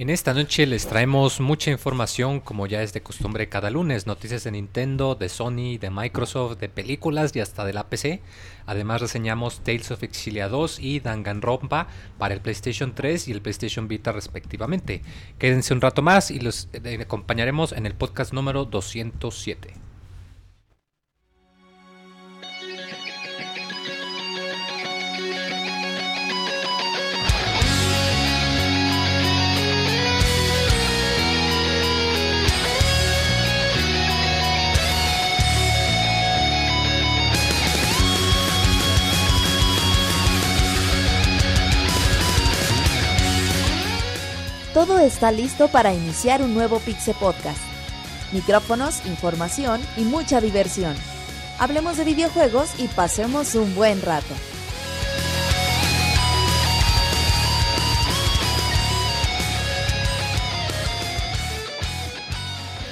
[0.00, 4.44] En esta noche les traemos mucha información, como ya es de costumbre cada lunes, noticias
[4.44, 8.22] de Nintendo, de Sony, de Microsoft, de películas y hasta de la PC.
[8.64, 13.88] Además reseñamos Tales of Exilia 2 y Danganronpa para el PlayStation 3 y el PlayStation
[13.88, 15.02] Vita respectivamente.
[15.38, 19.89] Quédense un rato más y los eh, acompañaremos en el podcast número 207.
[44.74, 47.58] Todo está listo para iniciar un nuevo Pixel Podcast.
[48.30, 50.94] Micrófonos, información y mucha diversión.
[51.58, 54.32] Hablemos de videojuegos y pasemos un buen rato.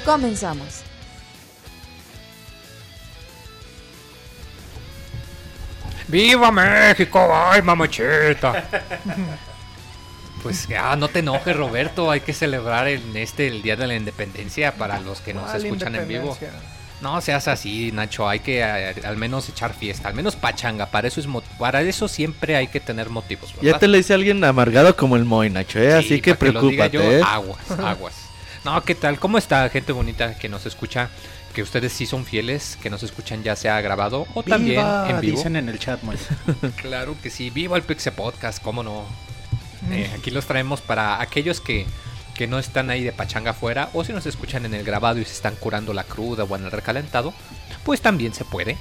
[0.04, 0.82] Comenzamos.
[6.08, 7.28] ¡Viva México!
[7.32, 8.64] ¡Ay, mamachita!
[10.48, 12.10] Pues ya, no te enojes, Roberto.
[12.10, 15.94] Hay que celebrar en este el Día de la Independencia para los que nos escuchan
[15.94, 16.38] en vivo.
[17.02, 18.26] No seas así, Nacho.
[18.26, 20.86] Hay que eh, al menos echar fiesta, al menos pachanga.
[20.86, 23.52] Para eso es para eso siempre hay que tener motivos.
[23.60, 25.80] Ya te lo dice alguien amargado como el Moy, Nacho.
[25.80, 25.92] ¿eh?
[25.92, 27.18] así que preocúpate.
[27.18, 27.22] ¿eh?
[27.22, 28.14] Aguas, aguas.
[28.64, 29.18] No, ¿qué tal?
[29.18, 31.10] ¿Cómo está, gente bonita que nos escucha?
[31.52, 35.36] Que ustedes sí son fieles, que nos escuchan ya sea grabado o también en vivo.
[35.36, 36.16] Dicen en el chat, Moy.
[36.80, 37.50] claro que sí.
[37.50, 39.27] Viva el Pixel Podcast, cómo no.
[39.90, 41.86] Eh, aquí los traemos para aquellos que,
[42.48, 45.32] no están ahí de pachanga afuera o si nos escuchan en el grabado y se
[45.32, 47.34] están curando la cruda o en el recalentado,
[47.82, 48.76] pues también se puede.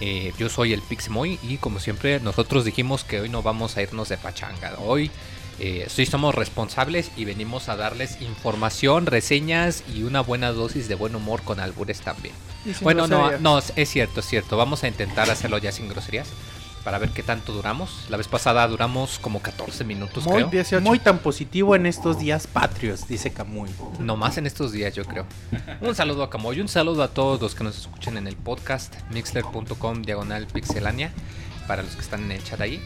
[0.00, 3.82] Eh, yo soy el Pixmoy y como siempre nosotros dijimos que hoy no vamos a
[3.82, 4.74] irnos de pachanga.
[4.80, 5.12] Hoy
[5.60, 10.96] eh, sí somos responsables y venimos a darles información, reseñas y una buena dosis de
[10.96, 12.34] buen humor con albures también.
[12.80, 14.56] Bueno, no, no, es cierto, es cierto.
[14.56, 16.26] Vamos a intentar hacerlo ya sin groserías
[16.86, 18.04] para ver qué tanto duramos.
[18.10, 20.80] La vez pasada duramos como 14 minutos, muy, creo.
[20.80, 23.68] Muy tan positivo en estos días patrios, dice Camuy.
[23.98, 25.26] No más en estos días, yo creo.
[25.80, 28.94] un saludo a Camuy, un saludo a todos los que nos escuchen en el podcast,
[29.10, 31.10] mixler.com diagonal pixelania,
[31.66, 32.80] para los que están en el chat ahí.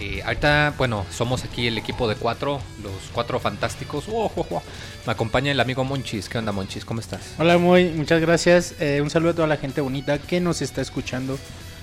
[0.00, 4.06] Eh, ahorita, bueno, somos aquí el equipo de cuatro, los cuatro fantásticos.
[4.08, 4.62] Oh, oh, oh.
[5.04, 6.30] Me acompaña el amigo Monchis.
[6.30, 6.86] ¿Qué onda, Monchis?
[6.86, 7.34] ¿Cómo estás?
[7.38, 8.76] Hola, muy, muchas gracias.
[8.80, 11.38] Eh, un saludo a toda la gente bonita que nos está escuchando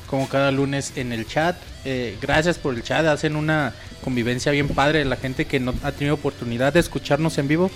[0.09, 1.55] como cada lunes en el chat.
[1.85, 5.05] Eh, gracias por el chat, hacen una convivencia bien padre.
[5.05, 7.69] La gente que no ha tenido oportunidad de escucharnos en vivo,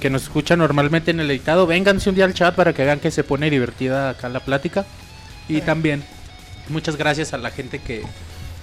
[0.00, 3.00] que nos escucha normalmente en el editado, vénganse un día al chat para que vean
[3.00, 4.84] que se pone divertida acá la plática.
[5.48, 6.04] Y también
[6.68, 8.02] muchas gracias a la gente que,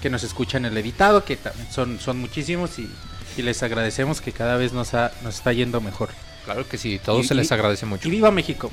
[0.01, 1.39] que nos escucha en el editado, que
[1.71, 2.89] son, son muchísimos y,
[3.35, 6.09] les agradecemos que cada vez nos, nos está yendo mejor.
[6.45, 8.07] Claro que sí, todos se les agradece mucho.
[8.07, 8.69] Y viva México.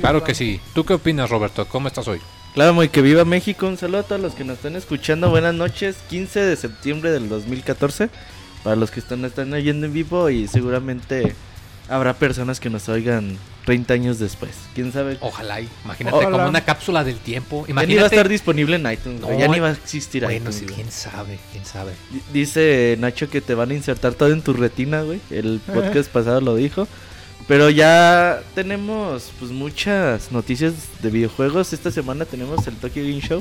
[0.00, 0.60] claro que sí.
[0.74, 1.66] ¿Tú qué opinas, Roberto?
[1.66, 2.20] ¿Cómo estás hoy?
[2.56, 3.66] Claro, muy que viva México.
[3.66, 5.28] Un saludo a todos los que nos están escuchando.
[5.28, 5.96] Buenas noches.
[6.08, 8.08] 15 de septiembre del 2014.
[8.64, 11.36] Para los que están, están oyendo en vivo y seguramente
[11.90, 13.36] habrá personas que nos oigan
[13.66, 14.52] 30 años después.
[14.74, 15.18] ¿Quién sabe?
[15.20, 15.60] Ojalá.
[15.84, 17.66] Imagínate como una cápsula del tiempo.
[17.68, 17.94] Imagínate.
[17.94, 19.20] Ya va a estar disponible en iTunes.
[19.38, 20.72] ya ni va a existir bueno, iTunes.
[20.74, 21.92] quién sabe, quién sabe.
[22.32, 25.20] dice Nacho que te van a insertar todo en tu retina, güey.
[25.28, 26.88] El podcast pasado lo dijo.
[27.48, 31.72] Pero ya tenemos pues muchas noticias de videojuegos.
[31.72, 33.40] Esta semana tenemos el Tokyo Game Show.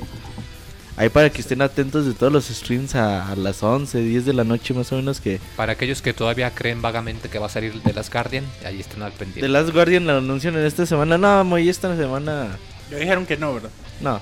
[0.98, 4.46] Ahí para que estén atentos de todos los streams a, las 11, 10 de la
[4.46, 5.42] noche más o menos que...
[5.58, 9.02] Para aquellos que todavía creen vagamente que va a salir The Last Guardian, ahí estén
[9.02, 9.42] al pendiente.
[9.42, 11.18] The Last Guardian la anuncian en esta semana.
[11.18, 12.58] No, muy esta semana...
[12.90, 13.72] Ya dijeron que no, ¿verdad?
[14.00, 14.22] No,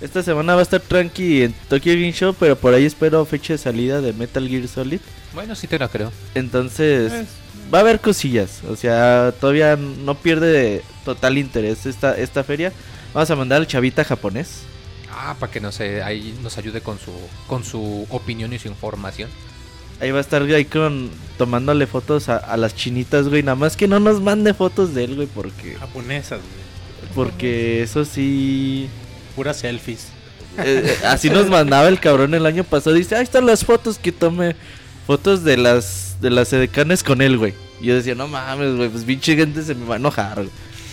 [0.00, 3.54] esta semana va a estar tranqui en Tokyo Game Show, pero por ahí espero fecha
[3.54, 5.00] de salida de Metal Gear Solid.
[5.34, 6.12] Bueno, sí te la creo.
[6.36, 7.26] Entonces
[7.72, 8.62] va a haber cosillas.
[8.68, 12.72] O sea, todavía no pierde total interés esta, esta feria.
[13.14, 14.62] Vamos a mandar al chavita japonés.
[15.10, 17.12] Ah, para que nos, ahí nos ayude con su,
[17.46, 19.30] con su opinión y su información.
[20.00, 23.42] Ahí va a estar ahí con tomándole fotos a, las chinitas, güey.
[23.42, 25.74] Nada más que no nos mande fotos de él, güey, porque...
[25.74, 27.14] Japonesas, güey.
[27.14, 28.88] Porque eso sí...
[29.34, 30.08] Puras selfies.
[30.58, 32.94] Eh, eh, así nos mandaba el cabrón el año pasado.
[32.94, 34.54] Dice, ahí están las fotos que tomé.
[35.06, 37.54] Fotos de las de las edecanes con él, güey.
[37.80, 40.44] Y yo decía, no mames, güey, pues pinche gente se me va a enojar,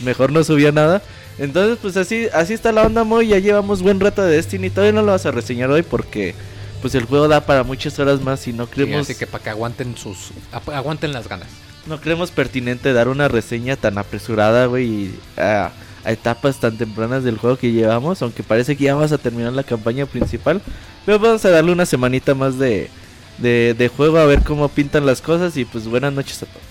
[0.03, 1.01] Mejor no subía nada.
[1.37, 3.27] Entonces, pues así, así está la onda, muy.
[3.27, 4.69] Ya llevamos buen rato de Destiny.
[4.69, 6.35] Todavía no lo vas a reseñar hoy porque
[6.81, 9.01] pues el juego da para muchas horas más y no creemos.
[9.01, 10.31] así que para que aguanten sus.
[10.51, 11.47] aguanten las ganas.
[11.87, 14.85] No creemos pertinente dar una reseña tan apresurada, güey.
[14.85, 15.71] Y, ah,
[16.03, 19.53] a etapas tan tempranas del juego que llevamos, aunque parece que ya vamos a terminar
[19.53, 20.61] la campaña principal.
[21.05, 22.89] Pero vamos a darle una semanita más de,
[23.37, 26.61] de, de juego a ver cómo pintan las cosas y pues buenas noches a todos.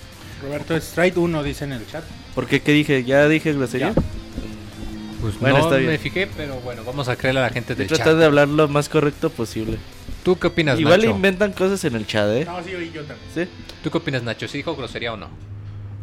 [0.43, 2.05] Roberto Strike 1 dice en el chat.
[2.35, 2.61] ¿Por qué?
[2.61, 3.05] ¿Qué dije?
[3.05, 3.93] ¿Ya dije grosería?
[3.95, 4.03] Ya.
[5.21, 5.91] Pues Bueno, no está bien.
[5.91, 8.69] me fijé, pero bueno, vamos a creerle a la gente del tratar de hablar lo
[8.69, 9.79] más correcto posible.
[10.23, 11.11] ¿Tú qué opinas, Igual Nacho?
[11.11, 12.45] inventan cosas en el chat, ¿eh?
[12.45, 13.19] No, sí, oí yo también.
[13.35, 13.49] ¿Sí?
[13.83, 14.47] ¿Tú qué opinas, Nacho?
[14.49, 15.29] ¿Sí dijo grosería o no?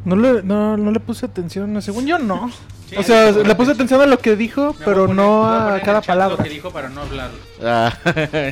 [0.05, 2.51] No le, no, no le puse atención, según yo no.
[2.91, 6.01] Sí, o sea, le puse atención a lo que dijo, pero poner- no a cada
[6.01, 6.35] palabra.
[6.35, 7.29] Lo que dijo para no hablar.
[7.63, 7.95] Ah,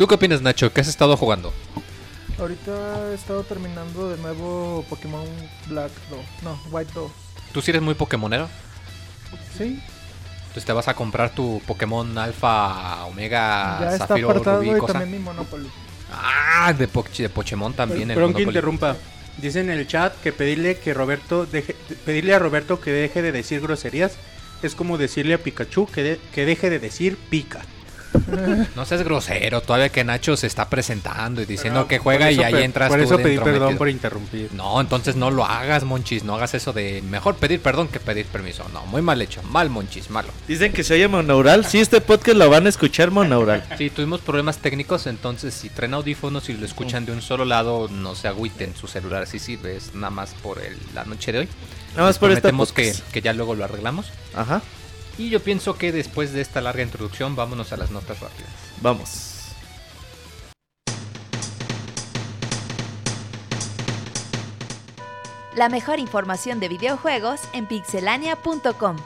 [0.00, 0.72] ¿Tú qué opinas, Nacho?
[0.72, 1.52] ¿Qué has estado jugando?
[2.38, 5.26] Ahorita he estado terminando de nuevo Pokémon
[5.66, 6.18] Black 2.
[6.42, 7.10] No, White 2.
[7.52, 8.48] ¿Tú sí eres muy pokemonero?
[9.58, 9.78] Sí,
[10.40, 14.78] Entonces te vas a comprar tu Pokémon Alfa, Omega, ya está Zafiro, apartado Rubí, y
[14.78, 14.94] cosa.
[14.94, 15.68] también mi Monopoly.
[16.10, 18.10] Ah, de, Poch- de Pokémon también.
[18.10, 18.96] el Perdón que interrumpa.
[19.36, 21.76] Dice en el chat que pedirle que Roberto deje,
[22.06, 24.12] pedirle a Roberto que deje de decir groserías
[24.62, 27.60] es como decirle a Pikachu que, de- que deje de decir pica.
[28.74, 32.42] No seas grosero, todavía que Nacho se está presentando y diciendo Pero que juega y
[32.42, 33.78] ahí entras Por tú eso pedí perdón metido.
[33.78, 34.50] por interrumpir.
[34.52, 36.24] No, entonces no lo hagas, Monchis.
[36.24, 38.64] No hagas eso de mejor pedir perdón que pedir permiso.
[38.72, 39.42] No, muy mal hecho.
[39.44, 40.28] Mal, Monchis, malo.
[40.48, 41.64] Dicen que se oye monaural.
[41.64, 43.64] Sí, este podcast lo van a escuchar monaural.
[43.78, 47.88] Sí, tuvimos problemas técnicos, entonces si traen audífonos y lo escuchan de un solo lado,
[47.90, 49.26] no se agüiten su celular.
[49.26, 51.48] Sí sirve, es nada más por el- la noche de hoy.
[51.92, 54.10] Nada más Les por esta que, que ya luego lo arreglamos.
[54.34, 54.62] Ajá,
[55.20, 58.50] Y yo pienso que después de esta larga introducción, vámonos a las notas rápidas.
[58.80, 59.36] vamos.
[65.54, 68.96] La mejor información de videojuegos en pixelania.com.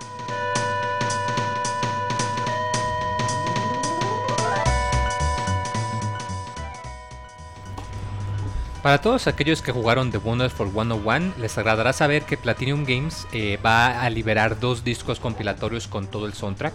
[8.84, 13.58] Para todos aquellos que jugaron The Wonderful 101, les agradará saber que Platinum Games eh,
[13.64, 16.74] va a liberar dos discos compilatorios con todo el soundtrack.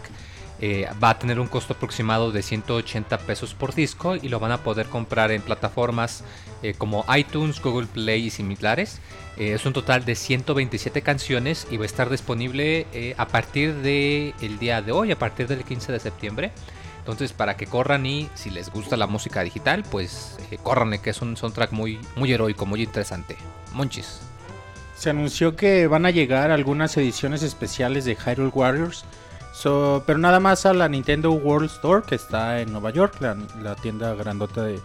[0.59, 4.51] Eh, va a tener un costo aproximado de 180 pesos por disco y lo van
[4.51, 6.23] a poder comprar en plataformas
[6.63, 8.99] eh, como iTunes, Google Play y similares.
[9.37, 14.81] Es un total de 127 canciones y va a estar disponible a partir del día
[14.81, 16.51] de hoy, a partir del 15 de septiembre.
[16.99, 21.09] Entonces, para que corran y si les gusta la música digital, pues eh, córranle, que
[21.09, 23.35] es un soundtrack muy, muy heroico, muy interesante.
[23.73, 24.19] Monchis.
[24.95, 29.05] Se anunció que van a llegar algunas ediciones especiales de Hyrule Warriors.
[29.53, 33.35] So, pero nada más a la Nintendo World Store que está en Nueva York, la,
[33.61, 34.79] la tienda grandota de,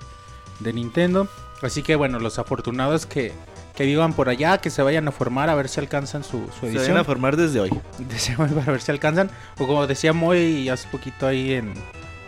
[0.61, 1.29] de Nintendo.
[1.63, 3.33] Así que bueno, los afortunados que,
[3.77, 6.61] que vivan por allá, que se vayan a formar a ver si alcanzan su, su
[6.61, 6.97] Se van edición.
[6.99, 7.71] a formar desde hoy.
[7.99, 9.31] Deseamos para ver si alcanzan.
[9.59, 11.75] O como decía Moy hace poquito ahí en,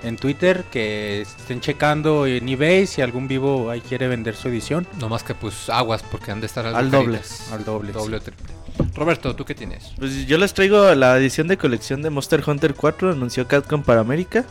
[0.06, 4.86] en Twitter, que estén checando en eBay si algún vivo ahí quiere vender su edición.
[5.00, 7.20] No más que pues aguas, porque han de estar Al doble.
[7.52, 8.46] Al doble, Doble o triple.
[8.94, 9.92] Roberto, ¿tú qué tienes?
[9.98, 14.00] Pues yo les traigo la edición de colección de Monster Hunter 4, anunció Capcom para
[14.00, 14.44] América.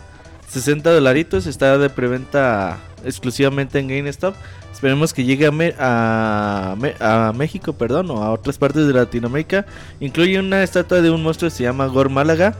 [0.50, 4.36] 60 dolaritos, está de preventa exclusivamente en GameStop.
[4.72, 8.94] Esperemos que llegue a, Me- a, Me- a México, perdón, o a otras partes de
[8.94, 9.66] Latinoamérica.
[10.00, 12.54] Incluye una estatua de un monstruo que se llama Gor Málaga,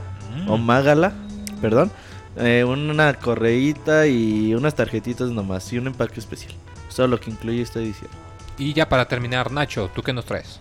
[0.48, 1.14] o Mágala,
[1.62, 1.92] perdón.
[2.38, 6.54] Eh, una correíta y unas tarjetitas nomás, y un empaque especial.
[6.90, 8.10] Eso es lo que incluye esta edición.
[8.58, 10.60] Y ya para terminar, Nacho, ¿tú qué nos traes?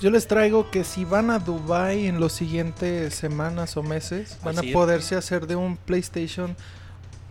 [0.00, 4.58] Yo les traigo que si van a Dubai en las siguientes semanas o meses, van
[4.58, 4.74] Así a es.
[4.74, 6.54] poderse hacer de un PlayStation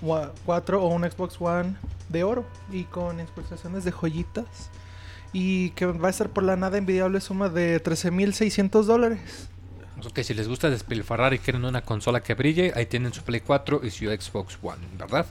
[0.02, 1.76] wa- 4 o un Xbox One
[2.10, 4.46] de oro y con exportaciones de joyitas.
[5.32, 9.50] Y que va a estar por la nada envidiable suma de 13.600 dólares.
[10.14, 13.42] Que si les gusta despilfarrar y quieren una consola que brille, ahí tienen su Play
[13.42, 15.26] 4 y su Xbox One, ¿verdad?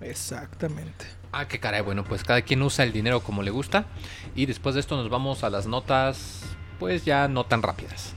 [0.00, 1.06] Exactamente.
[1.32, 3.86] Ah, qué caray, bueno, pues cada quien usa el dinero como le gusta.
[4.34, 6.42] Y después de esto nos vamos a las notas,
[6.78, 8.14] pues ya no tan rápidas.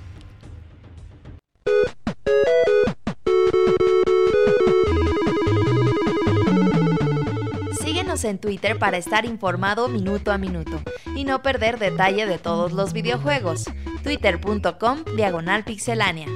[8.12, 10.82] En Twitter para estar informado minuto a minuto
[11.16, 13.64] y no perder detalle de todos los videojuegos.
[14.04, 16.28] Twitter.com Diagonal Pixelánea.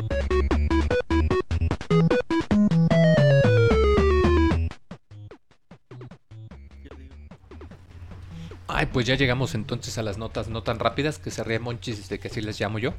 [8.67, 12.07] Ay, pues ya llegamos entonces a las notas no tan rápidas que se ríe Monchis
[12.07, 12.93] de que así les llamo yo.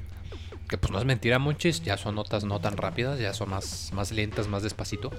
[0.68, 3.90] Que pues no es mentira, Monchis, ya son notas no tan rápidas, ya son más,
[3.94, 5.10] más lentas, más despacito.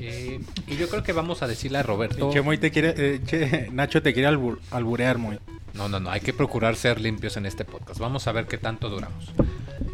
[0.00, 2.30] Eh, y yo creo que vamos a decirle a Roberto.
[2.32, 5.38] Che, Moy te quiere, eh, che, Nacho te quiere albur- alburear, Moy.
[5.74, 8.00] No, no, no, hay que procurar ser limpios en este podcast.
[8.00, 9.32] Vamos a ver qué tanto duramos.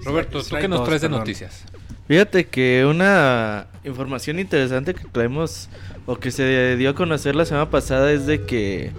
[0.05, 1.65] Roberto, ¿tú qué nos traes de noticias?
[2.09, 5.69] Fíjate que una información interesante que traemos
[6.07, 8.93] o que se dio a conocer la semana pasada es de que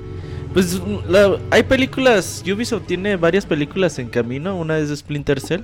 [0.54, 5.62] pues la- hay películas, Ubisoft tiene varias películas en camino, una es de Splinter Cell,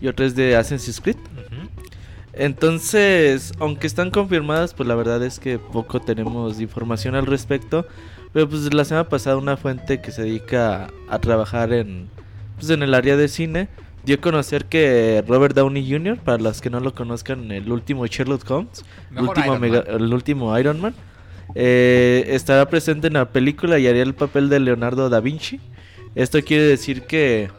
[0.00, 1.16] y otra es de Assassin's Creed.
[2.32, 7.86] Entonces, aunque están confirmadas, pues la verdad es que poco tenemos información al respecto.
[8.32, 12.08] Pero pues la semana pasada una fuente que se dedica a, a trabajar en,
[12.56, 13.66] pues, en el área de cine
[14.04, 18.06] dio a conocer que Robert Downey Jr., para los que no lo conozcan, el último
[18.06, 20.00] Sherlock Holmes, el Mejor último, Iron mega- Man.
[20.02, 20.94] el último Iron Man,
[21.54, 25.60] eh, estará presente en la película y haría el papel de Leonardo da Vinci.
[26.14, 27.50] Esto quiere decir que...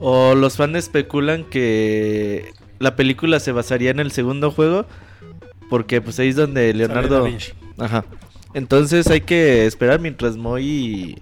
[0.00, 4.86] O los fans especulan que la película se basaría en el segundo juego.
[5.70, 7.20] Porque pues ahí es donde Leonardo...
[7.22, 7.52] Da Vinci.
[7.78, 8.04] Ajá.
[8.54, 11.18] Entonces hay que esperar mientras Moy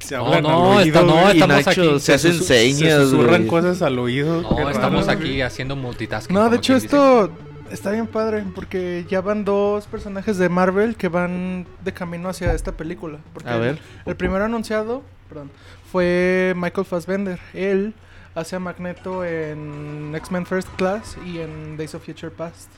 [0.00, 2.00] Se No, hablan no, al oído, está- no, y estamos Nacho aquí.
[2.00, 2.78] se hacen señas.
[2.98, 4.42] Se susurran cosas al oído.
[4.42, 5.16] No, raro, estamos güey.
[5.16, 6.34] aquí haciendo multitasking.
[6.34, 7.30] No, de hecho esto
[7.70, 12.52] está bien padre porque ya van dos personajes de Marvel que van de camino hacia
[12.52, 13.18] esta película.
[13.32, 13.78] Porque A ver.
[14.04, 15.50] El, el primero anunciado perdón,
[15.90, 17.38] fue Michael Fassbender.
[17.54, 17.94] Él
[18.34, 22.70] hace a Magneto en X-Men First Class y en Days of Future Past.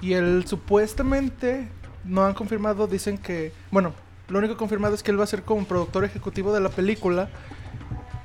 [0.00, 1.68] Y él supuestamente
[2.04, 3.92] no han confirmado, dicen que, bueno,
[4.28, 7.28] lo único confirmado es que él va a ser como productor ejecutivo de la película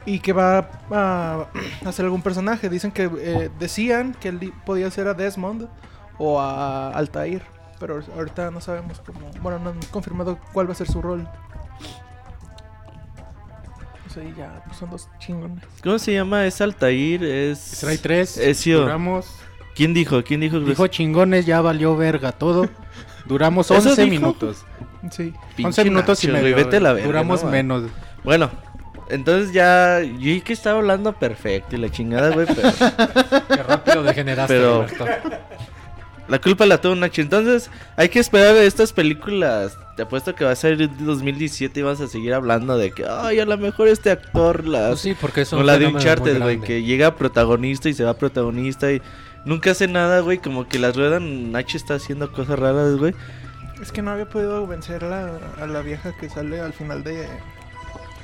[0.05, 1.47] y que va a,
[1.85, 2.69] hacer algún personaje.
[2.69, 5.67] Dicen que eh, decían que él podía ser a Desmond
[6.21, 7.41] o a Altair,
[7.79, 9.31] pero ahorita no sabemos cómo.
[9.41, 11.27] Bueno, no han confirmado cuál va a ser su rol.
[14.13, 15.63] Sí, ya, pues son dos chingones.
[15.83, 16.45] ¿Cómo se llama?
[16.45, 17.79] Es Altair, es...
[17.79, 18.37] Trae tres.
[18.37, 18.81] Ezio.
[18.81, 19.33] Duramos.
[19.73, 20.23] ¿Quién dijo?
[20.23, 20.59] ¿Quién dijo?
[20.59, 22.69] Dijo chingones, ya valió verga todo.
[23.25, 24.11] Duramos ¿Eso 11 dijo?
[24.11, 24.65] minutos.
[25.09, 25.33] Sí.
[25.55, 26.55] Pinche 11 minutos y medio.
[26.55, 27.83] vete la verga, Duramos no, menos.
[28.23, 28.51] Bueno,
[29.09, 30.01] entonces ya...
[30.01, 32.69] Yo vi que estaba hablando perfecto y la chingada, güey, pero...
[33.47, 34.85] Qué rápido degeneraste, Pero-.
[36.31, 37.21] La culpa la tuvo Nacho.
[37.21, 39.77] Entonces, hay que esperar estas películas.
[39.97, 43.05] Te apuesto que va a salir en 2017 y vas a seguir hablando de que,
[43.07, 44.87] ay, a lo mejor este actor la.
[44.87, 48.03] Pues sí, porque es un Como la de Uncharted, güey, que llega protagonista y se
[48.05, 49.01] va protagonista y
[49.45, 50.37] nunca hace nada, güey.
[50.37, 51.51] Como que las ruedan.
[51.51, 53.13] Nacho está haciendo cosas raras, güey.
[53.81, 57.27] Es que no había podido vencer la- a la vieja que sale al final de,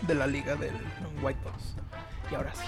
[0.08, 0.72] de la liga del
[1.22, 1.76] White House.
[2.32, 2.62] Y ahora sí.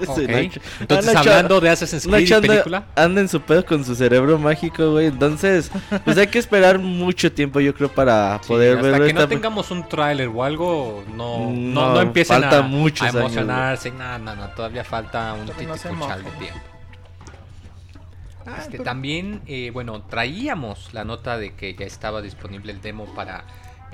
[0.80, 2.84] Entonces, Nacho- hablando de Assassin's Creed Nacho anda, película.
[2.96, 5.06] anda en su pedo con su cerebro mágico, güey.
[5.06, 5.70] Entonces,
[6.04, 9.28] pues hay que esperar mucho tiempo, yo creo, para Sí, poder hasta ver que no
[9.28, 13.20] tengamos un tráiler o algo, no, no, no, no empiecen falta a, muchos a años,
[13.20, 13.90] emocionarse.
[13.90, 16.60] No, no, no, todavía falta un titipuchal de tiempo.
[18.46, 22.80] Ah, Este, pero- También, eh, bueno, traíamos la nota de que ya estaba disponible el
[22.82, 23.44] demo para,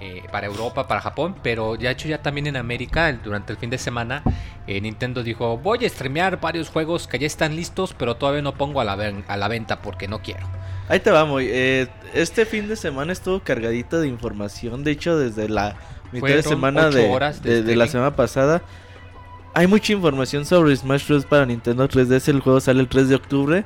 [0.00, 3.70] eh, para Europa, para Japón, pero ya hecho ya también en América, durante el fin
[3.70, 4.22] de semana,
[4.66, 8.54] eh, Nintendo dijo, voy a streamear varios juegos que ya están listos, pero todavía no
[8.54, 10.46] pongo a la, ven- a la venta porque no quiero.
[10.88, 11.42] Ahí te vamos.
[11.44, 14.82] Eh, este fin de semana estuvo cargadito de información.
[14.84, 15.76] De hecho, desde la
[16.12, 18.62] mitad de semana de, horas de de- de la semana pasada.
[19.52, 21.24] Hay mucha información sobre Smash Bros.
[21.26, 22.28] para Nintendo 3DS.
[22.28, 23.64] El juego sale el 3 de octubre.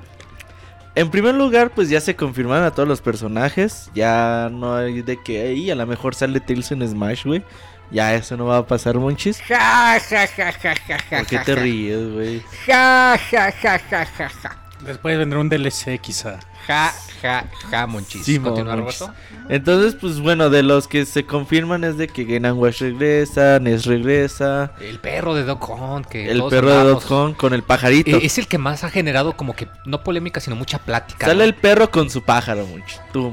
[0.97, 3.91] En primer lugar, pues ya se confirmaron a todos los personajes.
[3.95, 7.45] Ya no hay de que ahí a lo mejor sale Tails en Smash, güey.
[7.91, 9.41] Ya eso no va a pasar, monchis.
[9.43, 11.61] Ja, ja, ja, ja, ja, ja, ¿Por qué ja, te ja.
[11.61, 12.43] ríes, güey?
[12.67, 14.57] Ja, ja, ja, ja, ja, ja.
[14.81, 16.39] Después vendrá un DLC quizá.
[16.67, 18.25] Ja, ja, ja, monchis.
[18.25, 19.05] Sí, Continúa, monchis.
[19.49, 23.85] Entonces, pues bueno, de los que se confirman es de que Game Watch regresa, NES
[23.85, 24.73] regresa.
[24.81, 26.85] El perro de Doc Hunt, que El perro de.
[26.85, 28.17] Dot Hunt con el pajarito.
[28.17, 31.27] Eh, Es el que más ha generado como que, no polémica, sino mucha plática.
[31.27, 31.45] Sale ¿no?
[31.45, 32.99] el perro con su pájaro, mucho.
[33.13, 33.31] Tú,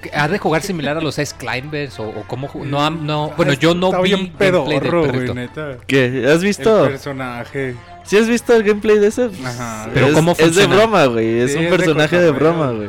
[0.00, 1.98] que ¿Ha de jugar similar a los Ice Climbers?
[1.98, 5.12] O, o cómo no, no, bueno, yo no Está vi bien gameplay del pedorro, güey,
[5.12, 5.34] perrito.
[5.34, 5.76] neta.
[5.86, 6.24] ¿Qué?
[6.28, 6.84] ¿Has El visto?
[6.84, 7.74] personaje.
[8.04, 9.28] ¿Sí has visto el gameplay de ese?
[9.44, 9.88] Ajá.
[9.92, 10.76] Pero es, ¿cómo Es de funciona?
[10.76, 11.40] broma, güey.
[11.40, 12.88] Es Sí, un es de personaje de broma, güey.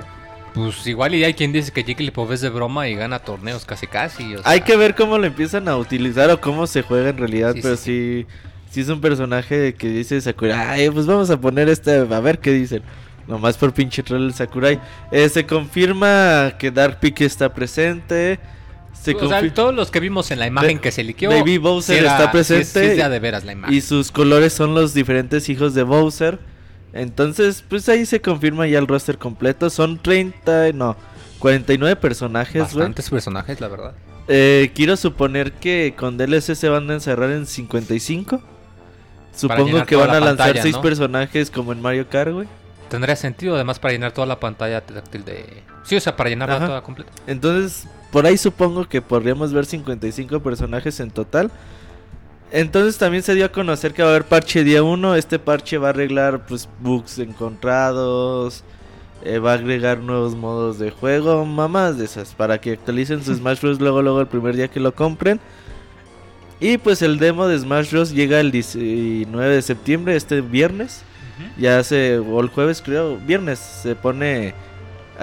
[0.53, 3.85] Pues igual y hay quien dice que Jigglypuff es de broma y gana torneos casi
[3.87, 4.35] casi.
[4.35, 7.17] o sea, Hay que ver cómo lo empiezan a utilizar o cómo se juega en
[7.17, 11.29] realidad, Sí, pero sí, sí, sí, es un personaje que dice Sakurai, ay, pues vamos
[11.29, 12.81] a poner este, a ver qué dicen.
[13.27, 14.79] Nomás por pinche troll el Sakurai.
[15.11, 18.39] Eh, se confirma que Dark Peak está presente.
[18.93, 21.29] Se o sea, todos los que vimos en la imagen Ba- que se liqueó.
[21.29, 23.75] Baby Bowser era- está es- presente es de a de veras la imagen.
[23.75, 26.39] y sus colores son los diferentes hijos de Bowser.
[26.97, 29.69] Entonces, pues ahí se confirma ya el roster completo.
[29.69, 30.95] Son 30, no,
[31.39, 32.75] 49 personajes, güey.
[32.75, 33.93] Bastantes personajes, la verdad.
[34.27, 38.41] Eh, quiero suponer que con DLC se van a encerrar en 55.
[39.35, 40.81] Supongo que van a la lanzar pantalla, 6 ¿no?
[40.81, 42.47] personajes como en Mario Kart, güey.
[42.89, 45.63] Tendría sentido además para llenar toda la pantalla táctil de...
[45.83, 46.65] Sí, o sea, para llenarla Ajá.
[46.67, 47.11] toda completa.
[47.27, 51.51] Entonces, por ahí supongo que podríamos ver 55 personajes en total.
[52.51, 55.15] Entonces también se dio a conocer que va a haber parche día 1.
[55.15, 58.63] Este parche va a arreglar pues bugs encontrados.
[59.23, 61.45] eh, va a agregar nuevos modos de juego.
[61.45, 62.33] Mamás de esas.
[62.33, 63.79] Para que actualicen su Smash Bros.
[63.79, 65.39] luego luego el primer día que lo compren.
[66.59, 68.11] Y pues el demo de Smash Bros.
[68.13, 71.03] llega el 19 de septiembre, este viernes.
[71.55, 74.55] Ya se, o el jueves creo, viernes, se pone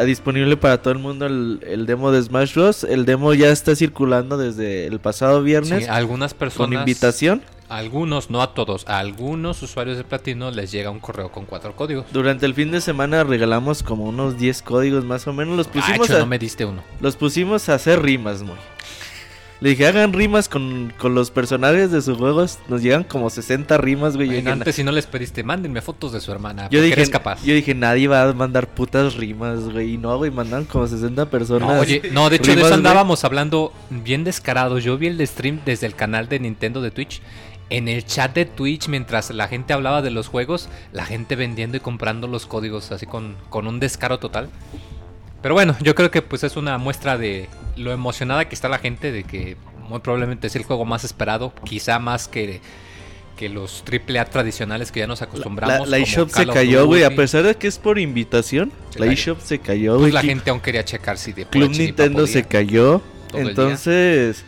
[0.02, 2.82] disponible para todo el mundo el, el demo de Smash Bros.
[2.82, 6.70] El demo ya está circulando desde el pasado viernes Sí, algunas personas.
[6.70, 7.42] con invitación.
[7.68, 11.76] algunos, no a todos, a algunos usuarios de Platino les llega un correo con cuatro
[11.76, 12.06] códigos.
[12.12, 15.56] Durante el fin de semana regalamos como unos 10 códigos más o menos.
[15.56, 16.82] Los Ah, pusimos, hecho, a, no me diste uno.
[17.00, 18.56] los pusimos a hacer rimas, muy.
[19.64, 22.59] Le dije, hagan rimas con, con los personajes de sus juegos.
[22.68, 24.26] Nos llegan como 60 rimas, güey.
[24.26, 26.68] Yo Bueno, dije, antes, si no les pediste, mándenme fotos de su hermana.
[26.68, 27.42] Yo dije, eres capaz.
[27.42, 29.94] yo dije, nadie va a mandar putas rimas, güey.
[29.94, 31.66] Y no, güey, mandan como 60 personas.
[31.66, 32.75] No, oye, no, de hecho de eso güey.
[32.75, 34.85] andábamos hablando bien descarados.
[34.85, 37.23] Yo vi el stream desde el canal de Nintendo de Twitch.
[37.71, 41.78] En el chat de Twitch, mientras la gente hablaba de los juegos, la gente vendiendo
[41.78, 44.50] y comprando los códigos así con, con un descaro total.
[45.44, 48.78] Pero bueno, yo creo que pues es una muestra de lo emocionada que está la
[48.78, 52.62] gente de que muy probablemente es el juego más esperado, quizá más que,
[53.36, 55.86] que los AAA tradicionales que ya nos La, acostumbramos.
[55.86, 57.02] la eShop se cayó, güey.
[57.04, 60.12] A pesar de que es por invitación, Se la eShop se cayó, Pues güey.
[60.12, 63.02] la Cl- gente aún quería checar si de Club Nintendo se cayó.
[63.34, 64.46] Entonces,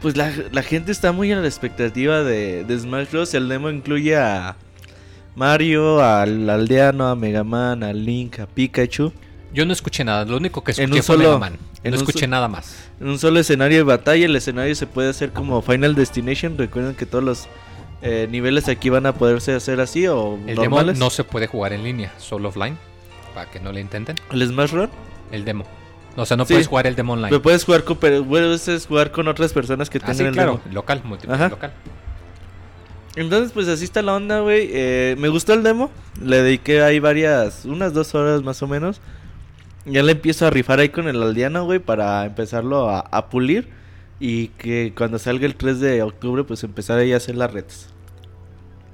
[0.00, 3.34] pues la, la gente está muy a la expectativa de, de Smash Bros.
[3.34, 4.54] El demo incluye a
[5.34, 9.12] Mario, al aldeano, a Mega Man, a Link, a Pikachu.
[9.52, 11.58] Yo no escuché nada, lo único que En escuché un fue solo- Mega Man.
[11.82, 12.88] en No un escuché nada más.
[13.00, 16.56] En un solo escenario de batalla, el escenario se puede hacer como Final Destination.
[16.56, 17.48] Recuerden que todos los
[18.02, 20.94] eh, niveles aquí van a poderse hacer así o El normales.
[20.94, 22.78] demo no se puede jugar en línea, solo offline.
[23.34, 24.16] Para que no le intenten.
[24.30, 24.88] El Smash Run.
[25.32, 25.64] El demo.
[26.16, 26.54] O sea, no Sí.
[26.54, 27.28] puedes jugar el demo online.
[27.30, 30.32] Pero puedes jugar con, pero puedes jugar con otras personas que Ah, tengan sí, el
[30.32, 30.60] claro.
[30.64, 30.74] demo.
[30.74, 31.72] Local, multiplayer local.
[33.16, 34.70] Entonces, pues así está la onda, güey.
[34.72, 35.90] Eh, me gustó el demo.
[36.22, 39.00] Le dediqué ahí varias, unas dos horas más o menos.
[39.84, 43.68] Ya le empiezo a rifar ahí con el aldeano, güey, para empezarlo a, a pulir.
[44.18, 47.88] Y que cuando salga el 3 de octubre, pues empezar ahí a hacer las retas.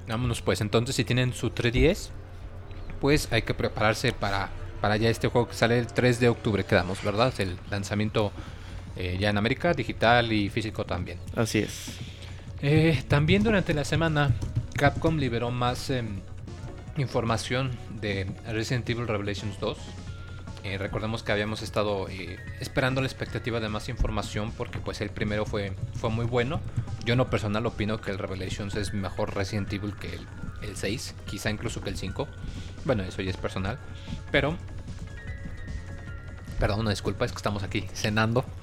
[0.07, 0.61] Vámonos pues.
[0.61, 2.09] Entonces, si tienen su 3DS,
[3.01, 4.49] pues hay que prepararse para,
[4.81, 6.63] para ya este juego que sale el 3 de octubre.
[6.63, 7.29] Quedamos, ¿verdad?
[7.29, 8.31] Es el lanzamiento
[8.95, 11.19] eh, ya en América, digital y físico también.
[11.35, 11.97] Así es.
[12.61, 14.31] Eh, también durante la semana
[14.73, 16.21] Capcom liberó más em,
[16.97, 19.77] información de Resident Evil Revelations 2.
[20.67, 25.09] Eh, recordemos que habíamos estado eh, esperando la expectativa de más información porque pues el
[25.09, 26.59] primero fue, fue muy bueno.
[27.05, 30.27] Yo en lo personal opino que el Revelations es mejor Resident Evil que el,
[30.61, 32.27] el 6, quizá incluso que el 5.
[32.83, 33.79] Bueno, eso ya es personal.
[34.29, 34.57] Pero...
[36.59, 38.43] Perdón, una disculpa, es que estamos aquí cenando.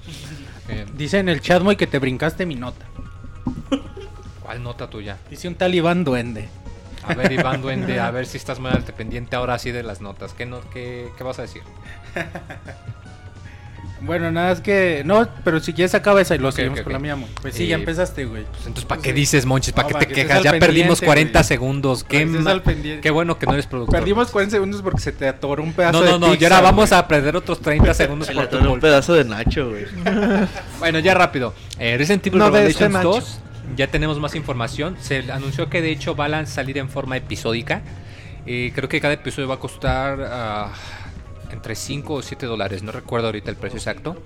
[0.67, 2.87] Eh, Dice en el chat, muy que te brincaste mi nota.
[4.41, 5.19] ¿Cuál nota tuya?
[5.29, 6.49] Dice un talibán duende.
[7.07, 10.01] A ver, Iván Duende, a ver si estás muy al pendiente ahora sí de las
[10.01, 10.33] notas.
[10.33, 11.61] ¿Qué, no, qué, qué vas a decir?
[14.01, 15.01] Bueno, nada es que.
[15.05, 17.27] No, pero si quieres acaba esa y lo seguimos con la mía, mo.
[17.41, 18.43] Pues sí, Eh, ya empezaste, güey.
[18.43, 19.15] Pues entonces, ¿para qué sí.
[19.15, 19.73] dices, Monchis?
[19.73, 20.43] ¿Para No, qué para te que quejas?
[20.43, 21.43] Ya perdimos pendiente, 40 güey.
[21.47, 22.03] segundos.
[22.03, 22.61] Qué, ma-
[23.01, 23.95] qué bueno que no eres productor.
[23.97, 26.27] Perdimos 40 segundos porque se te atoró un pedazo No, de no, no.
[26.33, 29.23] Y pizza, ahora vamos a perder otros 30 segundos Se le por un pedazo de
[29.23, 29.85] Nacho, güey.
[30.79, 31.53] Bueno, ya rápido.
[31.79, 33.09] Eh, Resident Evil No Revelations este Nacho.
[33.11, 33.39] 2.
[33.75, 34.97] Ya tenemos más información.
[34.99, 37.81] Se anunció que de hecho va a salir en forma episódica.
[38.45, 40.71] Eh, creo que cada episodio va a costar ah,
[41.51, 42.83] entre 5 o 7 dólares.
[42.83, 44.21] No recuerdo ahorita el precio exacto.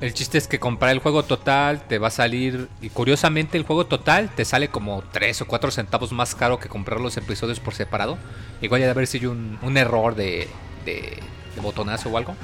[0.00, 2.68] El chiste es que comprar el juego total te va a salir.
[2.80, 6.68] Y curiosamente, el juego total te sale como 3 o 4 centavos más caro que
[6.68, 8.16] comprar los episodios por separado.
[8.62, 10.48] Igual ya de haber sido un, un error de,
[10.84, 11.18] de,
[11.54, 12.34] de botonazo o algo.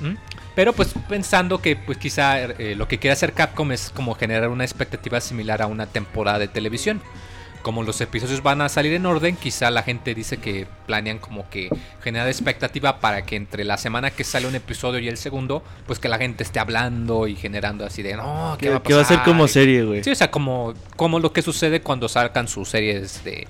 [0.00, 0.14] ¿Mm?
[0.54, 4.48] Pero pues pensando que pues quizá eh, lo que quiere hacer Capcom es como generar
[4.48, 7.00] una expectativa similar a una temporada de televisión.
[7.62, 11.48] Como los episodios van a salir en orden, quizá la gente dice que planean como
[11.48, 11.70] que
[12.02, 15.98] generar expectativa para que entre la semana que sale un episodio y el segundo, pues
[15.98, 18.92] que la gente esté hablando y generando así de no, ¿qué Que, va a que
[18.92, 20.04] va a ser pasar?" como serie, güey.
[20.04, 23.48] Sí, o sea, como, como lo que sucede cuando sacan sus series de,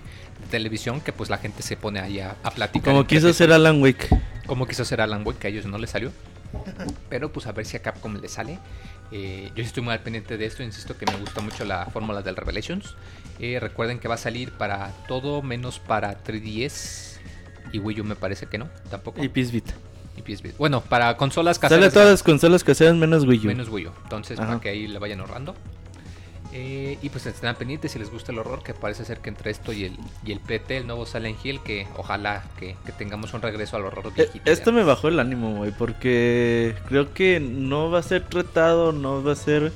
[0.50, 2.92] televisión, que pues la gente se pone ahí a, a platicar.
[2.92, 3.52] Como quiso hacer.
[3.52, 4.08] Alan Wake.
[4.46, 6.12] Como quiso hacer Alan Wake, que a ellos no les salió.
[7.08, 8.58] Pero pues a ver si a Capcom le sale.
[9.12, 12.22] Eh, yo estoy muy al pendiente de esto, insisto que me gusta mucho la fórmula
[12.22, 12.94] del Revelations.
[13.38, 17.18] Eh, recuerden que va a salir para todo menos para 3DS
[17.72, 19.22] y Wii U me parece que no, tampoco.
[19.22, 19.74] Y PS Vita.
[20.16, 20.56] Y PS Vita.
[20.58, 23.46] Bueno, para consolas Sale caseras todas las consolas que sean menos Wii U.
[23.46, 23.92] menos Wii U.
[24.04, 24.48] Entonces, Ajá.
[24.48, 25.54] para que ahí le vayan ahorrando.
[26.56, 29.50] Eh, y pues estén pendientes si les gusta el horror, que parece ser que entre
[29.50, 33.34] esto y el, y el PT, el nuevo Silent Hill, que ojalá que, que tengamos
[33.34, 34.48] un regreso al horror Eh, viejito.
[34.48, 39.20] Esto me bajó el ánimo, güey, porque creo que no va a ser tratado, no
[39.24, 39.72] va a ser...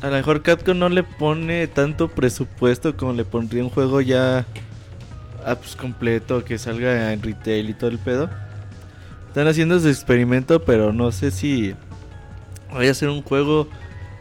[0.00, 4.46] A lo mejor Capcom no le pone tanto presupuesto como le pondría un juego ya
[5.44, 8.30] ah, pues, completo, que salga en retail y todo el pedo.
[9.28, 11.74] Están haciendo su experimento, pero no sé si
[12.72, 13.68] vaya a ser un juego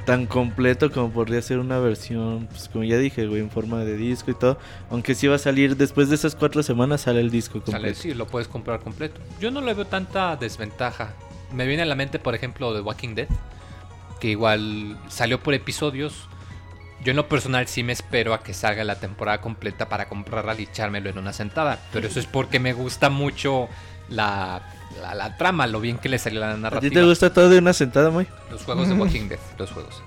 [0.09, 3.95] tan completo como podría ser una versión, pues como ya dije, güey, en forma de
[3.95, 4.57] disco y todo.
[4.89, 7.79] Aunque sí va a salir, después de esas cuatro semanas sale el disco completo.
[7.79, 9.21] Sale, sí, lo puedes comprar completo.
[9.39, 11.13] Yo no le veo tanta desventaja.
[11.53, 13.27] Me viene a la mente, por ejemplo, de Walking Dead,
[14.19, 16.27] que igual salió por episodios.
[17.03, 20.55] Yo en lo personal sí me espero a que salga la temporada completa para comprarla
[20.59, 21.77] y echármelo en una sentada.
[21.93, 23.69] Pero eso es porque me gusta mucho
[24.09, 24.63] la,
[25.01, 26.89] la, la trama, lo bien que le salió la ¿A narrativa.
[26.89, 28.27] ti te gusta todo de una sentada, muy?
[28.51, 30.01] Los juegos de Walking Dead, los juegos.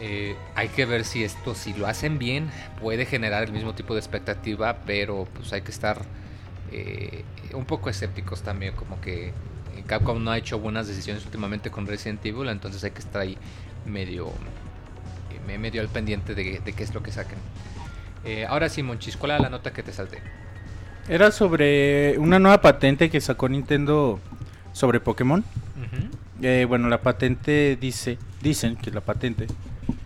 [0.00, 3.94] Eh, hay que ver si esto, si lo hacen bien, puede generar el mismo tipo
[3.94, 6.02] de expectativa, pero pues hay que estar
[6.72, 9.32] eh, un poco escépticos también, como que
[9.86, 13.38] Capcom no ha hecho buenas decisiones últimamente con Resident Evil, entonces hay que estar ahí
[13.86, 14.32] medio,
[15.48, 17.38] eh, medio al pendiente de, de qué es lo que saquen.
[18.24, 20.22] Eh, ahora sí, Monchis, ¿cuál era la nota que te salté?
[21.08, 24.20] Era sobre una nueva patente que sacó Nintendo
[24.72, 25.44] sobre Pokémon.
[26.42, 29.46] Eh, bueno, la patente dice, dicen que la patente,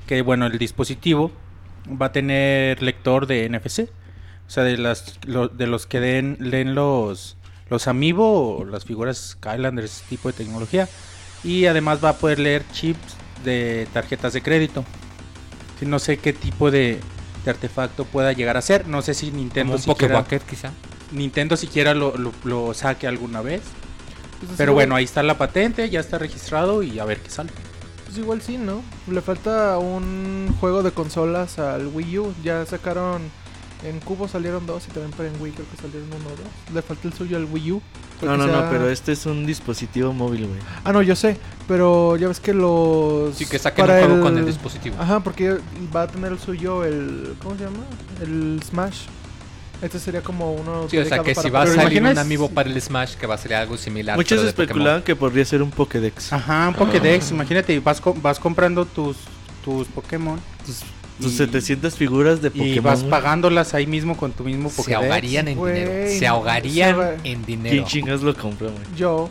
[0.06, 1.32] que bueno, el dispositivo
[1.90, 3.88] va a tener lector de NFC.
[4.46, 7.37] O sea, de las lo- de los que den, leen los
[7.70, 10.88] los amiibo o las figuras Skylanders, ese tipo de tecnología.
[11.44, 14.84] Y además va a poder leer chips de tarjetas de crédito.
[15.82, 16.98] No sé qué tipo de,
[17.44, 18.87] de artefacto pueda llegar a ser.
[18.88, 20.70] No sé si Como Nintendo un siquiera, quizá.
[21.12, 23.62] Nintendo siquiera lo, lo- lo saque alguna vez.
[24.40, 27.31] Pues Pero igual- bueno, ahí está la patente, ya está registrado y a ver qué
[27.31, 27.51] sale.
[28.05, 28.83] Pues igual sí, ¿no?
[29.11, 32.35] Le falta un juego de consolas al Wii U.
[32.42, 33.22] Ya sacaron.
[33.85, 36.75] En Cubo salieron dos y también para en Wii creo que salieron uno o dos.
[36.75, 37.83] Le falta el suyo al Wii U.
[38.23, 40.59] No, no, no, pero este es un dispositivo móvil, güey.
[40.85, 41.37] Ah, no, yo sé.
[41.69, 43.37] Pero ya ves que los.
[43.37, 44.97] Sí, que saquen un para juego con el dispositivo.
[44.99, 45.59] Ajá, porque
[45.95, 47.35] va a tener el suyo el.
[47.43, 47.85] ¿Cómo se llama?
[48.21, 49.03] El Smash.
[49.81, 50.88] Este sería como uno.
[50.91, 53.14] Sí, o sea que para si va a salir imaginas- un amiibo para el Smash,
[53.14, 54.17] que va a ser algo similar.
[54.17, 56.33] Muchos especulaban que podría ser un Pokédex.
[56.33, 59.17] Ajá, un Pokédex, imagínate, vas, co- vas comprando tus,
[59.64, 60.81] tus Pokémon Tus,
[61.20, 62.68] tus Y- 700 figuras de Pokémon.
[62.74, 65.02] y vas pagándolas ahí mismo con tu mismo Se Pokédex.
[65.02, 65.92] ahogarían en Güey, dinero.
[66.09, 67.85] Se se ahogarían ahoga- en ¿Quién dinero.
[67.87, 68.85] chingas lo compró, güey?
[68.96, 69.28] Yo.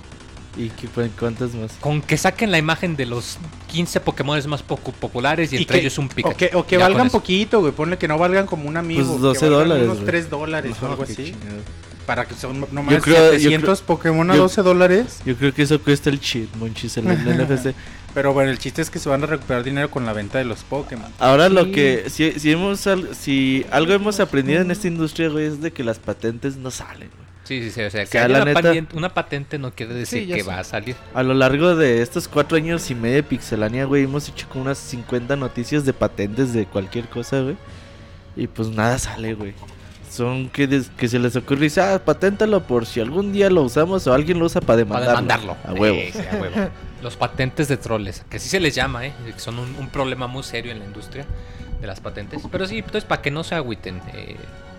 [0.57, 0.87] ¿Y qué,
[1.19, 1.73] cuántas más?
[1.79, 5.75] Con que saquen la imagen de los 15 Pokémon más poco populares y, Y entre
[5.75, 6.33] que- ellos un Pikachu.
[6.33, 7.71] O que, o que valgan poquito, güey.
[7.73, 9.01] Ponle que no valgan como un amigo.
[9.05, 10.05] Pues que 12 valgan dólares, Unos güey.
[10.07, 11.23] 3 dólares o No, algo qué así.
[11.25, 11.61] chingado.
[12.07, 15.19] Para que son nomás Yo creo- yo 700 Pokémon a yo- 12 dólares.
[15.25, 17.75] Yo creo que eso cuesta el cheat, monchis, el, el NFC.
[18.17, 20.43] Pero bueno, el chiste es que se van a recuperar dinero con la venta de
[20.45, 21.05] los Pokémon.
[21.19, 25.61] Ahora lo que, si, si, hemos, si algo hemos aprendido en esta industria, güey, es
[25.61, 27.27] de que las patentes no salen, güey.
[27.43, 27.81] Sí, sí, sí.
[27.83, 30.27] O sea, que sea, haya la una, neta- patente, una patente no quiere decir Sí,
[30.33, 30.47] que sé.
[30.49, 30.95] va a salir.
[31.13, 34.63] A lo largo de estos cuatro años y medio de Pixelania, güey, hemos hecho como
[34.63, 37.55] unas 50 noticias de patentes de cualquier cosa, güey.
[38.35, 39.53] Y pues nada sale, güey.
[40.17, 43.49] Son que, des- que se les ocurre y dice, ah, paténtalo por si algún día
[43.49, 45.53] lo usamos o alguien lo usa para Para demandarlo.
[45.55, 45.57] demandarlo.
[45.63, 45.97] A huevo.
[46.11, 46.55] Sí, sí, a huevo.
[47.03, 49.13] Los patentes de troles, que sí se les llama, ¿eh?
[49.25, 51.25] que son un, un problema muy serio en la industria
[51.79, 52.41] de las patentes.
[52.51, 54.35] Pero sí, entonces para que no se agüiten, eh,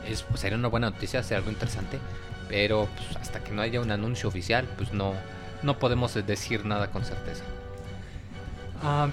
[0.08, 1.98] es, pues, sería una buena noticia, sería algo interesante.
[2.48, 5.12] Pero pues, hasta que no haya un anuncio oficial, pues no,
[5.62, 7.44] no podemos decir nada con certeza.
[8.82, 9.08] Ah,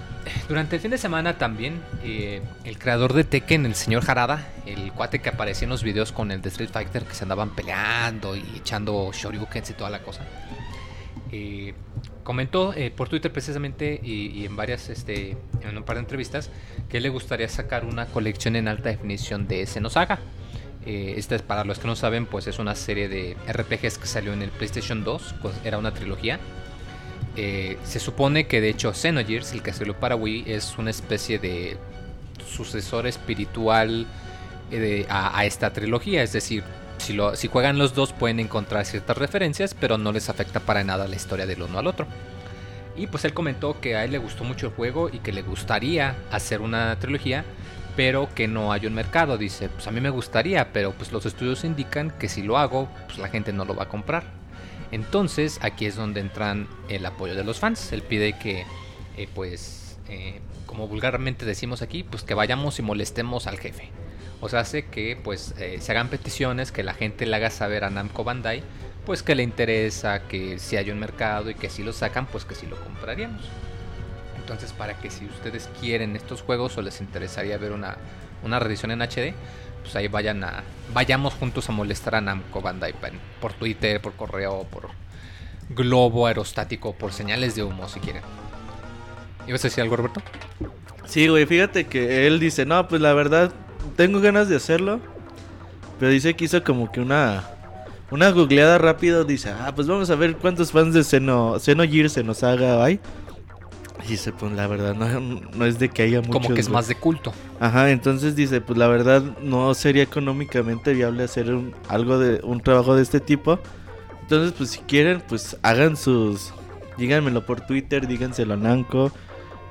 [0.47, 4.91] durante el fin de semana también, eh, el creador de Tekken, el señor Harada, el
[4.91, 8.35] cuate que aparecía en los videos con el de Street Fighter, que se andaban peleando
[8.35, 10.21] y echando shoryukens y toda la cosa,
[11.31, 11.73] eh,
[12.23, 16.51] comentó eh, por Twitter precisamente y, y en varias, este, en un par de entrevistas,
[16.87, 20.19] que le gustaría sacar una colección en alta definición de Xenosaga.
[20.85, 24.05] Eh, esta es para los que no saben, pues es una serie de RPGs que
[24.05, 26.39] salió en el PlayStation 2, pues, era una trilogía.
[27.35, 31.39] Eh, se supone que de hecho Xenogears, el que salió para Wii, es una especie
[31.39, 31.77] de
[32.47, 34.05] sucesor espiritual
[34.71, 36.23] eh, a, esta trilogía.
[36.23, 36.63] Es decir,
[36.97, 41.15] si juegan los dos pueden encontrar ciertas referencias, pero no les afecta para nada la
[41.15, 42.07] historia del uno al otro.
[42.97, 45.41] Y pues él comentó que a él le gustó mucho el juego y que le
[45.41, 47.43] gustaría hacer una trilogía,
[47.97, 49.37] pero que no hay un mercado.
[49.37, 52.87] Dice, pues a mí me gustaría, pero pues los estudios indican que si lo hago,
[53.07, 54.23] pues la gente no lo va a comprar.
[54.91, 57.91] Entonces aquí es donde entran el apoyo de los fans.
[57.91, 58.65] Él pide que,
[59.17, 63.89] eh, pues, eh, como vulgarmente decimos aquí, pues que vayamos y molestemos al jefe.
[64.41, 67.83] O sea, hace que pues eh, se hagan peticiones, que la gente le haga saber
[67.83, 68.61] a Namco Bandai,
[69.05, 72.45] pues que le interesa, que si hay un mercado y que si lo sacan, pues
[72.45, 73.43] que si lo compraríamos.
[74.37, 77.97] Entonces, para que si ustedes quieren estos juegos o les interesaría ver una,
[78.43, 79.33] una en HD,
[79.85, 82.93] pues ahí vayan a vayamos juntos a molestar a Namco Bandai
[83.39, 84.89] por Twitter, por correo, por
[85.69, 88.23] globo aerostático, por señales de humo si quieren.
[89.47, 90.21] ¿Ibas a decir algo, Roberto?
[91.05, 93.51] Sí, güey, fíjate que él dice, no, pues la verdad,
[93.95, 94.99] tengo ganas de hacerlo.
[95.99, 97.43] Pero dice que hizo como que una
[98.11, 99.23] una googleada rápido.
[99.23, 102.99] Dice, ah, pues vamos a ver cuántos fans de Xeno, Xenogears se nos haga hay.
[104.07, 106.31] Dice, pues la verdad, no, no es de que haya mucho.
[106.33, 107.33] Como que es más de culto.
[107.59, 112.61] Ajá, entonces dice, pues la verdad no sería económicamente viable hacer un, algo de un
[112.61, 113.59] trabajo de este tipo.
[114.21, 116.53] Entonces, pues si quieren, pues hagan sus
[116.97, 119.11] díganmelo por Twitter, díganselo a Nanco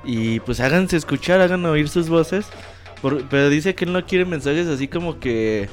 [0.03, 2.45] y pues háganse escuchar, hagan oír sus voces.
[3.01, 5.69] Por- pero dice que él no quiere mensajes así como que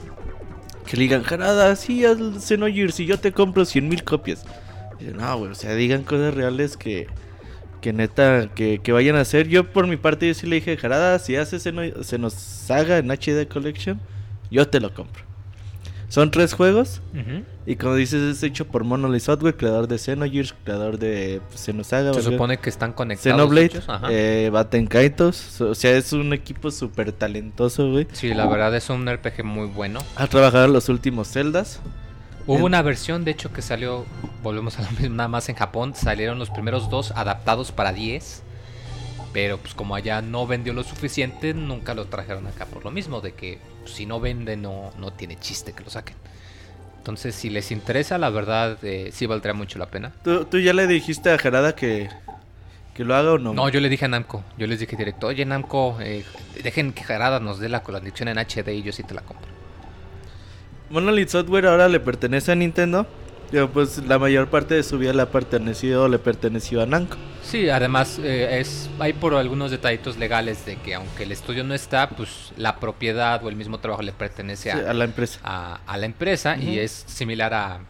[0.86, 4.44] que le digan, "Jarada, sí, haz Xenogears y yo te compro 100 mil copias."
[4.98, 7.06] Dice, "No, güey, o sea, digan cosas reales que
[7.82, 9.48] que neta, que, que vayan a hacer.
[9.48, 13.46] Yo por mi parte yo sí le dije, Jarada, si haces Xeno- Xenosaga en HD
[13.46, 14.00] Collection,
[14.50, 15.24] yo te lo compro.
[16.08, 17.00] Son tres juegos
[17.64, 22.18] y como dices es hecho por Monolith Software, creador de Xenogears, creador de Xenosaga, Se
[22.18, 22.32] ¿verdad?
[22.32, 23.32] supone que están conectados.
[23.40, 28.06] Xenoblade, eh, Baten Kaitos, o sea, es un equipo súper talentoso, güey.
[28.12, 30.00] Sí, la verdad es un RPG muy bueno.
[30.16, 31.80] Ha trabajado en los últimos Zeldas.
[32.46, 34.04] Hubo En- una versión, de hecho, que salió,
[34.42, 38.42] volvemos a lo mismo, nada más en Japón, salieron los primeros dos adaptados para 10,
[39.32, 43.20] pero pues como allá no vendió lo suficiente, nunca lo trajeron acá por lo mismo,
[43.20, 46.16] de que pues, si no vende no, no tiene chiste que lo saquen.
[46.98, 50.12] Entonces, si les interesa, la verdad, eh, sí valdría mucho la pena.
[50.22, 52.08] ¿Tú, tú ya le dijiste a Jarada que,
[52.94, 53.52] que lo haga o no?
[53.54, 56.24] No, yo le dije a Namco, yo les dije directo, oye Namco, eh,
[56.62, 59.50] dejen que Jarada nos dé la colección en HD y yo sí te la compro.
[60.92, 63.06] Monolith Software ahora le pertenece a Nintendo.
[63.50, 66.86] Pero pues la mayor parte de su vida le ha pertenecido o le perteneció a
[66.86, 67.18] Namco.
[67.42, 71.74] Sí, además eh, es hay por algunos detallitos legales de que aunque el estudio no
[71.74, 75.38] está, pues la propiedad o el mismo trabajo le pertenece Sí, a, la empresa.
[75.44, 77.80] a- a la empresa y es similar a,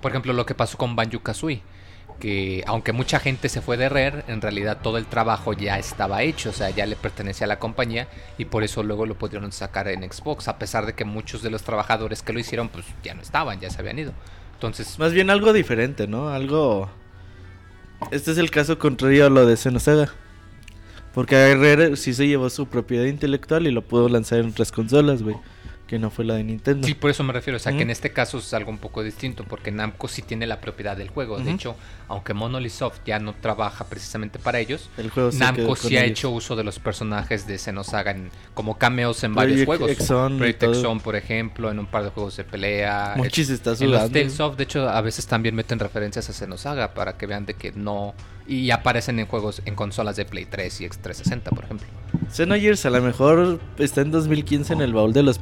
[0.00, 1.60] por ejemplo, lo que pasó con Banjo Kazooie,
[2.18, 6.22] que aunque mucha gente se fue de Rare, en realidad todo el trabajo ya estaba
[6.22, 9.52] hecho, o sea, ya le pertenecía a la compañía y por eso luego lo pudieron
[9.52, 12.84] sacar en Xbox, a pesar de que muchos de los trabajadores que lo hicieron, pues
[13.02, 14.12] ya no estaban, ya se habían ido.
[14.54, 16.30] Entonces, Más bien algo diferente, ¿no?
[16.30, 16.90] Algo...
[18.10, 20.08] Este es el caso contrario a lo de Xenosaga.
[21.14, 25.22] Porque Rare sí se llevó su propiedad intelectual y lo pudo lanzar en otras consolas,
[25.22, 25.36] güey.
[25.88, 26.86] Que no fue la de Nintendo.
[26.86, 27.56] Sí, por eso me refiero.
[27.56, 30.46] O sea, que en este caso es algo un poco distinto, porque Namco sí tiene
[30.46, 31.38] la propiedad del juego.
[31.38, 31.76] De hecho,
[32.08, 36.10] aunque Monolith Soft ya no trabaja precisamente para ellos, El juego Namco sí ha ellos.
[36.18, 39.90] hecho uso de los personajes de Xenosaga en- como cameos en varios juegos.
[39.90, 40.62] Exxon Project.
[40.62, 43.14] Exxon, por ejemplo, en un par de juegos de pelea.
[43.16, 44.12] Mochis está En los.
[44.12, 47.54] Tales of, de hecho, a veces también meten referencias a Xenosaga para que vean de
[47.54, 48.14] que no...
[48.46, 51.86] Y aparecen en juegos, en consolas de Play 3 y X360, por ejemplo.
[52.32, 55.38] Xenogears a lo mejor está en 2015 en el baúl de los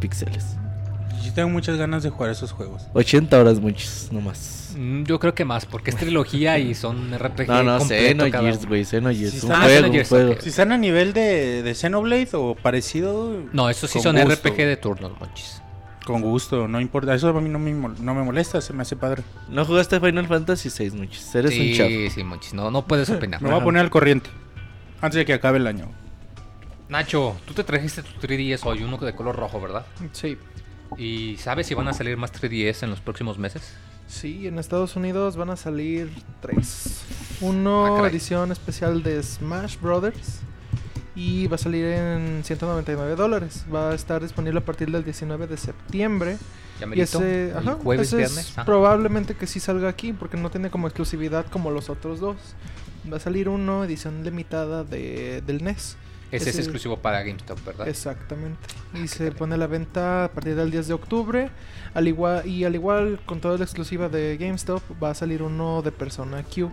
[1.25, 2.83] Yo tengo muchas ganas de jugar esos juegos.
[2.94, 4.75] 80 horas muchos, nomás.
[4.77, 8.31] Mm, Yo creo que más, porque es trilogía y son RPG No, no, completo cada
[8.31, 8.68] Xenogears, uno.
[8.68, 9.33] güey, Xenogears.
[9.33, 10.33] Sí un está- Ah, juego, un Xenogears, juego.
[10.33, 10.40] ok.
[10.40, 13.42] Si están a nivel de, de Xenoblade o parecido.
[13.53, 14.49] No, estos sí con son gusto.
[14.49, 15.62] RPG de turnos, monchis.
[16.05, 17.14] Con gusto, no importa.
[17.14, 19.22] Eso a mí no me, mol- no me molesta, se me hace padre.
[19.49, 21.35] No jugaste Final Fantasy 6 muchos.
[21.35, 21.90] Eres un Sí, chavo.
[22.14, 22.55] sí, monchis.
[22.55, 23.42] No, no puedes opinar.
[23.42, 24.31] Me voy a poner al corriente.
[25.01, 25.88] Antes de que acabe el año.
[26.88, 29.87] Nacho, tú te trajiste tu 3DS hoy, uno de color rojo, ¿verdad?
[30.12, 30.38] Sí.
[30.96, 33.75] ¿Y sabes si van a salir más 3DS en los próximos meses?
[34.07, 37.03] Sí, en Estados Unidos van a salir tres.
[37.11, 38.11] Ah, Uno, caray.
[38.12, 40.40] edición especial de Smash Brothers.
[41.16, 43.64] Y va a salir en 199 dólares.
[43.75, 46.37] Va a estar disponible a partir del 19 de septiembre.
[46.79, 48.64] Ya Y ese, el ajá, jueves, ese es ah.
[48.66, 52.37] probablemente que sí salga aquí porque no tiene como exclusividad como los otros dos.
[53.11, 55.96] Va a salir uno, edición limitada de, del NES.
[56.31, 57.89] Ese es exclusivo para GameStop, ¿verdad?
[57.89, 58.59] Exactamente.
[58.95, 61.51] Y qué se pone a la venta a partir del 10 de octubre.
[61.95, 65.83] Al igual, y al igual con toda la exclusiva de GameStop, va a salir uno
[65.83, 66.71] de Persona Q.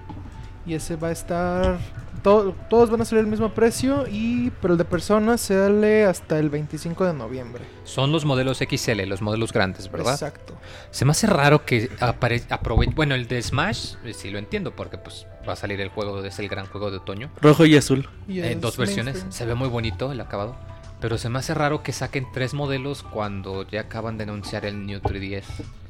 [0.65, 1.77] Y ese va a estar.
[2.23, 4.05] to- todos van a salir al mismo precio.
[4.09, 7.65] Y, pero el de Persona sale hasta el 25 de noviembre.
[7.83, 10.13] Son los modelos XL, los modelos grandes, ¿verdad?
[10.13, 10.55] Exacto.
[10.89, 14.73] Se me hace raro que apare- aprove- Bueno, el de Smash, eh, sí lo entiendo,
[14.73, 17.29] porque pues va a salir el juego, es el gran juego de otoño.
[17.41, 18.07] Rojo y azul.
[18.27, 19.15] En es dos versiones.
[19.15, 19.31] mainstream.
[19.31, 20.55] Se ve muy bonito el acabado.
[21.01, 24.85] Pero se me hace raro que saquen tres modelos cuando ya acaban de anunciar el
[24.85, 25.45] New 3DS.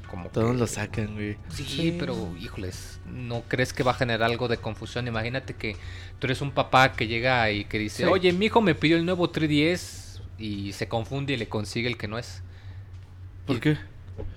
[0.10, 1.38] Como Todos que- lo sacan, güey.
[1.50, 1.96] Sí, Sí.
[2.00, 5.08] pero híjoles, ¿no crees que va a generar algo de confusión?
[5.08, 5.76] Imagínate que
[6.20, 8.10] tú eres un papá que llega y que dice, Sí.
[8.10, 11.98] oye, mi hijo me pidió el nuevo 3DS y se confunde y le consigue el
[11.98, 12.42] que no es.
[13.48, 13.78] ¿Por Y- qué?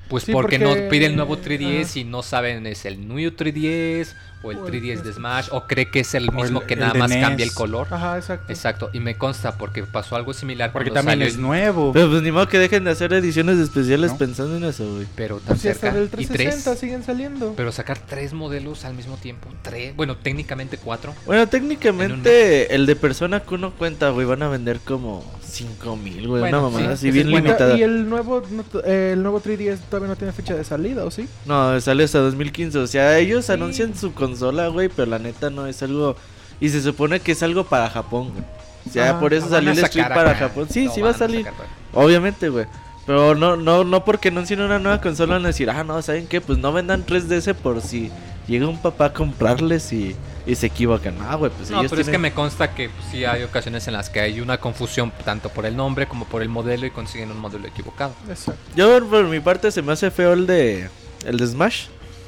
[0.09, 1.99] Pues Sí, porque, porque- no pide el nuevo 3DS ajá.
[1.99, 5.15] y no saben es el New 3DS o el O el 3DS de 3DS.
[5.17, 7.21] Smash o cree que es el mismo el- que nada más NES.
[7.25, 7.89] cambia el color.
[7.91, 8.53] Ajá, exacto.
[8.53, 11.93] Exacto, y me consta porque pasó algo similar Porque también salió es el- nuevo.
[11.93, 14.19] Pero pues ni modo que dejen de hacer ediciones especiales ¿No?
[14.19, 15.07] pensando en eso, güey.
[15.17, 16.79] pero tan Sí, hasta cerca del y 360 tres.
[16.79, 17.55] siguen saliendo.
[17.57, 21.15] Pero sacar tres modelos al mismo tiempo, tres, bueno, técnicamente cuatro.
[21.27, 24.27] Bueno, técnicamente el de Persona Q no cuenta, güey.
[24.27, 26.41] Van a vender como 5000, güey.
[26.43, 27.47] Bueno, una mamada sí, así bien bueno.
[27.47, 27.77] limitada.
[27.77, 28.43] Y el nuevo,
[28.85, 31.29] eh, el nuevo 3DS todavía no tiene fecha de salida, ¿o sí?
[31.45, 32.79] No, sale hasta 2015.
[32.79, 33.53] O sea, ellos Sí.
[33.53, 34.89] anuncian su consola, güey.
[34.89, 36.17] Pero la neta no es algo
[36.61, 38.45] Y se supone que es algo para Japón, güey.
[38.89, 40.49] O sea, por eso salió el stream para acá.
[40.49, 40.69] Japón.
[40.71, 41.45] Sí, sí va a salir.
[41.45, 41.67] sacar.
[41.93, 42.67] Obviamente, güey.
[43.05, 46.27] Pero no, no, no porque anuncien una nueva consola van a decir, ah, no, ¿saben
[46.27, 46.41] qué?
[46.41, 48.11] Pues no vendan 3DS por si
[48.49, 51.17] llega un papá a comprarles y, y se equivocan.
[51.21, 53.43] Ah, güey, pues No, ellos pero es que tienen- me consta que pues, sí hay
[53.43, 56.87] ocasiones en las que hay una confusión tanto por el nombre como por el modelo
[56.87, 58.15] y consiguen un modelo equivocado.
[58.29, 58.61] Exacto.
[58.77, 60.89] Yo por mi parte se me hace feo el de
[61.25, 61.87] el de Smash.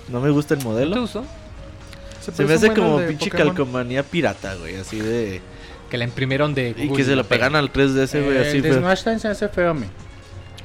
[0.08, 1.00] No me gusta el ¿No te modelo.
[1.02, 1.24] gustó?
[2.20, 3.54] Se me parece hace como pinche Pokémon.
[3.54, 5.40] calcomanía pirata, güey, así de
[5.90, 8.40] Que la imprimieron de y Google que se lo la pegan al 3DS, güey, Eh,
[8.40, 8.78] así el de feo.
[8.80, 9.86] Smash también se hace feo a mí.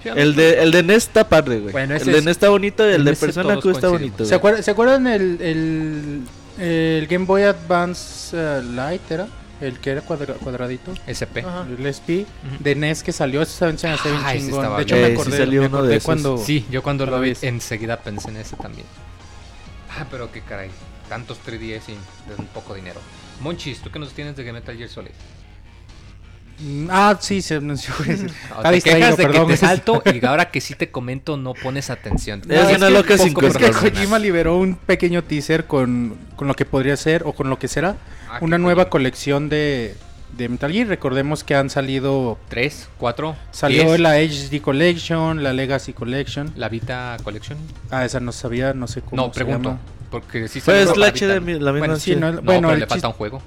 [0.04, 1.72] El de el de NES está padre, güey.
[1.72, 3.92] Bueno, el de es- NES está bonito y el de ese Persona Q está coincidimos.
[4.00, 4.26] bonito.
[4.26, 4.54] ¿Se, güey.
[4.56, 6.22] acuer- ¿se acuerdan el, el,
[6.58, 9.28] el Game Boy Advance eh, Lite era?
[9.62, 10.92] El que era cuadra- cuadradito.
[11.08, 11.39] SP.
[11.46, 11.66] Ajá.
[11.70, 12.26] El SP
[12.60, 14.60] de NES que salió, ese también se me hace bien Ah, chingón.
[14.60, 15.08] estaba De hecho, bien.
[15.08, 16.06] me Eh, sí acordé, salió me uno de esos.
[16.06, 16.38] cuando...
[16.38, 17.44] Sí, yo cuando lo vi vez.
[17.44, 18.86] enseguida pensé en ese también.
[19.98, 20.70] Ah, pero qué caray.
[21.08, 21.94] Tantos 3DS y
[22.30, 23.00] de un poco dinero.
[23.42, 25.12] Monchis, ¿tú qué nos tienes de Metal Gear Solid?
[26.60, 27.94] Mm, Ah, sí, se anunció.
[28.06, 29.48] Te distraído, quejas de perdón.
[29.48, 32.42] que te salto y ahora que sí te comento no pones atención.
[32.48, 33.72] Es No, una que loca sin Es que.
[33.72, 37.68] Kojima liberó un pequeño teaser con, con lo que podría ser o con lo que
[37.68, 37.96] será
[38.30, 38.89] Ah, una nueva Kojima.
[38.92, 39.96] colección de,
[40.38, 40.88] de Metal Gear.
[40.88, 42.38] Recordemos que han salido.
[42.50, 42.88] ¿Tres?
[42.98, 43.36] ¿Cuatro?
[43.52, 46.52] Salió diez, la HD Collection, la Legacy Collection.
[46.56, 47.58] la Vita Collection.
[47.92, 49.70] Ah, esa no sabía, no sé cómo No, se pregunto.
[49.70, 49.82] llama.
[50.12, 51.26] Porque sí Pues la Vita.
[51.26, 53.42] HD, la misma Bueno, sí, no, No, bueno, pero le falta un juego.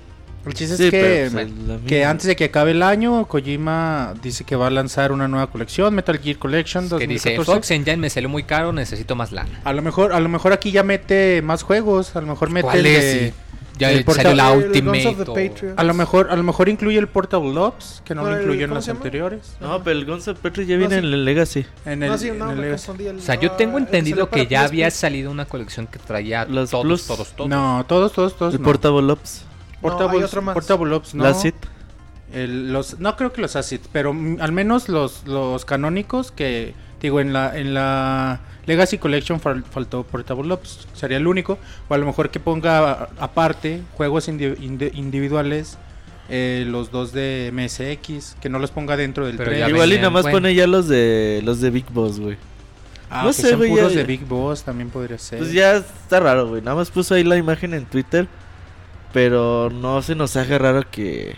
[0.47, 1.49] El chiste Sí, es que, pues,
[1.87, 5.49] que antes de que acabe el año, Kojima dice que va a lanzar una nueva
[5.49, 7.53] colección, Metal Gear Collection Que dice, 2014.
[7.53, 9.61] Fox Engine me salió muy caro, necesito más lana.
[9.65, 12.67] A lo mejor, a lo mejor aquí ya mete más juegos, a lo mejor mete
[12.69, 13.03] el ¿Cuál es?
[13.05, 13.35] de- Sí.
[13.79, 15.75] Ya el salió la El Ultimate.
[15.77, 18.65] a lo mejor, a lo mejor incluye el Portable Ops, que no lo ¿Cuál- incluyó
[18.65, 19.55] en las anteriores.
[19.61, 21.07] No, pero el Guns of Patriot ya No, viene sí.
[21.07, 21.67] en el Legacy.
[21.85, 22.93] En el, no, sí, en no, el me Legacy.
[23.07, 25.99] el- O sea, yo tengo el que entendido que ya había salido una colección que
[25.99, 27.07] traía Los todos, Plus.
[27.07, 27.51] todos, todos.
[27.51, 28.55] No, todos, todos, todos.
[28.55, 28.65] el no.
[28.65, 29.43] Portable Ops.
[29.81, 30.55] Portable, hay otro más.
[30.55, 31.25] Portable Ops, no.
[31.25, 31.55] La SIT.
[32.33, 34.11] El- los, no creo que los ACID, pero
[34.41, 40.03] al menos los, los canónicos que, digo, en la, en la Legacy Collection fal- faltó
[40.03, 41.57] Portable Ops, sería el único.
[41.89, 45.79] O a lo mejor que ponga aparte juegos indi- indi- individuales,
[46.29, 49.61] eh, los dos de MSX, que no los ponga dentro del Pero tren.
[49.61, 50.39] ya Igual y nada más bueno.
[50.39, 52.37] pone ya los de los de Big Boss, güey.
[53.09, 55.39] Ah, no que sé, sean güey, puros ya- de Big Boss también podría ser.
[55.39, 56.61] Pues ya está raro, güey.
[56.61, 58.27] Nada más puso ahí la imagen en Twitter.
[59.17, 61.37] Pero no se nos haga raro que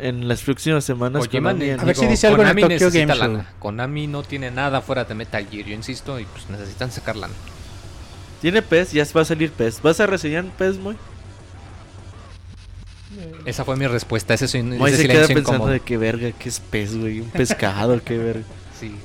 [0.00, 2.62] en las próximas semanas Kojima Konami A ver si digo, dice algo en el Konami
[2.62, 3.32] Tokyo necesita Game Show.
[3.36, 3.52] lana.
[3.60, 7.34] Konami no tiene nada fuera de Metal Gear, yo insisto, y pues necesitan sacar lana.
[8.40, 9.80] tiene PES, ya va a salir PES.
[9.80, 10.96] ¿Vas a reseñar PES, muy?
[13.44, 15.72] Esa fue mi respuesta, ese, soy, Muy ese se queda silencio pensando incómodo.
[15.74, 17.20] de qué verga, qué es PES, güey.
[17.20, 18.44] Un pescado, qué verga.
[18.80, 18.96] Sí,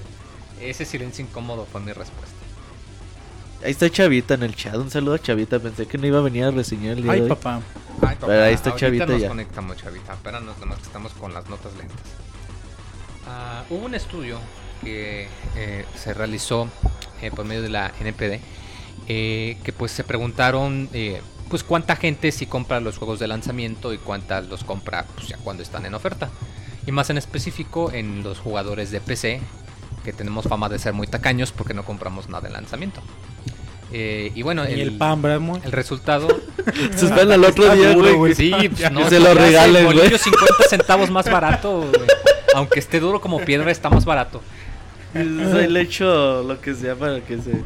[0.60, 2.37] ese silencio incómodo fue mi respuesta.
[3.63, 4.76] Ahí está Chavita en el chat.
[4.76, 5.60] Un saludo a Chavita.
[5.60, 7.30] Pensé que no iba a venir a reseñar el día Ay, de hoy.
[7.30, 7.56] papá.
[8.02, 9.28] Ay, papá, Pero ahí está ahorita Chavita nos ya.
[9.30, 10.13] conectamos, Chavita.
[10.13, 11.98] Espéranos nomás que estamos con las notas lentas.
[13.28, 14.39] Ah, hubo un estudio
[14.84, 16.70] que eh, se realizó
[17.22, 18.39] eh, por medio de la NPD
[19.08, 23.93] eh, que pues se preguntaron eh, pues cuánta gente sí compra los juegos de lanzamiento
[23.93, 26.30] y cuánta los compra pues, ya cuando están en oferta.
[26.86, 29.41] Y más en específico en los jugadores de PC
[30.08, 33.02] que tenemos fama de ser muy tacaños porque no compramos nada de lanzamiento.
[33.91, 35.60] Eh, y bueno, Y el, pan, Bramo.
[35.65, 36.30] el resultado
[36.96, 38.34] Se esperan al otro Está día, duro, güey.
[38.34, 39.98] Sí, pues, no, se lo regalen, güey.
[39.98, 42.08] bolillo 50 centavos más barato, güey.
[42.56, 44.41] Aunque esté duro como piedra, está más barato.
[45.13, 47.62] Ahí le echo lo que sea para que se.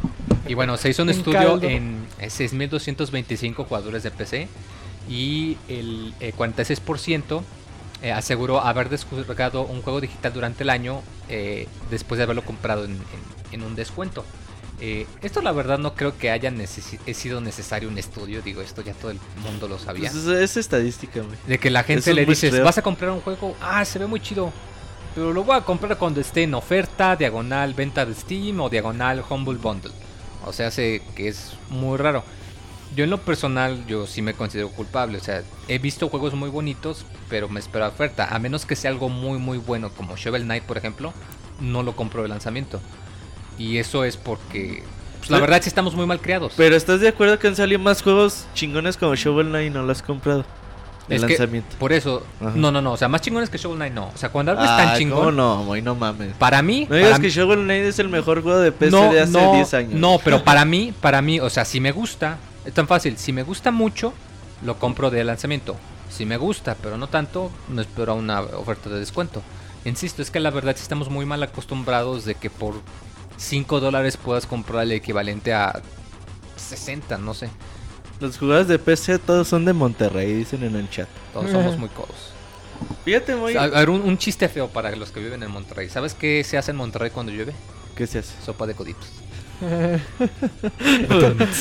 [0.47, 1.67] Y bueno, se hizo un Un estudio caldo.
[1.67, 4.47] en eh, 6.225 jugadores de PC
[5.08, 7.43] y el eh, 46%
[8.02, 12.86] eh, aseguró haber descargado un juego digital durante el año eh, después de haberlo comprado
[12.86, 14.24] en, en- en un descuento.
[14.84, 16.52] Eh, esto la verdad no creo que haya
[17.06, 20.10] he sido necesario un estudio, digo, esto ya todo el mundo lo sabía.
[20.10, 21.38] Pues es, es estadística, güey.
[21.46, 24.20] De que la gente le dices, vas a comprar un juego, ah, se ve muy
[24.20, 24.52] chido.
[25.14, 29.24] Pero lo voy a comprar cuando esté en oferta, diagonal venta de Steam o diagonal
[29.30, 29.91] Humble Bundle.
[30.45, 32.24] O sea, sé que es muy raro.
[32.96, 35.18] Yo en lo personal, yo sí me considero culpable.
[35.18, 38.28] O sea, he visto juegos muy bonitos, pero me espero oferta.
[38.36, 41.14] A menos que sea algo muy, muy bueno, como Shovel Knight, por ejemplo,
[41.62, 42.82] no lo compro de lanzamiento.
[43.58, 44.84] Y eso es porque,
[45.20, 46.54] pues, la verdad, sí estamos muy mal criados.
[46.58, 49.84] Pero ¿estás de acuerdo que han salido más juegos chingones como Shovel Knight y no
[49.84, 50.44] lo has comprado?
[51.08, 51.76] El Es que, lanzamiento.
[51.78, 52.54] por eso, Ajá.
[52.56, 52.94] no, no, no.
[52.94, 54.08] O sea, más chingones que Shovel Knight, no.
[54.14, 55.20] O sea, cuando algo es tan chingón.
[55.20, 55.82] ¿cómo no, güey?
[55.82, 56.34] No mames.
[56.36, 59.22] Para mí, No digas que Shovel Knight es el mejor juego de PC no, de
[59.22, 59.94] hace no, 10 años.
[59.94, 63.18] No, pero para mí, para mí, o sea, si me gusta, es tan fácil.
[63.18, 64.14] Si me gusta mucho,
[64.64, 65.76] lo compro de lanzamiento.
[66.09, 69.41] Si me gusta, pero no tanto, no espero a una oferta de descuento.
[69.86, 72.76] Insisto, es que la verdad estamos muy mal acostumbrados de que por
[73.38, 75.82] 5 dólares puedas comprar el equivalente a
[76.57, 77.49] 60, no sé.
[78.20, 81.07] Los jugadores de PC todos son de Monterrey, dicen en el chat.
[81.34, 82.34] Todos somos muy codos.
[83.03, 83.55] Fíjate, muy...
[83.55, 85.89] A ver, un, un chiste feo para los que viven en Monterrey.
[85.89, 87.53] ¿Sabes qué se hace en Monterrey cuando llueve?
[87.95, 88.34] ¿Qué se hace?
[88.45, 89.07] Sopa de coditos.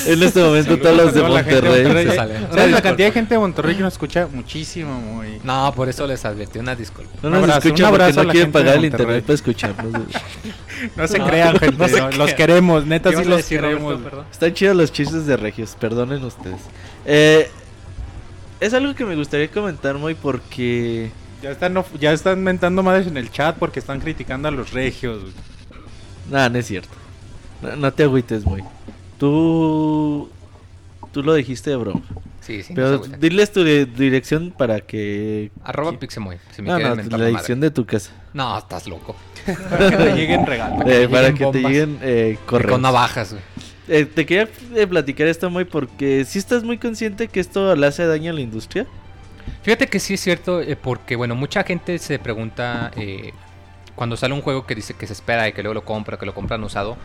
[0.07, 1.85] En este momento todos los de Monterrey.
[1.85, 2.07] Monterrey.
[2.09, 2.35] se sale.
[2.41, 4.27] ¿Sabes Una la cantidad de gente de Monterrey que nos escucha?
[4.33, 5.41] Muchísimo, muy.
[5.45, 7.11] No, por eso les advertí una disculpa.
[7.23, 9.93] No nos abrazo, escuchan un porque abrazo a no quieren pagar el internet para escucharnos.
[10.97, 11.77] No se No, crean, gente.
[11.77, 13.49] no se no, los queremos, neta, ¿Qué sí los Roberto?
[13.51, 14.01] queremos.
[14.01, 14.25] Perdón.
[14.33, 16.61] Están chidos los chistes de Regios, perdonen ustedes.
[17.05, 17.51] Eh,
[18.61, 21.11] es algo que me gustaría comentar muy porque...
[21.43, 25.19] Ya están, ya están mentando madres en el chat porque están criticando a los regios.
[26.31, 26.89] Nah, no es cierto.
[27.63, 28.63] No, no te agüites, muy.
[29.19, 30.29] Tú...
[31.13, 32.03] Tú lo dijiste de broma.
[32.41, 32.73] Sí, sí.
[32.73, 33.21] no Pero agüiten.
[33.21, 35.51] diles tu di- dirección para que...
[35.65, 37.71] Arroba Pixemoy, si me No, quieren no, la dirección madre.
[37.71, 38.13] de tu casa.
[38.33, 39.17] No, estás loco.
[39.71, 40.83] Para que te lleguen regalos.
[40.87, 42.71] Eh, para que te lleguen eh, correos.
[42.73, 43.43] Con navajas, güey.
[43.89, 47.87] Eh, te quería eh, platicar esto muy porque si estás muy consciente que esto le
[47.89, 48.87] hace daño a la industria.
[49.63, 53.33] Fíjate que sí es cierto, eh, porque bueno, mucha gente se pregunta eh,
[53.97, 56.27] cuando sale un juego que dice que se espera y que luego lo compra, que
[56.27, 56.97] lo compran usado.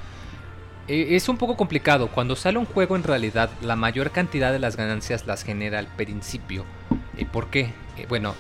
[0.88, 2.08] Eh, es un poco complicado.
[2.10, 5.88] Cuando sale un juego, en realidad, la mayor cantidad de las ganancias las genera al
[5.88, 6.66] principio.
[7.18, 7.72] Eh, ¿Por qué?
[7.98, 8.36] Eh, bueno,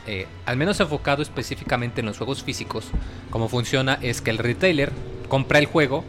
[0.45, 2.87] al menos enfocado específicamente en los juegos físicos,
[3.29, 4.91] como funciona es que el retailer
[5.29, 6.03] compra el juego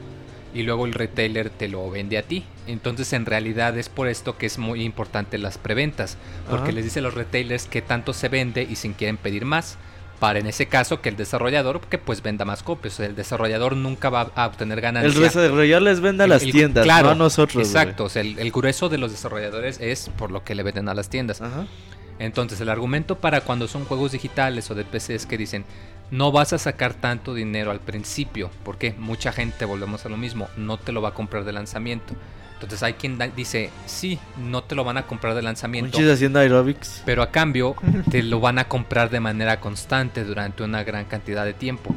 [0.52, 2.44] y luego el retailer te lo vende a ti.
[2.66, 6.16] Entonces en realidad es por esto que es muy importante las preventas,
[6.48, 6.72] porque Ajá.
[6.72, 9.78] les dice a los retailers qué tanto se vende y si quieren pedir más.
[10.18, 12.98] Para en ese caso que el desarrollador que pues venda más copias.
[13.00, 15.20] El desarrollador nunca va a obtener El ganancia.
[15.20, 17.66] desarrollador les vende a El- las el- tiendas, claro, no a nosotros.
[17.66, 20.88] Exacto, o sea, el, el grueso de los desarrolladores es por lo que le venden
[20.88, 21.40] a las tiendas.
[21.42, 21.66] Ajá.
[22.18, 25.66] Entonces, el argumento para cuando son juegos digitales o de PC es que dicen,
[26.10, 30.48] no vas a sacar tanto dinero al principio, porque mucha gente, volvemos a lo mismo,
[30.56, 32.14] no te lo va a comprar de lanzamiento.
[32.56, 37.02] Entonces hay quien dice, sí, no te lo van a comprar de lanzamiento, haciendo aerobics.
[37.04, 37.76] pero a cambio
[38.10, 41.94] te lo van a comprar de manera constante durante una gran cantidad de tiempo.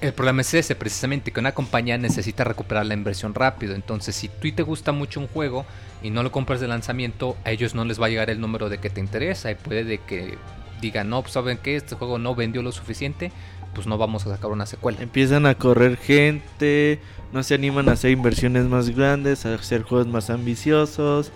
[0.00, 3.76] El problema es ese, precisamente, que una compañía necesita recuperar la inversión rápido.
[3.76, 5.64] Entonces, si tú te gusta mucho un juego
[6.02, 8.68] y no lo compras de lanzamiento, a ellos no les va a llegar el número
[8.68, 9.52] de que te interesa.
[9.52, 10.38] Y puede de que
[10.80, 13.30] digan, no, pues saben que este juego no vendió lo suficiente,
[13.74, 15.00] pues no vamos a sacar una secuela.
[15.00, 17.00] Empiezan a correr gente,
[17.32, 21.32] no se animan a hacer inversiones más grandes, a hacer juegos más ambiciosos.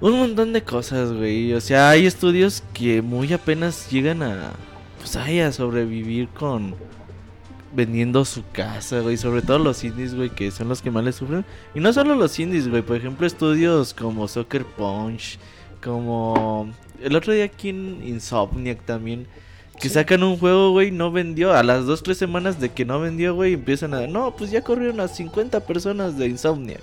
[0.00, 1.52] Un montón de cosas, güey.
[1.54, 4.52] O sea, hay estudios que muy apenas llegan a,
[4.98, 6.74] pues, ay, a sobrevivir con
[7.72, 9.16] vendiendo su casa, güey.
[9.16, 11.44] Sobre todo los indies, güey, que son los que más le sufren.
[11.74, 12.82] Y no solo los indies, güey.
[12.82, 15.38] Por ejemplo, estudios como Soccer Punch,
[15.82, 16.70] como
[17.02, 19.26] el otro día aquí en Insomniac también.
[19.80, 21.52] Que sacan un juego, güey, no vendió.
[21.52, 24.06] A las 2, 3 semanas de que no vendió, güey, empiezan a...
[24.06, 26.82] No, pues ya corrieron a 50 personas de Insomniac.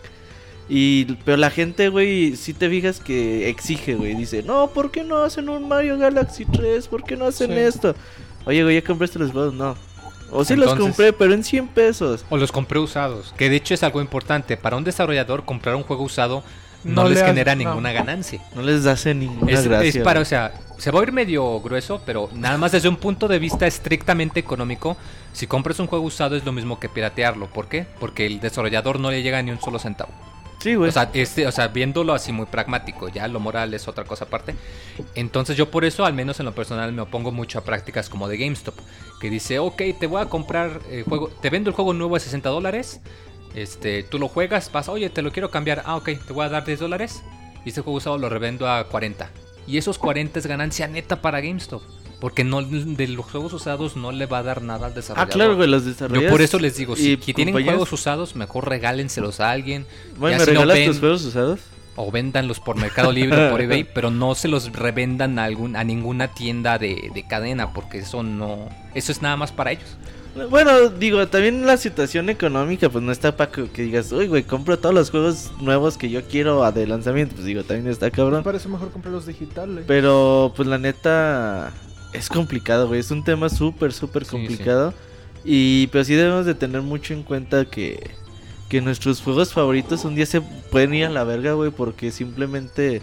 [0.70, 4.16] Y, pero la gente, güey, si te fijas que exige, güey.
[4.16, 6.88] Dice, no, ¿por qué no hacen un Mario Galaxy 3?
[6.88, 7.58] ¿Por qué no hacen Sí.
[7.58, 7.96] esto?
[8.46, 9.54] Oye, güey, ¿ya compraste los juegos?
[9.54, 9.76] No.
[10.32, 12.26] O sí los compré, pero en 100 pesos.
[12.30, 14.58] O los compré usados, que de hecho es algo importante.
[14.58, 16.44] Para un desarrollador comprar un juego usado
[16.86, 17.64] no, No les genera no.
[17.66, 18.40] ninguna ganancia.
[18.56, 19.90] No les hace ninguna Es, gracia.
[19.90, 22.96] es para, o sea, se va a ir medio grueso, pero nada más desde un
[22.98, 24.96] punto de vista estrictamente económico,
[25.34, 27.48] si compras un juego usado es lo mismo que piratearlo.
[27.48, 27.86] ¿Por qué?
[28.00, 30.12] Porque el desarrollador no le llega ni un solo centavo.
[30.60, 30.90] Sí, güey.
[30.90, 34.26] O sea, este, o sea, viéndolo así muy pragmático, ya lo moral es otra cosa
[34.26, 34.56] aparte.
[35.14, 38.28] Entonces yo por eso, al menos en lo personal, me opongo mucho a prácticas como
[38.28, 38.74] de GameStop,
[39.20, 42.20] que dice, ok, te voy a comprar el juego, te vendo el juego nuevo a
[42.20, 43.00] 60 dólares,
[43.56, 46.50] este, tú lo juegas, pasa, oye, te lo quiero cambiar, ah, ok, te voy a
[46.50, 47.24] dar 10 dólares,
[47.64, 49.30] y este juego usado lo revendo a 40.
[49.68, 51.82] Y esos 40 es ganancia neta para GameStop,
[52.20, 55.34] porque no, de los juegos usados no le va a dar nada al ah, desarrollador.
[55.34, 56.30] claro, güey, los desarrolladores.
[56.30, 59.86] Yo por eso les digo, si tienen juegos usados, mejor regálenselos a alguien.
[60.16, 61.60] Y ¿me regalas ven- tus juegos usados?
[61.96, 65.76] o véndanlos por Mercado Libre o por eBay, pero no se los revendan a, algún,
[65.76, 68.70] a ninguna tienda de, de cadena, porque eso no.
[68.94, 69.98] Eso es nada más para ellos.
[70.50, 74.44] Bueno, digo, también la situación económica, pues no está para que, que digas, uy, güey,
[74.44, 77.36] compro todos los juegos nuevos que yo quiero a de lanzamiento.
[77.36, 78.44] Pues digo, también está Me cabrón.
[78.44, 79.86] parece mejor comprar los digitales.
[79.88, 81.72] Pero, pues la neta,
[82.12, 83.00] es complicado, güey.
[83.00, 84.94] Es un tema súper, súper Sí, complicado.
[85.46, 88.12] Y, pero sí debemos de tener mucho en cuenta que,
[88.68, 93.02] que nuestros juegos favoritos un día se pueden ir a la verga, güey, porque simplemente,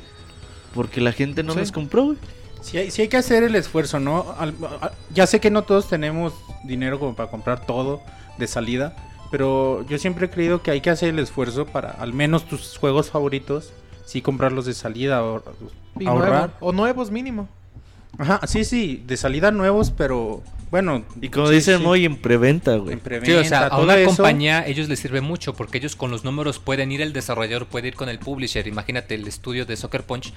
[0.75, 1.61] porque la gente no Sí.
[1.61, 2.19] los compró, güey.
[2.63, 4.35] Sí hay, sí hay que hacer el esfuerzo, ¿no?
[4.39, 4.55] Al-
[5.13, 6.33] ya sé que no todos tenemos
[6.65, 8.01] dinero como para comprar todo
[8.39, 8.95] de salida,
[9.31, 12.79] pero yo siempre he creído que hay que hacer el esfuerzo para al menos tus
[12.79, 13.73] juegos favoritos,
[14.05, 15.43] sí comprarlos de salida o
[16.07, 16.31] ahorrar.
[16.31, 17.49] nuevo, o nuevos mínimo.
[18.19, 21.05] Ajá, sí, sí, de salida nuevos, pero bueno.
[21.21, 22.93] Y como sí, dicen sí, muy en preventa, güey.
[22.93, 24.15] en preventa, Sí, o sea, a una eso.
[24.17, 27.89] compañía ellos les sirve mucho porque ellos con los números pueden ir, el desarrollador puede
[27.89, 28.67] ir con el publisher.
[28.67, 30.33] Imagínate el estudio de Soccer Punch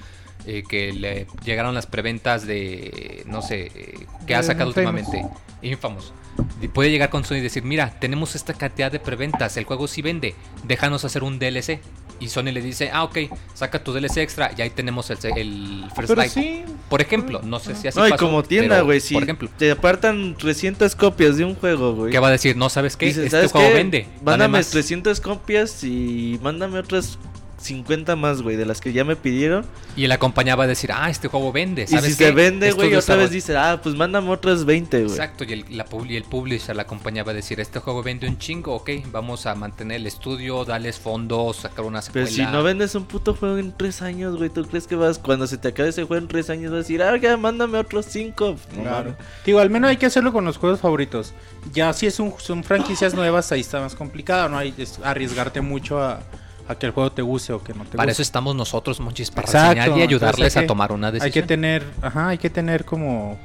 [0.46, 5.06] eh, que le llegaron las preventas de, no sé, eh, que ha sacado Infamous.
[5.06, 5.36] últimamente.
[5.62, 6.12] Infamous.
[6.60, 9.86] Y puede llegar con Sony y decir, mira, tenemos esta cantidad de preventas, el juego
[9.88, 11.80] sí vende, déjanos hacer un DLC.
[12.20, 13.18] Y Sony le dice, ah, ok,
[13.54, 16.32] saca tu DLC extra y ahí tenemos el, el First Pero Light.
[16.32, 16.64] sí.
[16.88, 19.48] Por ejemplo, no sé si así No, y pasó, como tienda, güey, si Por ejemplo,
[19.58, 22.12] te apartan 300 copias de un juego, güey.
[22.12, 22.56] ¿qué va a decir?
[22.56, 23.06] No, ¿sabes qué?
[23.06, 23.74] Dices, este ¿sabes juego qué?
[23.74, 24.06] vende.
[24.24, 27.18] Mándame Además, 300 copias y mándame otras
[27.58, 29.64] 50 más, güey, de las que ya me pidieron.
[29.96, 31.84] Y la compañía va a decir, ah, este juego vende.
[31.84, 32.26] Y ¿Sabes si qué?
[32.26, 35.10] se vende, güey, otra vez desarroll- dice, ah, pues mándame otras 20, güey.
[35.10, 38.28] Exacto, y el, la y el publisher, la compañía va a decir, este juego vende
[38.28, 42.26] un chingo, ok, vamos a mantener el estudio, darles fondos, sacar una secuela.
[42.26, 45.18] Pero si no vendes un puto juego en 3 años, güey, ¿tú crees que vas,
[45.18, 47.78] cuando se te acabe ese juego en 3 años, vas a decir, ah, ya, mándame
[47.78, 48.56] otros 5?
[48.82, 49.16] Claro.
[49.44, 51.32] Digo, al menos hay que hacerlo con los juegos favoritos.
[51.72, 54.58] Ya si es un, son franquicias nuevas, ahí está más complicado, ¿no?
[54.58, 56.20] Hay arriesgarte mucho a,
[56.68, 58.12] a que el juego te guste o que no te Para guste.
[58.12, 61.32] eso estamos nosotros, Monchis, para Exacto, reseñar y ayudarles hay a tomar una Hay decisión.
[61.32, 63.38] que tener, ajá, hay que tener como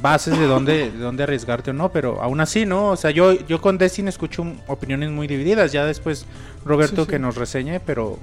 [0.00, 2.88] bases de dónde, de dónde arriesgarte o no, pero aún así, ¿no?
[2.90, 6.26] O sea, yo, yo con Destiny escucho opiniones muy divididas, ya después
[6.64, 7.10] Roberto Sí, sí.
[7.12, 8.18] que nos reseñe, pero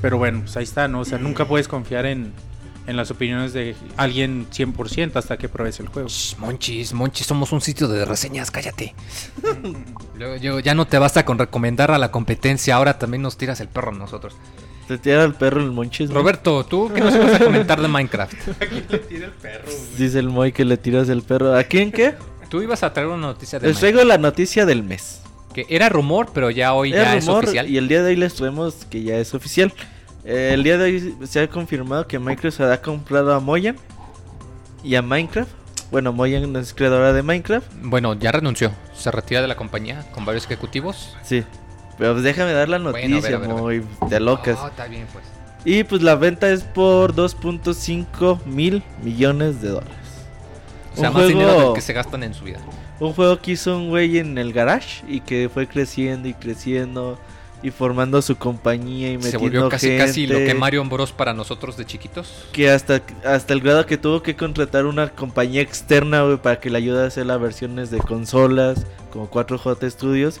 [0.00, 1.00] pero bueno, pues ahí está, ¿no?
[1.00, 2.32] O sea, nunca puedes confiar en,
[2.88, 6.08] en las opiniones de alguien 100% hasta que pruebes el juego.
[6.08, 8.94] Shh, Monchis, Monchis, somos un sitio de reseñas, cállate.
[10.16, 13.60] Luego, yo- ya no te basta con recomendar a la competencia, ahora también nos tiras
[13.60, 14.34] el perro a nosotros.
[14.88, 16.18] Te tira el perro el monchis, güey.
[16.22, 18.32] Roberto, ¿tú qué nos ibas a comentar de Minecraft?
[19.98, 21.54] Dice el Moy que le tiras el perro.
[21.54, 22.14] ¿A quién qué?
[22.48, 25.20] Tú ibas a traer una noticia de Les traigo la noticia del mes.
[25.52, 27.68] que era rumor, pero ya hoy Era ya es rumor oficial.
[27.68, 29.72] y el día de hoy les traemos que ya es oficial.
[30.24, 33.76] Eh, el día de hoy se ha confirmado que Microsoft ha comprado a Moyan
[34.82, 35.50] y a Minecraft.
[35.90, 37.66] Bueno, Moyan es creadora de Minecraft.
[37.82, 38.72] Bueno, ya renunció.
[38.94, 41.16] Se retira de la compañía con varios ejecutivos.
[41.22, 41.44] Sí.
[41.96, 43.48] Pero pues déjame dar la Bueno, noticia, ver.
[43.48, 44.58] muy de locas.
[44.60, 45.24] Ah, está bien, pues.
[45.64, 49.96] Y pues la venta es por 2.5 mil millones de dólares.
[50.94, 52.58] O sea, Un más juego- dinero del que se gastan en su vida.
[53.00, 57.18] Un juego que hizo un güey en el garage y que fue creciendo y creciendo
[57.62, 60.54] y formando su compañía y Se metiendo volvió casi casi lo que.
[60.54, 62.44] Mario Bros para nosotros de chiquitos.
[62.52, 66.78] Que hasta, hasta el grado que tuvo que contratar una compañía externa, para que le
[66.78, 70.40] ayude a hacer las versiones de consolas, como 4J Studios.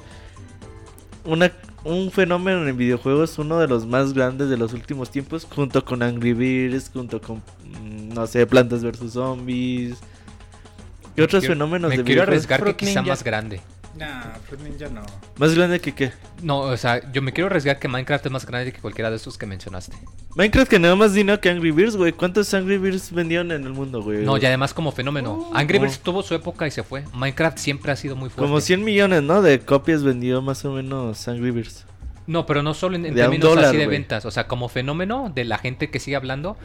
[1.24, 1.52] Una,
[1.84, 6.02] un fenómeno en videojuegos, uno de los más grandes de los últimos tiempos, junto con
[6.02, 9.12] Angry Birds, junto con, mm, no sé, Plantas vs.
[9.12, 9.96] Zombies.
[11.16, 12.44] ¿Qué otros Quiero- fenómenos Me de quiero videojuegos?
[12.46, 13.12] arriesgar que quizá Ninja.
[13.12, 13.60] más grande.
[13.98, 15.02] Nah, Fruit Ninja no.
[15.38, 16.12] Más grande que qué?
[16.40, 19.16] No, o sea, yo me quiero arriesgar que Minecraft es más grande que cualquiera de
[19.16, 19.96] esos que mencionaste.
[20.36, 22.12] Minecraft que nada más dinero que Angry Birds, güey.
[22.12, 24.24] ¿Cuántos Angry Birds vendieron en el mundo, güey?
[24.24, 25.50] No, y además como fenómeno.
[25.52, 25.80] Angry oh.
[25.82, 27.04] Birds tuvo su época y se fue.
[27.12, 28.48] Minecraft siempre ha sido muy fuerte.
[28.48, 29.42] Como 100 millones, ¿no?
[29.42, 31.84] De copias vendió más o menos Angry Birds.
[32.28, 33.98] No, pero no solo en, en términos dólar, así de güey.
[33.98, 34.26] ventas.
[34.26, 36.56] O sea, como fenómeno de la gente que sigue hablando.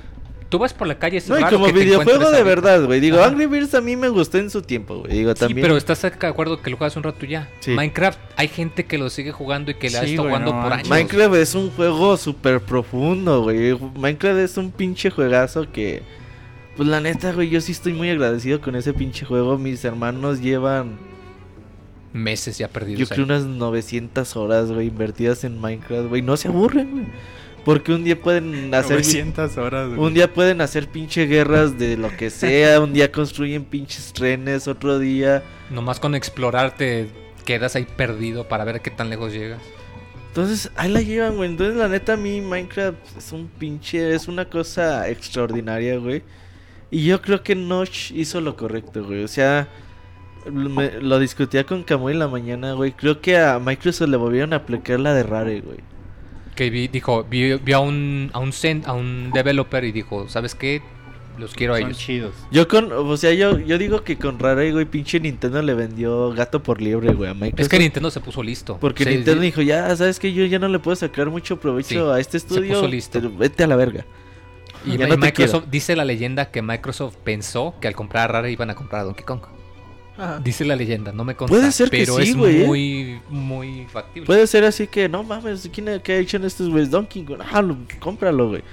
[0.53, 2.43] Tú vas por la calle, es No, y raro como que te videojuego encuentres de
[2.43, 2.99] verdad, güey.
[2.99, 3.29] Digo, Ajá.
[3.29, 5.11] Angry Birds a mí me gustó en su tiempo, güey.
[5.11, 5.61] Digo, Sí, también.
[5.63, 7.49] pero estás de acuerdo que lo juegas un rato ya.
[7.59, 7.71] Sí.
[7.71, 10.53] Minecraft, hay gente que lo sigue jugando y que le ha Sí, estado güey, jugando
[10.53, 10.91] no por manches.
[10.91, 11.09] años.
[11.11, 13.75] Minecraft es un juego súper profundo, güey.
[13.95, 16.03] Minecraft es un pinche juegazo que.
[16.77, 19.57] Pues la neta, güey, yo sí estoy muy agradecido con ese pinche juego.
[19.57, 20.97] Mis hermanos llevan,
[22.13, 22.99] Meses ya perdidos.
[22.99, 23.31] yo creo, ahí.
[23.31, 26.21] unas 900 horas, güey, invertidas en Minecraft, güey.
[26.21, 27.05] No se aburren, güey.
[27.65, 28.91] Porque un día pueden hacer.
[28.97, 29.87] 900 horas.
[29.89, 29.99] güey.
[29.99, 34.67] Un día pueden hacer pinche guerras de lo que sea, un día construyen pinches trenes,
[34.67, 35.43] otro día.
[35.69, 37.07] Nomás con explorar te
[37.45, 39.61] quedas ahí perdido para ver qué tan lejos llegas.
[40.29, 41.49] Entonces, ahí la llevan, güey.
[41.51, 46.23] Entonces, la neta, a mí Minecraft es un pinche, es una cosa extraordinaria, güey.
[46.89, 49.23] Y yo creo que Notch hizo lo correcto, güey.
[49.23, 49.67] O sea,
[50.51, 52.91] me- lo discutía con Camuy en la mañana, güey.
[52.93, 55.77] Creo que a Microsoft le volvieron a aplicar la de Rare, güey.
[56.55, 58.51] Que vi- dijo, vi, vi a un a un
[58.85, 60.81] a un developer y dijo, ¿sabes qué?
[61.39, 61.97] Los quiero a Son ellos.
[61.99, 62.35] chidos.
[62.51, 66.29] Yo con, o sea, yo, yo digo que con Rare, güey, pinche Nintendo le vendió
[66.31, 67.59] gato por liebre, güey, a Microsoft.
[67.59, 68.77] Es que Nintendo se puso listo.
[68.79, 71.97] Porque Nintendo dijo, ya, sabes que yo ya no le puedo sacar mucho provecho Sí,
[71.97, 72.75] a este se estudio.
[72.75, 73.19] puso listo.
[73.19, 74.05] te- vete a la verga.
[74.85, 78.29] Y, Ya y no te Microsoft, dice la leyenda que Microsoft pensó que al comprar
[78.29, 79.39] a Rare iban a comprar a Donkey Kong.
[80.17, 80.39] Ajá.
[80.43, 82.65] Dice la leyenda, no me consta, Puede ser que pero sí, es ¿eh?
[82.67, 84.27] muy, muy factible.
[84.27, 86.91] Puede ser así que, no mames, ¿quién ha, qué ha hecho en estos güeyes?
[86.91, 88.63] Donkey Kong, ah, lo- cómpralo, güey.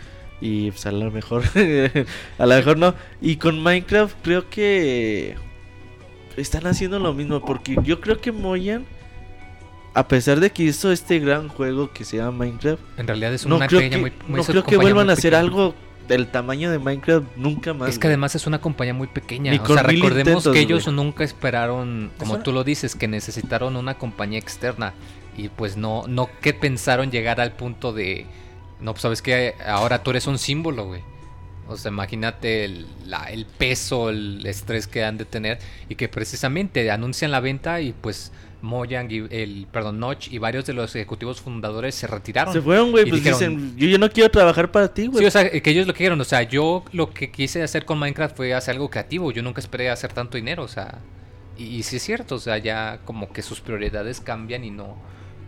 [0.42, 1.42] Y pues a lo mejor,
[2.38, 2.94] a lo mejor no.
[3.22, 5.34] Y con Minecraft creo que
[6.36, 8.84] están haciendo lo mismo, porque yo creo que Moyan,
[9.94, 13.46] a pesar de que hizo este gran juego que se llama Minecraft, En realidad es
[13.46, 15.74] no una creo que, muy, muy- no creo que vuelvan a hacer algo
[16.10, 17.88] el tamaño de Minecraft nunca más.
[17.90, 18.12] Es que güey.
[18.12, 19.50] además es una compañía muy pequeña.
[19.52, 20.96] Ni o con sea, mil recordemos intentos, que ellos güey.
[20.96, 24.92] nunca esperaron, como tú lo dices, que necesitaron una compañía externa.
[25.36, 28.26] Y pues no, no que pensaron llegar al punto de,
[28.80, 31.00] no, pues sabes que ahora tú eres un símbolo, güey.
[31.68, 35.58] O sea, imagínate el, la- el peso, el estrés que han de tener
[35.88, 38.32] y que precisamente anuncian la venta y pues
[38.62, 42.52] Mojang y el, perdón, Notch y varios de los ejecutivos fundadores se retiraron.
[42.52, 45.20] Se fueron, güey, pues dijeron- dicen, yo, yo no quiero trabajar para ti, güey.
[45.20, 47.84] Sí, o sea, que ellos lo que dijeron, o sea, yo lo que quise hacer
[47.84, 50.98] con Minecraft fue hacer algo creativo, yo nunca esperé hacer tanto dinero, o sea,
[51.58, 54.96] y, y sí es cierto, o sea, ya como que sus prioridades cambian y no,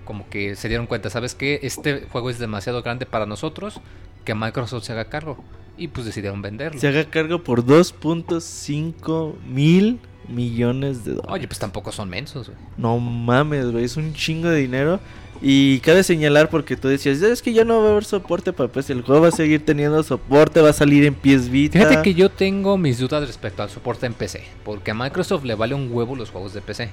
[0.05, 1.61] como que se dieron cuenta, ¿sabes qué?
[1.63, 3.81] Este juego es demasiado grande para nosotros,
[4.25, 5.43] que Microsoft se haga cargo,
[5.79, 6.79] y pues decidieron venderlo.
[6.81, 11.33] Se haga cargo por 2.5 mil millones de dólares.
[11.33, 12.59] Oye, pues tampoco son mensos, güey.
[12.77, 15.01] No mames, güey, es un chingo de dinero.
[15.45, 18.71] Y cabe señalar porque tú decías, es que ya no va a haber soporte para
[18.71, 18.93] PC.
[18.93, 21.81] El juego va a seguir teniendo soporte, va a salir en PS Vita.
[21.81, 25.57] Fíjate que yo tengo mis dudas respecto al soporte en PC, porque a Microsoft le
[25.57, 26.91] vale un huevo los juegos de PC.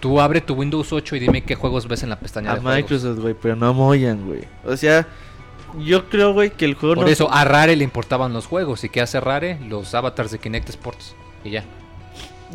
[0.00, 2.60] Tú abre tu Windows 8 y dime qué juegos ves en la pestaña a de
[2.60, 2.76] juegos.
[2.76, 4.40] Microsoft, güey, pero no Moyan, güey.
[4.64, 5.06] O sea,
[5.78, 7.10] yo creo, güey, que el juego Por no...
[7.10, 8.82] eso a Rare le importaban los juegos.
[8.82, 9.60] ¿Y qué hace Rare?
[9.68, 11.14] Los avatars de Kinect Sports.
[11.44, 11.64] Y ya.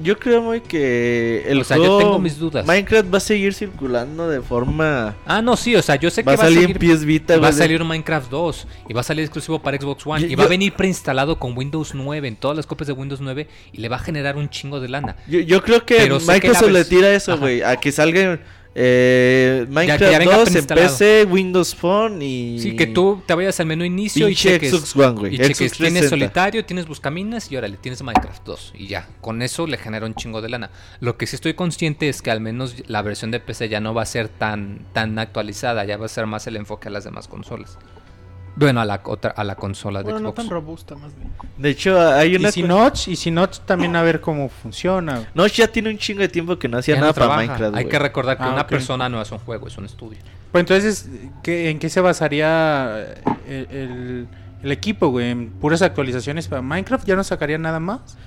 [0.02, 1.98] Yo creo, güey, que el O sea, yo juego...
[2.00, 2.66] tengo mis dudas.
[2.66, 5.16] Minecraft va a seguir circulando de forma...
[5.26, 7.48] Ah, no, sí, o sea, yo sé Va que a salir en PS Vita, va
[7.48, 10.36] a salir un Minecraft 2 y va a salir exclusivo para Xbox One Yo- y
[10.36, 13.48] va a yo- venir preinstalado con Windows 9 en todas las copias de Windows 9
[13.72, 15.16] y le va a generar un chingo de lana.
[15.28, 17.62] Yo, yo creo que Pero sé que Microsoft la le tira eso, güey.
[17.62, 18.40] A que salga
[18.78, 20.68] eh, Minecraft ya venga 2 en.
[20.68, 22.60] PC, Windows Phone y...
[22.60, 24.72] Sí, que tú te vayas al menú inicio y cheques.
[24.72, 25.36] Xbox One, güey.
[25.36, 26.10] Y cheques, tienes 360.
[26.10, 29.08] solitario, tienes buscaminas y órale, tienes Minecraft 2 y ya.
[29.22, 30.72] Con eso le genera un chingo de lana.
[31.00, 33.94] Lo que sí estoy consciente es que al menos la versión de PC ya no
[33.94, 37.06] va a ser tan, tan actualizada, ya va a ser más el enfoque a las
[37.06, 37.78] demás consolas.
[38.58, 40.36] Bueno, a la otra, a la consola de Bueno, no Xbox.
[40.38, 41.30] tan robusta, más bien.
[41.58, 42.50] De hecho, hay una...
[42.50, 45.28] Y si Notch, y si Notch también a ver cómo funciona.
[45.34, 47.36] Notch ya tiene un chingo de tiempo que no hacía Ya nada no para.
[47.36, 50.20] Minecraft, Hay que recordar que Ah, una persona no es un juego, es un estudio.
[50.52, 51.10] Pues entonces,
[51.44, 53.16] ¿qué- ¿en qué se basaría
[53.48, 54.28] el, el-
[54.64, 55.32] el equipo, güey?
[55.32, 57.06] ¿En puras actualizaciones para Minecraft?
[57.06, 58.18] ¿Ya no sacaría nada más?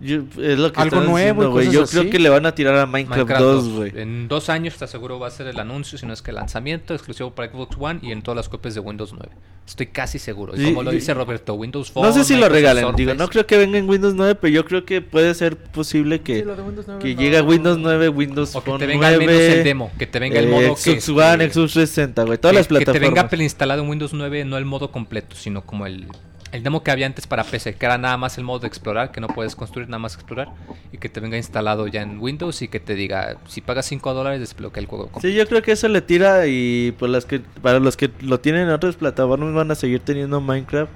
[0.00, 1.70] Yo- es lo que Algo nuevo güey.
[1.72, 1.98] Yo así.
[1.98, 3.74] creo que le van a tirar a Minecraft, Minecraft 2, 2.
[3.76, 3.92] güey.
[4.02, 6.36] En dos años te aseguro va a ser el anuncio, si no es que el
[6.36, 9.30] lanzamiento exclusivo para Xbox One y en todas las copias de Windows 9.
[9.66, 10.54] Estoy casi seguro.
[10.56, 12.06] Y Sí, como lo dice Roberto, Windows Phone.
[12.06, 13.02] No sé si lo Microsoft regalen, Surface.
[13.02, 16.20] digo, no creo que venga en Windows 9, pero yo creo que puede ser posible
[16.22, 18.70] que, Sí, lo de Windows 9 que no- llegue a Windows 9, Windows O que
[18.70, 20.98] Phone te venga al 9, menos el demo, que te venga el eh, modo que,
[21.00, 23.10] Xbox One, que- Xbox 360, güey, todas que- las que te plataformas.
[23.14, 26.06] venga preinstalado en Windows 9, no el modo completo, sino como el,
[26.52, 29.12] el demo que había antes para PC, que era nada más el modo de explorar,
[29.12, 30.48] que no puedes construir, nada más explorar,
[30.92, 34.14] y que te venga instalado ya en Windows y que te diga, si pagas 5
[34.14, 35.04] dólares, desbloquea el juego.
[35.08, 35.28] completo.
[35.28, 38.40] Sí, yo creo que eso le tira y pues las que para los que lo
[38.40, 40.90] tienen en otras plataformas van a seguir teniendo Minecraft.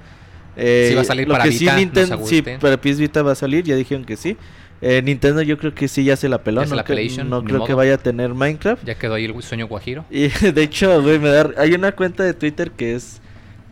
[0.55, 2.59] Eh, Sí va a salir lo para que Vita, Nintendo, sí, agüiten.
[2.59, 4.37] para PS Vita va a salir, ya dijeron que sí.
[4.81, 6.99] Eh, Nintendo yo creo que sí ya se la peló, Ya no, la creo-
[7.59, 8.83] no que vaya a tener Minecraft.
[8.83, 10.03] Ya quedó ahí el sueño guajiro.
[10.11, 13.21] Y de hecho, güey, me da hay una cuenta de Twitter que es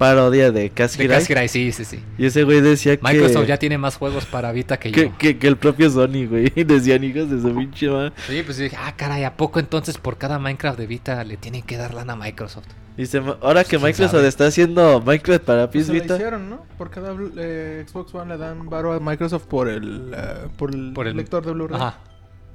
[0.02, 1.18] parodia de De Casquiray.
[1.20, 2.00] Casquiray, sí, sí, sí.
[2.18, 5.18] Y ese güey decía Microsoft que, ya tiene más juegos para Vita que, que, yo.
[5.20, 6.52] que- que el propio Sony, güey.
[6.56, 8.12] Y decían hijos de su pinche madre.
[8.28, 11.38] Sí, pues yo dije, ah, caray, ¿a poco entonces por cada Minecraft de Vita le
[11.38, 12.66] tienen que dar lana a Microsoft?
[12.98, 14.28] Dice, ahora que ¿Quién Microsoft sabe?
[14.28, 16.16] está haciendo Minecraft para Pues PS se la Vita.
[16.16, 16.66] hicieron, ¿no?
[16.78, 20.94] Por cada eh, Xbox One le dan varo a Microsoft por el, eh, por el,
[20.94, 21.80] Por el lector de Blu-ray.
[21.80, 22.00] Ajá.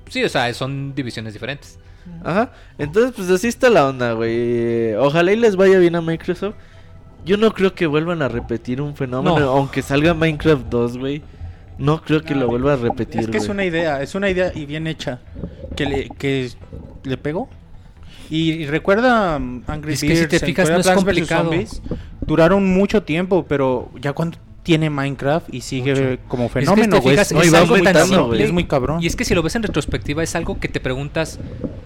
[0.08, 1.78] Sí, o sea, son divisiones diferentes.
[2.24, 2.52] Ajá.
[2.78, 4.94] Entonces, pues así está la onda, güey.
[4.94, 6.54] Ojalá y les vaya bien a Microsoft.
[7.26, 9.46] Yo no creo que vuelvan a repetir un fenómeno, No.
[9.50, 11.22] aunque salga Minecraft 2, güey.
[11.78, 14.30] No creo que No, lo vuelva a repetir, Es que es una idea, es una
[14.30, 15.18] idea y bien hecha.
[15.76, 16.48] Que le, que
[17.04, 17.48] le pegó.
[18.30, 21.50] Y, y recuerda um, Angry Es que si Birds, te fijas, no es complicado.
[21.50, 21.82] Zombies,
[22.24, 26.22] duraron mucho tiempo, pero ya cuando tiene Minecraft y sigue Mucho.
[26.28, 27.68] como que fenómeno, güey, es, no, y es
[28.26, 28.42] güey.
[28.42, 29.00] es muy cabrón.
[29.02, 31.38] Y es que si lo ves en retrospectiva, es algo que te preguntas,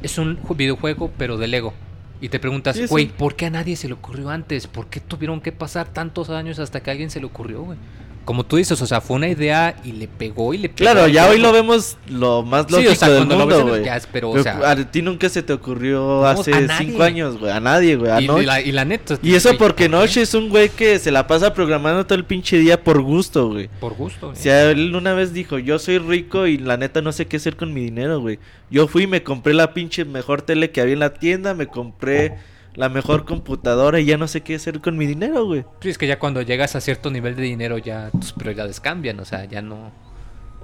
[0.02, 1.74] es un ju- videojuego, pero de Lego.
[2.20, 4.66] Y te preguntas, güey, ¿por qué a nadie se le ocurrió antes?
[4.66, 7.78] ¿Por qué tuvieron que pasar tantos años hasta que a alguien se le ocurrió, güey?
[8.30, 10.88] Como tú dices, o sea, fue una idea y le pegó y le pegó.
[10.92, 13.72] Claro, ya hoy lo vemos lo más Sí, lógico o sea, del cuando lo mundo,
[13.72, 17.50] ves jazz, pero, o sea- a ti nunca se te ocurrió hace cinco años, güey.
[17.50, 18.12] A nadie, güey.
[18.12, 19.18] A Y, la, y la neta.
[19.20, 19.88] Y eso porque.
[19.88, 23.48] Noche es un güey que se la pasa programando todo el pinche día por gusto,
[23.48, 23.68] güey.
[23.80, 24.40] Por gusto, O güey.
[24.40, 27.56] sea, él una vez dijo, yo soy rico y la neta no sé qué hacer
[27.56, 28.38] con mi dinero, güey.
[28.70, 31.66] Yo fui y me compré la pinche mejor tele que había en la tienda, me
[31.66, 32.34] compré
[32.74, 35.64] la mejor computadora y ya no sé qué hacer con mi dinero, güey.
[35.80, 39.18] Sí, es que ya cuando llegas a cierto nivel de dinero ya tus prioridades cambian,
[39.20, 39.90] o sea, ya no...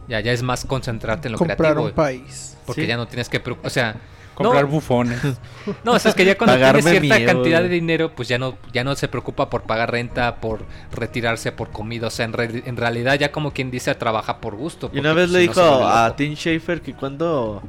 [0.09, 1.95] Ya, ya es más concentrarte en lo Comprar creativo, un güey.
[1.95, 2.57] país.
[2.65, 2.87] Porque Sí.
[2.87, 3.43] ya no tienes que...
[3.63, 3.97] O sea,
[4.37, 4.71] Comprar No.
[4.71, 5.19] bufones.
[5.85, 8.39] No, o sea, es que ya cuando Pagarme tiene cierta cantidad de dinero, pues ya
[8.39, 10.61] no, ya no se preocupa por pagar renta, por
[10.93, 12.07] retirarse, por comida.
[12.09, 14.91] O sea, en, re- en realidad ya como quien dice, trabaja por gusto.
[14.93, 16.15] Y una porque, vez pues, le si dijo a.
[16.17, 17.63] Tim Schafer que cuando...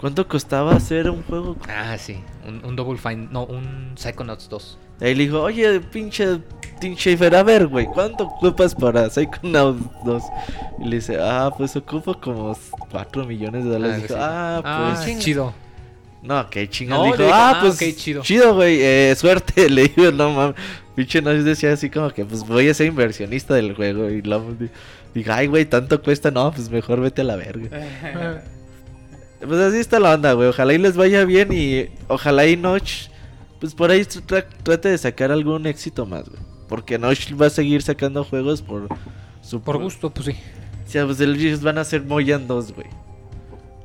[0.00, 1.56] ¿Cuánto costaba hacer un juego?
[1.68, 4.78] Ah, sí, un, un Double Fine, no, un Psychonauts 2.
[5.00, 6.38] Y ahí le dijo, oye, pinche
[6.80, 10.22] Tim Schafer, a ver, güey, ¿cuánto ocupas para Psychonauts 2?
[10.80, 12.56] Y le dice, ah, pues ocupo como
[12.90, 13.96] 4 millones de dólares.
[13.96, 14.20] Ah, dijo, sí.
[14.20, 15.04] ah, Ah, pues...
[15.04, 15.52] sí, chido.
[16.22, 16.96] No, qué chinga.
[16.96, 18.22] No, le dijo, dijo, ah, ah, pues ok, chido.
[18.22, 19.70] chido, güey, eh, suerte.
[19.70, 20.56] Le digo, no mames.
[20.96, 24.10] Pinche no decía así como que, pues voy a ser inversionista del juego.
[24.10, 24.68] Y luego di-
[25.14, 26.32] digo, ay, güey, tanto cuesta.
[26.32, 27.68] No, pues mejor vete a la verga.
[29.40, 30.48] Pues así está la onda, güey.
[30.48, 33.08] Ojalá y les vaya bien y ojalá y Notch,
[33.60, 36.40] pues por ahí tra- trate de sacar algún éxito más, güey.
[36.68, 38.88] Porque Notch va a seguir sacando juegos por
[39.40, 40.32] su Por gusto, pues sí.
[40.86, 42.86] O sea, pues ellos van a hacer Moyan 2, güey.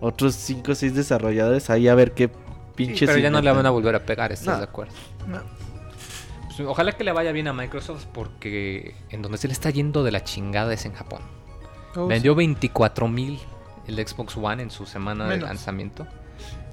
[0.02, 2.34] Otros 5 o 6 desarrolladores ahí a ver qué Sí,
[2.76, 3.08] pinches.
[3.08, 4.58] pero ya no le van a volver a pegar, ¿estás No.
[4.58, 4.94] de acuerdo?
[5.28, 5.42] no.
[6.56, 10.04] Pues, ojalá que le vaya bien a Microsoft porque en donde se le está yendo
[10.04, 11.22] de la chingada es en Japón.
[11.96, 13.40] Oh, Vendió 24 mil
[13.88, 15.50] el Xbox One en su semana de Menos.
[15.50, 16.04] lanzamiento.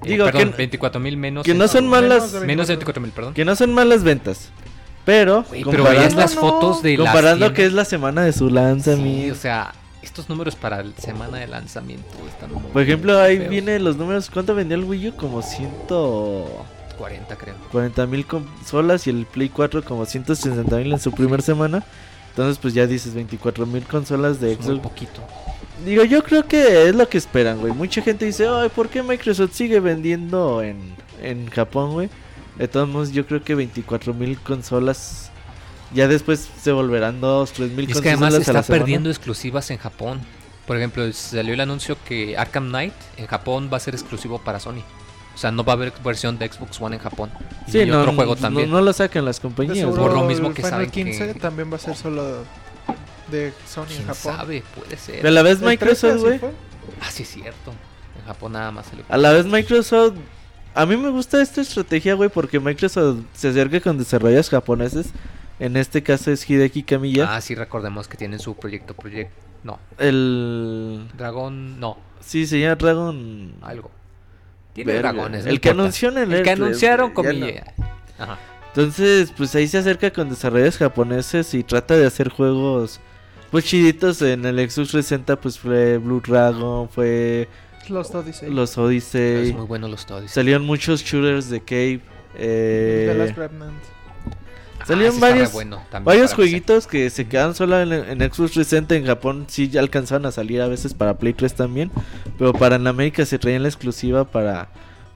[0.03, 1.45] Eh, Digo, perdón, que- 24 mil menos.
[1.45, 3.01] que no son malas- de Menos de 24.
[3.01, 3.33] 24 mil, perdón.
[3.33, 4.49] Que no son malas ventas.
[5.05, 8.33] Pero, Güey, pero veías las No, fotos de las comparando que es la semana de
[8.33, 9.23] su lanzamiento.
[9.23, 13.37] Sí, o sea, estos números para la semana de lanzamiento están muy Por ejemplo, ahí
[13.37, 13.49] feos.
[13.49, 14.29] viene los números.
[14.31, 15.15] ¿Cuánto vendió el Wii U?
[15.15, 18.07] Como 140 40, creo.
[18.07, 21.83] mil consolas y el Play 4 como 160 mil en su primera semana.
[22.29, 24.83] Entonces, pues ya dices 24 mil consolas de Es muy Xbox.
[24.87, 25.21] poquito.
[25.85, 27.73] Digo, yo creo que es lo que esperan, güey.
[27.73, 30.77] Mucha gente dice, ay, ¿por qué Microsoft sigue vendiendo en,
[31.21, 32.09] en Japón, güey?
[32.57, 35.31] De todos modos, yo creo que 24 mil consolas.
[35.93, 38.03] Ya después se volverán 2, 3 mil Y es consolas.
[38.03, 40.21] que además está perdiendo exclusivas en Japón.
[40.67, 44.59] Por ejemplo, salió el anuncio que Arkham Knight en Japón va a ser exclusivo para
[44.59, 44.83] Sony.
[45.33, 47.31] O sea, no va a haber versión de Xbox One en Japón.
[47.67, 48.69] Sí, y no, otro juego no- también.
[48.69, 49.89] No, lo sacan las De compañías.
[49.89, 52.43] Por lo mismo que Final saben 15 que- también va a ser solo
[53.31, 54.35] de Sony en ¿Quién Japón.
[54.37, 54.63] sabe?
[54.75, 55.15] Puede ser.
[55.17, 56.39] Pero a la vez El 13 Microsoft, güey.
[56.39, 56.51] fue.
[57.01, 57.73] Ah, sí, es cierto.
[58.19, 59.03] En Japón nada más se le...
[59.09, 60.15] A la vez Microsoft.
[60.73, 65.07] A mí me gusta esta estrategia, güey, porque Microsoft se acerca con desarrolladores japoneses.
[65.59, 67.35] En este caso es Hideki Kamiya.
[67.35, 69.33] Ah, sí, recordemos que tienen su proyecto, proyecto...
[69.63, 71.07] No, El.
[71.17, 71.79] Dragón...
[71.79, 73.53] No, Sí, se llama Dragon.
[73.61, 73.91] algo.
[74.73, 75.11] Tiene Verga.
[75.13, 75.43] dragones.
[75.45, 77.45] no El que anunció en el El que E3, anunciaron con no.
[78.19, 78.37] Ajá.
[78.67, 82.99] Entonces, pues ahí se acerca con desarrolladores japoneses y trata de hacer juegos.
[83.51, 87.49] Pues chiditos en el Xbox 360, pues fue Blue Dragon, fue
[87.89, 88.49] Los Odyssey.
[88.49, 89.49] los Odyssey.
[89.49, 90.31] Es muy bueno los todos.
[90.31, 91.99] Salieron muchos shooters de Cave.
[92.35, 93.73] eh, The Last Remnant.
[94.87, 99.45] salieron varios- bueno Varios jueguitos que se quedan solo en, en Xbox 360 en Japón
[99.49, 101.91] sí ya alcanzaron a salir a veces para Play 3 también,
[102.39, 104.69] pero para en América se traían la exclusiva para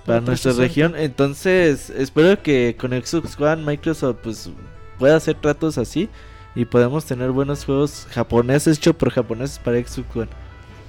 [0.06, 0.62] para Para nuestra 360.
[0.62, 4.50] región, entonces espero que con Xbox One Microsoft pues
[5.00, 6.10] pueda hacer tratos así
[6.56, 10.28] y podemos tener buenos juegos japoneses hechos por japoneses para Xbox One.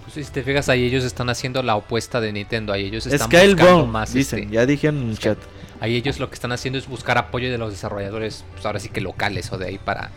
[0.03, 3.29] Pues, si te fijas ahí ellos están haciendo la opuesta de Nintendo, ahí ellos están
[3.29, 5.39] buscando más dicen, este, ya dijeron en el chat.
[5.81, 8.89] ahí ellos lo que están haciendo es buscar apoyo de los desarrolladores, pues ahora sí
[8.89, 10.11] que locales o de ahí para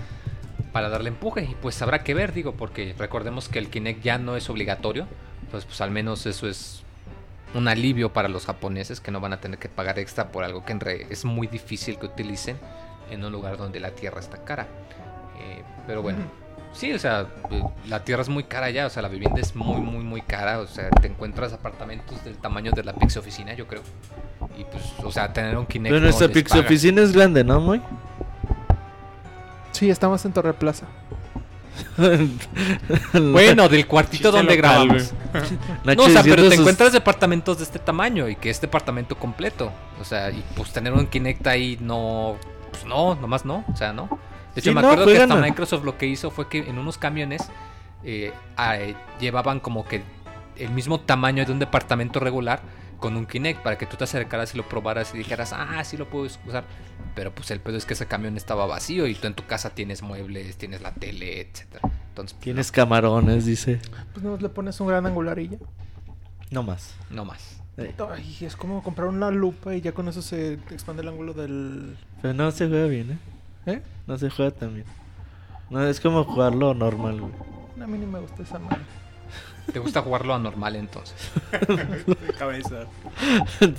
[0.72, 4.20] para darle empuje y pues habrá que ver, digo, porque recordemos que el Kinect ya
[4.20, 5.08] no es obligatorio,
[5.50, 6.84] pues pues al menos eso es
[7.56, 10.64] un alivio para los japoneses que no van a tener que pagar extra por algo
[10.64, 12.58] que en re- es muy difícil que utilicen
[13.10, 14.68] en un lugar donde la tierra está cara.
[15.90, 16.20] Pero bueno,
[16.72, 19.56] sí, o sea, eh, la tierra es muy cara ya, o sea, la vivienda es
[19.56, 23.56] muy, muy, muy cara, o sea, te encuentras apartamentos del tamaño de la Pix Oficina,
[23.56, 23.82] yo creo.
[24.56, 25.90] Y pues, o sea, tener un Kinect.
[25.92, 26.62] Pero no nuestra les Pix paga.
[26.62, 27.82] Oficina es grande, ¿no, Moy?
[29.72, 30.86] Sí, estamos en Torre Plaza.
[33.14, 35.14] Bueno, del cuartito Chiste donde local, grabamos.
[35.86, 39.16] No, o sea, pero te sus- encuentras departamentos de este tamaño y que es departamento
[39.18, 39.72] completo.
[40.00, 42.36] O sea, y pues tener un Kinect ahí no.
[42.72, 43.66] Pues no, nomás no.
[43.74, 44.08] O sea, no.
[44.56, 45.36] De hecho, Sí, me no, acuerdo que hasta.
[45.36, 47.50] Microsoft lo que hizo fue que en unos camiones
[48.04, 48.34] eh,
[49.20, 50.04] llevaban como que
[50.58, 52.62] el mismo tamaño de un departamento regular
[53.00, 55.96] con un Kinect para que tú te acercaras y lo probaras y dijeras, ah, sí
[55.98, 56.66] lo puedo usar.
[57.16, 59.70] Pero pues el pedo es que ese camión estaba vacío y tú en tu casa
[59.72, 61.90] tienes muebles, tienes la tele, etcétera.
[62.10, 63.80] Entonces, pues, Tienes camarones, dice.
[64.14, 65.58] Pues no le pones un gran angular y ya.
[66.52, 66.96] No más.
[67.10, 67.62] no, más.
[67.78, 71.96] Ay, es como comprar una lupa y ya con eso se expande el ángulo del...
[72.22, 73.18] Pero no se juega bien, ¿eh?
[73.70, 73.82] ¿Eh?
[74.08, 74.86] No se juega tan bien.
[75.70, 77.34] No, es como jugarlo normal, güey.
[77.82, 78.80] A mí ni me gusta esa madre.
[79.72, 81.16] ¿Te gusta jugarlo anormal entonces?
[82.40, 82.86] Cabeza.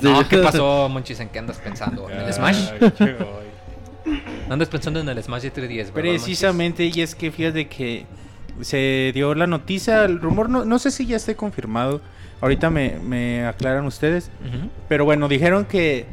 [0.01, 1.19] No, ¿qué pasó, Monchis?
[1.21, 2.09] ¿En qué andas pensando?
[2.09, 2.71] ¿En el Smash?
[2.97, 4.21] Qué voy.
[4.47, 8.07] ¿No andas pensando en el Smash de 3DS, ¿verdad, Precisamente, y es que fíjate que
[8.61, 12.01] se dio la noticia, el rumor, no, no sé si ya esté confirmado.
[12.41, 14.31] Ahorita me, me aclaran ustedes.
[14.89, 16.07] Pero bueno, dijeron que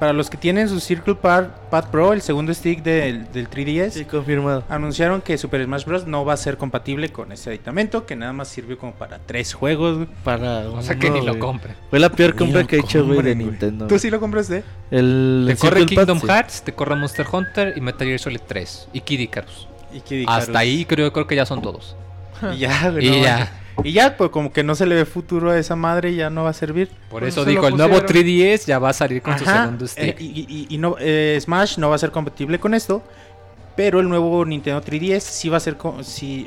[0.00, 3.90] para los que tienen su Circle Pad, Pad Pro, el segundo stick del, del 3DS,
[3.90, 4.64] Sí, confirmado.
[4.68, 6.06] anunciaron que Super Smash Bros.
[6.08, 9.54] no va a ser compatible con ese aditamento, que nada más sirvió como para tres
[9.54, 9.96] juegos.
[9.98, 10.08] güey.
[10.24, 11.38] Para O sea uno, que ni lo güey.
[11.38, 11.74] compre.
[11.90, 13.36] Fue la peor compra que he hecho, güey, de.
[13.36, 13.86] Nintendo.
[13.86, 14.64] ¿Tú sí lo compraste?
[14.90, 16.26] El Te corre Circle Pad, Kingdom sí.
[16.26, 18.88] Hearts, te corre Monster Hunter y Metal Gear Solid 3.
[18.92, 19.68] Y Kid Icarus.
[19.92, 21.94] Y Kid Hasta ahí creo, creo que ya son todos.
[22.54, 23.06] Y ya, güey.
[23.06, 23.52] Y no ya.
[23.84, 26.44] Y ya, pues como que no se le ve futuro a esa madre, ya no
[26.44, 26.88] va a servir.
[27.08, 28.26] Por Pues eso se dijo, el nuevo pusieron.
[28.26, 30.02] 3DS ya va a salir con su segundo stick.
[30.20, 33.02] eh, y, y- y no, eh, Smash no va a ser compatible con esto,
[33.76, 36.46] pero el nuevo Nintendo 3DS sí va a ser co- sí,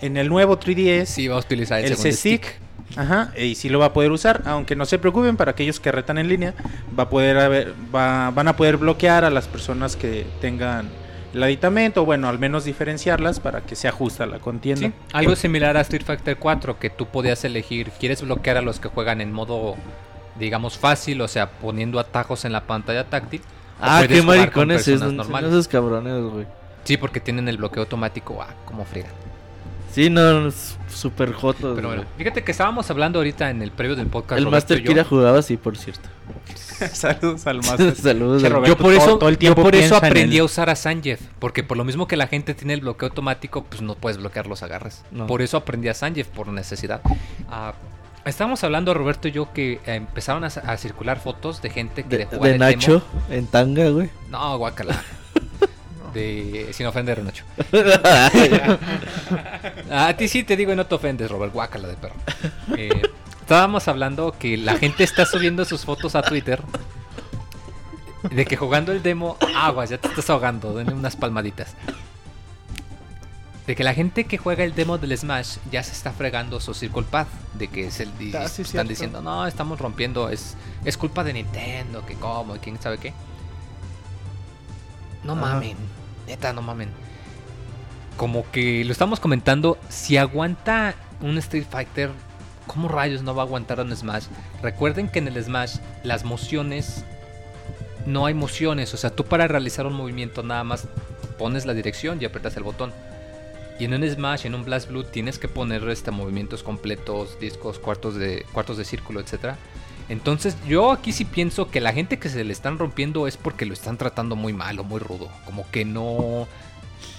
[0.00, 2.58] en el nuevo 3DS sí, va a utilizar el, el segundo stick.
[2.96, 5.92] ajá, y sí lo va a poder usar, aunque no se preocupen para aquellos que
[5.92, 6.54] retan en línea,
[6.98, 10.88] va a poder haber, va- van a poder bloquear a las personas que tengan
[11.32, 14.88] el aditamento, bueno, al menos diferenciarlas para que se ajuste a la contienda.
[14.88, 18.80] Sí, algo similar a Street Fighter 4, que tú podías elegir, ¿quieres bloquear a los
[18.80, 19.76] que juegan en modo,
[20.38, 23.42] digamos, fácil, o sea, poniendo atajos en la pantalla táctil?
[23.80, 25.50] Ah, qué maricones es, normales?
[25.50, 26.46] esos cabrones, güey.
[26.84, 29.12] Sí, porque tienen el bloqueo automático, ah, como friegan.
[29.92, 33.96] Sí, no, es súper jotos, Pero bueno, fíjate que estábamos hablando ahorita en el previo
[33.96, 34.38] del podcast.
[34.38, 34.84] El Roberto Master.
[34.86, 36.08] Kira jugaba así, por cierto.
[36.92, 37.94] Saludos al Master.
[37.94, 38.42] Saludos.
[38.42, 38.52] Güey.
[38.52, 41.62] Roberto, Yo por eso, todo el yo por eso aprendí a usar a Sanjeev, porque
[41.62, 44.62] por lo mismo que la gente tiene el bloqueo automático, pues no puedes bloquear los
[44.62, 45.02] agarres.
[45.10, 45.26] No.
[45.26, 47.00] Por eso aprendí a Sanjeev por necesidad.
[47.48, 47.74] Ah,
[48.24, 52.18] estábamos hablando Roberto y yo que empezaron a, a circular fotos de gente que de,
[52.18, 54.10] De, jugar de el Nacho en tanga, güey.
[54.28, 55.02] No, guacala.
[56.14, 57.44] De, sin ofender, Nacho.
[59.90, 61.52] A ti sí te digo y no te ofendes, Robert.
[61.52, 62.16] Guácala de perro.
[62.76, 63.02] Eh,
[63.50, 66.62] estábamos hablando que la gente está subiendo sus fotos a Twitter.
[68.30, 69.36] De que jugando el demo.
[69.56, 70.72] Aguas, ya te estás ahogando.
[70.72, 71.74] Denle unas palmaditas.
[73.66, 76.74] De que la gente que juega el demo del Smash ya se está fregando su
[76.74, 77.26] Circle Path.
[77.54, 78.10] De que es el.
[78.10, 78.88] Ah, sí, están cierto.
[78.88, 80.28] diciendo, no, estamos rompiendo.
[80.28, 82.06] Es, es culpa de Nintendo.
[82.06, 83.12] Que cómo, y quién sabe qué.
[85.24, 85.40] No Ajá.
[85.40, 85.76] mamen.
[86.28, 86.90] Neta, no mamen.
[88.16, 89.76] Como que lo estamos comentando.
[89.88, 92.12] Si aguanta un Street Fighter,
[92.72, 94.26] ¿cómo rayos no va a aguantar un Smash?
[94.62, 97.04] Recuerden que en el Smash las mociones.
[98.06, 98.94] No hay mociones.
[98.94, 100.86] O sea, tú para realizar un movimiento nada más
[101.36, 102.92] pones la dirección y aprietas el botón.
[103.80, 107.78] Y en un Smash, en un Blast Blue, tienes que poner este, movimientos completos, discos,
[107.78, 109.56] cuartos de, cuartos de círculo, etcétera.
[110.08, 113.66] Entonces, yo aquí sí pienso que la gente que se le están rompiendo es porque
[113.66, 115.28] lo están tratando muy mal o muy rudo.
[115.44, 116.46] Como que no.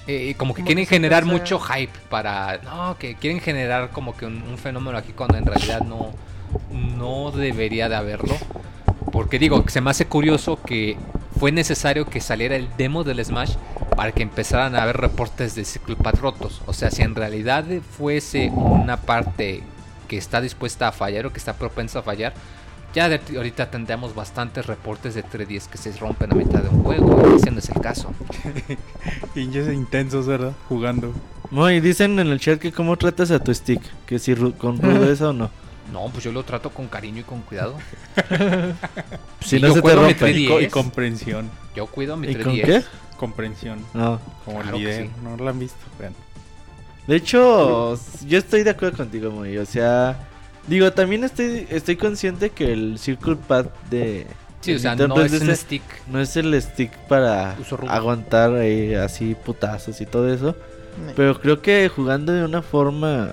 [0.08, 2.60] Eh, como que Como quieren que generar mucho hype para.
[2.64, 6.12] No, que quieren generar como que un, un fenómeno aquí cuando en realidad no.
[6.98, 8.36] No debería de haberlo.
[9.12, 10.98] Porque digo, se me hace curioso que
[11.38, 13.56] fue necesario que saliera el demo del Smash
[13.96, 16.62] para que empezaran a haber reportes de Circle Path rotos.
[16.66, 17.66] O sea, si en realidad
[17.98, 19.64] fuese una parte
[20.08, 22.34] que está dispuesta a fallar o que está propensa a fallar,
[22.94, 26.84] ya de ahorita tendríamos bastantes reportes de 3DS que se rompen a mitad de un
[26.84, 27.32] juego.
[27.32, 28.12] y Ese no es el caso.
[29.34, 30.54] Pinches intensos, ¿verdad?
[30.70, 31.14] Jugando.
[31.52, 33.82] No, y dicen en el chat que cómo tratas a tu stick.
[34.06, 35.50] Que si ru- con rudeza o no.
[35.92, 37.76] No, pues yo lo trato con cariño y con cuidado.
[39.44, 40.16] Si Y no yo se te rompe.
[40.34, 40.38] 3DS.
[40.40, 41.50] Y, co- y comprensión.
[41.76, 42.44] Yo cuido mi ¿Y 3DS.
[42.44, 42.84] con qué?
[43.18, 43.80] Comprensión.
[43.94, 44.20] No.
[44.46, 45.04] Como Claro el video.
[45.06, 45.10] sí.
[45.24, 45.78] No lo han visto.
[46.00, 46.14] Vean.
[47.08, 49.58] De hecho, yo estoy de acuerdo contigo, muy.
[49.58, 50.28] O sea,
[50.68, 54.28] digo, también estoy, estoy consciente que el Circle Pad de.
[54.62, 55.82] Sí, o sea, Nintendo no es 3DS un stick.
[56.08, 57.56] no es el stick para
[57.90, 60.56] aguantar ahí así putazos y todo eso.
[61.16, 63.32] Pero creo que jugando de una forma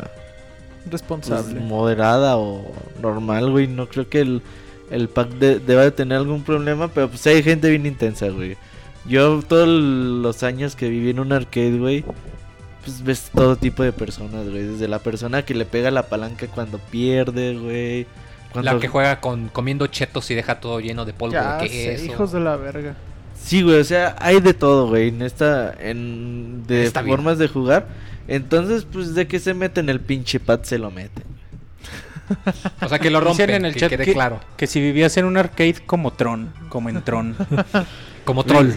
[0.88, 1.60] pues, Responsable.
[1.60, 2.72] moderada o
[3.02, 4.42] normal, güey, no creo que el,
[4.90, 6.88] el pack de- deba de tener algún problema.
[6.88, 8.56] Pero pues hay gente bien intensa, güey.
[9.04, 12.04] Yo todos los años que viví en un arcade, güey,
[12.88, 14.62] pues ves todo tipo de personas, güey.
[14.62, 18.06] Desde la persona que le pega la palanca cuando pierde, güey.
[18.52, 18.72] Cuando...
[18.72, 21.74] La que juega con comiendo chetos y deja todo lleno de polvo ya de sé,
[21.74, 22.04] queso.
[22.06, 22.94] hijos de la verga.
[23.40, 27.86] Sí, güey, o sea, hay de todo, güey, en esta, en, de formas de jugar.
[28.26, 31.24] Entonces, pues, de que se meten el pinche pad, se lo meten.
[32.82, 34.40] O sea, que lo rompen, en el que chat quede que, claro.
[34.56, 37.36] que si vivías en un arcade como Tron, como en Tron.
[38.24, 38.72] Como troll.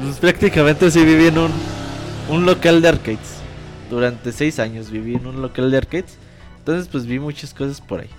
[0.00, 1.50] Pues, prácticamente sí viví en un,
[2.30, 3.33] un local de arcades.
[3.90, 6.18] Durante seis años viví en un local de arcades.
[6.58, 8.10] Entonces, pues, vi muchas cosas por ahí.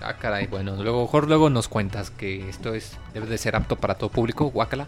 [0.00, 3.76] Ah, caray, bueno, luego, mejor luego nos cuentas que esto es debe de ser apto
[3.76, 4.86] para todo público, guácala.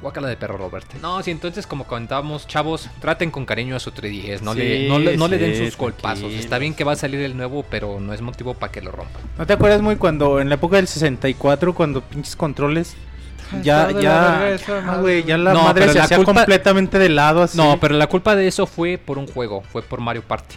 [0.00, 0.92] Guácala de perro Robert.
[1.00, 4.98] No, sí, entonces como comentábamos, chavos, traten con cariño a su 3DS, no, le, no,
[4.98, 6.32] le, no le den sus golpazos.
[6.32, 8.92] Está bien que va a salir el nuevo, pero no es motivo para que lo
[8.92, 9.22] rompan.
[9.38, 12.96] ¿No te acuerdas muy cuando en la época del 64 cuando pinches controles
[13.62, 17.42] Ya, la ya, güey, la No, madre pero se la hacía culpa- completamente de lado
[17.42, 17.56] así.
[17.56, 20.56] No, pero la culpa de eso fue por un juego, fue por Mario Party.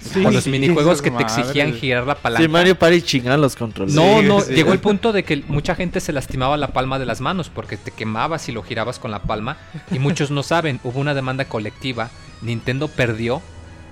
[0.00, 2.40] Sí, Con los sí, minijuegos que te exigían girar la palanca.
[2.44, 3.92] Sí, Mario Party chingaban los controles.
[3.94, 4.54] No, Sí, no, sí.
[4.54, 7.76] llegó el punto de que mucha gente se lastimaba la palma de las manos porque
[7.76, 9.56] te quemabas y lo girabas con la palma.
[9.90, 13.42] Y muchos no saben, hubo una demanda colectiva, Nintendo perdió.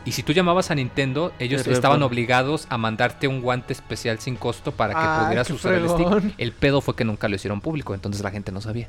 [0.05, 4.37] Y si tú llamabas a Nintendo, ellos estaban obligados a mandarte un guante especial sin
[4.37, 6.35] costo para que Ay, pudieras usar el stick.
[6.39, 8.89] El pedo fue que nunca lo hicieron público, entonces la gente no sabía.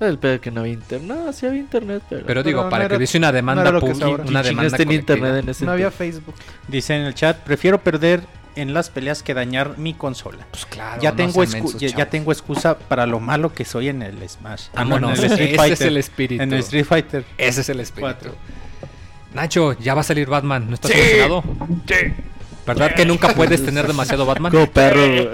[0.00, 1.08] El pedo que no había internet.
[1.08, 2.26] No, sí había internet, pero.
[2.26, 5.48] Pero digo, no para que hubiese una demanda pública, una ¿Quién demanda en internet en
[5.48, 5.90] ese No había?
[5.90, 6.34] Facebook.
[6.68, 8.20] Dice en el chat, prefiero perder
[8.56, 10.46] en las peleas que dañar mi consola.
[10.50, 14.02] Pues claro, ya, no tengo mensos, ya, tengo excusa para lo malo que soy en
[14.02, 14.66] el Smash.
[14.74, 15.72] Ah, no, Vámonos, en el Street ese Fighter.
[15.72, 16.42] es el espíritu.
[16.42, 17.24] En el Street Fighter.
[17.38, 18.00] Ese es el espíritu.
[18.00, 18.34] Cuatro.
[19.36, 20.66] Nacho, ya va a salir Batman.
[20.68, 21.44] ¿No estás emocionado?
[22.66, 24.50] ¿Verdad que nunca puedes tener demasiado Batman?
[24.50, 25.30] Como perro.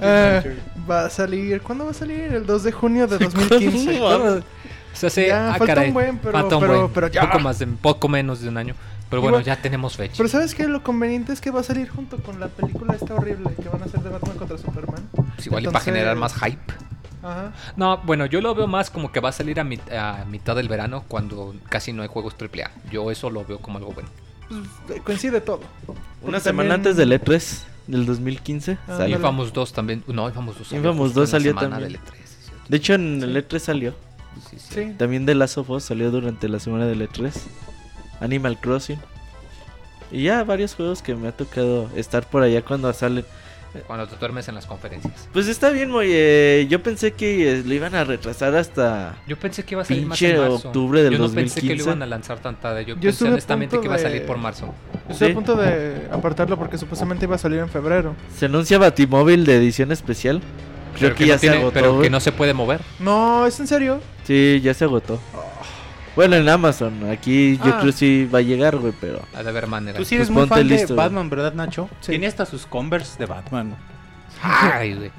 [0.00, 0.42] Ah,
[0.90, 1.60] va a salir.
[1.62, 2.32] ¿Cuándo va a salir?
[2.32, 3.98] El 2 de junio de 2015.
[4.00, 4.42] ¿Cuándo?
[4.92, 7.22] Se hace, Ya, ah, falta caray, un buen, pero- falta un pero- buen, pero ya.
[7.22, 8.74] poco más de, poco menos de un año.
[9.10, 10.14] Pero bueno, Igual- ya tenemos fecha.
[10.16, 10.66] Pero ¿sabes qué?
[10.68, 13.82] Lo conveniente es que va a salir junto con la película esta horrible que van
[13.82, 15.08] a hacer de Batman contra Superman.
[15.34, 16.72] Pues igual y para Entonces- generar más hype.
[17.26, 17.52] Ajá.
[17.76, 20.54] No, bueno, yo lo veo más como que va a salir a, mit- a mitad
[20.56, 22.70] del verano cuando casi no hay juegos AAA.
[22.90, 24.08] Yo eso lo veo como algo bueno.
[24.48, 25.60] Pues, eh, coincide todo.
[26.22, 29.16] Una semana también- antes del E3 del 2015 Ah, salió.
[29.16, 30.04] Infamous 2 también.
[30.06, 31.92] No, Infamous 2 salió Infamous justo 2 en la salió también.
[31.92, 32.64] del E3, sí, cierto.
[32.68, 33.94] De hecho, en el E3 salió.
[34.50, 34.66] Sí, sí.
[34.74, 34.94] Sí.
[34.98, 37.32] También The Last of Us salió durante la semana del E3.
[38.20, 38.98] Animal Crossing.
[40.12, 43.24] Y ya varios juegos que me ha tocado estar por allá cuando salen.
[43.86, 45.28] Cuando te duermes en las conferencias.
[45.32, 46.06] Pues está bien, muy.
[46.10, 49.16] eh, yo pensé que eh, lo iban a retrasar hasta.
[49.26, 50.54] Yo pensé que iba a salir más en marzo.
[50.68, 51.84] octubre del Yo no pensé que lo 2015.
[51.90, 52.84] iban a lanzar tan tarde.
[52.84, 54.72] Yo, Yo pensé honestamente que iba a salir por marzo.
[55.08, 55.32] Estoy Sí.
[55.32, 58.14] a punto de apartarlo porque supuestamente iba a salir en febrero.
[58.36, 60.40] Se anuncia Batimóvil de edición especial.
[60.96, 61.74] Creo Pero que, no ya se tiene- agotó.
[61.74, 62.80] Pero que no se puede mover.
[63.00, 64.00] No, ¿es en serio?
[64.24, 65.20] Sí, ya se agotó.
[66.16, 67.08] Bueno, en Amazon.
[67.10, 67.78] Aquí yo Ah.
[67.80, 69.20] creo sí va a llegar, güey, pero.
[69.34, 69.98] Ha de haber manera.
[69.98, 70.94] Tú sí eres Pues muy fan listo, de.
[70.94, 71.88] Batman, ¿verdad, Nacho?
[72.00, 72.12] Sí.
[72.12, 73.76] Tiene hasta sus Converse de Batman.
[74.42, 75.10] Ay, güey.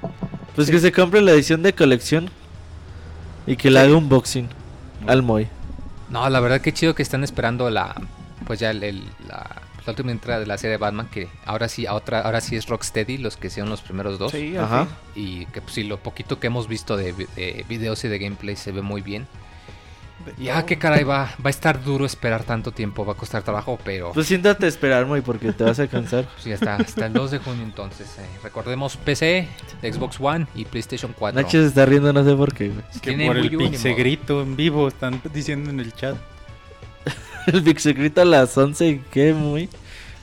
[0.56, 2.30] Pues que se compre la edición de colección.
[3.46, 4.50] Y que le haga un boxing
[5.08, 5.48] al Moy.
[6.10, 7.96] No, la verdad que chido que están esperando la
[8.46, 9.46] pues ya el, el- la,
[9.86, 12.68] la última entrega de la serie de Batman que ahora sí otra ahora sí es
[12.68, 14.88] Rocksteady los que hicieron los primeros dos Sí, Ajá.
[15.16, 18.56] y que pues sí lo poquito que hemos visto de, de videos y de gameplay
[18.56, 19.28] se ve muy bien.
[20.36, 20.66] De Ya todo.
[20.66, 24.12] qué caray va va a estar duro esperar tanto tiempo, va a costar trabajo, pero
[24.14, 26.28] Pues siéntate a esperar, Moy, porque te vas a cansar.
[26.40, 28.08] sí hasta hasta el 2 de junio entonces.
[28.20, 29.48] eh, recordemos PC,
[29.82, 31.42] Xbox One y PlayStation 4.
[31.42, 32.84] Nacho se está riendo, no sé por qué, güey.
[33.02, 36.16] Que Tiene por el pinche grito en vivo están diciendo en el chat.
[37.48, 39.70] El Pixel grita a las 11, ¿qué, Moy?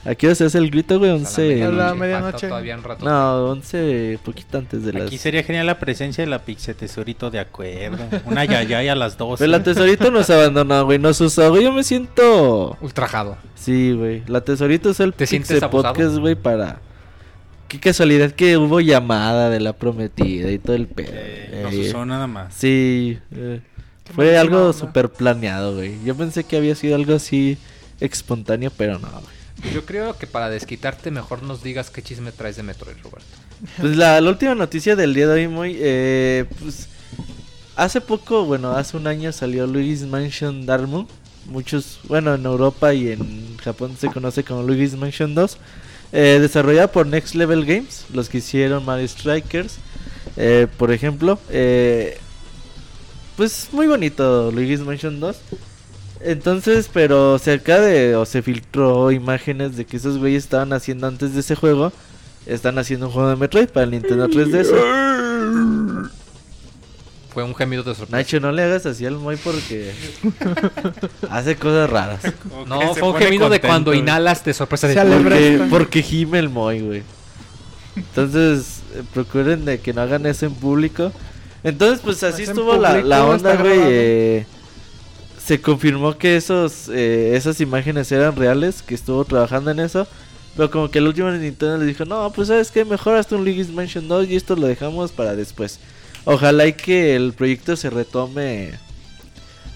[0.05, 1.09] ¿A qué hora se hace el grito, güey?
[1.11, 1.63] Hasta la 11.
[1.63, 2.47] A la medianoche.
[3.01, 5.07] No, 11, poquito antes de las.
[5.07, 7.97] Aquí sería genial la presencia de la Pixe Tesorito de acuerdo.
[8.25, 9.41] Una yayay a las 12.
[9.41, 10.99] Pero la tesorito nos abandonó, güey.
[10.99, 11.63] Nos usó, güey.
[11.63, 12.77] Yo me siento.
[12.81, 13.37] Ultrajado.
[13.55, 14.21] Sí, güey.
[14.27, 15.69] La tesorito es el ¿Te abusado?
[15.71, 16.79] Podcast, güey, para.
[17.67, 21.09] Qué casualidad que hubo llamada de la prometida y todo el pedo.
[21.15, 22.53] Eh, nos Eh, usó nada más.
[22.53, 23.59] Sí, eh,
[24.13, 25.95] fue algo súper planeado, güey.
[26.05, 27.57] Yo pensé que había sido algo así
[27.99, 29.34] espontáneo, pero no, güey.
[29.73, 33.25] Yo creo que para desquitarte mejor nos digas qué chisme traes de Metroid, Roberto.
[33.79, 35.75] Pues la, última noticia del día de hoy, muy.
[35.79, 36.89] Eh, pues.
[37.75, 40.87] Hace poco, bueno, hace un año salió Luigi's Mansion Dark
[41.47, 45.57] Muchos, bueno, en Europa y en Japón se conoce como Luigi's Mansion 2.
[46.13, 49.75] Eh, desarrollada por Next Level Games, los que hicieron Mario Strikers,
[50.37, 51.37] eh, por ejemplo.
[53.35, 55.37] Pues muy bonito Luigi's Mansion 2.
[56.25, 61.07] Entonces, pero se acaba de, o se filtró imágenes de que esos güeyes estaban haciendo
[61.07, 61.91] antes de ese juego.
[62.47, 64.69] Están haciendo un juego de Metroid para el Nintendo 3DS.
[67.33, 68.17] Fue un gemido de sorpresa.
[68.17, 69.91] Nacho, no le hagas así al Moy porque
[71.29, 72.21] hace cosas raras.
[72.65, 74.87] No, fue un gemido de cuando inhalas de sorpresa.
[74.87, 74.95] De...
[74.95, 77.03] Porque, porque gime el Moy, güey.
[77.95, 81.11] Entonces, eh, procuren de que no hagan eso en público.
[81.63, 83.79] Entonces, pues así estuvo la, la onda, güey.
[83.79, 84.45] eh,
[85.45, 90.07] se confirmó que esos eh, esas imágenes eran reales, que estuvo trabajando en eso.
[90.57, 93.35] Pero como que el último de Nintendo le dijo, no, pues sabes que mejor hasta
[93.35, 95.79] un Luigi's Mansion 2 y esto lo dejamos para después.
[96.23, 98.73] Ojalá y que el proyecto se retome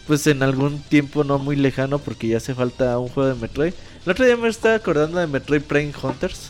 [0.07, 3.74] pues en algún tiempo no muy lejano porque ya hace falta un juego de Metroid.
[4.05, 6.49] El otro día me estaba acordando de Metroid Prime Hunters.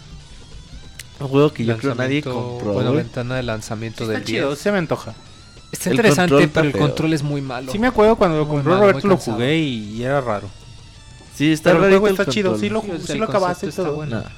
[1.20, 2.72] Un juego que yo creo nadie compró.
[2.72, 4.44] Bueno, ventana de lanzamiento del día.
[4.44, 5.14] chido, se me antoja.
[5.72, 6.82] Está El interesante, está pero el feo.
[6.82, 7.72] control es muy malo.
[7.72, 10.50] Sí me acuerdo cuando lo Muy compró malo, Roberto lo jugué y, y era raro.
[11.36, 13.96] Sí, está Pero el juego está chido, sí lo, Sí, lo acabaste y todo.
[13.96, 14.18] bueno.
[14.22, 14.30] Nah.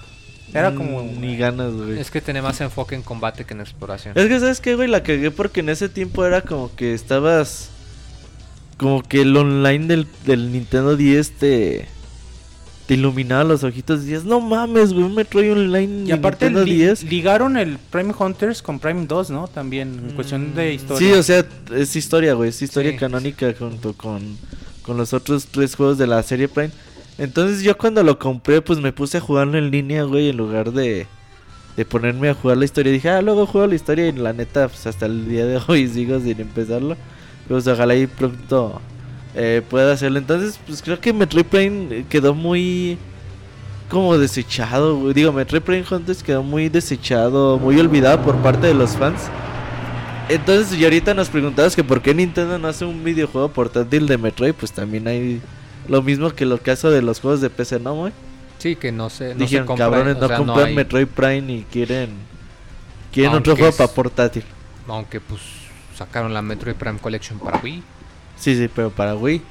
[0.54, 1.02] Era como...
[1.02, 1.98] Ni ganas, güey.
[2.00, 4.18] Es que tiene más enfoque en combate que en exploración.
[4.18, 4.90] Es que, ¿sabes qué, güey?
[4.90, 7.70] La cagué porque en ese tiempo era como que estabas.
[8.78, 11.88] Como que el online del, del Nintendo 10 te.
[12.92, 16.76] Te iluminaba los ojitos y decías, no mames, güey, un Metroid Online Y aparte li-
[16.76, 17.04] 10.
[17.06, 19.48] ligaron el Prime Hunters con Prime 2, ¿no?
[19.48, 21.08] También, en cuestión de historia.
[21.14, 22.50] Sí, o sea, es historia, güey.
[22.50, 22.98] Es historia Sí.
[22.98, 24.36] canónica junto con,
[24.82, 26.72] con los otros tres juegos de la serie Prime.
[27.18, 30.74] Entonces yo cuando lo compré, pues me puse a jugarlo en línea, güey, en lugar
[30.74, 31.08] de,
[31.78, 32.92] de ponerme a jugar la historia.
[32.92, 35.88] Dije, ah, luego juego la historia y la neta, pues hasta el día de hoy
[35.94, 36.98] sigo sin empezarlo.
[37.48, 38.82] Pues ojalá y pronto
[39.36, 40.18] eh, pueda hacerlo.
[40.20, 42.98] Entonces, pues creo que Metroid Prime quedó muy...
[43.90, 45.12] Como desechado.
[45.14, 49.24] Digo, Metroid Prime Hunters quedó muy desechado, muy olvidado por parte de los fans.
[50.30, 54.18] Entonces, y ahorita nos preguntabas que por qué Nintendo no hace un videojuego portátil de
[54.18, 55.42] Metroid, pues también hay
[55.90, 58.14] lo mismo que lo caso de los juegos de PC, ¿no, güey?
[58.60, 61.52] Sí, que no se, no Dijeron, se compra, cabrones, no sea, compran hay- Metroid Prime
[61.52, 62.12] y quieren
[63.12, 64.44] quieren Aunque otro juego es- para portátil.
[64.88, 65.42] Aunque pues
[65.98, 67.84] sacaron la Metroid Prime Collection para Wii.
[68.42, 69.42] Sí, sí, pero para Wii.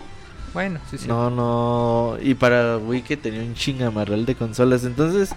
[0.52, 1.06] Bueno, sí, sí.
[1.06, 2.16] No, no.
[2.20, 4.84] Y para Wii que tenía un chingamarral de consolas.
[4.84, 5.30] Entonces,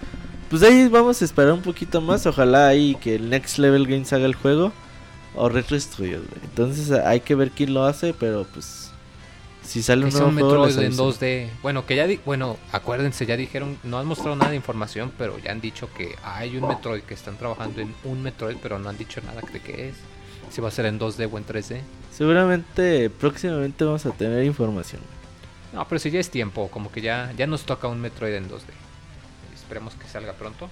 [0.50, 2.26] pues ahí vamos a esperar un poquito más.
[2.26, 4.72] Ojalá ahí que el Next Level Games haga el juego.
[5.36, 6.40] O Retro Studios, güey.
[6.44, 8.90] Entonces hay que ver quién lo hace, pero pues...
[9.62, 11.10] Si sale un nuevo un juego, Metroid en aviso.
[11.12, 11.48] 2D.
[11.62, 15.38] Bueno, que ya di- bueno, acuérdense, ya dijeron, no han mostrado nada de información, pero
[15.38, 18.90] ya han dicho que hay un Metroid que están trabajando en un Metroid, pero no
[18.90, 19.94] han dicho nada de qué es.
[20.54, 21.80] Si va a ser en 2D o en 3D.
[22.12, 25.02] Seguramente próximamente vamos a tener información.
[25.72, 28.48] No, pero si ya es tiempo, como que ya, ya nos toca un Metroid en
[28.48, 28.62] 2D.
[29.52, 30.70] Esperemos que salga pronto.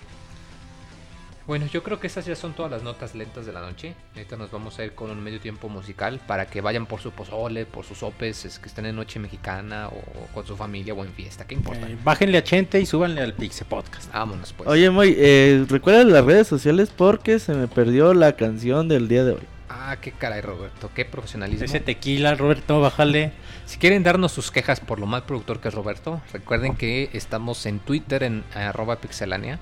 [1.48, 3.96] Bueno, yo creo que esas ya son todas las notas lentas de la noche.
[4.14, 7.10] Ahorita nos vamos a ir con un medio tiempo musical para que vayan por su
[7.10, 11.04] pozole, por sus sopes, es que estén en noche mexicana o con su familia o
[11.04, 11.88] en fiesta, ¿qué importa?
[11.88, 14.12] Eh, bájenle a Chente y súbanle al Pixel Podcast.
[14.12, 14.68] Vámonos pues.
[14.68, 19.24] Oye, Moy, eh, recuerda las redes sociales porque se me perdió la canción del día
[19.24, 19.51] de hoy.
[19.74, 21.64] Ah, qué caray, Roberto, qué profesionalismo.
[21.64, 23.32] Ese tequila, Roberto, bájale.
[23.64, 27.64] Si quieren darnos sus quejas por lo mal productor que es Roberto, recuerden que estamos
[27.64, 29.58] en Twitter en arroba pixelania.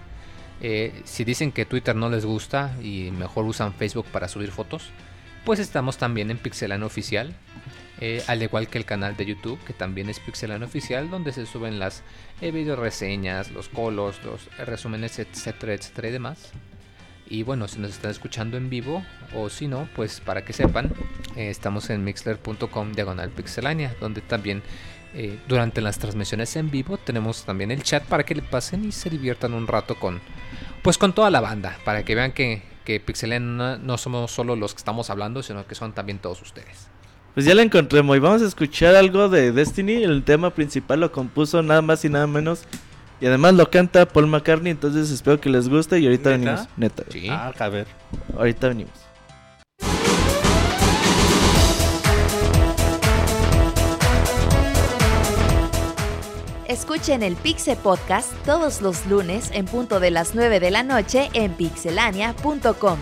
[0.62, 4.90] Eh, si dicen que Twitter no les gusta y mejor usan Facebook para subir fotos,
[5.44, 7.32] pues estamos también en Pixelania Oficial.
[8.00, 11.46] eh, al igual que el canal de YouTube, que también es Pixelania Oficial, donde se
[11.46, 12.02] suben las
[12.40, 16.50] eh, video reseñas, los colos, los resúmenes, etcétera, etcétera y demás.
[17.30, 19.04] Y bueno, si nos están escuchando en vivo
[19.34, 20.92] o si no, pues para que sepan,
[21.36, 24.64] eh, estamos en mixler.com diagonal pixelania, donde también
[25.14, 28.90] eh, durante las transmisiones en vivo tenemos también el chat para que le pasen y
[28.90, 30.20] se diviertan un rato con
[30.82, 34.74] pues con toda la banda, para que vean que, que Pixelania no, somos solo los
[34.74, 36.88] que estamos hablando, sino que son también todos ustedes.
[37.34, 38.18] Pues ya la encontré, Moy.
[38.18, 40.02] Vamos a escuchar algo de Destiny.
[40.02, 42.64] El tema principal lo compuso nada más y nada menos.
[43.20, 44.70] Y además lo canta Paul McCartney.
[44.72, 45.98] Entonces espero que les guste.
[45.98, 46.50] Y ahorita ¿Neta?
[46.50, 46.68] venimos.
[46.76, 47.02] Neta.
[47.10, 47.26] Sí.
[47.30, 47.86] Ah, a ver.
[48.36, 48.94] Ahorita venimos.
[56.68, 61.28] Escuchen el Pixel Podcast todos los lunes en punto de las 9 de la noche
[61.34, 62.98] en pixelania.com.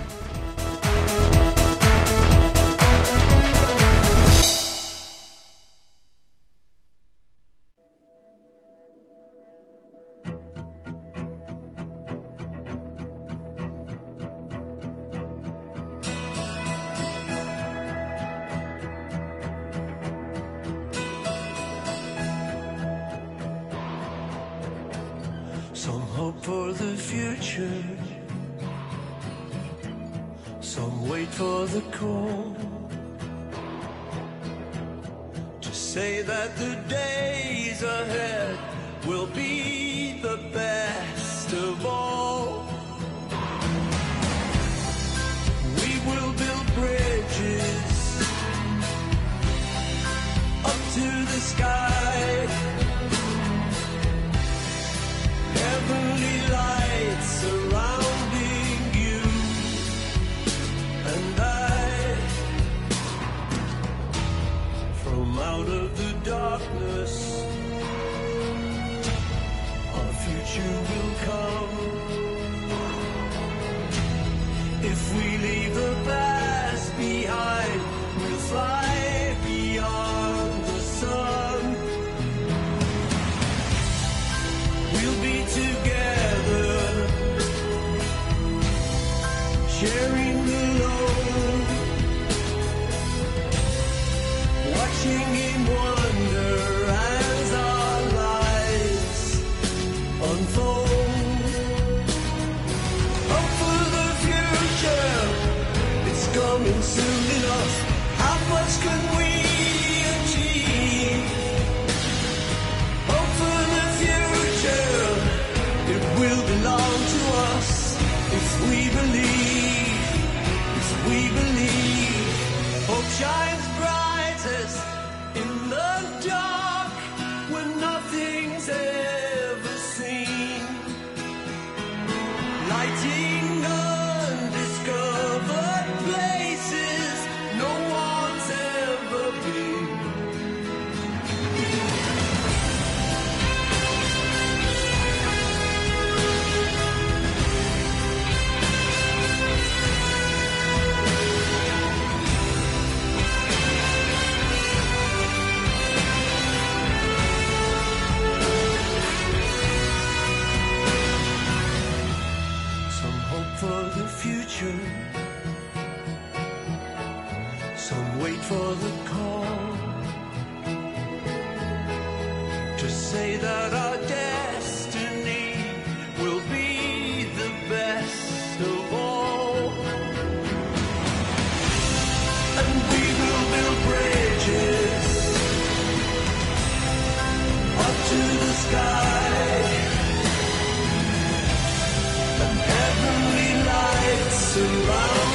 [194.58, 195.27] surround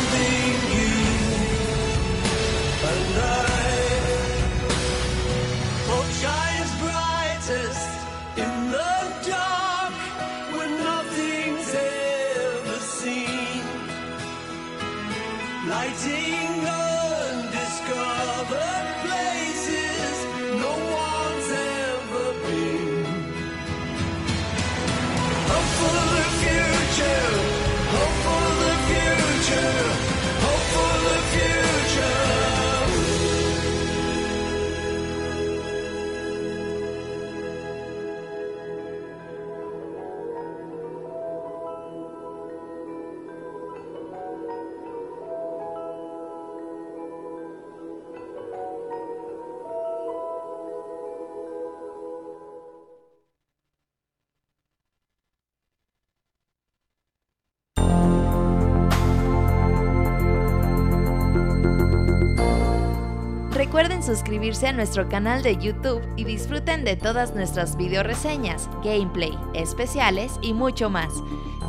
[64.14, 70.38] suscribirse a nuestro canal de YouTube y disfruten de todas nuestras video reseñas, gameplay, especiales
[70.44, 71.12] y mucho más.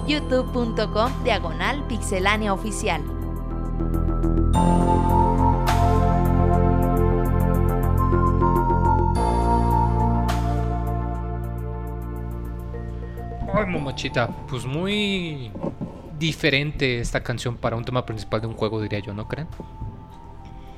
[0.07, 3.03] youtube.com diagonal pixelánea oficial.
[13.55, 15.51] Ay, momochita, pues muy
[16.19, 19.49] diferente esta canción para un tema principal de un juego, diría yo, ¿no creen?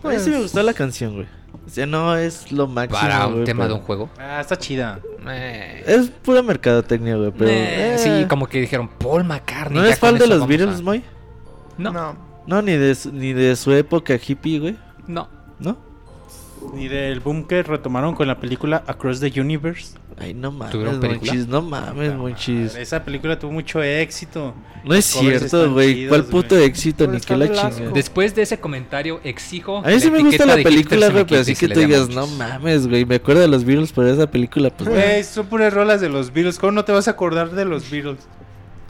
[0.06, 1.26] A mí sí me gustó la canción, güey.
[1.66, 3.00] O sea, no es lo máximo.
[3.00, 4.10] Para un güey, tema de pero- un juego.
[4.18, 5.00] Ah, está chida.
[5.28, 7.32] Eh, Es pura mercadotecnia, güey.
[7.32, 7.50] Pero.
[7.50, 9.78] eh, eh, Sí, como que dijeron Paul McCartney.
[9.78, 11.02] ¿No eres fan de los Beatles, a- Moy?
[11.78, 12.12] No, no.
[12.12, 12.26] No.
[12.46, 14.76] No, ni de, su, ni de su época hippie, güey.
[15.08, 15.28] ¿No?
[16.76, 19.96] Y del boom que retomaron con la película Across the Universe.
[20.18, 20.74] Ay, no mames.
[20.74, 21.46] Monchis.
[21.46, 22.74] No mames, Monchis.
[22.74, 24.54] Esa película tuvo mucho éxito.
[24.84, 26.08] No es Los covers cierto, güey.
[26.08, 27.04] ¿Cuál puto éxito?
[27.04, 27.90] Pero Ni que la chingada.
[27.92, 29.78] Después de ese comentario, exijo.
[29.84, 32.86] A mí sí me gusta la película, güey, pero así que tú digas, no mames,
[32.86, 33.04] güey.
[33.04, 34.88] Me acuerdo de los Beatles por esa película, pues.
[34.88, 36.58] Güey, son puras rolas de los Beatles.
[36.58, 38.26] ¿Cómo no te vas a acordar de los Beatles?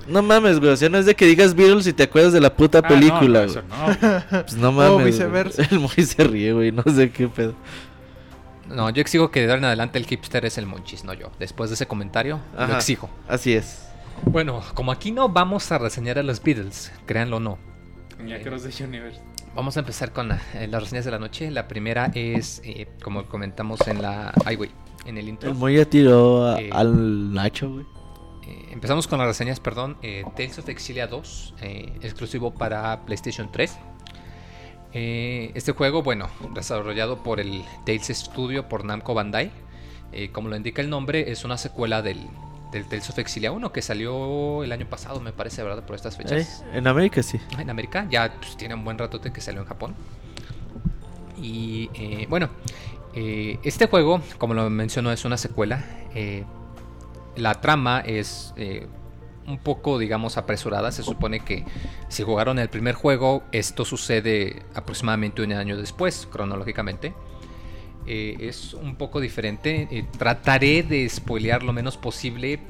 [0.09, 0.71] No mames, güey.
[0.73, 2.89] O sea, no es de que digas Beatles y te acuerdas de la puta Ah,
[2.89, 3.65] película, no, güey.
[3.69, 4.43] no, eso no.
[4.43, 4.93] Pues no mames.
[4.95, 5.05] güey.
[5.07, 5.63] viceversa.
[5.71, 6.73] El Moy se ríe, güey.
[6.73, 7.55] No sé qué pedo.
[8.69, 11.31] No, yo exijo que de ahora en adelante el hipster es el monchis, no yo.
[11.39, 13.09] Después de ese comentario, lo exijo.
[13.29, 13.83] Así es.
[14.25, 17.59] Bueno, como aquí no vamos a reseñar a los Beatles, créanlo o no.
[18.27, 19.21] Y Across the Universe.
[19.55, 21.51] Vamos a empezar con la- eh, las reseñas de la noche.
[21.51, 24.33] La primera es, eh, como comentamos en la...
[24.45, 24.71] Ay, güey,
[25.05, 25.49] en el intro.
[25.51, 26.71] El Moy ya tiró a- Eh.
[26.73, 27.87] al Nacho, güey.
[28.47, 29.97] Eh, empezamos con las reseñas, perdón.
[30.03, 33.77] Eh, Tales of Exilia 2, eh, exclusivo para PlayStation 3.
[34.93, 39.51] Eh, este juego, bueno, desarrollado por el Tales Studio por Namco Bandai.
[40.33, 42.27] Como lo indica el nombre, es una secuela del,
[42.73, 45.85] del Tales of Exilia 1 que salió el año pasado, me parece, ¿verdad?
[45.85, 46.65] Por estas fechas.
[46.73, 47.39] En América sí.
[47.59, 48.07] en América.
[48.11, 49.95] Ya pues, tiene un buen ratote que salió en Japón.
[51.37, 51.91] Y
[52.29, 52.49] bueno,
[53.15, 55.85] este juego, como lo mencionó, es una secuela.
[57.37, 58.87] La trama es eh,
[59.47, 60.91] un poco, digamos, apresurada.
[60.93, 61.65] Se supone que
[62.09, 67.15] si jugaron el primer juego, esto sucede aproximadamente un año después, cronológicamente.
[68.07, 69.89] Eh, es un poco diferente.
[69.91, 72.61] Eh, trataré de spoilear lo menos posible,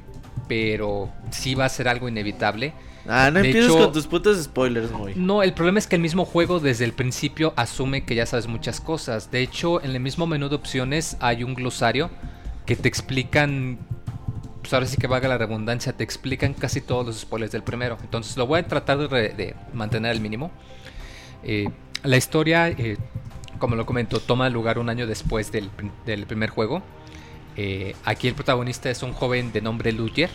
[0.48, 2.72] pero sí va a ser algo inevitable.
[3.08, 5.12] Ah, no De empieces hecho- con tus putos spoilers, Moy.
[5.14, 8.48] No, el problema es que el mismo juego desde el principio asume que ya sabes
[8.48, 9.30] muchas cosas.
[9.30, 12.10] De hecho, en el mismo menú de opciones hay un glosario
[12.64, 13.78] que te explican,
[14.66, 17.98] pues ahora sí que valga la redundancia, te explican casi todos los spoilers del primero.
[18.02, 20.50] Entonces lo voy a tratar de, de mantener al mínimo.
[21.44, 21.68] Eh,
[22.02, 22.96] la historia, eh,
[23.60, 25.70] como lo comento, toma lugar un año después del,
[26.04, 26.82] del primer juego.
[27.56, 30.30] Eh, aquí el protagonista es un joven de nombre Luger.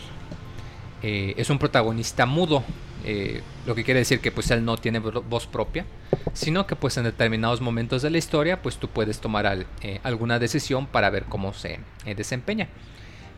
[1.04, 2.64] Eh, es un protagonista mudo,
[3.04, 5.86] eh, lo que quiere decir que pues él no tiene vo- voz propia,
[6.32, 10.00] sino que pues en determinados momentos de la historia pues tú puedes tomar al- eh,
[10.04, 11.80] alguna decisión para ver cómo se
[12.16, 12.70] desempeña.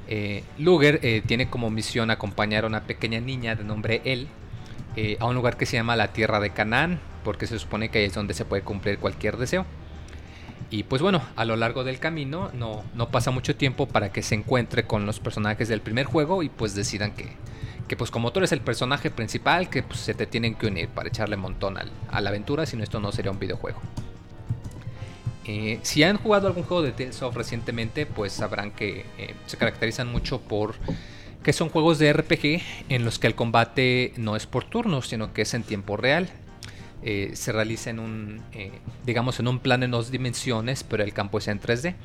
[0.08, 4.28] Eh, Luger eh, tiene como misión acompañar a una pequeña niña de nombre El
[4.96, 8.00] eh, a un lugar que se llama la Tierra de Canaán, porque se supone que
[8.00, 9.66] ahí es donde se puede cumplir cualquier deseo.
[10.70, 14.24] Y pues bueno, a lo largo del camino no, no pasa mucho tiempo para que
[14.24, 17.28] se encuentre con los personajes del primer juego y pues decidan que,
[17.88, 20.90] que pues como tú eres el personaje principal, que pues, se te tienen que unir
[20.90, 23.80] para echarle montón al- a la aventura, si no esto no sería un videojuego.
[25.46, 29.58] Eh, si han jugado algún juego de Tales of recientemente, pues sabrán que eh, se
[29.58, 30.76] caracterizan mucho por
[31.44, 35.34] que son juegos de RPG en los que el combate no es por turnos, sino
[35.34, 36.30] que es en tiempo real.
[37.06, 38.42] Eh, se realiza en un,
[39.06, 41.96] digamos, en un plano en dos dimensiones, pero el campo es en 3D.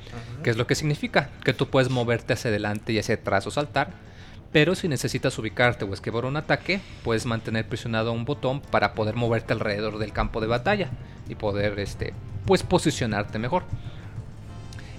[0.42, 1.30] ¿Qué es lo que significa?
[1.44, 3.92] Que tú puedes moverte hacia adelante y hacia atrás o saltar,
[4.52, 9.14] pero si necesitas ubicarte o esquivar un ataque, puedes mantener presionado un botón para poder
[9.14, 10.90] moverte alrededor del campo de batalla
[11.28, 12.14] y poder, este,
[12.48, 13.64] pues, posicionarte mejor.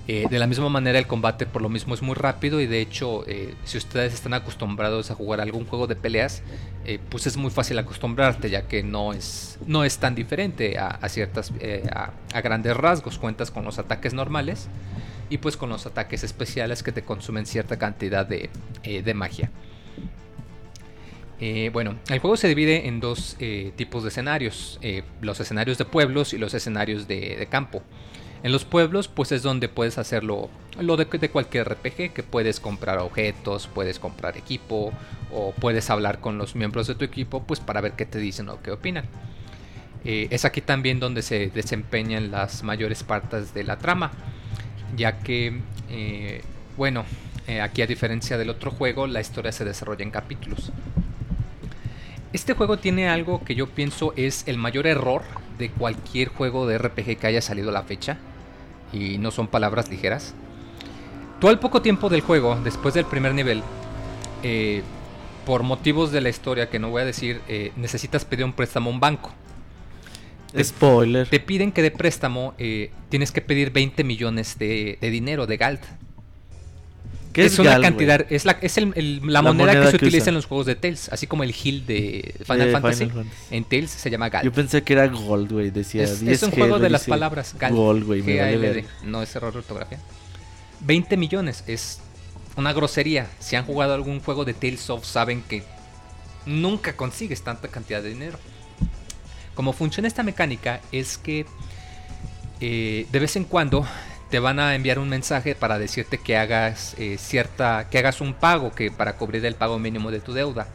[0.08, 2.80] Eh, de la misma manera el combate por lo mismo es muy rápido y de
[2.80, 6.42] hecho eh, si ustedes están acostumbrados a jugar algún juego de peleas
[6.86, 11.08] eh, pues es muy fácil acostumbrarte ya que no es, no es tan diferente a,
[11.10, 11.54] ciertas
[11.92, 14.68] a, a grandes rasgos cuentas con los ataques normales
[15.30, 18.50] y pues con los ataques especiales que te consumen cierta cantidad de,
[18.84, 19.52] de magia.
[21.42, 25.78] Eh, bueno, el juego se divide en dos eh, tipos de escenarios, eh, los escenarios
[25.78, 27.82] de pueblos y los escenarios de, campo.
[28.44, 30.50] En los pueblos, pues es donde puedes hacerlo
[30.80, 34.92] lo de, de cualquier RPG, que puedes comprar objetos, puedes comprar equipo,
[35.32, 38.50] o puedes hablar con los miembros de tu equipo, pues para ver qué te dicen
[38.50, 39.06] o qué opinan.
[40.06, 44.12] Es aquí también donde se desempeñan las mayores partes de la trama,
[44.96, 45.60] ya que,
[46.78, 47.04] bueno,
[47.62, 50.72] aquí a diferencia del otro juego, la historia se desarrolla en capítulos.
[52.32, 55.24] Este juego tiene algo que yo pienso es el mayor error
[55.58, 58.18] de cualquier juego de RPG que haya salido a la fecha.
[58.94, 60.36] Y no son palabras ligeras.
[61.40, 63.64] Tú al poco tiempo del juego, después del primer nivel,
[64.44, 64.84] eh,
[65.46, 68.90] por motivos de la historia que no voy a decir, eh, necesitas pedir un préstamo
[68.90, 69.32] a un banco.
[70.58, 71.28] Spoiler.
[71.28, 75.58] Te piden que de préstamo eh, tienes que pedir 20 millones de, de dinero, de
[75.58, 75.82] Galt.
[77.34, 79.86] ¿Qué es, es una Gal, cantidad, es, la, es el- el- la, La moneda, moneda
[79.86, 80.30] que se que utiliza usan.
[80.30, 83.06] en los juegos de Tales, así como el Hill de Final De Fantasy.
[83.06, 83.56] Final Fantasy.
[83.56, 84.46] En Tales se llama Galt.
[84.46, 85.70] Yo pensé que era Gold, güey.
[85.70, 87.76] Decía Es, 10 es un juego de las palabras Galt.
[87.76, 88.22] Gold, güey.
[88.24, 88.86] Me vale.
[89.04, 90.00] No es error de ortografía.
[90.82, 92.00] 20 millones es
[92.56, 93.28] una grosería.
[93.40, 95.64] Si han jugado algún juego de Tales of, saben que
[96.46, 98.40] nunca consigues tanta cantidad de dinero.
[99.54, 101.46] Como funciona esta mecánica es que
[102.62, 103.86] eh, de vez en cuando
[104.30, 108.34] te van a enviar un mensaje para decirte que hagas eh, cierta que hagas un
[108.34, 110.68] pago que para cubrir el pago mínimo de tu deuda.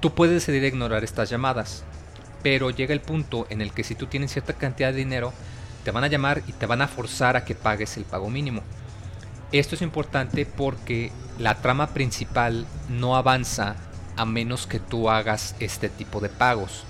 [0.00, 1.84] Tú puedes decidir ignorar estas llamadas,
[2.42, 5.32] pero llega el punto en el que si tú tienes cierta cantidad de dinero,
[5.84, 8.62] te van a llamar y te van a forzar a que pagues el pago mínimo.
[9.52, 13.76] Esto es importante porque la trama principal no avanza
[14.16, 16.84] a menos que tú hagas este tipo de pagos.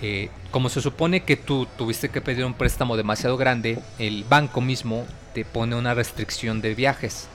[0.00, 4.60] Eh, como se supone que tú tuviste que pedir un préstamo demasiado grande, el banco
[4.60, 5.04] mismo
[5.34, 7.28] te pone una restricción de viajes.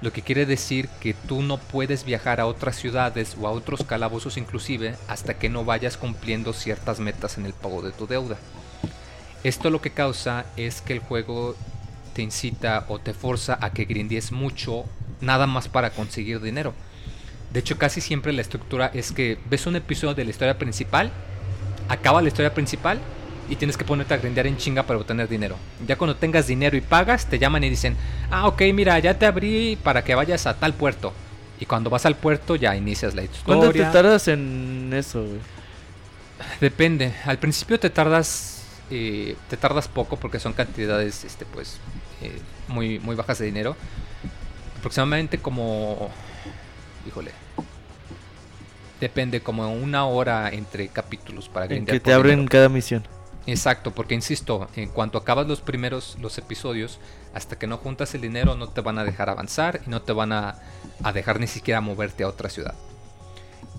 [0.00, 3.82] Lo que quiere decir que tú no puedes viajar a otras ciudades o a otros
[3.84, 8.38] calabozos inclusive hasta que no vayas cumpliendo ciertas metas en el pago de tu deuda.
[9.44, 11.56] Esto lo que causa es que el juego
[12.14, 14.84] te incita o te forza a que grindies mucho
[15.20, 16.74] nada más para conseguir dinero.
[17.52, 21.10] De hecho, casi siempre la estructura es que ves un episodio de la historia principal,
[21.88, 22.98] acaba la historia principal
[23.48, 25.56] y tienes que ponerte a grindear en chinga para obtener dinero.
[25.86, 27.96] Ya cuando tengas dinero y pagas, te llaman y dicen,
[28.30, 31.12] ah, ok, mira, ya te abrí para que vayas a tal puerto.
[31.60, 33.44] Y cuando vas al puerto ya inicias la historia.
[33.44, 35.40] ¿Cuánto te tardas en eso, güey?
[36.60, 37.14] Depende.
[37.24, 41.78] Al principio te tardas, eh, te tardas poco porque son cantidades, este, pues,
[42.22, 42.38] eh,
[42.68, 43.76] muy, muy bajas de dinero.
[44.78, 46.10] Aproximadamente como,
[47.08, 47.32] híjole,
[49.00, 53.06] depende como una hora entre capítulos para En que te abren cada misión.
[53.46, 56.98] Exacto, porque insisto, en cuanto acabas los primeros los episodios,
[57.32, 60.12] hasta que no juntas el dinero no te van a dejar avanzar y no te
[60.12, 60.58] van a,
[61.02, 62.74] a dejar ni siquiera moverte a otra ciudad.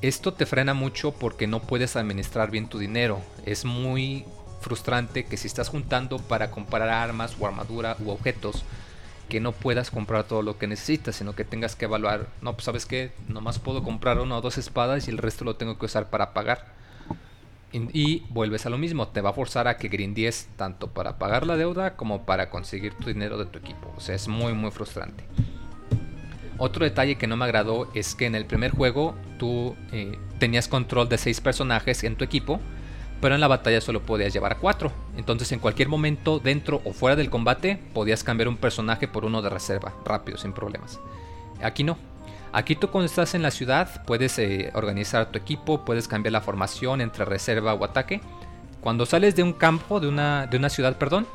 [0.01, 3.21] Esto te frena mucho porque no puedes administrar bien tu dinero.
[3.45, 4.25] Es muy
[4.61, 8.63] frustrante que si estás juntando para comprar armas o armadura u objetos,
[9.29, 12.65] que no puedas comprar todo lo que necesitas, sino que tengas que evaluar, no, pues
[12.65, 15.85] sabes que nomás puedo comprar una o dos espadas y el resto lo tengo que
[15.85, 16.77] usar para pagar.
[17.71, 21.45] Y, vuelves a lo mismo, te va a forzar a que grindies tanto para pagar
[21.45, 23.93] la deuda como para conseguir tu dinero de tu equipo.
[23.95, 25.23] O sea, es muy muy frustrante.
[26.57, 30.67] Otro detalle que no me agradó es que en el primer juego tú eh, tenías
[30.67, 32.59] control de 6 personajes en tu equipo,
[33.21, 34.91] pero en la batalla solo podías llevar 4.
[35.17, 39.41] Entonces en cualquier momento, dentro o fuera del combate, podías cambiar un personaje por uno
[39.41, 40.99] de reserva, rápido, sin problemas.
[41.61, 41.97] Aquí no.
[42.51, 46.41] Aquí tú cuando estás en la ciudad puedes eh, organizar tu equipo, puedes cambiar la
[46.41, 48.21] formación entre reserva o ataque.
[48.81, 51.27] Cuando sales de un campo, de una, de una ciudad, perdón,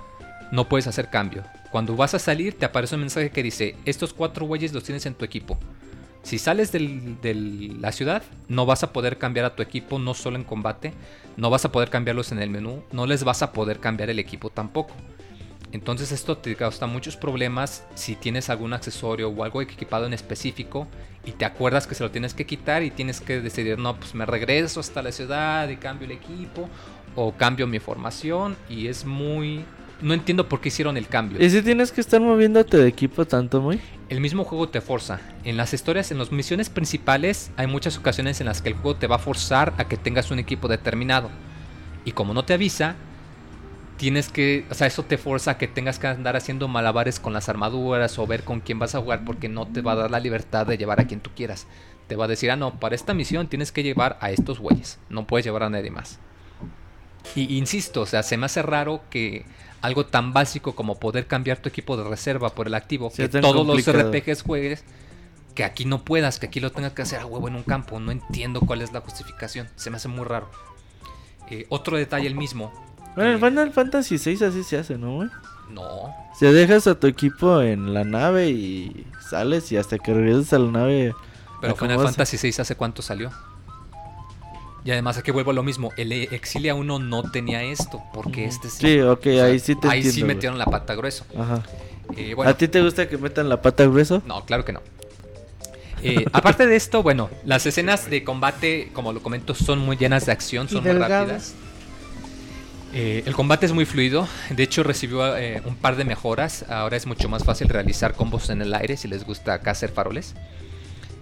[0.50, 1.44] no puedes hacer cambio.
[1.70, 5.06] Cuando vas a salir te aparece un mensaje que dice, estos cuatro güeyes los tienes
[5.06, 5.58] en tu equipo.
[6.24, 10.36] Si sales de la ciudad, no vas a poder cambiar a tu equipo, no solo
[10.36, 10.94] en combate,
[11.36, 14.18] no vas a poder cambiarlos en el menú, no les vas a poder cambiar el
[14.18, 14.94] equipo tampoco.
[15.72, 20.86] Entonces esto te causa muchos problemas si tienes algún accesorio o algo equipado en específico
[21.26, 24.14] y te acuerdas que se lo tienes que quitar y tienes que decidir, no, pues
[24.14, 26.70] me regreso hasta la ciudad y cambio el equipo
[27.16, 29.64] o cambio mi formación y es muy...
[30.00, 31.42] No entiendo por qué hicieron el cambio.
[31.42, 33.80] ¿Y si tienes que estar moviéndote de equipo tanto, muy?
[34.08, 35.20] El mismo juego te forza.
[35.44, 38.96] En las historias, en las misiones principales, hay muchas ocasiones en las que el juego
[38.96, 41.30] te va a forzar a que tengas un equipo determinado.
[42.04, 42.96] Y como no te avisa,
[43.96, 47.32] tienes que, o sea, eso te forza a que tengas que andar haciendo malabares con
[47.32, 50.10] las armaduras o ver con quién vas a jugar porque no te va a dar
[50.10, 51.66] la libertad de llevar a quien tú quieras.
[52.08, 54.98] Te va a decir, ah, no, para esta misión tienes que llevar a estos güeyes,
[55.08, 56.18] no puedes llevar a nadie más.
[57.34, 59.44] Y insisto, o sea, se me hace raro que
[59.80, 63.66] algo tan básico como poder cambiar tu equipo de reserva por el activo, que todos
[63.66, 63.98] complicado.
[63.98, 64.84] los RPGs juegues,
[65.54, 68.00] que aquí no puedas, que aquí lo tengas que hacer a huevo en un campo.
[68.00, 70.48] No entiendo cuál es la justificación, se me hace muy raro.
[71.50, 72.72] Eh, otro detalle el mismo.
[73.14, 75.28] Bueno, en eh, Final Fantasy VI así se hace, ¿no, güey?
[75.70, 80.52] no, Se dejas a tu equipo en la nave y sales y hasta que regresas
[80.54, 81.14] a la nave...
[81.60, 83.30] pero Final Fantasy VI hace cuánto salió.
[84.84, 88.68] Y además aquí vuelvo a lo mismo, el Exilia 1 no tenía esto, porque este
[88.68, 88.76] sí.
[88.80, 90.34] Sí, ok, O sea, ahí sí te ahí sí güey.
[90.34, 91.24] metieron la pata grueso.
[91.38, 91.62] Ajá.
[92.16, 94.22] Eh, bueno, ¿A ti te gusta que metan la pata grueso?
[94.26, 94.82] No, claro que no.
[96.02, 100.26] Eh, aparte de esto, bueno, las escenas de combate, como lo comento, son muy llenas
[100.26, 101.54] de acción, son muy rápidas.
[102.96, 106.96] Eh, el combate es muy fluido, de hecho recibió eh, un par de mejoras, ahora
[106.96, 110.34] es mucho más fácil realizar combos en el aire si les gusta acá hacer faroles.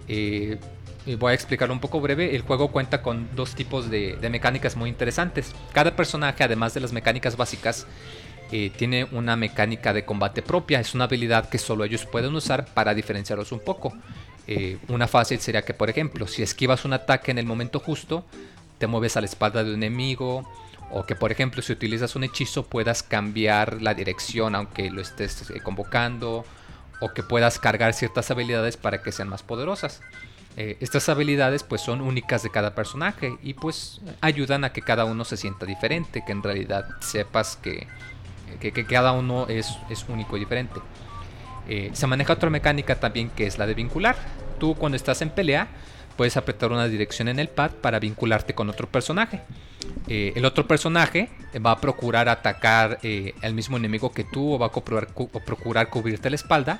[0.07, 0.59] Eh,
[1.05, 4.75] y voy a explicarlo un poco breve, el juego cuenta con dos tipos de, mecánicas
[4.75, 5.53] muy interesantes.
[5.73, 7.85] Cada personaje, además de las mecánicas básicas,
[8.51, 12.65] eh, tiene una mecánica de combate propia, es una habilidad que solo ellos pueden usar
[12.65, 13.93] para diferenciarlos un poco.
[14.47, 18.25] Eh, una fácil sería que, por ejemplo, si esquivas un ataque en el momento justo,
[18.77, 20.49] te mueves a la espalda de un enemigo.
[20.91, 25.49] O que, por ejemplo, si utilizas un hechizo, puedas cambiar la dirección aunque lo estés
[25.49, 26.45] eh, convocando.
[27.01, 30.01] O que puedas cargar ciertas habilidades para que sean más poderosas.
[30.55, 35.03] Eh, estas habilidades pues son únicas de cada personaje y pues ayudan a que cada
[35.05, 37.87] uno se sienta diferente, que en realidad sepas que,
[38.59, 40.79] que- cada uno es, es único y diferente.
[41.67, 44.15] Eh, se maneja otra mecánica también que es la de vincular.
[44.59, 45.67] Tú cuando estás en pelea
[46.17, 49.41] puedes apretar una dirección en el pad para vincularte con otro personaje.
[50.07, 51.29] Eh, el otro personaje
[51.65, 55.07] va a procurar atacar eh, al mismo enemigo que tú o va a procurar,
[55.45, 56.79] procurar cubrirte la espalda.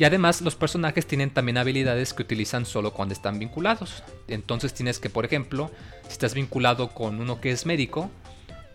[0.00, 4.02] Y además los personajes tienen también habilidades que utilizan solo cuando están vinculados.
[4.28, 5.70] Entonces tienes que, por ejemplo,
[6.04, 8.10] si estás vinculado con uno que es médico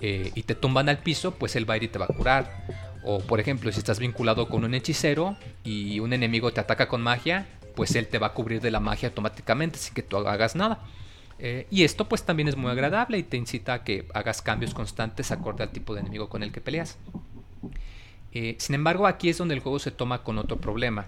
[0.02, 2.14] eh, y te tumban al piso, pues él va a ir y te va a
[2.14, 2.68] curar.
[3.04, 7.02] O por ejemplo, si estás vinculado con un hechicero y un enemigo te ataca con
[7.02, 10.56] magia, pues él te va a cubrir de la magia automáticamente sin que tú hagas
[10.56, 10.84] nada.
[11.40, 14.76] Eh, y esto pues también es muy agradable y te incita a que hagas cambios
[14.76, 17.00] constantes acorde al tipo de enemigo con el que peleas.
[18.36, 21.06] Eh, sin embargo, aquí es donde el juego se toma con otro problema.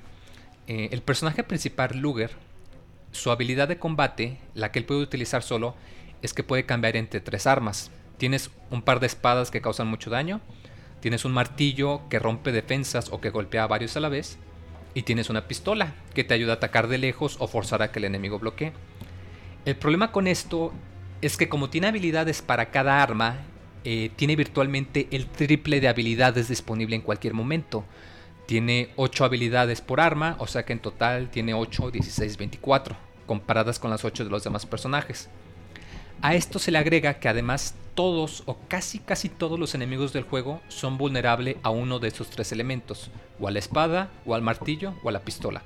[0.66, 2.32] Eh, el personaje principal, Luger,
[3.12, 5.76] su habilidad de combate, la que él puede utilizar solo,
[6.22, 7.92] es que puede cambiar entre tres armas.
[8.18, 10.40] Tienes un par de espadas que causan mucho daño,
[11.02, 14.38] tienes un martillo que rompe defensas o que golpea a varios a la vez,
[14.94, 18.00] y tienes una pistola que te ayuda a atacar de lejos o forzar a que
[18.00, 18.72] el enemigo bloquee.
[19.66, 20.72] El problema con esto
[21.22, 23.42] es que como tiene habilidades para cada arma,
[23.90, 27.86] eh, tiene virtualmente el triple de habilidades disponible en cualquier momento.
[28.46, 33.80] Tiene 8 habilidades por arma, o sea que en total tiene 8, 16, 24, comparadas
[33.80, 35.30] con las 8 de los demás personajes.
[36.22, 40.26] A esto se le agrega que además todos o casi casi todos los enemigos del
[40.26, 43.10] juego son vulnerables a uno de esos tres elementos,
[43.40, 45.64] o a la espada, o al martillo, o a la pistola.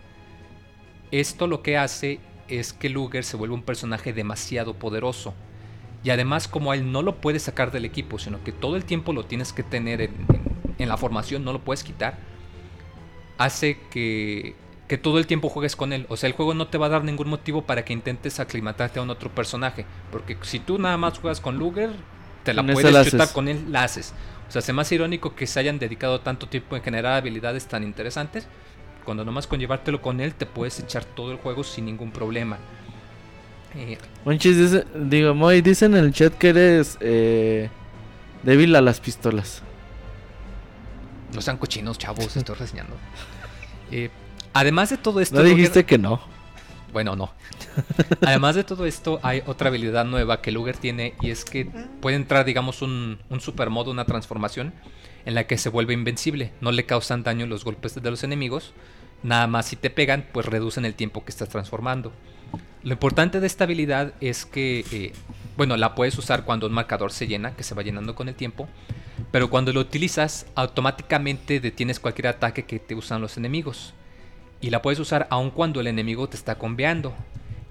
[1.10, 5.34] Esto lo que hace es que Luger se vuelve un personaje demasiado poderoso.
[6.04, 8.86] Y además como a él no lo puedes sacar del equipo, sino que todo el
[8.86, 12.18] tiempo lo tienes que tener en, en- en la formación, no lo puedes quitar,
[13.38, 14.56] hace que,
[14.88, 16.06] que todo el tiempo juegues con él.
[16.10, 19.00] O sea, el juego no te va a dar ningún motivo para que intentes aclimatarte
[19.00, 19.86] a un otro personaje.
[20.12, 21.92] Porque si tú nada más juegas con Luger,
[22.44, 23.32] te la Con puedes la chutar haces.
[23.32, 24.14] con él, la haces.
[24.48, 27.68] O sea, se me hace irónico que se hayan dedicado tanto tiempo en generar habilidades
[27.68, 28.48] tan interesantes.
[29.04, 32.60] Cuando nomás con llevártelo con él, te puedes echar todo el juego sin ningún problema.
[34.26, 37.70] Monchis dice, digo, Moy, dice en el chat que eres eh,
[38.44, 39.64] débil a las pistolas.
[41.34, 42.96] no sean cochinos, chavos, estoy reseñando.
[43.94, 44.10] Eh,
[44.54, 46.22] además de todo esto, No Luger- dijiste que no.
[46.94, 47.34] Bueno, no.
[48.22, 51.66] Además de todo esto, hay otra habilidad nueva que Luger tiene y es que
[52.02, 54.74] puede entrar, digamos, un, un supermodo, una transformación
[55.26, 56.54] en la que se vuelve invencible.
[56.62, 58.74] No le causan daño los golpes de los enemigos.
[59.24, 62.14] Nada más si te pegan, pues reducen el tiempo que estás transformando.
[62.84, 65.14] Lo importante de esta habilidad es que, eh,
[65.56, 68.36] bueno, la puedes usar cuando un marcador se llena, que se va llenando con el
[68.36, 68.68] tiempo.
[69.32, 73.94] Pero cuando lo utilizas, automáticamente detienes cualquier ataque que te usan los enemigos
[74.62, 77.14] y la puedes usar aun cuando el enemigo te está combeando.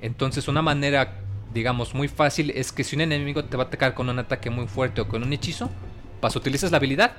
[0.00, 1.20] Entonces una manera,
[1.52, 4.50] digamos, muy fácil es que si un enemigo te va a atacar con un ataque
[4.50, 5.70] muy fuerte o con un hechizo,
[6.20, 7.12] pues utilizas la habilidad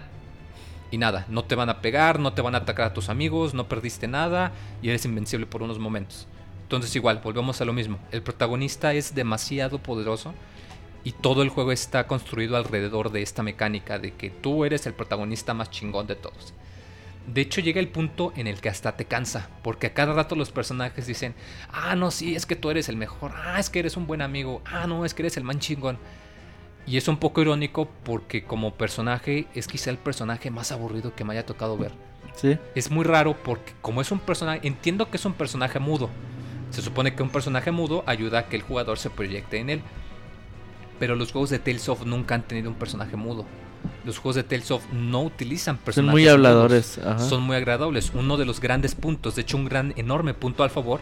[0.91, 3.53] y nada, no te van a pegar, no te van a atacar a tus amigos,
[3.53, 4.51] no perdiste nada
[4.81, 6.27] y eres invencible por unos momentos.
[6.72, 10.34] Entonces igual, volvemos a lo mismo, el protagonista es demasiado poderoso
[11.03, 14.93] y todo el juego está construido alrededor de esta mecánica de que tú eres el
[14.93, 16.53] protagonista más chingón de todos.
[17.27, 20.38] De hecho, llega el punto en el que hasta te cansa, porque a cada rato
[20.38, 21.35] los personajes dicen,
[21.73, 24.22] ah, no, sí, es que tú eres el mejor, ah, es que eres un buen
[24.22, 25.98] amigo, ah, no, es que eres el man chingón.
[26.88, 31.26] Y es un poco irónico porque como personaje es quizá el personaje más aburrido que
[31.26, 31.91] me haya tocado ver.
[32.34, 32.57] Sí.
[32.76, 36.10] Es muy raro porque como es un personaje, entiendo que es un personaje mudo.
[36.72, 39.81] Se supone que un personaje mudo ayuda a que el jugador se proyecte en él.
[40.99, 43.45] Pero los juegos de Tales of nunca han tenido un personaje mudo.
[44.06, 46.34] Los juegos de Tales of no utilizan Son personajes muy mudos.
[46.34, 46.98] habladores.
[46.99, 47.19] Ajá.
[47.19, 48.11] Son muy agradables.
[48.14, 51.02] Uno de los grandes puntos, de hecho un gran, enorme punto al favor,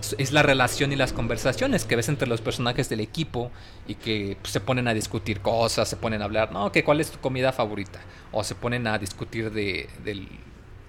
[0.00, 3.50] es- es la relación y las conversaciones que ves entre los personajes del equipo
[3.88, 7.00] y que pues, se ponen a discutir cosas, se ponen a hablar, no, que cuál
[7.00, 10.28] es tu comida favorita, o se ponen a discutir de, del,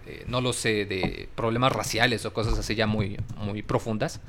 [0.07, 4.19] eh, no lo sé, de problemas raciales o cosas así ya muy, muy profundas.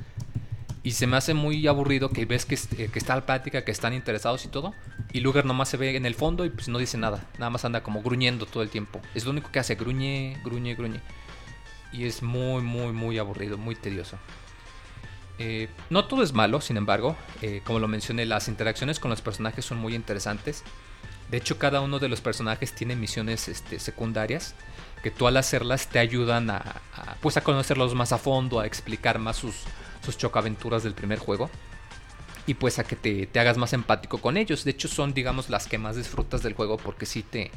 [0.83, 3.65] Y se me hace muy aburrido que ves que, est- eh, que está la plática,
[3.65, 4.73] que están interesados y todo.
[5.13, 7.25] Y Luger nomás se ve en el fondo y pues no dice nada.
[7.39, 9.01] Nada más anda como gruñendo todo el tiempo.
[9.15, 11.01] Es lo único que hace, gruñe, gruñe, gruñe.
[11.91, 14.17] Y es muy, muy, muy aburrido, muy tedioso.
[15.39, 17.15] Eh, no todo es malo, sin embargo.
[17.41, 20.63] Eh, como lo mencioné, las interacciones con los personajes son muy interesantes.
[21.31, 24.53] De hecho, cada uno de los personajes tiene misiones este, secundarias
[25.05, 26.81] que tú al hacerlas te ayudan a,
[27.21, 29.53] pues a conocerlos más a fondo, a explicar más sus,
[30.03, 31.47] sus chocaventuras del primer juego
[32.47, 34.63] y pues a que te, te hagas más empático con ellos.
[34.63, 37.51] De hecho son digamos las que más disfrutas del juego porque sí te,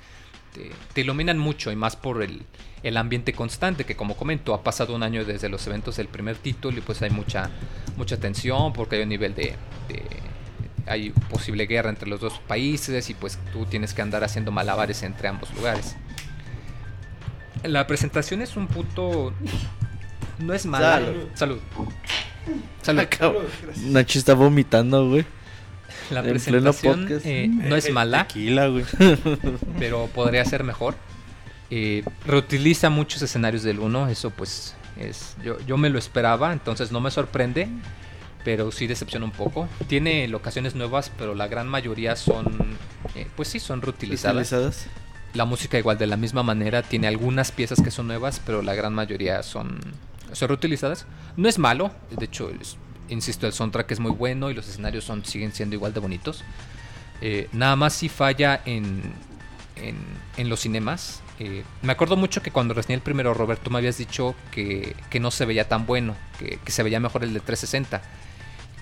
[0.53, 2.45] te, te iluminan mucho y más por el,
[2.83, 6.37] el ambiente constante que como comento ha pasado un año desde los eventos del primer
[6.37, 7.49] título y pues hay mucha,
[7.97, 9.57] mucha tensión porque hay un nivel de...
[9.89, 10.29] de-
[10.87, 15.03] hay posible guerra entre los dos países y pues tú tienes que andar haciendo malabares
[15.03, 15.97] entre ambos lugares.
[17.65, 19.33] La presentación es un punto...
[20.39, 21.01] No es mala.
[21.35, 21.61] Salud.
[22.83, 23.03] Salud.
[23.11, 23.43] Salud.
[23.87, 25.25] Nachi está vomitando, güey.
[26.11, 28.85] La En presentación eh, no es mala, Tequila, güey.
[29.79, 30.95] pero podría ser mejor.
[31.71, 36.93] Eh, reutiliza muchos escenarios del 1, eso pues es yo, yo me lo esperaba, entonces
[36.93, 37.69] no me sorprende,
[38.43, 39.69] pero sí decepciona un poco.
[39.87, 42.47] Tiene locaciones nuevas, pero la gran mayoría son,
[43.15, 44.51] eh, pues sí, son reutilizadas.
[44.51, 44.87] Estilizadas.
[45.35, 48.75] La música igual de la misma manera, tiene algunas piezas que son nuevas, pero la
[48.75, 49.79] gran mayoría son,
[50.33, 51.07] son reutilizadas.
[51.37, 52.51] No es malo, de hecho,
[53.09, 56.45] insisto, el soundtrack es muy bueno y los escenarios siguen siendo igual de bonitos.
[57.21, 59.03] Eh, nada más si falla en,
[59.77, 59.97] en,
[60.37, 61.21] en los cinemas.
[61.41, 64.97] Eh, me acuerdo mucho que cuando reseñé el primero, Robert, tú me habías dicho que,
[65.11, 68.03] que no se veía tan bueno, que, que se veía mejor el de 360.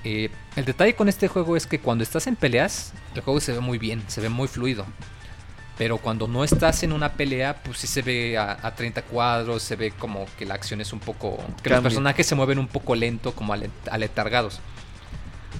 [0.04, 3.52] Eh, el detalle con este juego es que cuando estás en peleas, el juego se
[3.52, 4.86] ve muy bien, se ve muy fluido.
[5.78, 9.62] Pero cuando no estás en una pelea, pues sí se ve a, a 30 cuadros,
[9.62, 11.36] se ve como que la acción es un poco...
[11.62, 14.60] Que los personajes se mueven un poco lento, como ale- aletargados.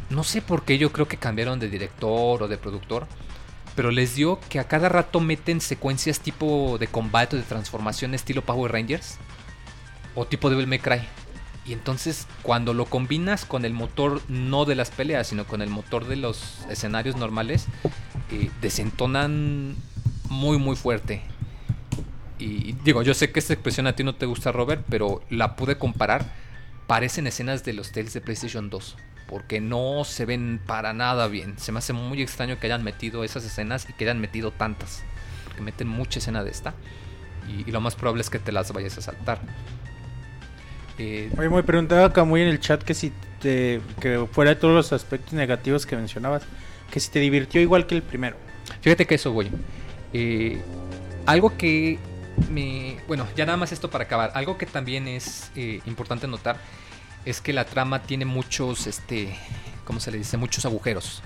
[0.09, 3.07] No sé por qué yo creo que cambiaron de director o de productor.
[3.75, 8.15] Pero les dio que a cada rato meten secuencias tipo de combate o de transformación
[8.15, 9.19] estilo Power Rangers.
[10.15, 11.03] O tipo Devil May Cry.
[11.67, 15.69] Y entonces cuando lo combinas con el motor no de las peleas, sino con el
[15.69, 17.67] motor de los escenarios normales,
[18.31, 19.77] eh, desentonan
[20.29, 21.23] muy muy fuerte.
[22.39, 25.57] Y digo, yo sé que esta expresión a ti no te gusta, Robert, pero la
[25.57, 26.33] pude comparar.
[26.87, 28.97] Parecen escenas de los Tales de PlayStation 2.
[29.27, 31.59] Porque no se ven para nada bien.
[31.59, 35.03] Se me hace muy extraño que hayan metido esas escenas y que hayan metido tantas.
[35.45, 36.75] Porque meten mucha escena de esta.
[37.49, 39.41] Y, y lo más probable es que te las vayas a saltar.
[40.99, 44.75] Eh, Oye, me preguntaba Camuy en el chat que si te, que fuera de todos
[44.75, 46.43] los aspectos negativos que mencionabas,
[46.91, 48.37] que si te divirtió igual que el primero.
[48.81, 49.51] Fíjate que eso, güey.
[50.19, 50.63] Eh,
[51.27, 51.99] algo que
[52.51, 52.97] me...
[53.07, 54.33] Bueno, ya nada más esto para acabar.
[54.35, 56.57] Algo que también es eh, importante notar
[57.27, 59.37] es que la trama tiene muchos, este...
[59.85, 60.39] ¿Cómo se le dice?
[60.39, 61.23] Muchos agujeros.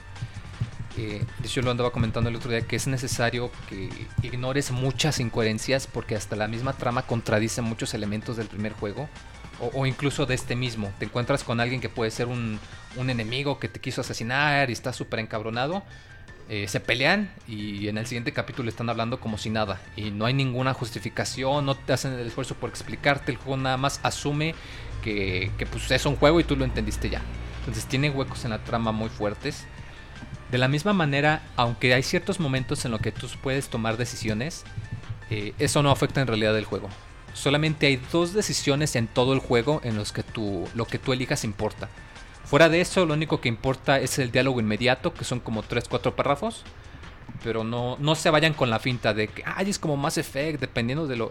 [0.99, 3.89] Eh, yo lo andaba comentando el otro día que es necesario que
[4.23, 9.09] ignores muchas incoherencias porque hasta la misma trama contradice muchos elementos del primer juego
[9.61, 10.93] o, o incluso de este mismo.
[10.99, 12.59] Te encuentras con alguien que puede ser un,
[12.97, 15.85] un enemigo que te quiso asesinar y está súper encabronado.
[16.53, 19.81] Eh, se pelean y en el siguiente capítulo están hablando como si nada.
[19.95, 23.31] Y no hay ninguna justificación, no te hacen el esfuerzo por explicarte.
[23.31, 24.57] El juego nada más asume
[25.01, 27.23] que, pues es un juego y tú lo entendiste ya.
[27.61, 29.65] Entonces tiene huecos en la trama muy fuertes.
[30.51, 34.65] De la misma manera, aunque hay ciertos momentos en los que tú puedes tomar decisiones,
[35.31, 36.89] eh, eso no afecta en realidad el juego.
[37.33, 41.13] Solamente hay dos decisiones en todo el juego en los que tú, lo que tú
[41.13, 41.89] elijas importa.
[42.51, 46.17] Fuera de eso, lo único que importa es el diálogo inmediato, que son como 3-4
[46.17, 46.65] párrafos.
[47.45, 50.61] Pero no, no se vayan con la finta de que, ay, es como Mass Effect,
[50.61, 51.31] dependiendo de lo...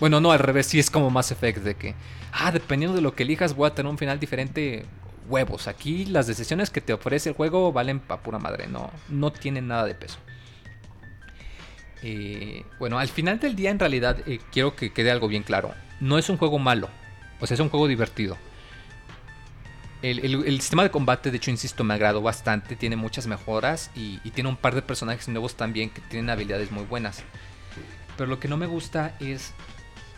[0.00, 1.94] Bueno, no, al revés, sí es como Mass Effect, de que,
[2.32, 4.86] ah, dependiendo de lo que elijas voy a tener un final diferente.
[5.28, 9.32] Huevos, aquí las decisiones que te ofrece el juego valen pa' pura madre, no, no
[9.32, 10.16] tienen nada de peso.
[12.02, 15.74] Eh, bueno, al final del día en realidad eh, quiero que quede algo bien claro.
[16.00, 16.88] No es un juego malo,
[17.40, 18.38] o sea, es un juego divertido.
[20.10, 22.76] El, sistema de combate, de hecho, insisto, me agradó bastante.
[22.76, 26.84] Tiene muchas mejoras y, tiene un par de personajes nuevos también que tienen habilidades muy
[26.84, 27.24] buenas.
[28.16, 29.52] Pero lo que no me gusta es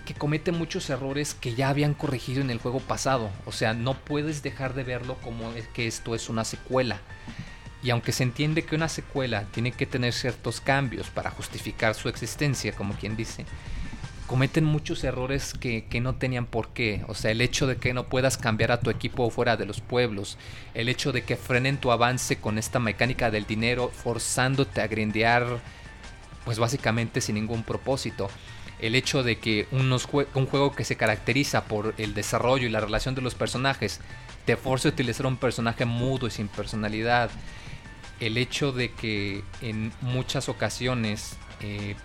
[0.04, 3.30] que comete muchos errores que ya habían corregido en el juego pasado.
[3.46, 6.98] O sea, no puedes dejar de verlo como que esto es una secuela.
[7.82, 12.10] Y aunque se entiende que una secuela tiene que tener ciertos cambios para justificar su
[12.10, 13.46] existencia, como quien dice,
[14.28, 17.02] cometen muchos errores que, que no tenían por qué.
[17.08, 19.80] O sea, el hecho de que no puedas cambiar a tu equipo fuera de los
[19.80, 20.36] pueblos,
[20.74, 25.60] el hecho de que frenen tu avance con esta mecánica del dinero, forzándote a grindear,
[26.44, 28.28] pues básicamente sin ningún propósito.
[28.78, 32.80] El hecho de que unos un juego que se caracteriza por el desarrollo y la
[32.80, 34.00] relación de los personajes
[34.44, 37.30] te force a utilizar un personaje mudo y sin personalidad.
[38.20, 41.96] El hecho de que en muchas ocasiones eh,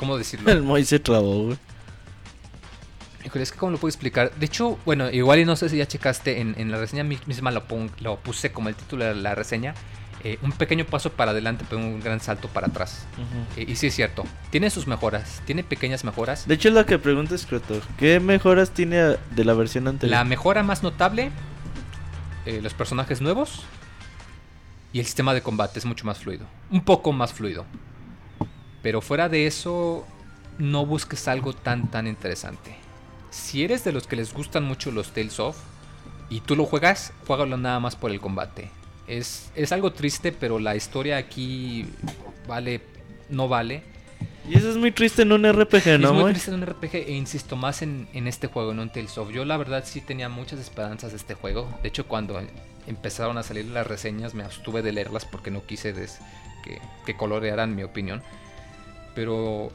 [0.00, 0.50] ¿Cómo decirlo?
[0.50, 1.58] El Moy se trabó, güey.
[3.26, 4.32] Híjole, es que cómo lo puedo explicar.
[4.36, 7.18] De hecho, bueno, igual y no sé si ya checaste en, en la reseña mi-
[7.26, 9.74] misma lo, pon- lo puse como el título de la reseña.
[10.24, 13.06] eh, un pequeño paso para adelante, pero un gran salto para atrás.
[13.58, 16.46] Eh, y sí es cierto, tiene sus mejoras, tiene pequeñas mejoras.
[16.48, 17.80] De hecho, es lo que pregunta Scroto.
[17.98, 18.96] ¿Qué mejoras tiene
[19.30, 20.18] de la versión anterior?
[20.18, 21.30] La mejora más notable,
[22.46, 23.62] eh, los personajes nuevos
[24.94, 26.46] y el sistema de combate es mucho más fluido.
[26.70, 27.64] Un poco más fluido.
[28.82, 30.06] Pero fuera de eso,
[30.58, 32.74] no busques algo tan tan interesante.
[33.30, 35.56] Si eres de los que les gustan mucho los Tales of
[36.28, 38.70] y tú lo juegas, juégalo nada más por el combate.
[39.06, 41.86] Es, es algo triste, pero la historia aquí
[42.48, 42.80] vale,
[43.28, 43.82] no vale.
[44.48, 46.94] Y eso es muy triste en un RPG, ¿no, es muy triste en un RPG
[46.94, 49.30] e insisto más en, en este juego, en un Tales of.
[49.30, 51.68] Yo la verdad sí tenía muchas esperanzas de este juego.
[51.82, 52.40] De hecho, cuando
[52.86, 56.18] empezaron a salir las reseñas me abstuve de leerlas porque no quise des-
[56.64, 58.22] que, que colorearan mi opinión.
[59.14, 59.70] Pero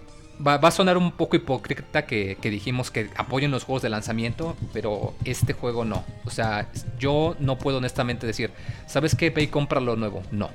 [0.45, 4.55] va, a sonar un poco hipócrita que, que dijimos que apoyen los juegos de lanzamiento,
[4.73, 6.03] pero este juego no.
[6.25, 6.67] O sea,
[6.99, 8.51] yo no puedo honestamente decir,
[8.87, 9.29] ¿sabes qué?
[9.29, 10.23] Ve y nuevo.
[10.31, 10.49] No.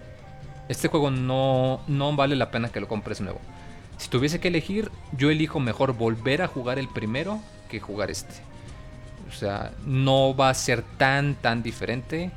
[0.68, 3.40] Este juego no, no vale la pena que lo compres nuevo.
[3.98, 8.34] Si tuviese que elegir, yo elijo mejor volver a jugar el primero que jugar este.
[9.28, 12.30] O sea, no va a ser tan, tan diferente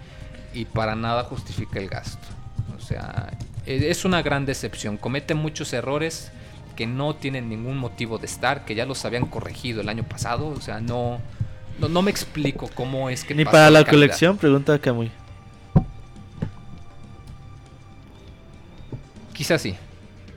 [0.53, 2.27] y para nada justifica el gasto.
[2.75, 3.31] O sea,
[3.65, 4.97] es una gran decepción.
[4.97, 6.31] Comete muchos errores
[6.75, 10.47] que no tienen ningún motivo de estar, que ya los habían corregido el año pasado.
[10.47, 11.19] O sea, no,
[11.79, 13.35] no, no me explico cómo es que...
[13.35, 15.11] Ni para la colección, pregunta Camuy.
[19.33, 19.75] Quizás sí.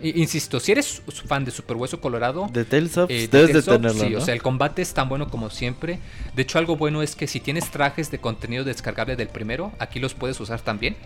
[0.03, 4.05] Insisto, si eres fan de Super Hueso Colorado, De Tales of, Eh, debes de tenerlo,
[4.05, 4.19] Sí, ¿no?
[4.19, 5.98] o sea, el combate es tan bueno como siempre.
[6.35, 9.98] De hecho, algo bueno es que si tienes trajes de contenido descargable del primero, aquí
[9.98, 10.97] los puedes usar también.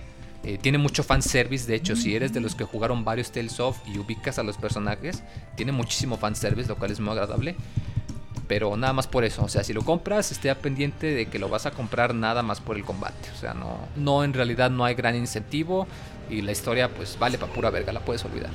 [0.43, 3.77] Eh, tiene mucho fanservice, de hecho, si eres de los que jugaron varios Tales of
[3.87, 5.23] y ubicas a los personajes,
[5.55, 7.57] tiene muchísimo fanservice, lo cual es muy agradable.
[8.49, 11.49] Pero nada más por eso, o sea, si lo compras, esté pendiente de que lo
[11.49, 13.29] vas a comprar nada más por el combate.
[13.37, 15.87] O sea, no, no en realidad no hay gran incentivo
[16.29, 18.51] y la historia pues vale para pura verga, la puedes olvidar.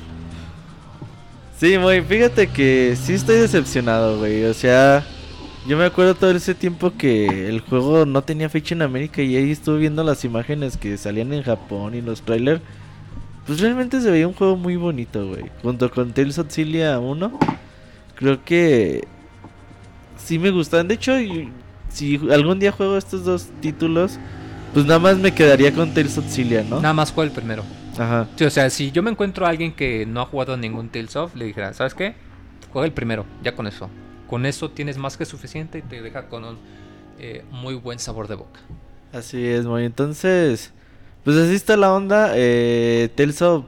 [1.57, 4.43] Sí, muy, fíjate que sí estoy decepcionado, güey.
[4.43, 5.05] O sea,
[5.67, 9.35] yo me acuerdo todo ese tiempo que el juego no tenía fecha en América y
[9.35, 12.61] ahí estuve viendo las imágenes que salían en Japón y los trailers.
[13.47, 15.45] Pues realmente se veía un juego muy bonito, güey.
[15.61, 17.39] Junto con Tales of Cilia 1,
[18.15, 19.07] creo que
[20.17, 20.87] sí me gustan.
[20.87, 21.13] De hecho,
[21.89, 24.19] si algún día juego estos dos títulos,
[24.73, 26.77] pues nada más me quedaría con Tales of Cilia, ¿no?
[26.77, 27.63] Nada más juega el primero.
[27.97, 28.27] Ajá.
[28.35, 31.15] Sí, o sea, si yo me encuentro a alguien que no ha jugado ningún Tales
[31.15, 32.15] of, le dijera, ¿sabes qué?
[32.71, 33.89] Juega el primero, ya con eso.
[34.27, 36.57] Con eso tienes más que suficiente y te deja con un
[37.19, 38.59] eh, muy buen sabor de boca.
[39.13, 39.85] Así es, muy.
[39.85, 40.73] Entonces,
[41.23, 42.33] pues así está la onda.
[42.35, 43.65] Eh, Tales of,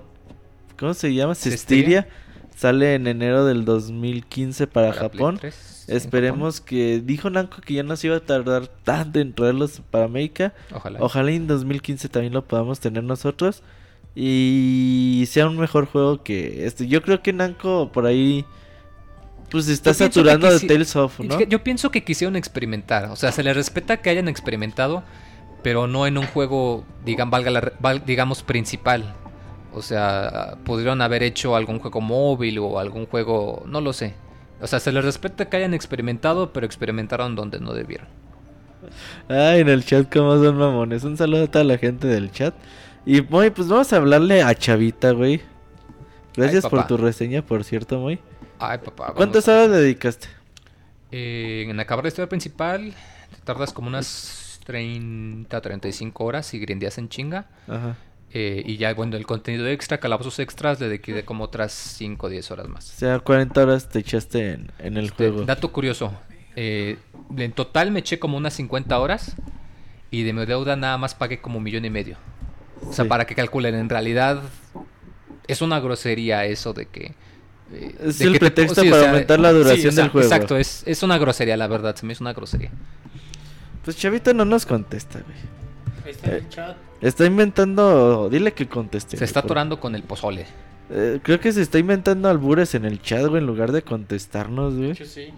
[0.77, 1.35] ¿cómo se llama?
[1.35, 2.07] Cestiria.
[2.55, 5.37] Sale en enero del 2015 para, Japón.
[5.39, 9.31] 3, en Esperemos que dijo Namco que ya no se iba a tardar tanto en
[9.33, 10.53] traerlos para América.
[10.73, 10.99] Ojalá.
[10.99, 13.61] Ojalá en 2015 también lo podamos tener nosotros.
[14.15, 16.87] Y sea un mejor juego que este.
[16.87, 18.43] Yo creo que Namco por ahí.
[19.49, 21.39] Pues está Yo saturando de Tales of, ¿no?
[21.41, 23.05] Yo pienso que quisieron experimentar.
[23.05, 25.03] O sea, se les respeta que hayan experimentado,
[25.63, 29.15] pero no en un juego, digan, valga la val- digamos, principal.
[29.73, 34.15] O sea, pudieron haber hecho algún juego móvil o algún juego, no lo sé.
[34.59, 38.07] O sea, se les respeta que hayan experimentado, pero experimentaron donde no debieron.
[39.29, 41.03] Ay, en el chat como son mamones.
[41.03, 42.53] Un saludo a toda la gente del chat.
[43.05, 45.41] Y muy, pues vamos a hablarle a Chavita, güey.
[46.35, 48.19] Gracias Ay, por tu reseña, por cierto, muy.
[48.59, 49.13] Ay, papá.
[49.15, 50.27] ¿Cuántas horas le dedicaste?
[51.11, 52.93] Eh, en acabar la historia principal,
[53.31, 57.45] te tardas como unas 30, 35 horas y grindeas en chinga.
[57.67, 57.95] Ajá.
[58.33, 62.29] Eh, y ya, bueno, el contenido extra, calabozos extras, le dediqué como otras 5 o
[62.29, 62.83] 10 horas O más.
[62.83, 65.43] sea, 40 horas te echaste en, en el Este, juego.
[65.45, 66.11] dato curioso,
[66.57, 66.97] eh,
[67.37, 69.35] en total me eché como unas 50 horas
[70.11, 72.17] y de mi deuda nada más pagué como un millón y medio.
[72.85, 73.09] O sea, Sí.
[73.09, 74.41] para que calculen, en realidad
[75.47, 77.13] es una grosería eso de que...
[77.73, 80.11] eh, Es el te- pretexto o para sea, aumentar la sí, duración o sea, del
[80.11, 80.27] juego.
[80.27, 82.71] Exacto, es, es una grosería, la verdad, se me hizo una grosería.
[83.83, 85.37] Pues Chavita no nos contesta, güey.
[86.05, 86.77] Ahí está en el chat.
[87.01, 88.29] Está inventando...
[88.29, 89.11] Dile que conteste.
[89.11, 90.45] Se güey, está por- atorando con el pozole.
[90.89, 94.75] Eh, creo que se está inventando albures en el chat, güey, en lugar de contestarnos,
[94.75, 94.95] güey.
[94.95, 95.33] Sí.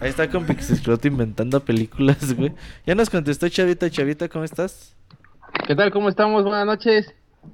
[0.00, 2.52] Ahí está con Pixescroto inventando películas, güey.
[2.86, 3.88] Ya nos contestó Chavita.
[3.90, 4.94] Chavita, ¿cómo estás?
[5.66, 5.90] ¿Qué tal?
[5.90, 6.42] ¿Cómo estamos?
[6.42, 7.12] Buenas noches.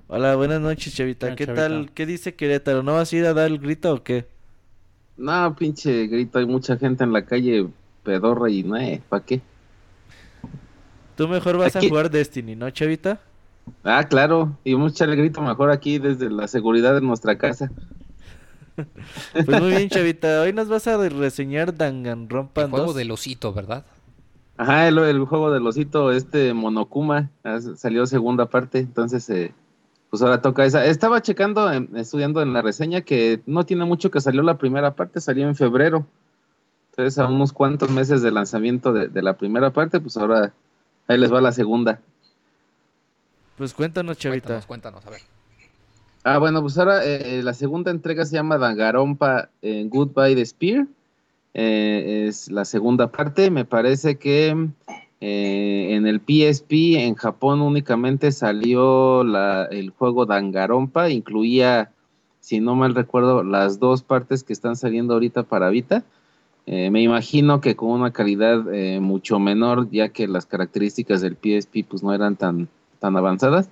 [0.08, 1.34] Hola, buenas noches, Chavita.
[1.34, 1.68] ¿Qué Chavita.
[1.68, 1.90] tal?
[1.92, 2.82] ¿Qué dice Querétaro?
[2.82, 4.26] ¿No vas a ir a dar el grito o qué?
[5.16, 7.66] No, pinche grito, hay mucha gente en la calle
[8.02, 9.40] pedorra y no, eh, ¿para qué?
[11.16, 13.20] Tú mejor vas Aquí- a jugar Destiny, ¿no, Chavita?
[13.82, 17.36] Ah, claro, y vamos a echar el grito mejor aquí desde la seguridad de nuestra
[17.38, 17.70] casa.
[19.32, 20.42] Pues muy bien, Chavita.
[20.42, 22.96] Hoy nos vas a reseñar Danganronpa El juego 2.
[22.96, 23.86] del osito, ¿verdad?
[24.58, 29.54] Ajá, el, el juego del osito, este Monokuma, ah, salió segunda parte, entonces, eh,
[30.16, 30.86] pues ahora toca esa.
[30.86, 34.94] Estaba checando, em, estudiando en la reseña que no tiene mucho que salió la primera
[34.94, 36.06] parte, salió en febrero.
[36.92, 40.54] Entonces, a unos cuantos meses de lanzamiento de, de la primera parte, pues ahora
[41.06, 42.00] ahí les va la segunda.
[43.58, 44.62] Pues cuéntanos, Chavita.
[44.66, 45.20] Cuéntanos, cuéntanos, a ver.
[46.24, 50.86] Ah, bueno, pues ahora eh, la segunda entrega se llama Dangarompa eh, Goodbye the Spear.
[51.52, 53.50] Eh, es la segunda parte.
[53.50, 54.70] Me parece que
[55.20, 61.08] eh, en el PSP en Japón únicamente salió la- el juego Dangarompa.
[61.10, 61.90] Incluía,
[62.40, 66.04] si no mal recuerdo, las dos partes que están saliendo ahorita para Vita.
[66.66, 71.36] Eh, me imagino que con una calidad eh, mucho menor, ya que las características del
[71.36, 72.68] PSP pues no eran tan,
[72.98, 73.68] tan avanzadas.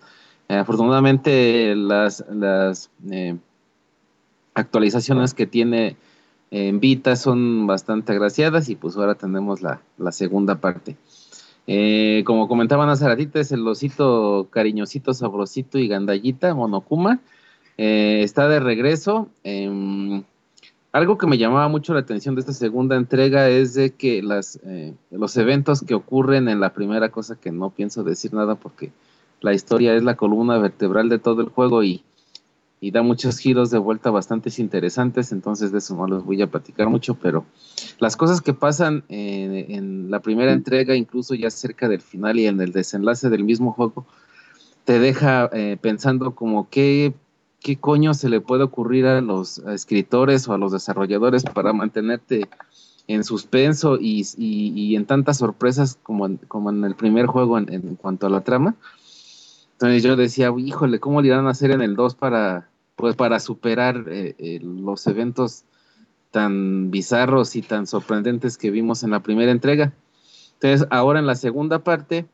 [0.48, 3.36] Eh, afortunadamente las, las eh,
[4.54, 5.96] actualizaciones que tiene
[6.50, 10.96] en Vita son bastante agraciadas y pues ahora tenemos la, la segunda parte.
[11.66, 17.20] Eh, como comentaban hace ratito, es el osito cariñosito, sabrosito y gandallita, Monokuma.
[17.78, 19.28] Eh, está de regreso.
[19.42, 20.22] Em,
[20.92, 24.60] algo que me llamaba mucho la atención de esta segunda entrega es de que las,
[24.64, 28.92] eh, los eventos que ocurren en la primera cosa que no pienso decir nada porque
[29.40, 32.04] la historia es la columna vertebral de todo el juego y,
[32.84, 36.50] y da muchos giros de vuelta bastante interesantes, entonces de eso no les voy a
[36.50, 37.46] platicar mucho, pero
[37.98, 42.46] las cosas que pasan en, en la primera entrega, incluso ya cerca del final y
[42.46, 44.04] en el desenlace del mismo juego,
[44.84, 47.14] te deja eh, pensando como qué,
[47.60, 52.48] qué coño se le puede ocurrir a los escritores o a los desarrolladores para mantenerte
[53.08, 57.56] en suspenso y, y- y en tantas sorpresas como en, como en el primer juego
[57.56, 58.74] en, en cuanto a la trama.
[59.72, 63.40] Entonces yo decía, híjole, ¿cómo le irán a hacer en el 2 para, pues, para
[63.40, 65.64] superar eh, eh, los eventos
[66.30, 69.92] tan bizarros y tan sorprendentes que vimos en la primera entrega?
[70.54, 72.26] Entonces, ahora en la segunda parte,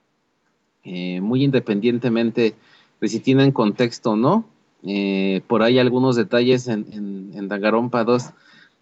[0.84, 2.54] eh, muy independientemente
[3.00, 4.46] de si tienen contexto o no,
[5.46, 8.30] por ahí algunos detalles en, en, en Danganronpa 2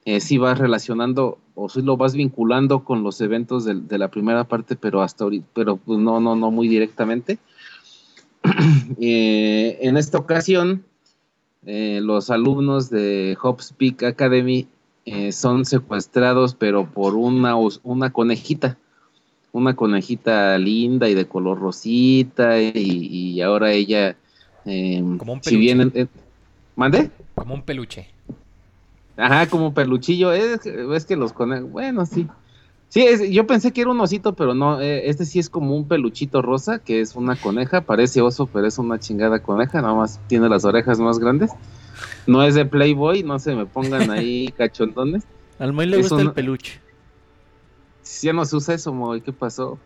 [0.04, 4.08] eh, sí vas relacionando o sí lo vas vinculando con los eventos del- de, la
[4.08, 7.38] primera parte, pero hasta ahorita, pero pues no, no, no muy directamente.
[8.98, 10.82] En esta ocasión,
[11.66, 14.66] eh, los alumnos de Hobbs Peak Academy
[15.04, 18.76] eh, son secuestrados, pero por una, una conejita.
[19.50, 22.60] Una conejita linda y de color rosita.
[22.60, 24.16] Y, y ahora ella.
[24.66, 25.74] eh, Como un si peluche.
[25.74, 25.92] bien.
[25.94, 26.06] eh,
[26.76, 27.10] ¿Mande?
[27.34, 28.06] Como un peluche.
[29.16, 30.32] Ajá, como peluchillo.
[30.32, 31.70] Es, es que los conejos.
[31.70, 32.26] Bueno, sí.
[32.88, 34.80] Sí, es- yo pensé que era un osito, pero no.
[34.80, 37.82] eh, este sí es como un peluchito rosa, que es una coneja.
[37.82, 39.82] Parece oso, pero es una chingada coneja.
[39.82, 41.50] Nada más tiene las orejas más grandes.
[42.26, 45.24] No es de Playboy, no se me pongan ahí cachondones.
[45.58, 46.80] Al Moy le Es gusta un- el peluche.
[48.22, 49.20] Ya no se usa eso, Moy.
[49.20, 49.78] ¿Qué pasó?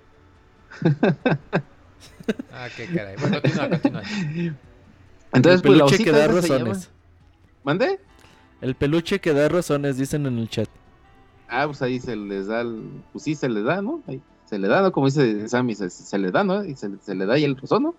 [2.55, 3.17] Ah, qué caray.
[3.17, 4.03] Bueno, continúa, continúa.
[5.33, 6.91] Entonces, el pues la peluche osita que da rosones.
[7.65, 7.99] ¿Mande?
[8.61, 10.69] El peluche que da rosones, dicen en el chat.
[11.55, 14.03] Ah, pues ahí se les da, el- pues sí, se les da, ¿no?
[14.47, 14.91] Se le da, ¿no?
[14.91, 16.65] Como dice Sammy, se, se le da, ¿no?
[16.65, 17.95] Y se, le da y el rozón, ¿no?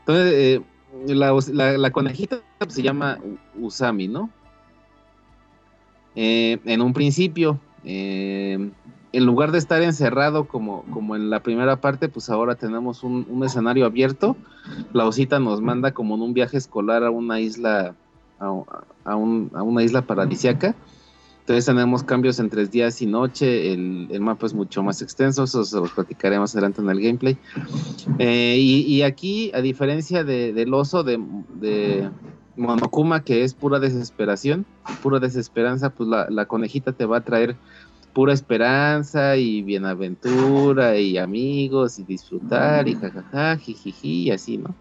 [0.00, 0.62] Entonces, eh,
[1.08, 1.32] la,
[1.76, 3.18] la- conejita pues, se llama
[3.58, 4.30] Usami, ¿no?
[6.14, 8.70] Eh, en un principio, eh,
[9.12, 13.26] en lugar de estar encerrado como, como en la primera parte, pues ahora tenemos un,
[13.28, 14.36] un escenario abierto.
[14.92, 17.94] La osita nos manda como en un viaje escolar a una isla,
[18.38, 18.46] a,
[19.04, 20.74] a un- a una isla paradisiaca.
[21.46, 25.76] Entonces tenemos cambios entre días y noche, el, mapa es mucho más extenso, eso se
[25.76, 27.40] los platicaré más adelante en el gameplay.
[28.18, 31.18] Eh, y, aquí, a diferencia de- del oso de,
[31.48, 32.12] de
[32.56, 34.66] Monokuma, que es pura desesperación,
[35.00, 37.60] pura desesperanza, pues la, la conejita te va a traer
[38.12, 44.76] pura esperanza y bienaventura y amigos y disfrutar y jajaja, jijiji y así, ¿no?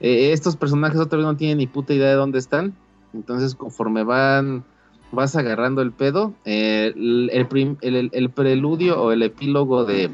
[0.00, 2.78] Eh, estos personajes otra vez no tienen ni puta idea de dónde están,
[3.12, 4.66] entonces conforme van
[5.12, 6.34] vas agarrando el pedo.
[6.44, 10.10] eh, el, el preludio o el epílogo de,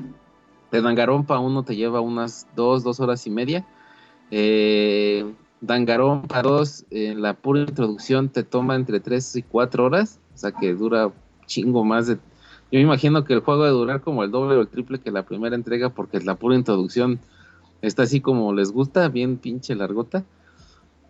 [0.71, 3.65] de Dangarompa 1 te lleva unas dos, dos horas y media.
[4.31, 5.25] Eh,
[5.61, 10.51] Dangarompa 2, eh, la pura introducción te toma entre 3 y 4 horas, o sea
[10.53, 11.13] que dura
[11.47, 12.15] chingo más de...
[12.15, 15.11] Yo me imagino que el juego debe durar como el doble o el triple que
[15.11, 17.21] la primera entrega porque la pura introducción
[17.83, 20.25] está así como les gusta, bien pinche largota.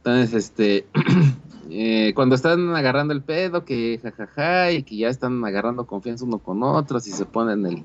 [0.04, 0.86] Entonces, este,
[1.70, 6.40] eh, cuando están agarrando el pedo, que jajaja, y que ya están agarrando confianza uno
[6.40, 7.84] con otros y se ponen el,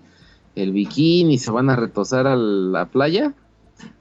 [0.56, 3.36] el bikini y se van a retosar a la playa,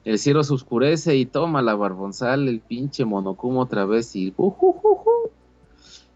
[0.05, 5.11] el cielo se oscurece y toma la barbonzal, el pinche monocumo otra vez y ujujuju.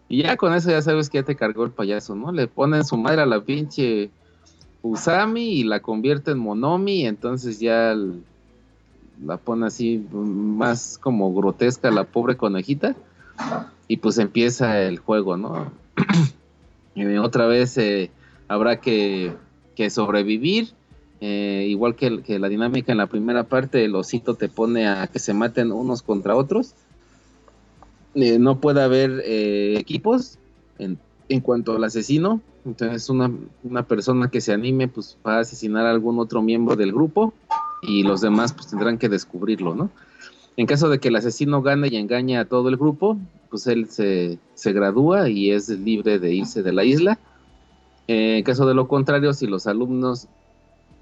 [0.09, 2.31] Y ya con eso ya sabes que ya te cargó el payaso, ¿no?
[2.31, 4.09] Le ponen su madre a la pinche
[4.81, 8.23] Usami y la convierte en Monomi, entonces ya el-
[9.25, 12.95] la pone así más como grotesca la pobre conejita
[13.87, 15.71] y pues empieza el juego, ¿no?
[16.95, 18.11] Y otra vez eh,
[18.47, 19.33] habrá que,
[19.75, 20.69] que sobrevivir,
[21.19, 25.19] eh, igual que, la dinámica en la primera parte, el osito te pone a que
[25.19, 26.73] se maten unos contra otros.
[28.15, 30.37] Eh, no puede haber eh, equipos
[30.79, 30.97] en,
[31.29, 33.31] en cuanto al asesino, entonces una,
[33.63, 37.33] una persona que se anime pues va a asesinar a algún otro miembro del grupo
[37.81, 39.89] y los demás pues tendrán que descubrirlo, ¿no?
[40.57, 43.17] En caso de que el asesino gane y engañe a todo el grupo,
[43.49, 47.19] pues él se, se gradúa y es libre de irse de la isla.
[48.07, 50.27] Eh, en caso de lo contrario, si los alumnos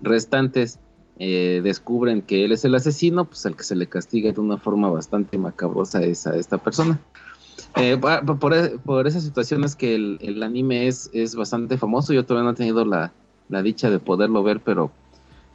[0.01, 0.79] restantes
[1.17, 4.57] eh, descubren que él es el asesino, pues el que se le castiga de una
[4.57, 6.99] forma bastante macabrosa es a esta persona.
[7.75, 7.97] Eh,
[8.39, 12.13] por, e- por esa situación es que el, el anime es, es bastante famoso.
[12.13, 13.11] Yo todavía no he tenido la,
[13.49, 14.91] la dicha de poderlo ver, pero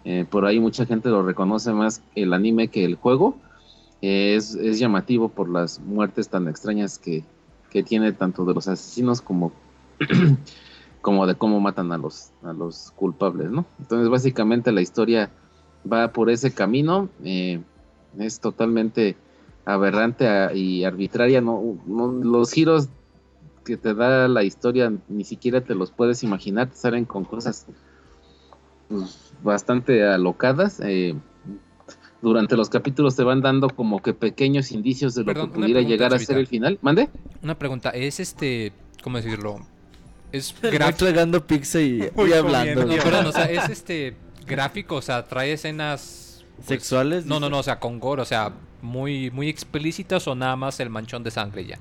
[0.05, 3.41] eh, por ahí mucha gente lo reconoce más el anime que el juego.
[4.01, 7.25] Es, es llamativo por las muertes tan extrañas que,
[7.71, 9.53] que tiene tanto de los asesinos como,
[11.01, 13.67] como de cómo matan a los, a los culpables, ¿no?
[13.79, 15.31] Entonces básicamente la historia
[15.91, 17.09] va por ese camino.
[17.25, 17.61] eh,
[18.19, 19.17] es totalmente
[19.65, 21.41] aberrante y arbitraria.
[21.41, 21.77] No-
[22.23, 22.89] los giros
[23.65, 26.71] que te da la historia ni siquiera te los puedes imaginar.
[26.71, 27.67] Te salen con cosas
[29.01, 30.81] pues, bastante alocadas.
[30.81, 31.15] eh,
[32.23, 35.75] durante los capítulos te van dando como que pequeños indicios de lo Perdón, que pudiera
[35.81, 36.33] pregunta, llegar a Chavita.
[36.33, 36.79] ser el final.
[36.81, 37.11] ¿Mande?
[37.43, 38.73] Una pregunta, ¿es este,
[39.03, 39.59] cómo decirlo?
[40.33, 40.99] Es gráfico.
[41.05, 41.99] tragando pizza y,
[42.29, 42.81] y hablando.
[42.81, 42.99] No, güey.
[43.05, 44.17] perdón, o sea, es este
[44.47, 47.27] gráfico, o sea, trae escenas pues, ¿Sexuales?
[47.27, 50.81] No, no, no, o sea, con gore, o sea, muy muy explícitas o nada más
[50.81, 51.79] el manchón de sangre ya.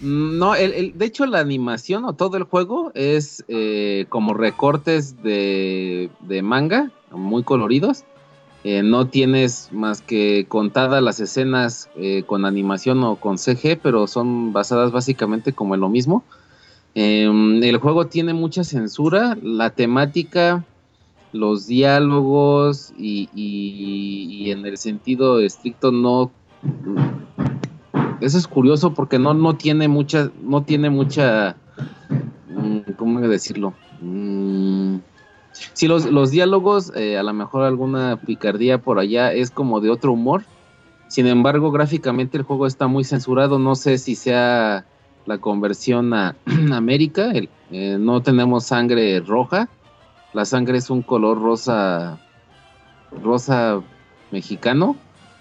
[0.00, 5.22] Mm, No, el, de hecho la animación o todo el juego es eh, como recortes
[5.22, 8.04] de, de manga, muy coloridos.
[8.64, 14.06] Eh, no tienes más que contadas las escenas eh, con animación o con CG, pero
[14.08, 16.24] son basadas básicamente como en lo mismo.
[16.96, 20.64] Em, el juego tiene mucha censura, la temática,
[21.32, 26.32] los diálogos y, y- y en el sentido estricto no
[28.20, 31.56] eso es curioso porque no, no tiene mucha, no tiene mucha,
[32.48, 33.74] mm, ¿cómo decirlo?
[34.00, 34.96] Mm,
[35.72, 39.90] sí, los, los diálogos, eh, a lo mejor alguna picardía por allá es como de
[39.90, 40.44] otro humor.
[41.08, 43.58] Sin embargo, gráficamente el juego está muy censurado.
[43.58, 44.84] No sé si sea
[45.24, 46.36] la conversión a
[46.72, 47.32] América.
[47.70, 49.68] eh, no tenemos sangre roja.
[50.32, 52.18] La sangre es un color rosa,
[53.22, 53.80] rosa
[54.30, 54.96] mexicano,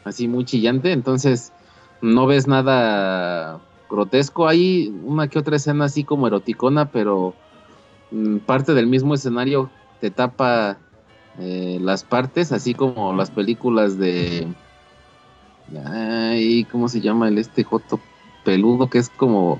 [0.06, 0.92] así muy chillante.
[0.92, 1.52] Entonces,
[2.06, 3.60] no ves nada
[3.90, 4.48] grotesco.
[4.48, 7.34] Hay una que otra escena así como eroticona, pero
[8.12, 9.70] mm, parte del mismo escenario
[10.00, 10.78] te tapa
[11.40, 14.48] eh, las partes, así como las películas de.
[15.86, 18.00] Ay, ¿cómo se llama el este Joto
[18.44, 19.60] peludo que es como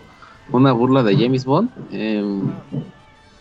[0.52, 1.70] una burla de James Bond?
[1.92, 2.42] Em,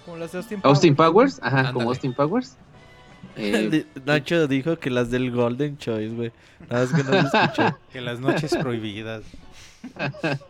[0.04, 2.56] Como las de Austin, Austin Powers, ajá, como Austin Powers.
[3.36, 6.32] Eh, Di- Nacho dijo que las del Golden Choice, güey.
[6.70, 7.74] Nada más que no lo escuché.
[7.92, 9.22] Que las noches prohibidas.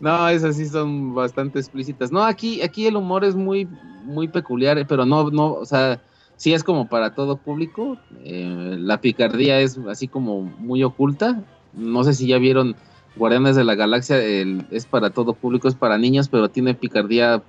[0.00, 2.12] no, esas sí son bastante explícitas.
[2.12, 3.66] No, aquí, aquí el humor es muy,
[4.04, 6.00] muy peculiar, eh, pero no, no, o sea,
[6.36, 7.98] sí es como para todo público.
[8.24, 11.42] Eh, la picardía es así como muy oculta.
[11.72, 12.76] No sé si ya vieron
[13.16, 17.42] Guardianes de la Galaxia, el- es para todo público, es para niños, pero tiene picardía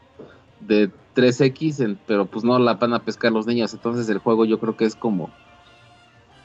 [0.60, 3.74] de 3X, en- pero pues no la van a pescar los niños.
[3.74, 5.34] Entonces el juego yo creo que es como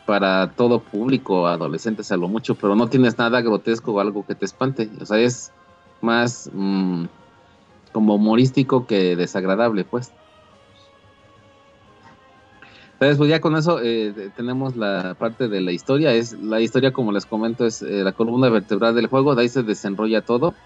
[0.04, 4.34] para todo público, adolescentes a lo mucho, pero no tienes nada grotesco o algo que
[4.34, 4.90] te espante.
[5.00, 5.52] O sea, es
[6.00, 7.04] más mm,
[7.92, 10.14] como humorístico que desagradable, pues.
[12.94, 16.12] Entonces, pues ya con eso eh, tenemos la parte de la historia.
[16.14, 19.34] Es la historia, como les comento, es eh, la columna vertebral del juego.
[19.34, 20.56] De ahí se desenrolla todo.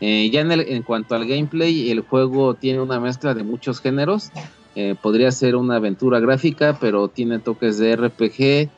[0.00, 3.80] Eh, ya en, el- en cuanto al gameplay, el juego tiene una mezcla de muchos
[3.80, 4.30] géneros.
[4.74, 8.70] Eh, podría ser una aventura gráfica, pero tiene toques de RPG.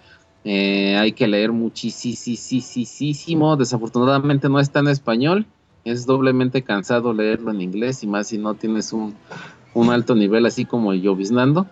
[0.44, 3.56] Eh, hay que leer muchísimo.
[3.56, 5.46] Desafortunadamente no está en español.
[5.84, 9.16] Es doblemente cansado leerlo en inglés y más si no tienes un,
[9.90, 11.66] alto nivel así como lloviznando.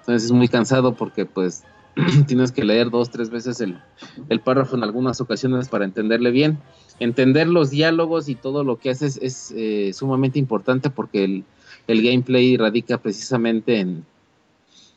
[0.00, 1.64] Entonces es muy cansado porque pues
[2.26, 3.76] tienes que leer dos, tres veces el,
[4.28, 6.58] el párrafo en algunas ocasiones para entenderle bien.
[6.98, 11.44] Entender los diálogos y todo lo que haces es eh, sumamente importante porque el,
[11.86, 14.04] el gameplay radica precisamente en,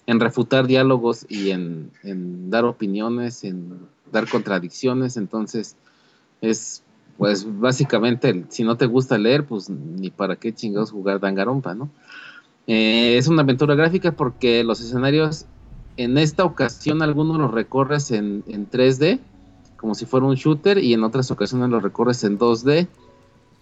[0.08, 3.80] en refutar diálogos y en, en dar opiniones, en
[4.12, 5.18] dar contradicciones.
[5.18, 5.76] Entonces
[6.42, 6.84] es
[7.20, 11.90] pues básicamente si no te gusta leer, pues ni para qué chingados jugar Dangarompa, ¿no?
[12.66, 15.46] Eh, es una aventura gráfica porque los escenarios
[15.98, 19.20] en esta ocasión algunos los recorres en, en 3D,
[19.80, 22.88] como si fuera un shooter, y en otras ocasiones los recorres en 2D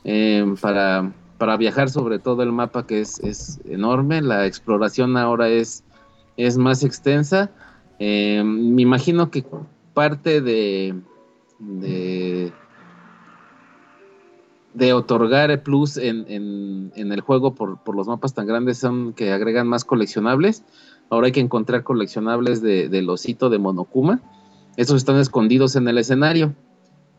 [0.03, 4.21] eh, para, para viajar sobre todo el mapa que es, es enorme.
[4.21, 5.83] La exploración ahora es,
[6.37, 7.51] es más extensa.
[7.99, 9.43] Eh, me imagino que
[9.93, 10.95] parte de,
[11.59, 12.51] de,
[14.73, 19.13] de otorgar plus en, en- en el juego por, por los mapas tan grandes son
[19.13, 20.63] que agregan más coleccionables.
[21.09, 24.19] Ahora hay que encontrar coleccionables de, del osito de Monokuma.
[24.77, 26.55] Estos están escondidos en el escenario.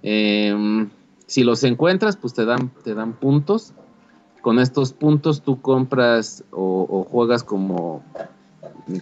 [0.02, 0.88] Em,
[1.26, 3.74] si los encuentras, pues te dan, te dan puntos.
[4.40, 8.02] Con estos puntos tú compras o, o juegas como,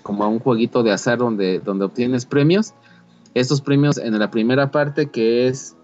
[0.03, 2.73] como a un jueguito de azar donde, donde obtienes premios.
[3.35, 5.77] Estos premios en la primera parte que es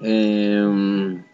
[0.00, 1.24] em,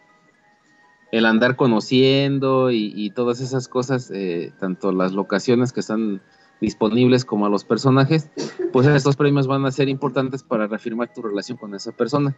[1.12, 6.22] el andar conociendo y, todas esas cosas, eh, tanto las locaciones que están
[6.60, 8.28] disponibles como a los personajes,
[8.72, 12.36] pues estos premios van a ser importantes para reafirmar tu relación con esa persona.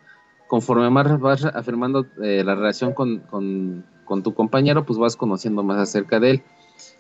[0.49, 3.85] Conforme más vas afirmando eh, la relación con, con-
[4.23, 6.43] tu compañero, pues vas conociendo más acerca de él.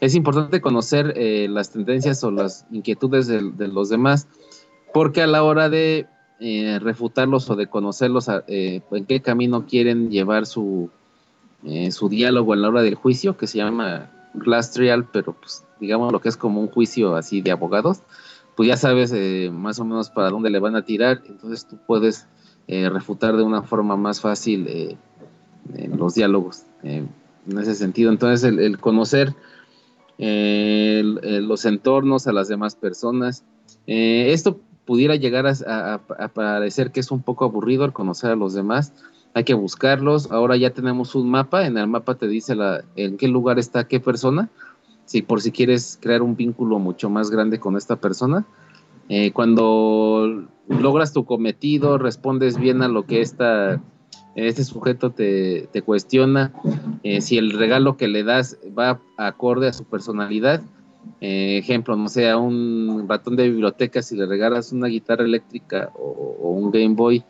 [0.00, 4.26] Es importante conocer eh, las tendencias o las inquietudes de, los demás,
[4.94, 6.06] porque a la hora de
[6.40, 10.88] eh, refutarlos o de conocerlos, a- en qué camino quieren llevar su,
[11.90, 14.10] su diálogo en la hora del juicio, que se llama
[14.72, 18.02] trial, pero pues digamos lo que es como un juicio así de abogados,
[18.56, 21.78] pues ya sabes eh, más o menos para dónde le van a tirar, entonces tú
[21.86, 22.26] puedes
[22.68, 24.96] eh, refutar de una forma más fácil eh,
[25.96, 27.08] los diálogos en
[27.58, 28.10] ese sentido.
[28.10, 29.34] Entonces el, conocer
[30.18, 33.44] los entornos a las demás personas,
[33.86, 38.36] esto pudiera llegar a, a- a parecer que es un poco aburrido el conocer a
[38.36, 38.92] los demás,
[39.34, 40.30] hay que buscarlos.
[40.30, 41.66] Ahora ya tenemos un mapa.
[41.66, 44.48] En el mapa te dice la, en qué lugar está qué persona.
[45.04, 48.44] Si por si quieres crear un vínculo mucho más grande con esta persona.
[49.08, 53.80] Eh, cuando logras tu cometido, respondes bien a lo que esta,
[54.36, 56.52] este sujeto te, te cuestiona.
[57.02, 60.62] eh, si el regalo que le das va acorde a su personalidad.
[61.20, 65.90] Eh, ejemplo, no sé, a un ratón de biblioteca, si le regalas una guitarra eléctrica
[65.96, 67.24] o, o un Game Boy,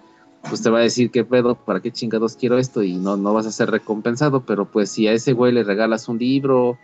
[0.49, 3.33] pues te va a decir qué pedo, para qué chingados quiero esto y no, no
[3.33, 6.79] vas a ser recompensado, pero pues si a ese güey le regalas un libro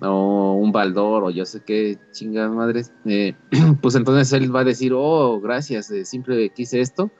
[0.00, 3.34] o un baldor o yo sé qué chingadas madres, eh,
[3.80, 7.10] pues entonces él va a decir, oh, gracias, eh, siempre quise esto.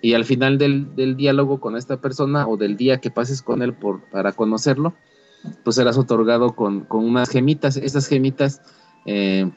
[0.00, 3.62] Y al final del, del diálogo con esta persona o del día que pases con
[3.62, 4.94] él por, para conocerlo,
[5.62, 7.76] pues serás otorgado con, con unas gemitas.
[7.78, 8.60] Esas gemitas
[9.06, 9.50] eh,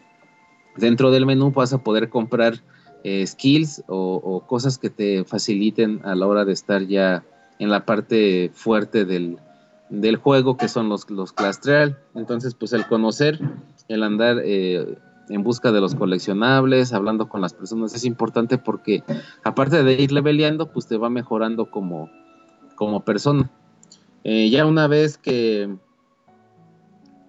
[0.78, 2.64] dentro del menú vas a poder comprar
[3.04, 7.24] eh, skills o, cosas que te faciliten a la hora de estar ya
[7.60, 9.38] en la parte fuerte del,
[9.90, 11.34] del juego, que son los, los.
[12.16, 13.40] Entonces, pues el conocer,
[13.88, 14.98] el andar eh,
[15.30, 19.04] en busca de los coleccionables, hablando con las personas, es importante porque
[19.44, 22.10] aparte de ir leveleando, pues te va mejorando como,
[22.76, 23.50] como persona.
[24.24, 25.70] Eh, ya una vez que,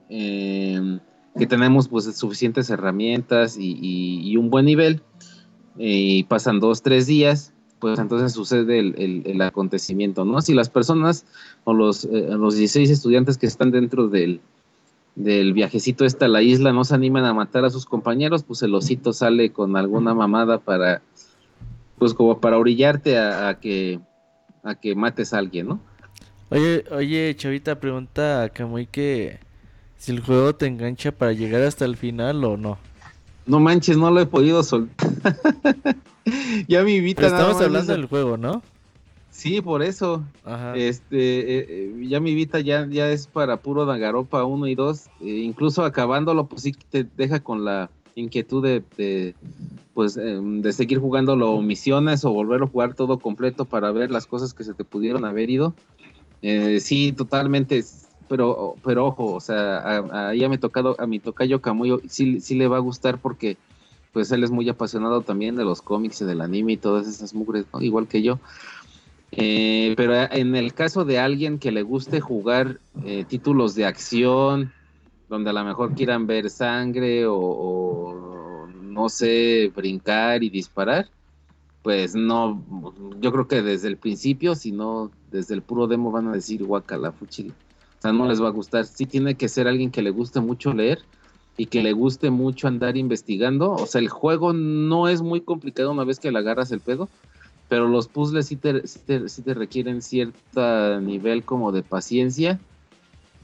[0.09, 5.03] que tenemos pues suficientes herramientas y, y- un buen nivel,
[5.79, 10.41] y pasan dos, tres días, pues entonces sucede el, el- acontecimiento, ¿no?
[10.43, 11.25] Si las personas
[11.65, 14.41] o los, eh, los 16 estudiantes que están dentro del,
[15.15, 18.63] del viajecito este a la isla no se animan a matar a sus compañeros, pues
[18.63, 21.03] el osito sale con alguna mamada para,
[21.99, 24.01] pues como para orillarte a, a que,
[24.65, 25.81] a que mates a alguien, ¿no?
[26.51, 29.39] Oye, oye, Chavita, pregunta a Kamui que
[29.99, 32.79] si el juego te engancha para llegar hasta el final o no.
[33.49, 35.09] No manches, no lo he podido soltar.
[36.69, 38.63] ya mi nada estamos hablando del juego, ¿no?
[39.31, 40.23] Sí, por eso.
[40.45, 40.77] Ajá.
[40.77, 45.07] Este, eh, eh, ya mi Vita ya, ya es para puro Dangaropa 1 y 2.
[45.21, 49.35] eh, incluso acabándolo, pues sí te deja con la inquietud de, de,
[49.95, 54.27] pues, em, de seguir jugándolo misiones o volver a jugar todo completo para ver las
[54.27, 55.75] cosas que se te pudieron haber ido.
[56.43, 57.83] Eh, sí, totalmente.
[58.29, 62.41] Pero, pero ojo, o sea, a, a- ya me tocado, a mi tocayo Camuyo sí,
[62.41, 63.57] sí le va a gustar porque
[64.13, 67.35] pues él es muy apasionado también de los cómics y del anime y todas esas
[67.35, 67.81] mugres, ¿no?
[67.81, 68.39] igual que yo.
[69.31, 74.73] Eh, pero en el caso de alguien que le guste jugar eh, títulos de acción,
[75.29, 81.09] donde a lo mejor quieran ver sangre o, o, no sé, brincar y disparar,
[81.83, 82.65] pues no,
[83.21, 86.65] yo creo que desde el principio, si no desde el puro demo van a decir
[86.65, 87.55] guacala, fuchil.
[87.99, 88.85] O sea, no les va a gustar.
[88.87, 91.01] Sí tiene que ser alguien que le guste mucho leer
[91.57, 93.73] y que le guste mucho andar investigando.
[93.73, 97.09] O sea, el juego no es muy complicado una vez que le agarras el pedo,
[97.69, 102.61] pero los puzzles sí te, sí te, requieren cierto nivel como de paciencia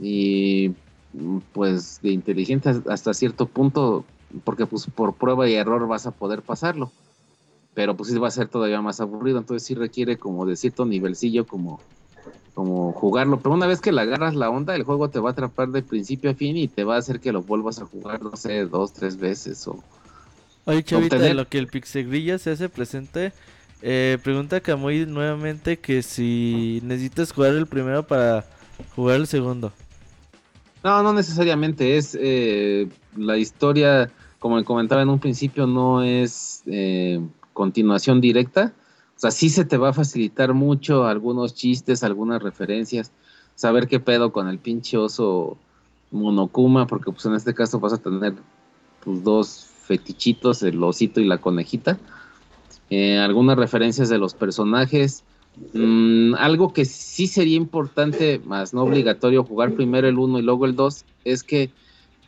[0.00, 0.72] y
[1.12, 4.04] mm, pues de inteligencia hasta cierto punto,
[4.44, 6.92] porque pues por prueba y error vas a poder pasarlo.
[7.74, 10.84] Pero pues sí va a ser todavía más aburrido, entonces sí requiere como de cierto
[10.84, 11.80] nivelcillo como
[12.54, 15.32] como jugarlo, pero una vez que le agarras la onda, el juego te va a
[15.32, 18.22] atrapar de principio a fin y te va a hacer que lo vuelvas a jugar,
[18.22, 19.82] no sé, dos, tres veces o,
[20.66, 23.32] Oye, Chavita, obtener- lo que el Pixegrilla se hace presente,
[23.82, 28.44] eh, pregunta Kamui nuevamente que si necesitas jugar el primero para
[28.94, 29.72] jugar el segundo.
[30.82, 31.96] No, no necesariamente.
[31.96, 37.20] Es eh, la historia, como me comentaba en un principio, no es eh,
[37.52, 38.72] continuación directa.
[39.16, 43.12] O sea, sí se te va a facilitar mucho algunos chistes, algunas referencias,
[43.54, 45.56] saber qué pedo con el pinche oso
[46.10, 48.34] Monokuma, porque pues en este caso vas a tener
[49.04, 51.98] tus dos fetichitos, el osito y la conejita.
[52.90, 55.24] Eh, algunas referencias de los personajes.
[55.72, 60.66] Mm, algo que sí sería importante, más no obligatorio, jugar primero el 1 y luego
[60.66, 61.70] el 2, es que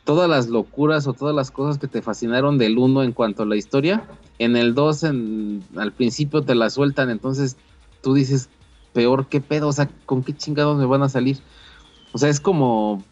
[0.07, 3.45] todas las locuras o todas las cosas que te fascinaron del 1 en cuanto a
[3.45, 4.07] la historia,
[4.39, 7.57] en el 2 en- al principio te la sueltan, entonces
[8.01, 8.49] tú dices,
[8.93, 11.39] peor qué pedo, o sea, ¿con qué chingados me van a salir?
[12.13, 13.03] O sea, es como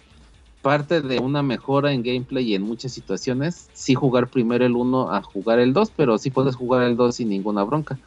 [0.61, 5.11] parte de una mejora en gameplay y en muchas situaciones, sí jugar primero el 1
[5.11, 7.99] a jugar el 2, pero sí puedes jugar el 2 sin ninguna bronca.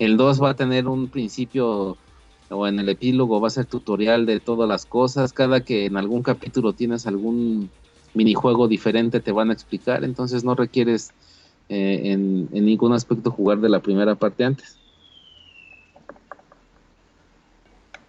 [0.00, 1.96] El 2 va a tener un principio
[2.50, 5.32] o en el epílogo va a ser tutorial de todas las cosas.
[5.32, 7.70] Cada que en algún capítulo tienes algún
[8.14, 10.04] minijuego diferente te van a explicar.
[10.04, 11.12] Entonces no requieres
[11.68, 14.78] eh, en, en ningún aspecto jugar de la primera parte antes.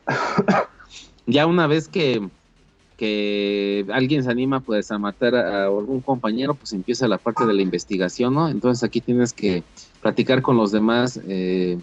[1.26, 2.28] ya una vez que,
[2.98, 7.54] que alguien se anima pues a matar a, algún compañero, pues empieza la parte de
[7.54, 8.50] la investigación, ¿no?
[8.50, 9.64] Entonces aquí tienes que
[10.02, 11.78] platicar con los demás eh,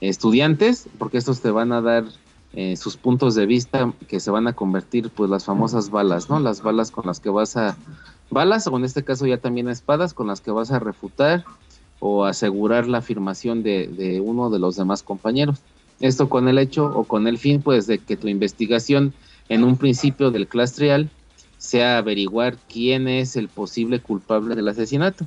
[0.00, 2.04] estudiantes, porque estos te van a dar
[2.52, 6.40] eh, sus puntos de vista que se van a convertir, pues, las famosas balas, ¿no?
[6.40, 7.76] Las balas con las que vas a.
[8.28, 11.44] Balas, o en este caso ya también espadas, con las que vas a refutar
[12.00, 15.58] o asegurar la afirmación de, uno de los demás compañeros.
[16.00, 19.12] Esto con el hecho o con el fin, pues, de que tu investigación
[19.48, 21.10] en un principio del class trial
[21.58, 25.26] sea averiguar quién es el posible culpable del asesinato.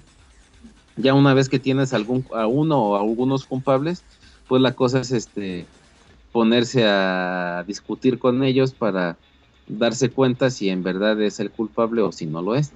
[0.98, 4.04] Ya una vez que tienes algún, a uno o a algunos culpables,
[4.48, 5.66] pues la cosa es este
[6.34, 9.18] ponerse a discutir con ellos para
[9.68, 12.74] darse cuenta si en verdad es el culpable o si no lo es.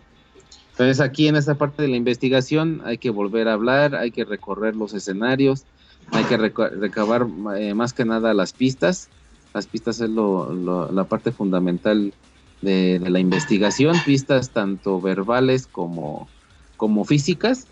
[0.71, 4.25] Entonces aquí en esta parte de la investigación hay que volver a hablar, hay que
[4.25, 5.65] recorrer los escenarios,
[6.11, 7.27] hay que reca- recabar
[7.57, 9.09] eh, más que nada las pistas.
[9.53, 12.13] Las pistas es lo- la parte fundamental
[12.61, 16.29] de, de la investigación, pistas tanto verbales como,
[16.75, 17.67] como físicas.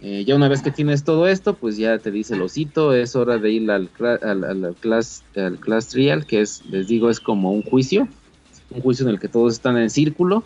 [0.00, 3.14] Eh, ya una vez que tienes todo esto, pues ya te dice el osito, es
[3.14, 7.52] hora de ir al, al, class, al class trial, que es, les digo, es como
[7.52, 8.08] un juicio,
[8.70, 10.42] un juicio en el que todos están en círculo.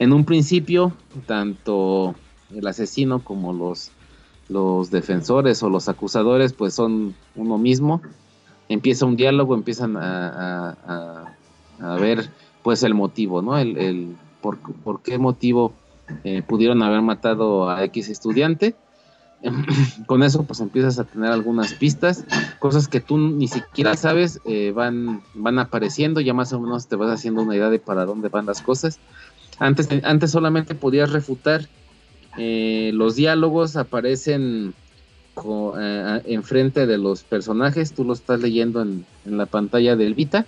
[0.00, 0.92] En un principio,
[1.26, 2.14] tanto
[2.52, 3.90] el asesino como los,
[4.48, 8.00] los defensores o los acusadores, pues son uno mismo.
[8.68, 12.28] Empieza un diálogo, empiezan a, a- a- a ver
[12.64, 13.56] pues el motivo, ¿no?
[13.56, 15.72] El, el por, por qué motivo
[16.24, 18.74] eh, pudieron haber matado a X estudiante.
[20.06, 22.24] Con eso pues empiezas a tener algunas pistas,
[22.58, 26.96] cosas que tú ni siquiera sabes, eh, van, van apareciendo, ya más o menos te
[26.96, 28.98] vas haciendo una idea de para dónde van las cosas.
[29.60, 31.66] Antes, antes solamente podías refutar
[32.36, 34.74] eh, los diálogos, aparecen
[36.24, 40.46] enfrente de los personajes, tú lo estás leyendo en, la pantalla del Vita.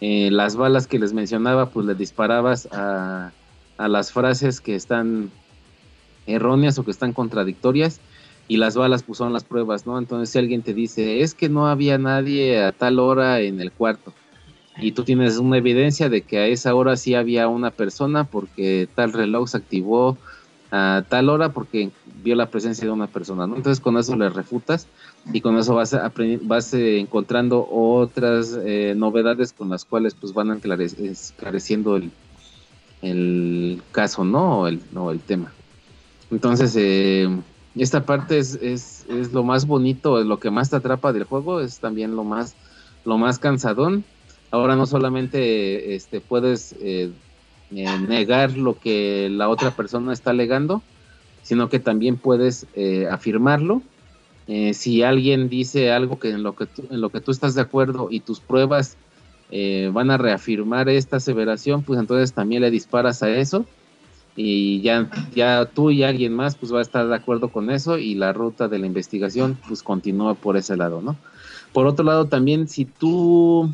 [0.00, 3.32] Las balas que les mencionaba, pues le disparabas a,
[3.78, 5.30] a las frases que están
[6.26, 8.00] erróneas o que están contradictorias
[8.48, 9.98] y las balas pues son las pruebas, ¿no?
[9.98, 13.72] Entonces si alguien te dice, es que no había nadie a tal hora en el
[13.72, 14.12] cuarto
[14.78, 18.88] y tú tienes una evidencia de que a esa hora sí había una persona porque
[18.94, 20.16] tal reloj se activó
[20.70, 21.90] a tal hora porque
[22.22, 23.56] vio la presencia de una persona, ¿no?
[23.56, 24.86] Entonces con eso le refutas
[25.32, 25.94] y con eso vas,
[26.42, 32.10] vas eh, encontrando otras eh, novedades con las cuales pues van esclareciendo el,
[33.02, 34.60] el caso, ¿no?
[34.60, 34.80] O el,
[35.10, 35.52] el tema.
[36.30, 37.28] Entonces, eh,
[37.76, 41.24] esta parte es, es, es lo más bonito, es lo que más te atrapa del
[41.24, 42.54] juego, es también lo más,
[43.04, 44.04] lo más cansadón.
[44.50, 47.10] Ahora no solamente este, puedes eh,
[47.74, 50.82] eh, negar lo que la otra persona está alegando,
[51.42, 52.66] sino que también puedes
[53.10, 53.82] afirmarlo.
[54.72, 57.62] Si alguien dice algo que en lo que tú, en lo que tú estás de
[57.62, 58.96] acuerdo y tus pruebas
[59.54, 63.66] eh, van a reafirmar esta aseveración, pues entonces también le disparas a eso
[64.34, 67.98] y ya, ya tú y alguien más pues va a estar de acuerdo con eso
[67.98, 71.18] y la ruta de la investigación pues continúa por ese lado, ¿no?
[71.74, 73.70] Por otro lado también si tú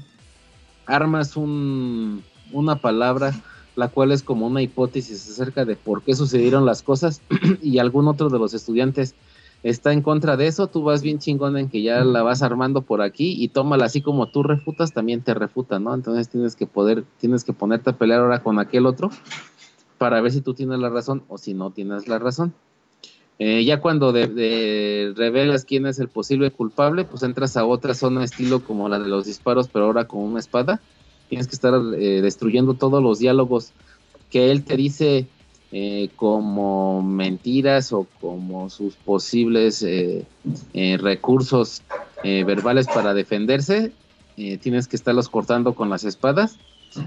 [0.84, 3.32] armas un, una palabra
[3.76, 7.22] la cual es como una hipótesis acerca de por qué sucedieron las cosas
[7.62, 9.14] y algún otro de los estudiantes
[9.62, 12.82] está en contra de eso, tú vas bien chingón en que ya la vas armando
[12.82, 15.94] por aquí y tómala así como tú refutas, también te refuta, ¿no?
[15.94, 19.10] Entonces tienes que poder, tienes que ponerte a pelear ahora con aquel otro
[19.98, 22.54] para ver si tú tienes la razón o si no tienes la razón.
[23.40, 27.94] Eh, ya cuando de, de revelas quién es el posible culpable, pues entras a otra
[27.94, 30.80] zona estilo como la de los disparos, pero ahora con una espada.
[31.28, 33.72] Tienes que estar eh, destruyendo todos los diálogos
[34.30, 35.26] que él te dice
[35.70, 40.24] eh, como mentiras o como sus posibles eh,
[40.72, 41.82] eh, recursos
[42.24, 43.92] eh, verbales para defenderse.
[44.36, 46.56] Eh, tienes que estarlos cortando con las espadas.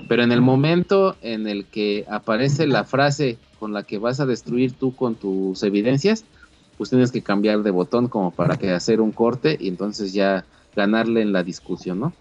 [0.08, 4.28] Pero en el momento en el que aparece la frase con la que vas a
[4.28, 6.24] destruir tú con tus evidencias,
[6.78, 10.46] pues tienes que cambiar de botón como para que hacer un corte y entonces ya
[10.76, 12.14] ganarle en la discusión, ¿no?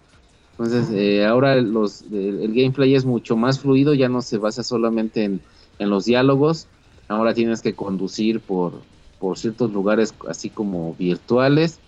[0.53, 5.23] Entonces ahora los, el, el gameplay es mucho más fluido, ya no se basa solamente
[5.23, 5.39] en,
[5.81, 6.67] en los diálogos,
[7.07, 8.73] ahora tienes que conducir por,
[9.19, 11.79] por ciertos lugares así como virtuales,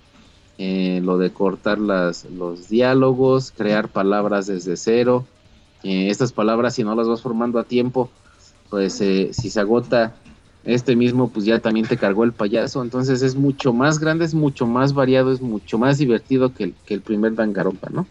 [0.57, 5.26] eh, lo de cortar las, los diálogos, crear palabras desde cero,
[5.84, 8.10] eh, estas palabras si no las vas formando a tiempo,
[8.72, 10.15] pues eh, si se agota
[10.64, 14.34] este mismo, pues ya también te cargó el payaso, entonces es mucho más grande, es
[14.34, 18.07] mucho más variado, es mucho más divertido que el, que el primer Dangarompa, ¿no?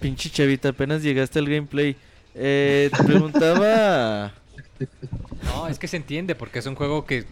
[0.00, 1.96] Pinche chavita, apenas llegaste al gameplay.
[2.34, 4.34] Eh, te preguntaba.
[5.44, 7.24] No, es que se entiende, porque es un juego que,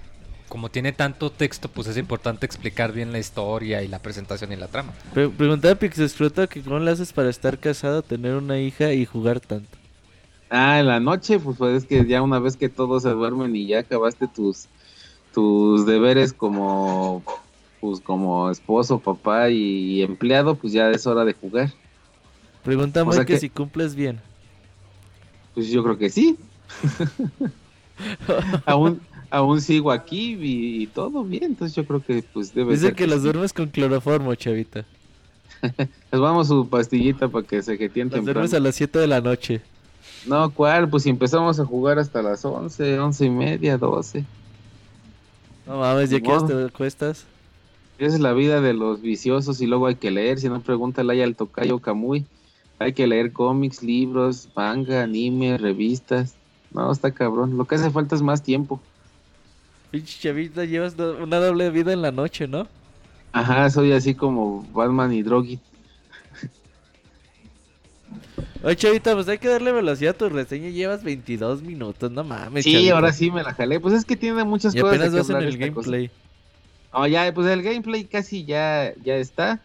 [0.48, 4.56] como tiene tanto texto, pues es importante explicar bien la historia y la presentación y
[4.56, 4.92] la trama.
[5.14, 9.06] pre- preguntaba a Pixescrota que cómo le haces para estar casado, tener una hija y
[9.06, 9.78] jugar tanto.
[10.50, 13.56] Ah, en la noche, pues, pues es que ya una vez que todos se duermen
[13.56, 14.66] y ya acabaste tus,
[15.32, 17.22] tus deberes como,
[17.80, 21.70] pues como esposo, papá y, empleado, pues ya es hora de jugar.
[22.62, 24.20] Pregunta O Moy sea que que- si cumples bien.
[25.54, 26.36] Pues yo creo que sí.
[28.66, 29.00] aún,
[29.30, 33.06] aún sigo aquí y, todo bien, entonces yo creo que pues debe Dice ser que
[33.06, 33.24] las sí.
[33.24, 34.84] duermes con cloroformo, chavita.
[35.62, 38.40] Les vamos su pastillita para que se jetien Las temprano.
[38.40, 39.60] duermes a las 7 de la noche.
[40.26, 40.88] No, ¿cuál?
[40.88, 44.24] Pues si empezamos a jugar hasta las 11, 11 y media, 12.
[45.66, 46.46] No mames, ya que modo.
[46.46, 47.24] te acuestas.
[47.98, 51.12] Esa es la vida de los viciosos y luego hay que leer, si no pregúntale
[51.12, 52.24] ahí al tocayo Kamui.
[52.80, 56.34] Hay que leer cómics, libros, manga, anime, revistas.
[56.74, 57.56] No, está cabrón.
[57.56, 58.80] Lo que hace falta es más tiempo.
[59.90, 62.66] Pinche chavita, llevas una doble vida en la noche, ¿no?
[63.32, 65.58] Ajá, soy así como Batman y Drogi.
[68.62, 70.70] Oye, chavita, pues hay que darle velocidad a tu reseña.
[70.70, 72.64] Llevas 22 minutos, no mames.
[72.64, 72.94] Sí, chavita.
[72.94, 73.80] ahora sí me la jalé.
[73.80, 76.10] Pues es que tiene muchas Y cosas apenas vas en el gameplay.
[76.92, 79.60] Oh, ya, pues el gameplay casi ya, ya está.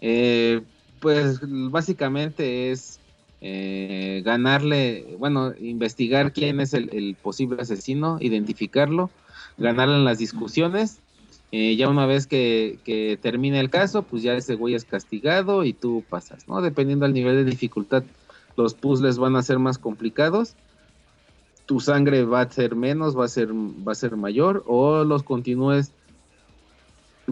[0.00, 0.62] Eh,
[1.00, 3.00] pues básicamente es
[3.40, 9.10] eh, ganarle, bueno, investigar quién es el, posible asesino, identificarlo,
[9.58, 11.00] ganarle en las discusiones.
[11.52, 15.72] Eh, ya una vez que, termine el caso, pues ya ese güey es castigado y
[15.72, 16.60] tú pasas, ¿no?
[16.60, 18.04] Dependiendo del nivel de dificultad,
[18.56, 20.54] los puzzles van a ser más complicados.
[21.66, 25.22] Tu sangre va a ser menos, va a ser, va a ser mayor, o los
[25.22, 25.92] continúes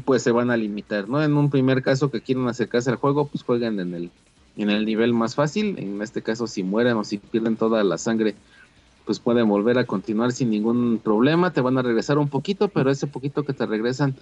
[0.05, 1.23] pues se van a limitar, ¿no?
[1.23, 4.11] En un primer caso que quieran acercarse al juego, pues jueguen en el,
[4.57, 5.79] en el nivel más fácil.
[5.79, 8.35] En este caso, si mueren o si pierden toda la sangre,
[9.05, 11.53] pues pueden volver a continuar sin ningún problema.
[11.53, 14.15] Te van a regresar un poquito, pero ese poquito que te regresan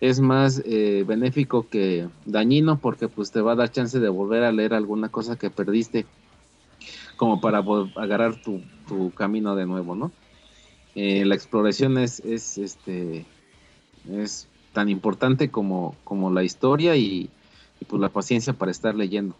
[0.00, 4.44] es más eh, benéfico que dañino porque pues te va a dar chance de volver
[4.44, 6.06] a leer alguna cosa que perdiste
[7.16, 7.58] como para
[7.96, 10.10] agarrar tu, tu camino de nuevo, ¿no?
[10.94, 13.26] Eh, la exploración es, es este
[14.10, 17.28] es tan importante como, como la historia y,
[17.80, 19.36] y, pues la paciencia para estar leyendo.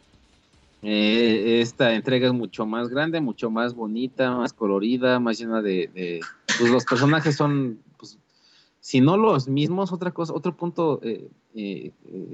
[0.83, 6.21] Eh, esta entrega es mucho más grande, mucho más bonita, más colorida, más llena de,
[6.59, 8.19] pues los personajes son, pues,
[8.81, 11.93] si no los mismos, otra cosa, otro punto eh, eh,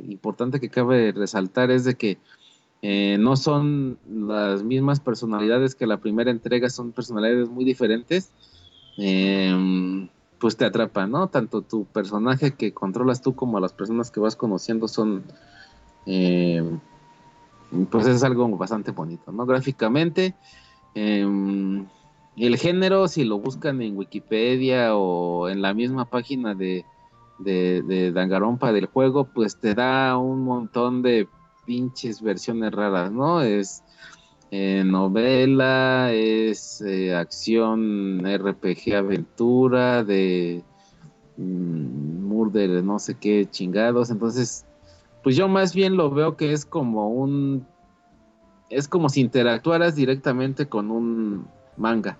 [0.09, 2.19] importante que cabe resaltar es de que
[2.83, 8.31] eh, no son las mismas personalidades que la primera entrega, son personalidades muy diferentes.
[8.99, 10.09] Em,
[10.39, 11.29] pues te atrapa, ¿no?
[11.29, 15.25] Tanto tu personaje que controlas tú como las personas que vas conociendo son,
[16.07, 16.63] eh,
[17.91, 19.47] pues es algo bastante bonito, ¿no?
[19.47, 20.35] Gráficamente,
[20.95, 21.27] eh,
[22.37, 26.85] el género, si lo buscan en Wikipedia o en la misma página de,
[27.39, 31.29] de, de Dangarompa del juego, pues te da un montón de
[31.65, 33.41] pinches versiones raras, ¿no?
[33.41, 33.83] Es
[34.51, 40.63] eh, novela, es eh, acción, RPG, aventura, de
[41.37, 44.11] mm, murder, no sé qué chingados.
[44.11, 44.65] Entonces,
[45.23, 47.67] pues yo más bien lo veo que es como un.
[48.69, 52.19] Es como si interactuaras directamente con un manga.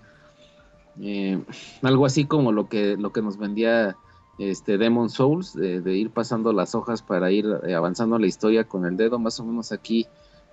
[0.99, 1.43] Eh,
[1.83, 3.95] algo así como lo que, lo que nos vendía
[4.39, 8.85] este Demon Souls, de, ir pasando las hojas para ir eh, avanzando la historia con
[8.85, 10.07] el dedo, más o menos aquí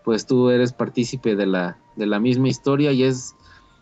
[0.04, 3.34] pues tú eres partícipe de la, de la misma historia y es,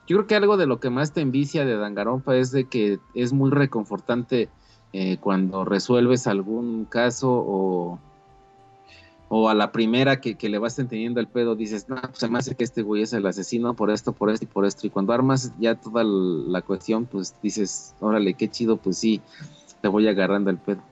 [0.07, 3.01] yo creo que algo de lo que más te envicia de Dangarompa es de que
[3.15, 4.49] es muy reconfortante
[4.93, 7.99] eh, cuando resuelves algún caso o,
[9.35, 12.39] o a la primera que, le vas entendiendo el pedo dices, no, pues se me
[12.39, 14.91] hace que este güey es el asesino por esto, por esto y por esto y
[14.91, 19.23] cuando armas ya toda la cuestión pues dices, órale, qué chido, pues sí,
[19.81, 20.83] te voy agarrando el pedo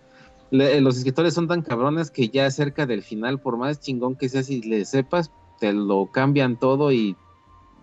[0.51, 4.29] le- los escritores son tan cabrones que ya cerca del final, por más chingón que
[4.29, 7.17] sea, si le sepas, te lo cambian todo y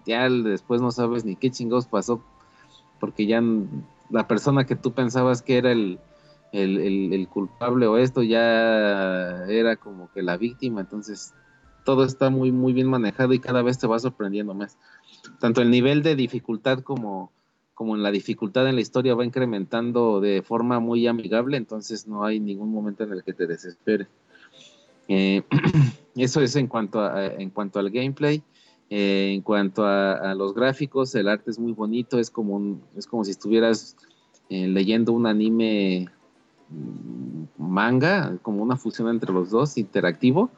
[0.06, 2.22] ya después no sabes ni qué chingados pasó,
[3.00, 3.42] porque ya
[4.10, 6.00] la persona que tú pensabas que era el,
[6.52, 11.34] el, el- culpable o esto ya era como que la víctima, entonces
[11.84, 14.78] todo está muy, muy bien manejado y cada vez te va sorprendiendo más.
[15.40, 17.32] Tanto el nivel de dificultad como
[17.74, 22.26] como en la dificultad en la historia va incrementando de forma muy amigable, entonces no
[22.26, 24.08] hay ningún momento en el que te desespere.
[25.08, 25.44] Eh,
[26.16, 28.42] eso es en cuanto, a, en cuanto al gameplay.
[28.90, 33.06] Eh, en cuanto a, los gráficos, el arte es muy bonito, es como, un- es
[33.06, 33.96] como si estuvieras
[34.50, 36.08] eh, leyendo un anime
[37.58, 40.50] manga, como una fusión entre los dos, interactivo.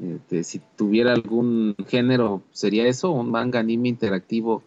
[0.00, 4.62] Este, si tuviera algún género, sería eso, un manga anime interactivo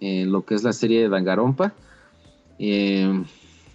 [0.00, 1.74] en lo que es la serie de Dangarompa.
[2.58, 3.24] Eh,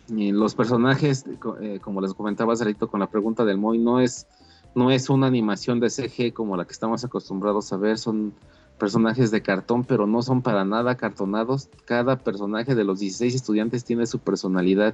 [0.08, 4.00] y los personajes, co- eh, como les comentaba hace con la pregunta del Moy, no
[4.00, 4.28] es,
[4.76, 8.34] no es una animación de CG como la que estamos acostumbrados a ver, son
[8.78, 11.70] personajes de cartón, pero no son para nada cartonados.
[11.86, 14.94] Cada personaje de los 16 estudiantes tiene su personalidad,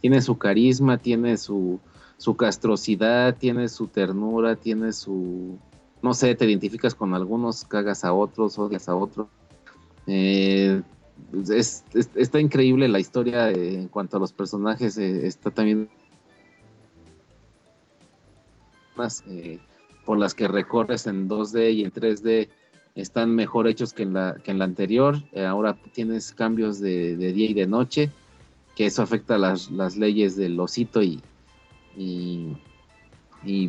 [0.00, 1.80] tiene su carisma, tiene su,
[2.16, 5.58] su castrosidad, tiene su ternura, tiene su...
[6.02, 9.28] No sé, te identificas con algunos, cagas a otros, odias a otros.
[10.06, 10.82] Eh,
[11.54, 14.96] es- es- está increíble la historia eh, en cuanto a los personajes.
[14.98, 15.90] eh, está también
[20.04, 22.50] por las que recorres en 2D y en 3D
[22.94, 25.16] están mejor hechos que en la, que en la anterior.
[25.46, 28.10] Ahora tienes cambios de, de día y de noche,
[28.80, 31.20] que eso afecta las, las leyes del osito y,
[31.98, 32.56] y,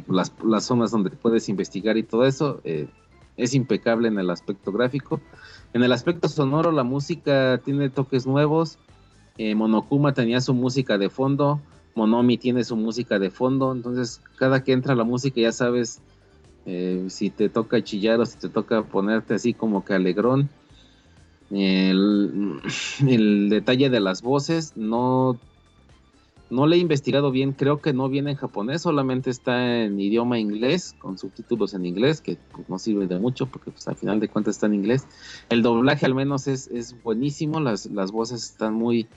[0.07, 2.61] las, las zonas donde puedes investigar y todo eso.
[2.63, 2.87] eh,
[3.35, 5.19] es impecable en el aspecto gráfico.
[5.73, 8.79] En el aspecto sonoro, la música tiene toques nuevos.
[9.37, 11.59] Eh, Monokuma tenía su música de fondo.
[11.93, 13.73] Monomi tiene su música de fondo.
[13.73, 16.01] Entonces, cada que entra la música ya sabes
[16.65, 20.49] eh, si te toca chillar o si te toca ponerte así como que alegrón.
[21.51, 22.61] El,
[23.07, 25.37] el detalle de las voces no,
[26.49, 30.39] no le he investigado bien, creo que no viene en japonés, solamente está en idioma
[30.39, 34.19] inglés, con subtítulos en inglés, que pues, no sirve de mucho porque pues, al final
[34.19, 35.07] de cuentas está en inglés.
[35.49, 39.07] El doblaje al menos es, es buenísimo, las, las voces están muy,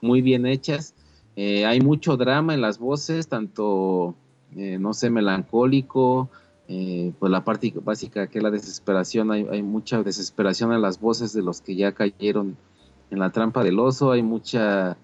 [0.00, 0.94] muy bien hechas.
[1.36, 4.14] Eh, hay mucho drama en las voces, tanto,
[4.56, 6.30] eh, no sé, melancólico,
[6.68, 11.32] eh, pues la parte básica que es la desesperación, hay, mucha desesperación en las voces
[11.32, 12.56] de los que ya cayeron
[13.10, 14.96] en la trampa del oso, hay mucha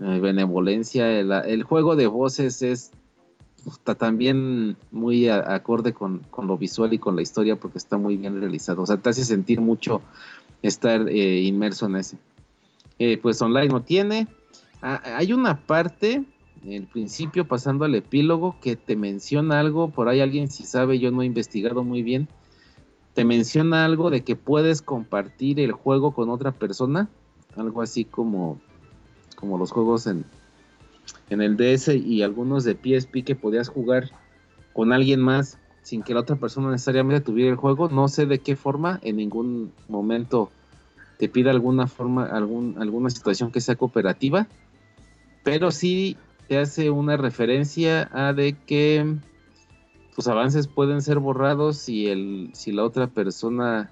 [0.00, 2.92] eh, benevolencia, el, juego de voces es
[3.66, 8.40] está también muy acorde con, lo visual y con la historia porque está muy bien
[8.40, 10.02] realizado, o sea, te hace sentir mucho
[10.62, 12.18] estar eh, inmerso en ese.
[13.20, 14.28] Pues online no tiene,
[14.82, 16.24] Ah, hay una parte
[16.66, 21.10] el principio pasando al epílogo que te menciona algo, por ahí alguien si sabe, yo
[21.10, 22.28] no he investigado muy bien,
[23.14, 27.08] te menciona algo de que puedes compartir el juego con otra persona,
[27.56, 28.60] algo así como,
[29.36, 30.24] como los juegos en,
[31.30, 34.10] en el DS y algunos de PSP que podías jugar
[34.72, 38.38] con alguien más sin que la otra persona necesariamente tuviera el juego, no sé de
[38.38, 40.50] qué forma, en ningún momento
[41.18, 44.46] te pida alguna forma, algún, alguna situación que sea cooperativa,
[45.42, 46.16] pero sí
[46.52, 49.16] te hace una referencia a de que
[50.14, 53.90] tus avances pueden ser borrados si el si la otra persona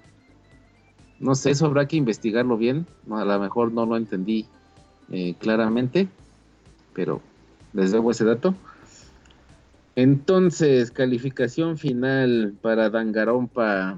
[1.19, 2.85] no sé eso habrá que investigarlo bien.
[3.09, 4.45] A lo mejor no lo entendí
[5.09, 6.07] eh, claramente
[6.93, 7.19] pero
[7.73, 8.53] les debo ese dato.
[9.95, 13.97] Entonces calificación final para Dangarompa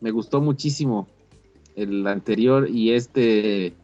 [0.00, 1.08] me gustó muchísimo
[1.74, 3.74] el anterior y este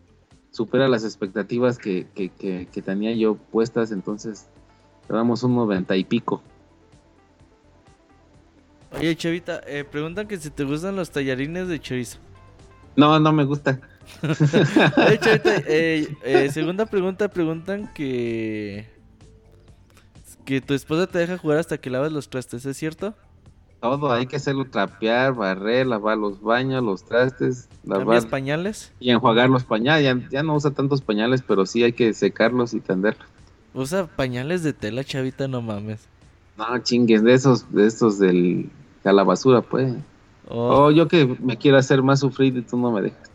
[0.59, 4.49] supera las expectativas que, que, que- que tenía yo puestas, entonces
[5.09, 6.43] le damos un noventa y pico.
[8.99, 12.19] Oye, Chavita, eh, preguntan que si te gustan los tallarines de chorizo.
[12.97, 13.79] No, no me gusta.
[14.23, 18.91] Oye, Chavita, eh, eh, segunda pregunta, preguntan que...
[20.45, 23.15] Que tu esposa te deja jugar hasta que lavas los trastes, ¿es cierto?
[23.81, 28.93] Todo hay que hacerlo trapear, barrer, lavar los baños, los trastes, ¿Cambias lavar pañales?
[28.99, 30.05] y enjuagar los pañales.
[30.05, 33.27] Ya, ya no usa tantos pañales, pero sí hay que secarlos y tenderlos.
[33.75, 36.09] Usa pañales de tela, Chavita, no mames.
[36.57, 38.69] No chingues, de esos, de estos del,
[39.05, 39.95] de la basura, pues.
[40.49, 40.87] Oh.
[40.87, 43.31] Oh, yo que me quiero hacer más sufrir y tú no me dejas.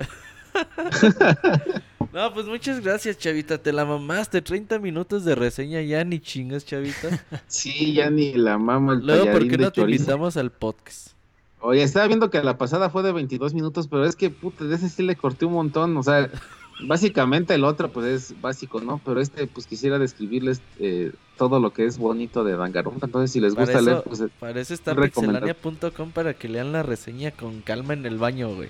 [2.13, 3.57] No, pues muchas gracias, Chavita.
[3.57, 4.43] Te la mamaste.
[4.43, 7.25] 30 minutos de reseña ya ni chingas, Chavita.
[7.47, 11.13] Sí, ya ni la mama el Luego, ¿por qué no te invitamos al podcast?
[11.59, 14.75] Oye, estaba viendo que la pasada fue de 22 minutos, pero es que, puta, de
[14.75, 15.97] ese sí le corté un montón.
[15.97, 16.29] O sea,
[16.87, 19.01] básicamente el otro, pues es básico, ¿no?
[19.03, 23.07] Pero este, pues quisiera describirles eh, todo lo que es bonito de Danganronpa.
[23.07, 26.71] Entonces, si les Para gusta eso, leer, pues para eso está pixelania.com para que lean
[26.71, 28.69] la reseña con calma en el baño, güey.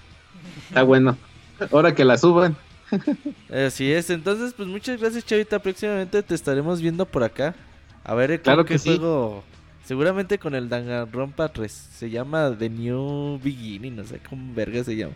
[0.69, 1.17] está bueno.
[1.71, 2.55] Ahora que la suban.
[3.51, 7.55] Así es, entonces pues muchas gracias Chavita, próximamente te estaremos viendo por acá.
[8.03, 8.89] A ver, Claro que sí.
[8.89, 9.43] juego,
[9.85, 14.95] seguramente con el Danganronpa 3, se llama The New Beginning, no sé cómo verga se
[14.95, 15.13] llama.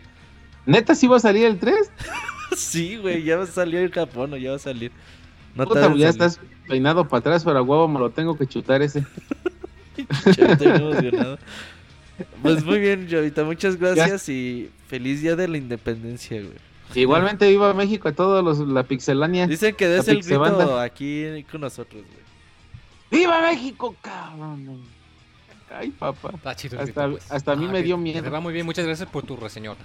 [0.66, 1.74] ¿Neta sí va a salir el 3?
[2.56, 4.90] sí, güey, ya salió en Japón o ya va a salir.
[5.54, 6.06] No Puta, ya salir.
[6.06, 9.04] estás peinado para atrás, pero a huevo me lo tengo que chutar ese.
[10.34, 11.38] Chavita, bien emocionado.
[12.42, 16.54] Pues muy bien, Chavita, muchas gracias y feliz día de la independencia, güey.
[16.94, 19.46] Igualmente, viva México a todos los, la pixelania.
[19.46, 22.18] Dicen que des el grito aquí con nosotros, güey.
[23.22, 24.80] ¡Viva México, cabrón!
[25.70, 26.30] Ay, papá.
[26.34, 27.30] Está chido el Hasta- grito, pues.
[27.32, 28.22] hasta a mí me que- dio miedo.
[28.22, 29.84] te va muy bien, muchas gracias por tu reseñota.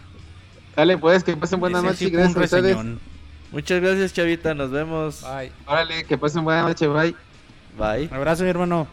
[0.75, 2.07] Dale, pues, que pasen buenas Ese noches.
[2.07, 2.75] un Gracias a ustedes.
[2.77, 2.99] reseñón.
[3.51, 5.21] Muchas gracias, Chavita, nos vemos.
[5.21, 5.51] Bye.
[5.67, 7.15] Órale, que pasen buenas noches, bye.
[7.77, 8.09] Bye.
[8.15, 8.87] Abrazo, mi hermano.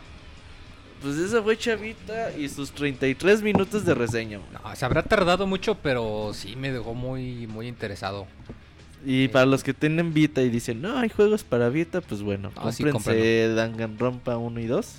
[1.03, 4.39] Pues esa fue Chavita y sus 33 minutos de reseña.
[4.53, 8.27] No, se habrá tardado mucho, pero sí me dejó muy, muy interesado.
[9.07, 12.51] Y para los que tienen Vita y dicen, no, hay juegos para Vita, pues bueno,
[12.57, 14.95] Ah, sí, cómprense Danganronpa 1 y 2.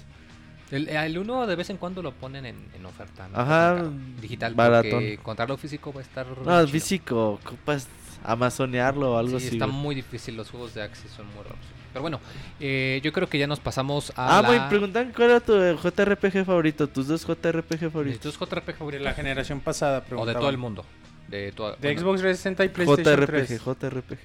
[0.72, 3.28] El, el uno de vez en cuando lo ponen en, en oferta.
[3.28, 3.38] ¿no?
[3.38, 3.94] Ajá, caro.
[4.22, 4.92] Digital, baratón.
[4.92, 6.26] porque encontrarlo físico va a estar...
[6.44, 7.88] No, físico, ocupas
[8.24, 9.56] amazonearlo o algo Sí, así.
[9.58, 11.60] está muy difícil, los juegos de Axis son muy raros.
[11.94, 12.20] Pero bueno,
[12.60, 14.70] eh, yo creo que ya nos pasamos a Ah, la...
[14.70, 18.22] preguntan cuál era tu JRPG favorito, tus dos JRPG ¿De favoritos.
[18.22, 19.04] tus JRPG De favoritos?
[19.04, 20.86] la generación pasada, O de todo el mundo.
[21.28, 23.62] De, toda- De bueno, Xbox 360 y PlayStation JRPG, 3.
[23.62, 24.18] JRPG.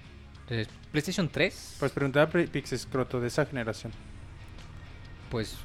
[0.49, 3.93] de PlayStation 3, Pues preguntaba Pre- Pixescroto de esa generación.
[5.31, 5.57] pues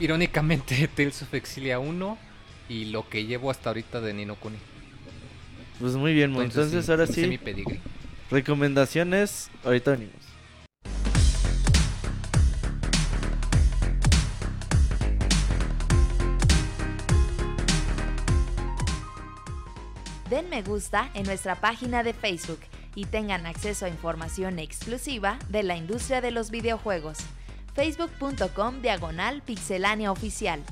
[0.00, 2.18] irónicamente Tales of Exilia 1
[2.68, 4.56] y lo que llevo hasta ahorita de Nino Kuni.
[5.80, 6.40] Pues muy bien, Mo.
[6.42, 7.38] Entonces, ahora sí,
[8.30, 9.50] recomendaciones.
[9.64, 10.14] Ahorita venimos.
[20.30, 22.60] Den me gusta en nuestra página de Facebook
[22.94, 27.18] y tengan acceso a información exclusiva de la industria de los videojuegos.
[27.74, 30.64] facebook.com diagonal pixelánea oficial.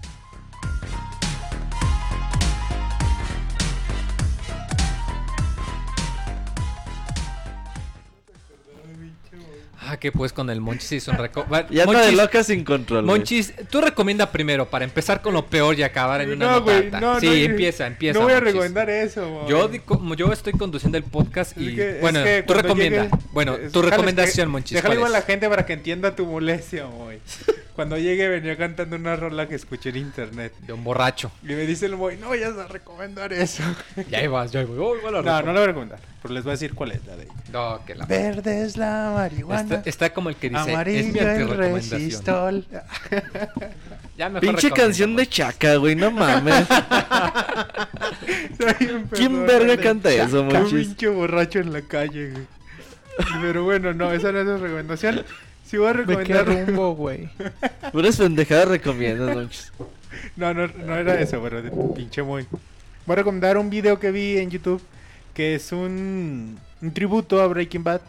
[9.84, 11.44] Ah, que pues con el Monchis hizo un reco...
[11.52, 13.04] Va- Ya anda de Monchis- loca sin control.
[13.04, 16.90] Monchis, tú recomienda primero para empezar con lo peor y acabar en una No, güey,
[16.90, 18.18] no, sí, no, empieza, empieza.
[18.18, 18.52] No voy a Monchis.
[18.52, 19.46] recomendar eso.
[19.48, 19.68] Yo,
[20.16, 23.04] yo estoy conduciendo el podcast y Es que- es bueno, que tú recomienda.
[23.06, 24.76] llegue- bueno, es- tu recomendación, Monchis.
[24.76, 25.24] Déjale ¿cuál igual a la es?
[25.26, 27.18] gente para que entienda tu molestia, güey.
[27.74, 30.52] Cuando llegue venía cantando una rola que escuché en internet.
[30.60, 31.32] De un borracho.
[31.42, 33.62] Y me dice el boy, no vayas a recomendar eso.
[34.10, 34.78] Ya ahí vas, ya ahí voy.
[34.78, 35.98] Oh, No, no lo voy a recomendar.
[36.20, 37.32] Pero les voy a decir cuál es la de ella.
[37.50, 39.76] No, que la Verde es la marihuana.
[39.76, 42.00] Está, está como el que dice, es mi amarillo antirrecomendación.
[42.00, 42.66] resistol.
[44.14, 46.66] Ya mejor Pinche canción de Chaca, güey, no mames.
[48.94, 50.88] Un ¿Quién verga canta eso, Un Monchis?
[50.88, 52.46] pinche borracho en la calle, güey.
[53.40, 55.24] Pero bueno, no, esa no es la recomendación.
[55.72, 56.66] Sí voy a ¿De qué recomendar...
[56.66, 57.30] rumbo, güey?
[57.92, 59.72] Puras pendejadas recomiendas.
[60.36, 62.46] No, no, no era eso, pero de pinche muy.
[63.06, 64.82] Voy a recomendar un video que vi en YouTube
[65.32, 68.02] que es un, un tributo a Breaking Bad.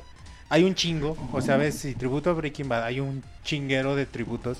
[0.49, 4.07] Hay un chingo, o sea, ves, si tributo a Breaking Bad, hay un chinguero de
[4.07, 4.57] tributos.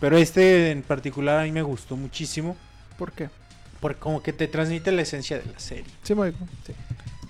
[0.00, 2.56] Pero este en particular a mí me gustó muchísimo
[2.98, 3.28] ¿Por qué?
[3.80, 5.84] porque como que te transmite la esencia de la serie.
[6.02, 6.38] Sí, me oigo.
[6.66, 6.72] Sí.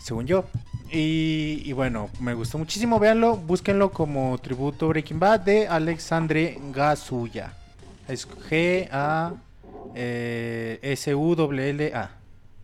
[0.04, 0.44] según yo.
[0.90, 2.98] Y, y bueno, me gustó muchísimo.
[3.00, 7.52] Véanlo, búsquenlo como tributo Breaking Bad de Alexandre Gasuya.
[8.08, 8.26] Es
[10.86, 12.10] G-A-S-U-L-L-A.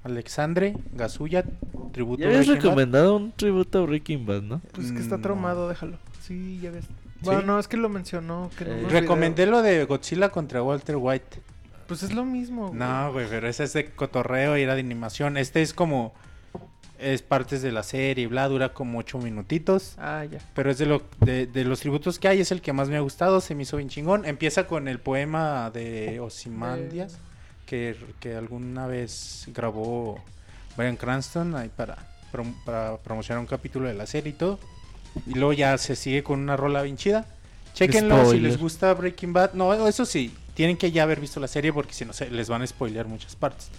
[0.05, 1.45] Alexandre Gasuya,
[1.93, 2.65] tributo Ya habías Breaking Bad.
[2.65, 4.61] recomendado un tributo a Breaking Bad, ¿no?
[4.73, 5.23] Pues es que está No.
[5.23, 5.97] traumado, déjalo.
[6.21, 6.87] Sí, ya ves.
[7.21, 8.51] Bueno, no, es que lo mencionó.
[8.59, 11.41] Que Eh, Recomendé lo de Godzilla contra Walter White.
[11.87, 12.69] Pues es lo mismo.
[12.69, 12.79] güey.
[12.81, 15.37] No, güey, pero ese es de cotorreo y era de animación.
[15.37, 16.13] Este es como.
[17.03, 19.95] Es partes de la serie, bla, dura como ocho minutitos.
[19.99, 20.39] Ah, ya.
[20.55, 22.97] Pero es de, lo, de, de los tributos que hay, es el que más me
[22.97, 24.25] ha gustado, se me hizo bien chingón.
[24.25, 27.19] Empieza con el poema de Ozymandias,
[27.67, 30.23] que, que alguna vez grabó
[30.77, 31.99] Brian Cranston ahí para,
[32.33, 34.61] prom- para promocionar un capítulo de la serie y todo.
[35.27, 37.27] Y luego ya se sigue con una rola bien chida.
[37.75, 39.55] Chequenlo si les gusta Breaking Bad.
[39.55, 42.49] No, eso sí, tienen que ya haber visto la serie porque si no se les
[42.49, 43.71] van a spoilear muchas partes.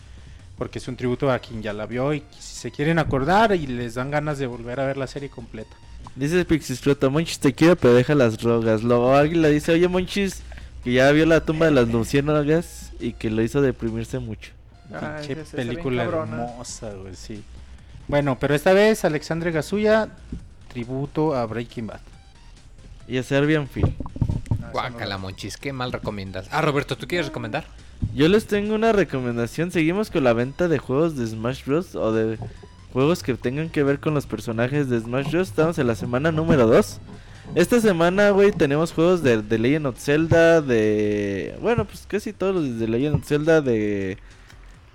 [0.57, 3.65] Porque es un tributo a quien ya la vio y si se quieren acordar y
[3.65, 5.75] les dan ganas de volver a ver la serie completa.
[6.15, 8.83] Dice Pixisflota, Monchis te quiero, pero deja las drogas.
[8.83, 10.43] Luego Águila dice, oye Monchis,
[10.83, 14.51] que ya vio la tumba de las luciérnagas y que lo hizo deprimirse mucho.
[14.93, 17.43] Ah, Pinche película hermosa, güey, sí.
[18.07, 20.09] Bueno, pero esta vez Alexandre Gasuya,
[20.67, 22.01] tributo a Breaking Bad.
[23.07, 23.95] Y a Serbian Phil.
[24.71, 26.47] Guácala, Monchis, qué mal recomiendas.
[26.51, 27.65] Ah, Roberto, ¿tú quieres recomendar?
[28.15, 29.71] Yo les tengo una recomendación.
[29.71, 31.95] Seguimos con la venta de juegos de Smash Bros.
[31.95, 32.37] o de
[32.91, 35.49] juegos que tengan que ver con los personajes de Smash Bros.
[35.49, 36.99] Estamos en la semana número 2.
[37.55, 41.55] Esta semana, güey, tenemos juegos de, de Legend of Zelda, de...
[41.61, 44.17] Bueno, pues casi todos los de Legend of Zelda, de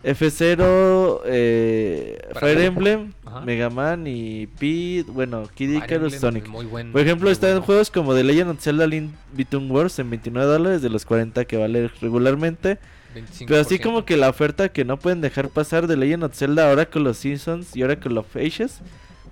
[0.02, 2.60] F0, eh, Fire.
[2.60, 3.40] Emblem, Ajá.
[3.42, 6.48] Mega Man y Pete, bueno, Kid Icarus, Sonic.
[6.50, 6.92] Buen.
[6.92, 7.66] Por ejemplo, están bueno.
[7.66, 11.44] juegos como The Legend of Zelda Link Between Worlds en 29 dólares de los 40
[11.44, 12.78] que vale regularmente.
[13.14, 13.44] 25%.
[13.46, 16.70] Pero así como que la oferta que no pueden dejar pasar de Legend of Zelda
[16.70, 18.80] Oracle of Seasons y Oracle of Ages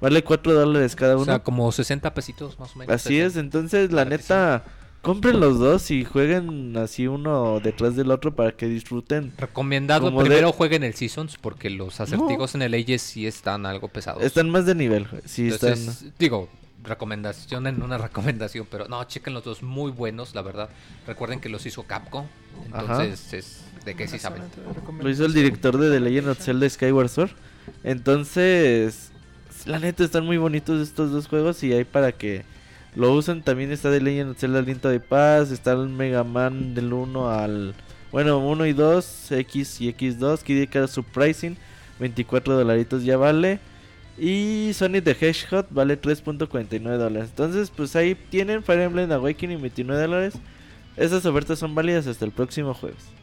[0.01, 1.25] vale 4 dólares cada O uno.
[1.27, 2.95] sea, como 60 pesitos más o menos.
[2.95, 4.65] así es, entonces la neta,
[5.03, 9.33] compren los dos y jueguen así uno detrás del otro para que disfruten.
[9.39, 13.65] Recomendado Como de- primero jueguen el Seasons porque los acertijos en el Ages sí están
[13.67, 14.23] algo pesados.
[14.23, 16.13] Están más de nivel, sí Entonces, están.
[16.19, 16.49] digo,
[16.85, 20.69] recomendación en una recomendación, pero no, chequen los dos muy buenos, la verdad.
[21.07, 22.27] Recuerden que los hizo Capcom,
[22.67, 24.43] entonces es de que sí saben.
[25.01, 27.31] Lo hizo el director de The Legend of Zelda Skyward Sword.
[27.85, 29.13] Entonces,
[29.65, 32.45] la neta están muy bonitos estos dos juegos y hay para que
[32.97, 33.43] lo usen.
[33.43, 37.31] También está The Legend of Zelda Linto de Paz, está el Mega Man del 1
[37.31, 37.75] al...
[38.11, 41.57] Bueno, 1 y 2, X y X2, Kid Icarus Surprising,
[42.01, 43.61] 24 dolaritos ya vale.
[44.19, 47.29] Y Sonic the Hedgehog vale 3.49 dólares.
[47.31, 50.35] Entonces, pues ahí tienen Fire Emblem Awakening 29 dólares.
[50.97, 53.16] Esas ofertas son válidas hasta el próximo jueves.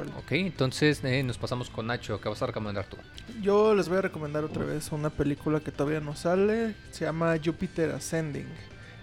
[0.00, 0.12] Órale.
[0.18, 2.96] Ok, entonces eh, nos pasamos con Nacho, ¿qué vas a recomendar tú?
[3.40, 6.74] Yo les voy a recomendar otra vez una película que todavía no sale.
[6.90, 8.48] Se llama Jupiter Ascending.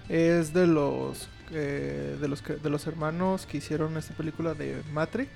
[0.10, 5.30] Es de los eh, de los de los hermanos que hicieron esta película de Matrix.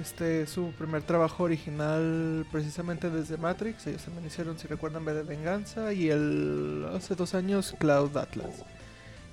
[0.00, 3.86] Este es su primer trabajo original precisamente desde Matrix.
[3.86, 8.64] Ellos también hicieron, si recuerdan, V de Venganza y el hace dos años Cloud Atlas.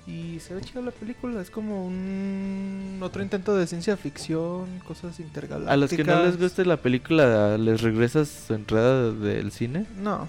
[0.06, 5.20] Y se ve chida la película, es como un otro intento de ciencia ficción, cosas
[5.20, 5.72] intergalácticas.
[5.72, 9.86] A los que no les guste la película, ¿les regresas su entrada del cine?
[9.96, 10.28] No,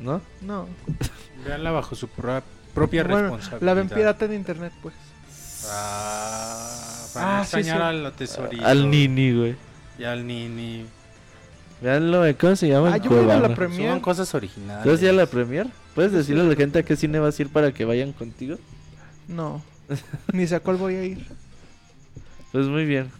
[0.00, 0.22] ¿No?
[0.40, 0.66] no.
[1.46, 2.42] Veanla bajo su pro-
[2.74, 3.66] propia Bueno, responsabilidad.
[3.66, 4.94] la ven pirata en internet, pues.
[5.68, 7.98] Ah, para Ah, no sí, extrañar sí.
[8.06, 8.64] al tesorito.
[8.66, 9.56] Al Nini, güey.
[9.98, 10.86] Y al Nini.
[11.80, 12.92] Veanlo, ¿cómo se llama?
[12.92, 13.90] Ah, yo voy a la premier.
[13.90, 14.82] Son cosas originales.
[14.82, 15.66] ¿Tú vas a ir a la premier?
[15.94, 18.58] ¿Puedes decirle a la gente a qué cine vas a ir para que vayan contigo?
[19.28, 19.62] No.
[20.32, 21.26] Ni sé a cuál voy a ir.
[22.52, 23.10] Pues muy bien.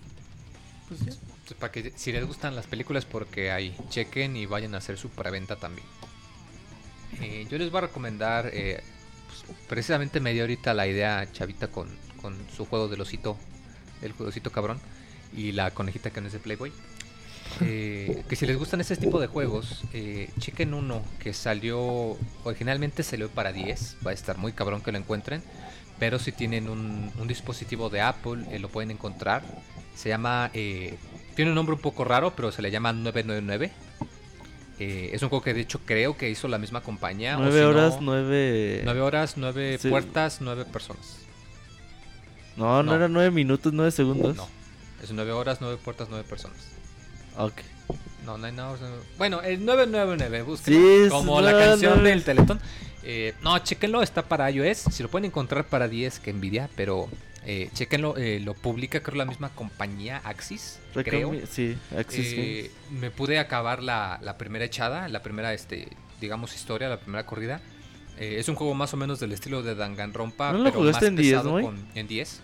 [0.88, 1.12] Pues ya.
[1.58, 5.08] Para que si les gustan las películas porque ahí chequen y vayan a hacer su
[5.08, 5.86] preventa también.
[7.20, 8.82] Eh, yo les voy a recomendar eh,
[9.26, 11.88] pues, precisamente me dio ahorita la idea Chavita con,
[12.22, 13.36] con su juego del osito,
[14.00, 14.78] el osito cabrón
[15.36, 16.72] y la conejita que no es de Playboy.
[17.62, 23.02] Eh, que si les gustan ese tipo de juegos, eh, chequen uno que salió, originalmente
[23.02, 25.43] salió para 10, va a estar muy cabrón que lo encuentren,
[25.98, 29.43] pero si tienen un, un dispositivo de Apple, eh, lo pueden encontrar.
[29.94, 30.97] Se llama, eh,
[31.35, 33.70] tiene un nombre un poco raro, pero se le llama 999.
[34.78, 37.36] Eh, es un juego que de hecho creo que hizo la misma compañía.
[37.36, 38.81] o Nueve si no, horas, nueve...
[38.85, 39.90] nueve horas, nueve Sí.
[39.90, 41.18] puertas, nueve personas.
[42.56, 42.94] No, no, No.
[42.97, 44.36] era nueve minutos, nueve segundos.
[44.36, 44.48] No,
[45.02, 46.56] es nueve horas, nueve puertas, nueve personas.
[47.44, 47.60] Ok.
[48.24, 48.78] No, no, no, no.
[49.18, 50.74] Bueno, el 999, busquen.
[50.74, 52.60] Sí, como la canción del Teletón.
[53.02, 54.78] Eh, no, chequenlo, está para iOS.
[54.92, 57.08] Si lo pueden encontrar para 10, que envidia, pero
[57.46, 61.32] eh, chequenlo, eh, lo publica creo la misma compañía Axis, creo.
[61.50, 65.88] Sí, Axis Eh, me pude acabar la, la primera echada, la primera, este,
[66.20, 67.60] digamos, historia, la primera corrida.
[68.18, 71.06] Eh, es un juego más o menos del estilo de Danganronpa, ¿No lo pero jugaste
[71.06, 71.64] más en 10, pesado güey?
[71.64, 72.42] con- en 10.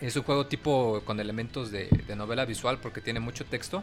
[0.00, 3.82] Es un juego tipo con elementos de, de novela visual porque tiene mucho texto,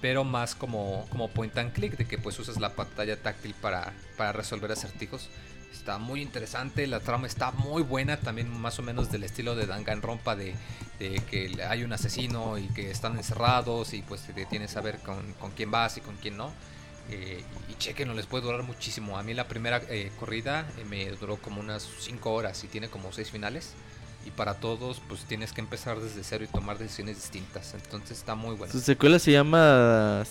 [0.00, 3.92] pero más como, como point and click, de que pues usas la pantalla táctil para,
[4.16, 5.28] para resolver acertijos.
[5.72, 9.66] Está muy interesante, la trama está muy buena, también más o menos del estilo de
[9.66, 10.54] Danganronpa, de,
[10.98, 14.98] de que hay un asesino y que están encerrados y pues te detienes a ver
[14.98, 16.52] con, con quién vas y con quién no.
[17.10, 19.18] Eh, y chequenlo, les puede durar muchísimo.
[19.18, 22.88] A mí la primera eh, corrida eh, me duró como unas 5 horas y tiene
[22.88, 23.72] como 6 finales.
[24.28, 27.72] Y para todos, pues tienes que empezar desde cero y tomar decisiones distintas.
[27.72, 28.70] Entonces está muy bueno.
[28.70, 30.22] Su secuela se llama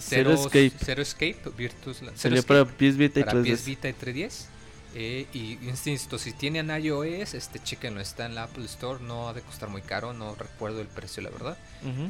[0.00, 0.72] Zero Escape.
[0.82, 1.98] Zero Escape, Virtus.
[1.98, 3.54] Zero Salió Escape para PS Vita y para 3DS.
[3.54, 4.46] PS Vita y 3DS.
[4.94, 9.34] Eh, y insisto, si tienen iOS, este chequenlo, está en la Apple Store, no ha
[9.34, 11.58] de costar muy caro, no recuerdo el precio la verdad,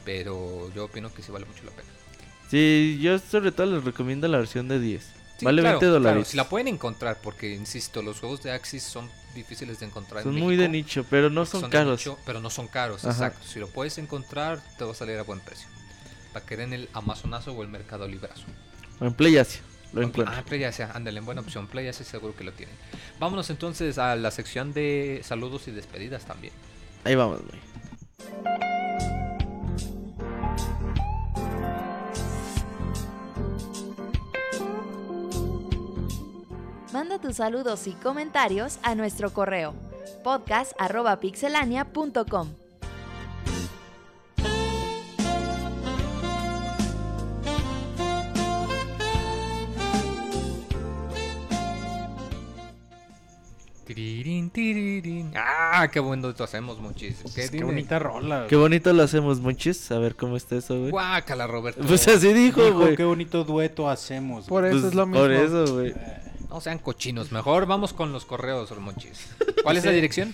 [0.04, 1.88] pero yo opino que sí vale mucho la pena.
[2.50, 5.23] Sí, yo sobre todo les recomiendo la versión de 10.
[5.38, 6.28] Sí, vale claro, 20 claro, dólares.
[6.28, 10.18] si la pueden encontrar, porque insisto, los juegos de Axis son difíciles de encontrar.
[10.20, 11.98] en Son muy de nicho, pero no son, caros.
[12.00, 13.10] nicho, pero no son caros, Ajá.
[13.26, 13.46] exacto.
[13.48, 15.66] Si lo puedes encontrar, te va a salir a buen precio.
[16.32, 18.44] Para que den el Amazonazo o el Mercado Librazo.
[19.00, 19.60] O en Play Asia,
[19.92, 20.44] lo Ah, encuentro.
[20.44, 21.66] Play Asia, ándale, buena opción.
[21.66, 22.74] Play Asia seguro que lo tienen.
[23.18, 26.52] Vámonos entonces a la sección de saludos y despedidas también.
[27.04, 29.23] Ahí vamos, güey.
[36.94, 39.74] Manda tus saludos y comentarios a nuestro correo
[40.22, 42.54] podcast.pixelania.com.
[55.36, 57.16] Ah, qué bueno esto hacemos, muchis.
[57.34, 58.46] Qué, bonita rola.
[58.48, 59.90] Qué bonito lo hacemos, monchis.
[59.90, 60.90] A ver cómo está eso, güey.
[60.90, 61.82] Guácala, Roberto.
[61.86, 62.96] Pues así dijo, Dijo, güey.
[62.96, 64.46] qué bonito dueto hacemos.
[64.46, 65.20] Por eso Pues, es lo mismo.
[65.22, 65.94] Por eso, güey.
[66.54, 67.32] No sean cochinos.
[67.32, 69.26] Mejor vamos con los correos, monchis.
[69.64, 70.32] ¿Cuál es la dirección?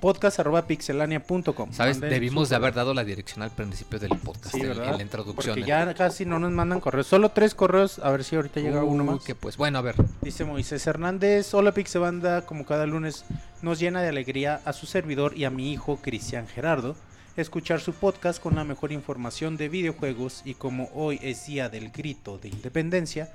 [0.00, 1.72] podcast.pixelania.com.
[1.74, 5.02] Sabes, Manden debimos de haber dado la dirección al principio del podcast, Sí, en- la
[5.02, 5.54] introducción.
[5.54, 7.06] Porque ya casi no nos mandan correos.
[7.06, 7.98] Solo tres correos.
[7.98, 9.22] A ver si ahorita llega uno más.
[9.22, 9.94] que pues, bueno, a ver.
[10.22, 13.26] Dice Moisés Hernández, hola Pixebanda, como cada lunes
[13.60, 16.96] nos llena de alegría a su servidor y a mi hijo Cristian Gerardo
[17.36, 21.90] escuchar su podcast con la mejor información de videojuegos y como hoy es día del
[21.90, 23.30] grito de independencia,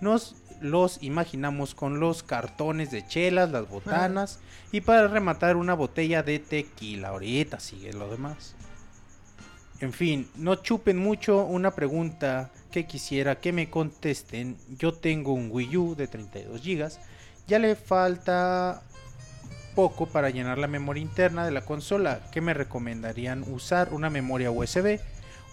[0.00, 4.40] nos los imaginamos con los cartones de chelas, las botanas
[4.72, 7.08] y para rematar una botella de tequila.
[7.08, 8.54] Ahorita sigue lo demás.
[9.80, 14.56] En fin, no chupen mucho una pregunta que quisiera que me contesten.
[14.78, 16.88] Yo tengo un Wii U de 32 GB.
[17.46, 18.82] Ya le falta
[19.74, 22.20] poco para llenar la memoria interna de la consola.
[22.32, 23.92] ¿Qué me recomendarían usar?
[23.92, 24.98] ¿Una memoria USB?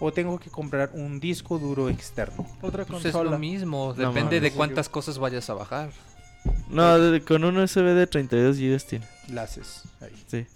[0.06, 2.46] ¿O tengo que comprar un disco duro externo?
[2.60, 3.30] Otra Pues es consola.
[3.30, 3.94] lo mismo.
[3.96, 5.90] No Depende de cuántas cosas vayas a bajar.
[6.68, 9.06] No, de- con un USB de 32 GB tiene.
[9.28, 9.82] Laces.
[10.02, 10.12] Ahí.
[10.26, 10.46] Sí.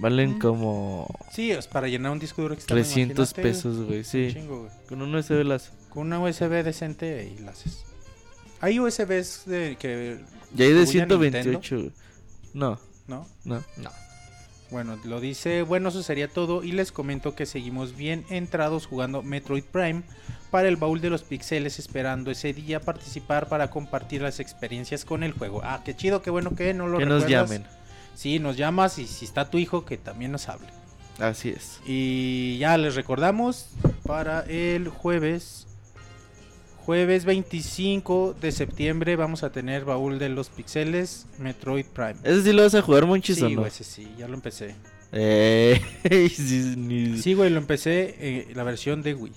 [0.00, 0.38] Valen Mm.
[0.38, 2.82] como Sí, es para llenar un disco duro externo.
[2.82, 3.98] 300 imagínate, pesos, güey.
[3.98, 4.30] un Sí.
[4.32, 4.70] chingo, güey.
[4.88, 5.72] Con un USB láser.
[5.90, 7.84] Con una USB decente y laces.
[8.60, 10.18] Hay USBs de, que.
[10.56, 11.92] Y hay de distribuyen 128, güey.
[12.54, 13.26] No, ¿No?
[13.44, 13.62] no.
[13.76, 13.90] No.
[14.70, 15.62] Bueno, lo dice.
[15.62, 16.62] Bueno, eso sería todo.
[16.62, 20.02] Y les comento que seguimos bien entrados jugando Metroid Prime
[20.50, 25.22] para el baúl de los pixeles, esperando ese día participar para compartir las experiencias con
[25.22, 25.60] el juego.
[25.64, 27.50] Ah, qué chido, qué bueno que no lo Que nos recuerdas.
[27.50, 27.66] llamen.
[28.14, 30.66] Sí, nos llamas y si está tu hijo, que también nos hable.
[31.18, 31.80] Así es.
[31.86, 33.70] Y ya les recordamos
[34.04, 35.67] para el jueves.
[36.88, 42.14] Jueves 25 de septiembre vamos a tener baúl de los pixeles Metroid Prime.
[42.24, 43.60] ¿Ese sí lo vas a jugar, Monchis, o Sí, no?
[43.60, 44.74] güey, ese sí, ya lo empecé.
[45.12, 45.78] Eh,
[46.34, 49.32] sí, Sí, güey, lo empecé eh, la versión de Wii.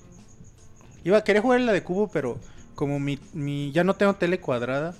[1.03, 2.39] Iba a querer jugar la de cubo, pero
[2.73, 4.95] como mi, mi ya no tengo tele cuadrada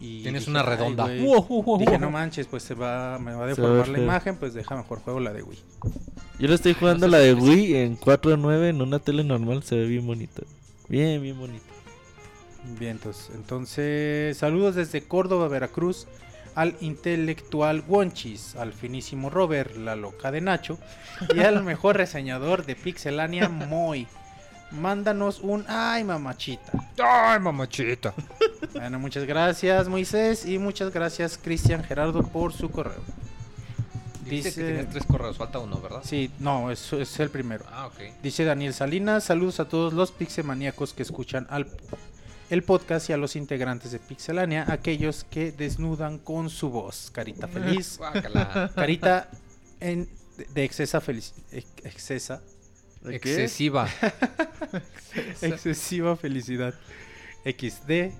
[0.00, 1.04] y Tienes dije, una "Ay, redonda.
[1.04, 1.20] güey".
[1.20, 4.00] Wow, wow, wow, Dije, no manches, pues se va me va a va deformar la
[4.00, 5.58] imagen, pues deja mejor juego la de Wii.
[6.40, 9.62] Yo lo estoy jugando no la de Wii en 4.9 en una tele normal.
[9.62, 10.42] Se ve bien bonito.
[10.88, 11.66] Bien, bien bonito.
[12.78, 16.06] Bien, entonces, entonces, saludos desde Córdoba, Veracruz,
[16.54, 20.78] al intelectual Wonchis, al finísimo Robert, la loca de Nacho,
[21.34, 24.06] y al mejor reseñador de Pixelania, Moy.
[24.70, 26.72] Mándanos un ay mamachita.
[27.02, 28.12] Ay, mamachita.
[28.74, 33.00] Bueno, muchas gracias Moisés y muchas gracias Cristian Gerardo por su correo.
[34.26, 36.00] Dice, que Dice- tienes tres correos, falta uno, ¿verdad?
[36.04, 37.64] Sí, no, es, es el primero.
[37.72, 37.94] Ah, ok.
[38.22, 41.66] Dice Daniel Salinas, saludos a todos los pixemaníacos que escuchan al,
[42.50, 47.10] el podcast y a los integrantes de Pixelania, aquellos que desnudan con su voz.
[47.12, 48.70] Carita feliz, Guácala.
[48.74, 49.28] carita
[49.80, 50.08] en,
[50.54, 52.42] de, excesa feliz, ex- excesa,
[53.02, 53.30] ¿De qué?
[53.32, 53.88] Excesiva.
[55.42, 56.74] excesiva felicidad.
[57.44, 58.12] XD.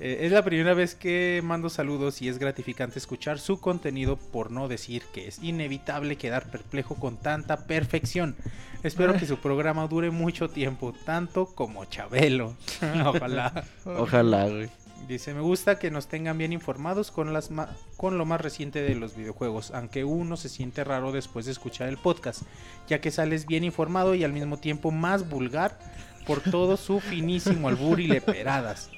[0.00, 4.50] Eh, es la primera vez que mando saludos y es gratificante escuchar su contenido por
[4.50, 8.34] no decir que es inevitable quedar perplejo con tanta perfección.
[8.82, 12.54] Espero que su programa dure mucho tiempo, tanto como Chabelo.
[13.06, 13.64] Ojalá.
[13.84, 14.68] Ojalá, güey.
[15.08, 18.80] Dice, me gusta que nos tengan bien informados con, las ma- con lo más reciente
[18.82, 22.42] de los videojuegos, aunque uno se siente raro después de escuchar el podcast,
[22.88, 25.78] ya que sales bien informado y al mismo tiempo más vulgar
[26.26, 28.90] por todo su finísimo albur y leperadas.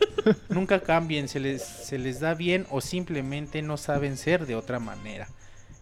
[0.48, 4.78] Nunca cambien, se les, se les da bien o simplemente no saben ser de otra
[4.78, 5.28] manera.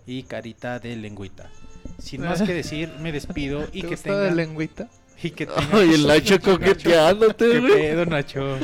[0.07, 1.51] Y carita de lengüita.
[1.99, 4.37] Sin más que decir, me despido y ¿Te que gusta de tengan...
[4.37, 4.89] lengüita?
[5.23, 5.69] Y que tengan...
[5.73, 7.73] Ay, el Nacho coqueteándote, ¿Qué güey.
[7.73, 8.59] pedo, Nacho?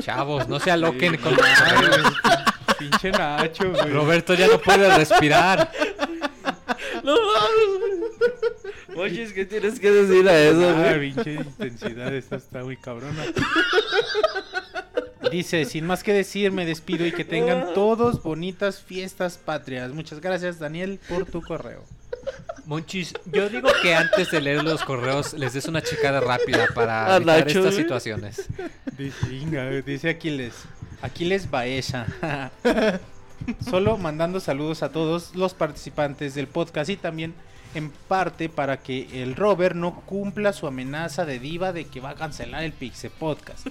[0.00, 2.00] Chavos, no se aloquen con Ay, güey,
[2.78, 3.90] Pinche Nacho, güey.
[3.92, 5.70] Roberto ya no puede respirar.
[7.04, 8.00] No mames,
[8.96, 11.12] es que tienes que decir a eso, Ah, güey.
[11.12, 13.24] pinche intensidad, esta está muy cabrona.
[15.30, 19.90] Dice, sin más que decir, me despido y que tengan todos bonitas fiestas patrias.
[19.92, 21.84] Muchas gracias, Daniel, por tu correo.
[22.66, 27.12] Monchis, yo digo que antes de leer los correos les des una checada rápida para
[27.12, 27.82] A evitar Nacho, estas güey.
[27.84, 28.46] situaciones.
[28.96, 30.54] Dice, "Inga", dice Aquiles.
[31.00, 32.06] Aquiles Baeza.
[33.68, 37.34] Solo mandando saludos a todos los participantes del podcast y también
[37.74, 42.10] en parte para que el Robert no cumpla su amenaza de diva de que va
[42.10, 43.68] a cancelar el Pixe Podcast.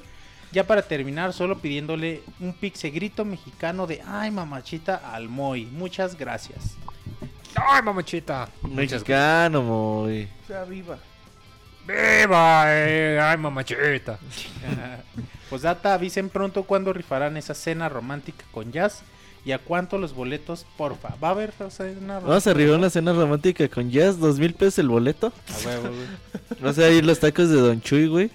[0.52, 5.66] Ya para terminar, solo pidiéndole un Pixe grito mexicano de ay mamachita al Moy.
[5.66, 6.76] Muchas gracias.
[7.56, 8.50] ¡Ay, mamachita!
[8.62, 10.30] Muchas Mexicano, muy.
[10.44, 10.98] O sea, viva.
[11.86, 12.64] ¡Viva!
[12.68, 13.20] eh!
[13.22, 14.20] ¡Ay, mamachita!
[15.50, 19.04] Pues data, avisen pronto cuando rifarán esa cena romántica con jazz
[19.44, 21.16] y a cuánto los boletos, porfa.
[21.22, 24.80] ¿Va a haber cena Vamos a arribar una cena romántica con Jazz, dos mil pesos
[24.80, 25.28] el boleto.
[25.28, 26.60] A huevo, güey.
[26.62, 28.30] Vas a ir los tacos de Don Chuy, güey.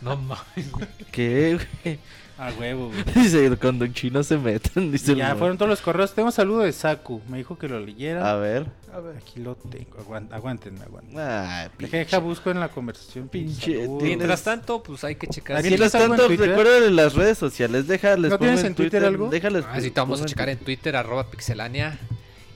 [0.00, 0.70] No mames.
[1.12, 1.98] ¿Qué, güey?
[2.38, 3.02] A huevo, güey.
[3.14, 6.12] Dice, con Don Chuy no se dice el Ya fueron todos los correos.
[6.14, 7.22] Tengo un saludo de Saku.
[7.28, 8.30] Me dijo que lo leyera.
[8.30, 8.66] A ver.
[8.92, 9.16] A ver.
[9.16, 9.96] Aquí lo tengo.
[9.98, 11.22] Aguant- aguántenme, aguántenme.
[11.22, 13.28] Ay, Deja, deja, busco en la conversación.
[13.28, 15.62] Pinche, Mientras tanto, pues hay que checar.
[15.62, 17.86] Mientras ¿tienes algo en tanto, recuerden las redes sociales.
[17.86, 18.30] Déjales.
[18.30, 19.30] ¿No tienes en Twitter algo?
[19.30, 19.64] Déjales.
[19.70, 21.98] Ah, sí, te vamos a checar en Twitter, arroba pixelania.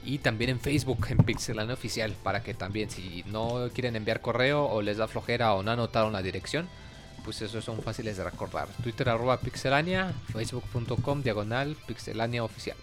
[0.03, 2.13] Y también en Facebook, en Pixelania Oficial.
[2.23, 6.13] Para que también, si no quieren enviar correo o les da flojera o no anotaron
[6.13, 6.67] la dirección,
[7.23, 8.67] pues esos son fáciles de recordar.
[8.83, 10.13] Twitter, arroba pixelania.
[10.31, 12.77] Facebook.com, diagonal, pixelania oficial.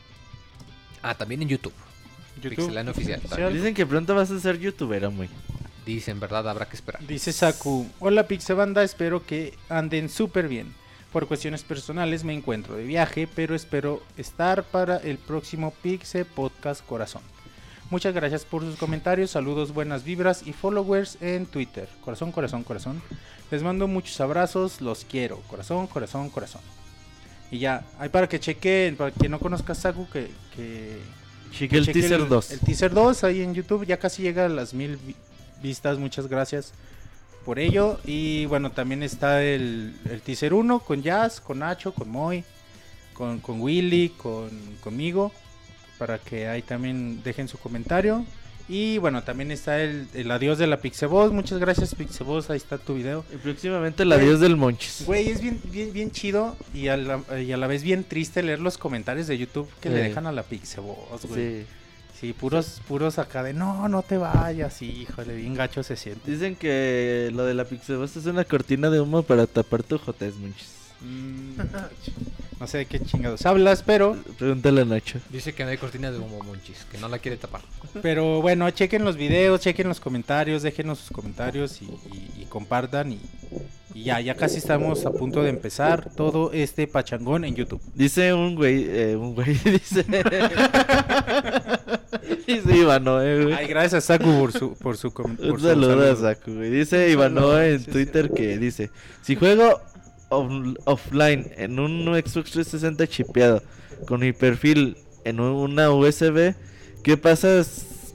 [1.02, 1.75] Ah, también en YouTube.
[2.42, 2.57] YouTube.
[2.57, 3.52] Pixelania Oficial.
[3.52, 5.28] Dicen que pronto vas a ser youtuber, muy.
[5.84, 6.49] Dicen, ¿verdad?
[6.49, 7.05] Habrá que esperar.
[7.07, 10.75] Dice Saku, hola Pixebanda, espero que anden súper bien.
[11.12, 16.84] Por cuestiones personales me encuentro de viaje, pero espero estar para el próximo Pixe Podcast
[16.84, 17.23] Corazón.
[17.91, 21.89] Muchas gracias por sus comentarios, saludos, buenas vibras y followers en Twitter.
[22.05, 23.00] Corazón, corazón, corazón.
[23.51, 25.39] Les mando muchos abrazos, los quiero.
[25.49, 26.60] Corazón, corazón, corazón.
[27.51, 30.99] Y ya, ahí para que chequen, para quien no conozca a Saku, que, que
[31.52, 32.51] Cheque el cheque teaser 2.
[32.51, 35.17] El teaser 2 ahí en YouTube, ya casi llega a las mil vi-
[35.62, 36.73] vistas, muchas gracias
[37.47, 37.99] por ello.
[38.05, 42.44] Y bueno, también está el, el teaser 1 con Jazz, con Nacho, con Moy,
[43.15, 44.51] con, con Willy, con,
[44.83, 45.33] conmigo,
[45.97, 48.27] para que ahí también dejen su comentario.
[48.68, 52.76] Y bueno, también está el, el adiós de la Pixeboss, muchas gracias Pixeboss, ahí está
[52.76, 53.24] tu video.
[53.32, 55.05] Y próximamente el adiós del Monchis.
[55.06, 58.42] Güey, es bien, bien, bien chido y a, la, y a la vez bien triste
[58.42, 60.08] leer los comentarios de YouTube que le Sí.
[60.08, 61.60] dejan a la Pixeboss, güey.
[61.62, 61.66] Sí.
[62.20, 66.28] Sí, puros, puros acá de no, no te vayas, híjole, bien gacho se siente.
[66.30, 70.34] Dicen que lo de la Pixeboss es una cortina de humo para tapar tu jotes,
[70.34, 70.68] Monchis.
[71.01, 71.57] Mm,
[72.60, 75.20] no sé de qué chingados hablas, pero, Pregúntale a Nacho.
[75.31, 77.60] Dice que no hay cortina de humo, Monchis, que no la quiere tapar.
[78.02, 83.12] pero bueno, chequen los videos, chequen los comentarios, déjenos sus comentarios y, y- y compartan
[83.12, 83.20] y,
[83.94, 87.81] y ya, ya casi estamos a punto de empezar todo este pachangón en YouTube.
[87.94, 90.05] Dice un güey, eh, un güey, dice.
[92.47, 93.55] dice Ivanoe, güey.
[93.55, 96.17] Ay, gracias a Saku por su, por su com- por Un su saludo a saludo.
[96.35, 96.70] Saku, güey.
[96.70, 98.91] Dice Ivanoe en sí, Twitter que dice:
[99.23, 99.81] Si juego
[100.31, 103.62] off- offline en un Xbox 360 chipeado
[104.07, 106.55] con mi perfil en un- una USB,
[107.02, 107.62] ¿qué pasa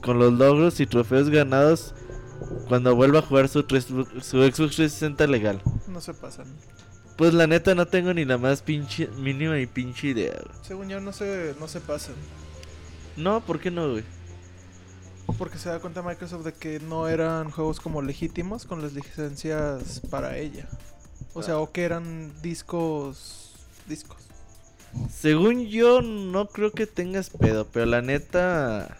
[0.02, 1.94] con los logros y trofeos ganados
[2.68, 5.62] cuando vuelva a jugar su, su Xbox 360 legal?
[5.88, 6.46] No se pasan.
[7.16, 10.34] Pues la neta no tengo ni la más pinche, mínima y pinche idea.
[10.62, 12.14] Según yo, no se, no se pasan.
[13.16, 14.02] No, ¿por qué no, güey?
[15.38, 20.00] Porque se da cuenta Microsoft de que no eran juegos como legítimos con las licencias
[20.10, 20.66] para ella.
[21.34, 23.52] O sea, o que eran discos.
[23.88, 24.18] Discos.
[25.12, 28.96] Según yo, no creo que tengas pedo, pero la neta.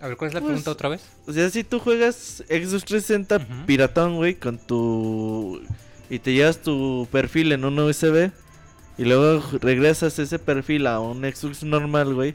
[0.00, 1.02] A ver, ¿cuál es la Pues- pregunta otra vez?
[1.26, 3.66] O sea, si tú juegas Xbox 360 Ujú.
[3.66, 5.60] piratón, güey, con tu.
[6.10, 8.30] Y te llevas tu perfil en un USB.
[8.96, 12.34] Y luego regresas ese perfil a un Xbox normal, güey.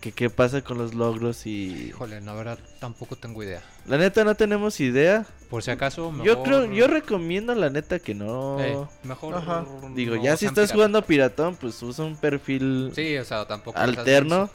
[0.00, 1.46] Que ¿Qué pasa con los logros?
[1.46, 1.88] Y.
[1.88, 3.62] Híjole, la verdad tampoco tengo idea.
[3.86, 5.26] La neta, no tenemos idea.
[5.50, 6.26] Por si acaso, mejor...
[6.26, 8.60] Yo creo, yo recomiendo la neta que no.
[8.60, 9.34] Eh, mejor...
[9.34, 9.64] Ajá.
[9.94, 13.78] Digo, no ya si estás jugando piratón, pues usa un perfil Sí, o sea, tampoco...
[13.78, 14.50] alterno.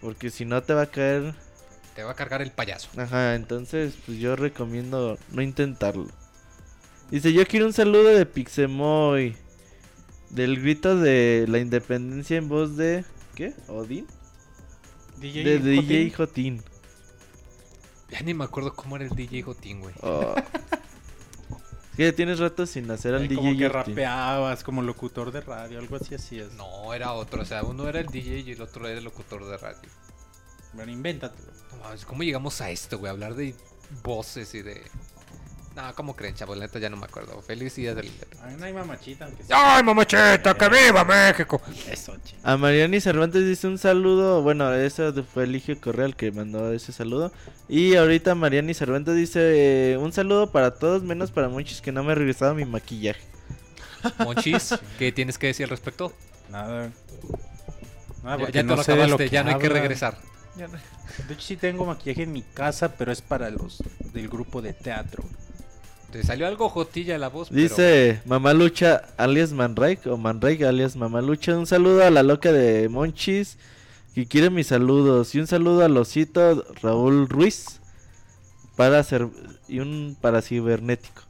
[0.00, 1.34] Porque si no te va a caer.
[1.94, 2.88] Te va a cargar el payaso.
[2.96, 6.06] Ajá, entonces pues yo recomiendo no intentarlo.
[7.10, 9.34] Dice, yo quiero un saludo de Pixemoy.
[10.30, 13.04] Del grito de la independencia en voz de...
[13.34, 13.54] ¿Qué?
[13.68, 14.06] ¿Odín?
[15.18, 16.62] DJ De DJ Jotín.
[18.10, 19.94] Ya ni me acuerdo cómo era el DJ Jotín, güey.
[20.02, 20.34] Oh.
[21.92, 23.72] Es que tienes rato sin hacer al DJ como que Jotín.
[23.72, 26.52] rapeabas, como locutor de radio, algo así hacías.
[26.52, 27.42] No, era otro.
[27.42, 29.88] O sea, uno era el DJ y el otro era el locutor de radio.
[30.72, 31.48] Bueno, invéntatelo.
[31.72, 33.10] No ¿cómo llegamos a esto, güey?
[33.10, 33.54] Hablar de
[34.02, 34.82] voces y de...
[35.78, 36.58] No, ¿cómo creen, chavos?
[36.58, 37.40] La neta ya no me acuerdo.
[37.40, 38.10] Feliz día del...
[38.42, 39.76] Ay, no hay mamachita, aunque sea.
[39.76, 40.52] ¡Ay, mamacheta!
[40.52, 41.62] ¡Que viva México!
[41.88, 42.40] Eso, ching.
[42.42, 44.42] A Mariani Cervantes dice un saludo.
[44.42, 47.30] Bueno, ese fue Eligio Correa el que mandó ese saludo.
[47.68, 52.02] Y ahorita Mariani Cervantes dice eh, un saludo para todos, menos para muchos que no
[52.02, 53.22] me he regresado mi maquillaje.
[54.18, 56.12] Monchis, ¿qué tienes que decir al respecto?
[56.50, 56.90] Nada.
[58.24, 60.18] Nada, ya ya te no lo sé de acabaste, lo ya no hay que regresar.
[60.56, 63.80] De hecho, sí tengo maquillaje en mi casa, pero es para los
[64.12, 65.22] del grupo de teatro.
[66.10, 67.60] Te salió algo jotilla la voz, pero...
[67.60, 71.56] Dice Mamalucha alias Manraik o Manraik alias Mamalucha.
[71.56, 73.58] Un saludo a la loca de Monchis
[74.14, 75.34] que quiere mis saludos.
[75.34, 77.80] Y un saludo al osito Raúl Ruiz
[78.74, 79.28] para ser
[79.68, 81.27] y un para cibernético.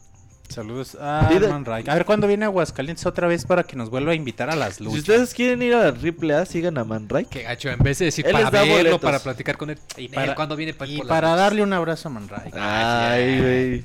[0.49, 1.89] Saludos a Arman Reich.
[1.89, 4.77] A ver cuándo viene Aguascalientes otra vez para que nos vuelva a invitar a las
[4.77, 5.01] Si luchas.
[5.01, 7.29] ustedes quieren ir a la AAA, sigan a Manraik.
[7.29, 9.01] Que gacho, en vez de decir Él para verlo, boletos.
[9.01, 9.79] para platicar con él.
[9.99, 12.55] Y para- cuando viene pa- Y para darle un abrazo a Man Reich.
[12.57, 13.85] Ay, güey.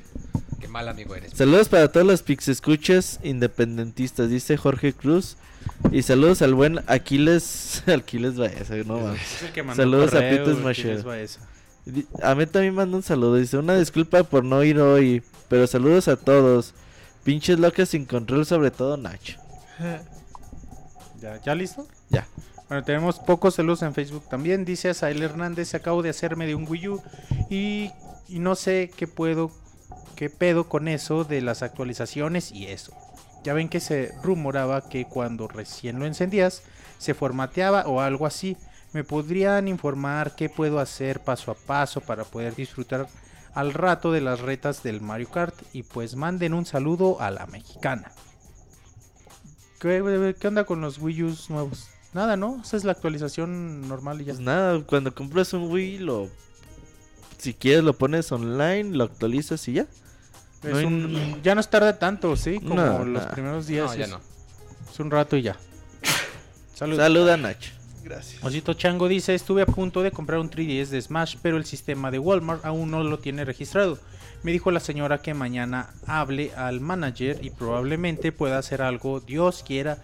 [0.61, 1.31] Qué mal amigo eres.
[1.35, 5.35] Saludos para todos los pix escuchas independentistas, dice Jorge Cruz.
[5.91, 7.83] Y saludos al buen Aquiles.
[7.87, 8.99] Aquiles Baeza, no
[9.63, 11.27] mandó Saludos a correo, el que
[12.21, 13.35] A mí también manda un saludo.
[13.35, 15.23] Dice: Una disculpa por no ir hoy.
[15.49, 16.73] Pero saludos a todos.
[17.23, 19.39] Pinches locas sin control, sobre todo Nacho.
[21.21, 21.87] ¿Ya, ¿Ya listo?
[22.09, 22.27] Ya.
[22.67, 24.65] Bueno, tenemos pocos saludos en Facebook también.
[24.65, 27.01] Dice Asael Hernández, acabo de hacerme de un Wii U
[27.49, 27.91] y,
[28.27, 29.51] y no sé qué puedo,
[30.15, 32.93] qué pedo con eso de las actualizaciones y eso.
[33.43, 36.63] Ya ven que se rumoraba que cuando recién lo encendías
[36.97, 38.57] se formateaba o algo así.
[38.93, 43.07] ¿Me podrían informar qué puedo hacer paso a paso para poder disfrutar
[43.55, 45.55] al rato de las retas del Mario Kart?
[45.73, 48.11] Y pues manden un saludo a la mexicana.
[49.79, 51.87] ¿Qué, qué onda con los Wii U's nuevos?
[52.13, 52.61] nada, ¿no?
[52.63, 54.33] Esa es la actualización normal y ya.
[54.33, 56.29] Pues nada, cuando compras un Wii, lo.
[57.39, 59.87] Si quieres, lo pones online, lo actualizas y ya.
[60.61, 62.59] Es no hay- un- ya no es tarde tanto, ¿sí?
[62.59, 63.31] Como No, los no.
[63.31, 63.87] primeros días.
[63.89, 64.21] No, ya es, no.
[64.91, 65.57] es un rato y ya.
[66.75, 66.95] Salud.
[66.97, 67.71] Saluda, Nacho.
[68.03, 68.43] Gracias.
[68.43, 72.11] Osito Chango dice, estuve a punto de comprar un 3DS de Smash, pero el sistema
[72.11, 73.97] de Walmart aún no lo tiene registrado.
[74.43, 79.63] Me dijo la señora que mañana hable al manager y probablemente pueda hacer algo, Dios
[79.65, 79.99] quiera,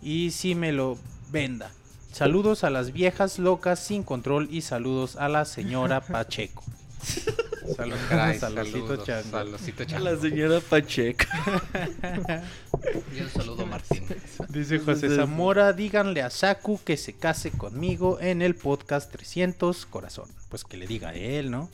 [0.00, 0.98] y si me lo
[1.30, 1.70] venda.
[2.10, 6.62] Saludos a las viejas locas sin control y saludos a la señora Pacheco.
[7.76, 11.24] Saludos, Caray, Saludcito saludos, saludcito A la señora Pacheco.
[13.16, 14.04] Y un saludo Martín.
[14.48, 20.28] Dice José Zamora, díganle a Saku que se case conmigo en el podcast 300 Corazón.
[20.48, 21.68] Pues que le diga a él, ¿no?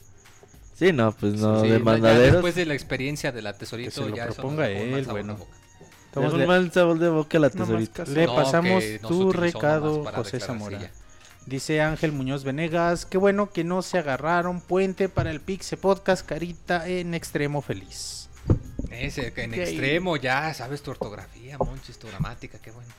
[0.75, 2.35] Sí, no, pues no, Sí, de mandaderos.
[2.35, 5.05] después de la experiencia de la Que tesorito, se lo ya eso proponga mal él,
[5.05, 5.47] sabor de bueno.
[6.37, 8.05] le- un mal sabor de boca a la No tesorita.
[8.05, 8.13] caso.
[8.13, 10.79] Le No, pasamos que tu recado, José Zamora.
[11.49, 16.27] Dice Ángel Muñoz Venegas, qué bueno que no se agarraron puente para el Pixe Podcast,
[16.27, 18.29] carita en extremo feliz.
[18.91, 22.91] Ese, en extremo ya sabes tu ortografía, monchis, tu gramática, qué bueno.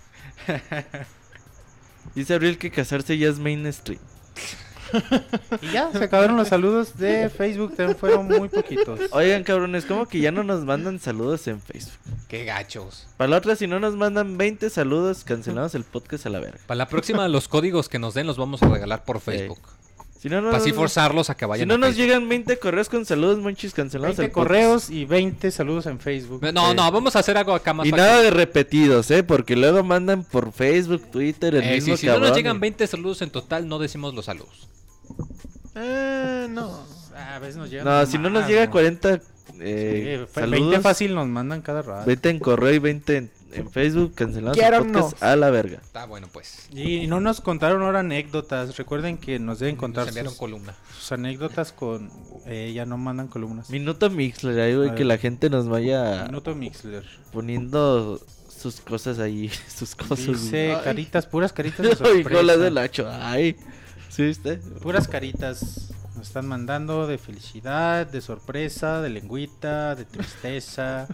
[2.15, 4.01] Dice Abril que casarse ya es mainstream.
[5.61, 8.99] Y ya, se acabaron los saludos de Facebook, también fueron muy poquitos.
[9.11, 11.97] Oigan, cabrones, como que ya no nos mandan saludos en Facebook.
[12.27, 13.07] Qué gachos.
[13.17, 16.59] Para la otra, si no nos mandan 20 saludos, cancelamos el podcast a la verga.
[16.67, 19.59] Para la próxima, los códigos que nos den los vamos a regalar por Facebook.
[20.19, 22.05] Si no, no Para así nos- forzarlos a que Si vayan no a nos Facebook.
[22.05, 24.47] llegan 20 correos con saludos, monchis, cancelamos 20 el podcast.
[24.49, 26.41] correos y 20 saludos en Facebook.
[26.53, 26.75] No, Sí.
[26.75, 28.05] no, vamos a hacer algo acá más Y fácil.
[28.05, 29.23] nada de repetidos, ¿eh?
[29.23, 32.59] Porque luego mandan por Facebook, Twitter, el Eh, mismo sí, si no nos llegan y-
[32.59, 34.67] 20 saludos en total, no decimos los saludos.
[35.75, 36.83] Eh, no.
[37.15, 38.71] Ah, a veces nos llegan No, si no nos llega ¿no?
[38.71, 42.05] 40 Sí, eh, saludos, 20 fácil nos mandan cada rato.
[42.05, 44.35] 20 en correo y 20 en, en Facebook, podcast
[44.85, 45.09] no.
[45.19, 45.79] a la verga.
[45.83, 46.69] Está bueno, pues.
[46.71, 48.77] Y no nos contaron ahora anécdotas.
[48.77, 50.75] Recuerden que nos deben contar Nos enviaron sus, columna.
[50.97, 52.09] sus anécdotas con...
[52.45, 53.69] Eh, ya no mandan columnas.
[53.69, 57.03] Minuto Mixler, ahí, güey, A que la gente nos vaya Minuto Mixler.
[57.33, 60.25] poniendo sus cosas ahí, sus cosas.
[60.25, 62.29] Dice caritas, puras caritas de sorpresa.
[62.29, 63.57] cola del hacho, ay.
[64.19, 64.57] ¿Sí viste?
[64.81, 65.93] Puras caritas.
[66.17, 71.07] Nos están mandando de felicidad, de sorpresa, de lengüita, de tristeza.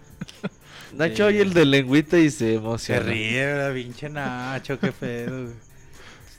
[0.98, 3.02] Nacho Eh, oye el de lengüita y se Se emociona.
[3.02, 3.76] ríe, ¿verdad?
[3.76, 5.52] pinche Nacho, qué pedo.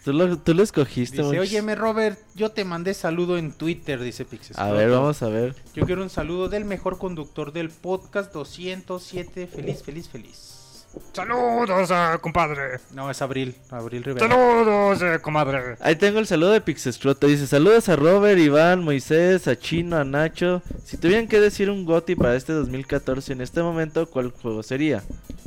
[0.04, 4.24] Tú lo, tú lo escogiste, Dice, óyeme Robert, yo te mandé saludo en Twitter, dice
[4.24, 4.58] Pixes.
[4.58, 5.54] A ver, vamos a ver.
[5.72, 9.46] Yo quiero un saludo del mejor conductor del podcast 207.
[9.46, 10.65] Feliz, feliz, feliz.
[11.12, 12.78] Saludos, eh, compadre.
[12.92, 14.28] No, es Abril, Abril Rivera.
[14.28, 15.76] Saludos, eh, comadre.
[15.80, 17.26] Ahí tengo el saludo de Pixescroto.
[17.26, 20.62] Dice: Saludos a Robert, Iván, Moisés, a Chino, a Nacho.
[20.84, 25.02] Si tuvieran que decir un GOTI para este 2014 en este momento, ¿cuál juego sería?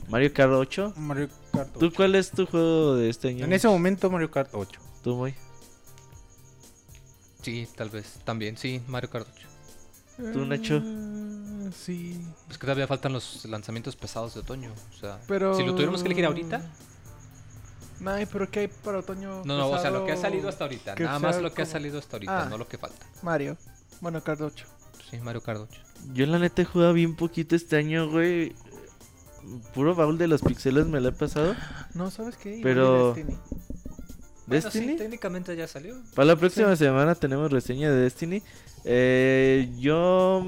[0.07, 0.93] ¿Mario Kart 8?
[0.97, 1.93] Mario Kart ¿Tú 8.
[1.95, 3.45] cuál es tu juego de este año?
[3.45, 4.79] En ese momento Mario Kart 8.
[5.03, 5.35] Tú, muy.
[7.41, 8.19] Sí, tal vez.
[8.25, 9.48] También, sí, Mario Kart 8.
[10.33, 10.81] ¿Tú, Nacho?
[10.83, 12.19] Eh, sí.
[12.49, 14.71] Es que todavía faltan los lanzamientos pesados de otoño.
[14.95, 15.55] O sea, Pero.
[15.55, 16.61] si lo tuviéramos que elegir ahorita.
[18.05, 19.43] Ay, pero ¿qué hay para otoño?
[19.43, 20.95] No, no, o sea, lo que ha salido hasta ahorita.
[20.95, 22.49] que Nada más lo que ha salido hasta ahorita, Ah.
[22.49, 23.05] no lo que falta.
[23.21, 23.57] Mario.
[24.01, 24.65] Bueno, Card 8.
[25.09, 25.67] Sí, Mario 8.
[26.13, 28.55] Yo, la neta, he jugado bien poquito este año, güey.
[29.73, 31.55] Puro baúl de los pixeles me lo he pasado.
[31.93, 32.59] No, ¿sabes qué?
[32.63, 33.37] Pero- Destiny.
[34.49, 34.87] Bueno, ¿Destiny?
[34.93, 35.95] sí, técnicamente ya salió.
[36.15, 38.43] Para la próxima semana tenemos reseña de Destiny.
[38.85, 40.43] Eh, yo,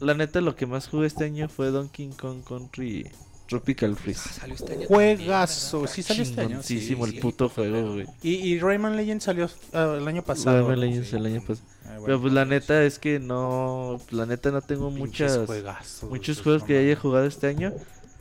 [0.00, 3.10] la neta, lo que más jugué este año fue Donkey Kong Country
[3.48, 4.28] Tropical Freeze.
[4.40, 4.86] Salió este año.
[4.88, 5.86] Juegazo.
[5.86, 6.48] Sí salió este año.
[6.48, 8.06] Chingoncísimo Sí, el sí, puto juego, güey.
[8.22, 10.58] Y, y Rayman Legends salió ah, el año pasado.
[10.68, 10.80] Rayman.
[10.80, 11.16] Legends Sí.
[11.16, 11.68] el año pasado.
[11.84, 12.04] Ah, bueno.
[12.06, 16.64] Pero pues la neta es que no, la neta no tengo muchas, juegazos, muchos juegos
[16.64, 17.72] que haya jugado este año.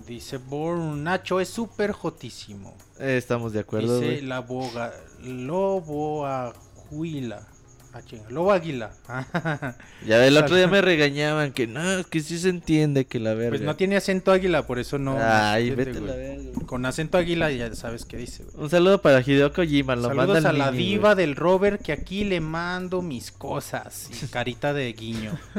[0.05, 2.75] Dice Born Nacho es súper jotísimo.
[2.99, 4.21] Eh, estamos de acuerdo, Dice güey.
[4.21, 7.47] la boga Lobo Aguila.
[7.93, 8.91] Ah, chinga, Lobo Águila.
[10.05, 13.51] Ya el otro día me regañaban que no, que sí se entiende que la verga.
[13.51, 15.17] pues no tiene acento águila, por eso no.
[15.19, 16.65] Ay, entiende, vete la verga.
[16.65, 18.65] Con acento águila ya sabes qué dice, güey.
[18.65, 21.81] Un saludo para Hideo Kojima, lo manda Saludos el a la Mini, diva del Robert
[21.81, 24.09] que aquí le mando mis cosas.
[24.23, 25.39] Y carita de guiño.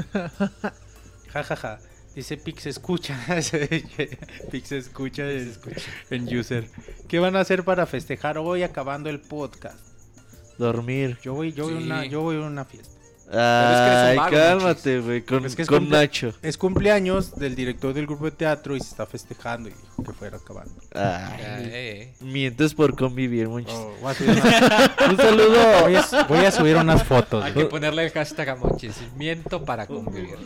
[1.32, 1.78] Ja, ja, ja.
[2.16, 3.14] Dice Pix escucha.
[4.50, 5.52] Pix escucha en,
[6.08, 6.66] en user.
[7.08, 9.78] ¿Qué van a hacer para festejar hoy acabando el podcast?
[10.56, 11.18] Dormir.
[11.22, 12.95] Yo voy, yo voy, a una, yo voy a una fiesta.
[13.28, 16.32] Es que eres un Ay, vago, cálmate, güey, con, Es que es con cumple- Nacho.
[16.42, 20.12] Es cumpleaños del director del grupo de teatro y se está festejando y dijo que
[20.12, 20.72] fuera acabando.
[20.94, 22.14] Ay, eh, eh.
[22.20, 23.72] mientes por convivir, muchos.
[23.74, 25.80] Oh, voy, a subir unas, Un saludo.
[25.82, 27.44] voy a- voy a subir unas fotos.
[27.44, 28.94] Hay que ponerle el hashtag a Monchis.
[29.16, 30.36] Miento para convivir.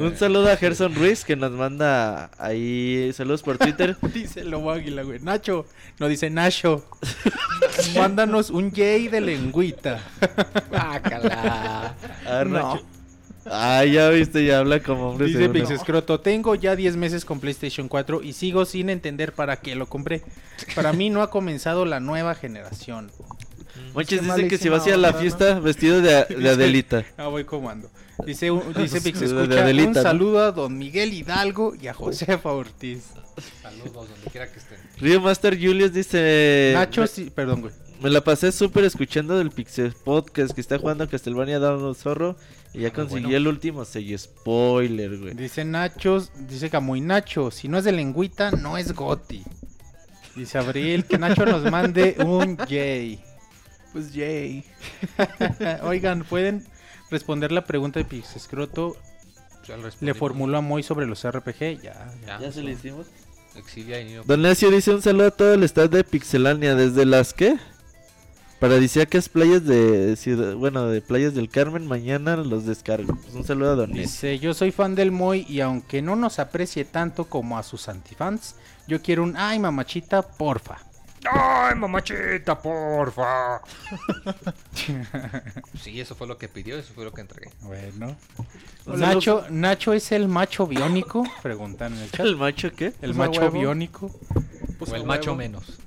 [0.00, 3.96] Un saludo a Gerson Ruiz que nos manda ahí saludos por Twitter.
[4.14, 5.18] Dice lobo águila, güey.
[5.20, 5.66] Nacho.
[5.98, 6.84] No dice Nacho.
[7.96, 10.00] Mándanos un Jay de lengüita.
[10.70, 11.47] Bácala.
[11.48, 11.94] A
[12.38, 12.74] ver, No.
[12.74, 12.84] Nacho.
[13.50, 15.48] Ah, ya viste, ya habla como hombre Dice.
[15.48, 19.86] Pixescroto, tengo ya 10 meses con PlayStation 4 y sigo sin entender para qué lo
[19.86, 20.22] compré.
[20.74, 23.10] Para mí no ha comenzado la nueva generación.
[23.94, 27.04] Monchis Qué dice que si vas a ir a la fiesta vestido de, de Adelita.
[27.16, 27.88] Ah, voy comando.
[28.26, 30.02] Dice, dice Pix, De escucha, Adelita, un ¿no?
[30.02, 33.04] saludo a don Miguel Hidalgo y a Josefa Ortiz.
[33.62, 34.78] Saludos donde quiera que estén.
[34.98, 36.72] Río Master Julius dice...
[36.74, 37.72] Nacho, me, sí, perdón, güey.
[38.00, 42.36] Me la pasé súper escuchando del Pixel Podcast que está jugando Castlevania Dawn of Zorro
[42.72, 43.36] y ya Ah, conseguí bueno.
[43.36, 45.34] el último sello spoiler, güey.
[45.34, 49.42] Dice Nacho, dice Camuy Nacho, si no es de lengüita, no es Goti.
[50.36, 53.20] Dice Abril que Nacho nos mande un Jay.
[53.92, 54.64] Pues yay.
[55.82, 56.64] Oigan, ¿pueden
[57.10, 58.96] responder la pregunta de Pixescroto?
[60.00, 61.80] Le formuló a Moy sobre los RPG.
[61.82, 63.06] Ya, Ya, ¿Ya se lo hicimos?
[63.56, 64.14] Exilia y.
[64.24, 67.56] Don Necio dice un saludo a todo el staff de Pixelania desde las que
[68.60, 73.14] paradisíacas playas de ciudad, bueno, de playas del Carmen, mañana los descargo.
[73.16, 73.92] Pues un saludo a Don.
[73.92, 77.88] Dice, yo soy fan del Moy y aunque no nos aprecie tanto como a sus
[77.88, 78.54] antifans,
[78.86, 80.78] yo quiero un ay mamachita, porfa.
[81.30, 83.60] ¡Ay, mamachita, porfa!
[85.82, 87.50] Sí, eso fue lo que pidió, eso fue lo que entregué.
[87.62, 88.16] Bueno.
[88.86, 92.20] Hola, Nacho, Nacho es el macho biónico, preguntan en el chat.
[92.26, 92.86] ¿El macho qué?
[92.86, 93.58] El Pues macho huevo.
[93.58, 94.10] biónico.
[94.78, 95.78] Pues o el a macho menos.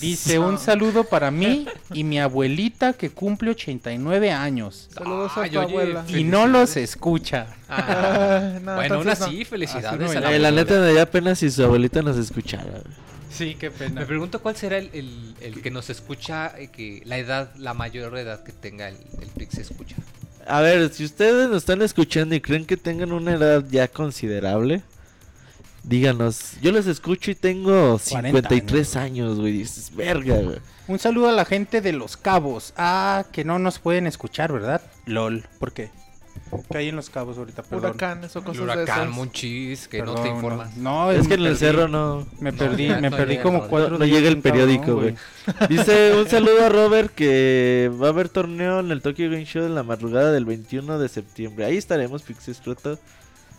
[0.00, 4.88] Dice un saludo para mí y mi abuelita que cumple 89 años.
[4.94, 6.04] Saludos a Ay, tu oye, abuela.
[6.08, 7.46] Y no los escucha.
[7.68, 9.44] Ah, no, bueno, aún así, no.
[9.46, 10.50] felicidades Así no a la Eh, la abuela.
[10.62, 12.82] neta me daría pena si su abuelita nos escuchara.
[13.30, 14.02] Sí, qué pena.
[14.02, 17.74] Me pregunto cuál será el, el- el que nos escucha, eh, que la edad, la
[17.74, 19.96] mayor edad que tenga el, el Pix escucha.
[20.46, 24.82] A ver, si ustedes nos están escuchando y creen que tengan una edad ya considerable,
[25.84, 26.52] díganos.
[26.60, 29.52] Yo les escucho y tengo 40 53 años, güey.
[29.52, 30.58] Dices, verga, güey.
[30.88, 32.74] Un saludo a la gente de Los Cabos.
[32.76, 34.82] Ah, que no nos pueden escuchar, ¿verdad?
[35.06, 35.46] LOL.
[35.58, 35.90] ¿Por qué?
[36.70, 37.62] ¿Qué hay en Los Cabos ahorita?
[37.62, 37.90] Perdón.
[37.90, 39.16] Huracanes o El cosas de huracán, esas.
[39.16, 40.76] Monchis, que no Perdón, te informas.
[40.76, 41.58] No, Es que en el perdí.
[41.58, 44.42] cerro no, Me perdí, me no perdí llega, como no, cuatro no días llega el
[44.42, 45.14] cabrón, periódico, güey.
[45.68, 49.64] Dice un saludo a Robert que va a haber torneo en el Tokyo Game Show
[49.64, 51.64] en la madrugada del 21 de septiembre.
[51.64, 52.98] Ahí estaremos, Pixescroto.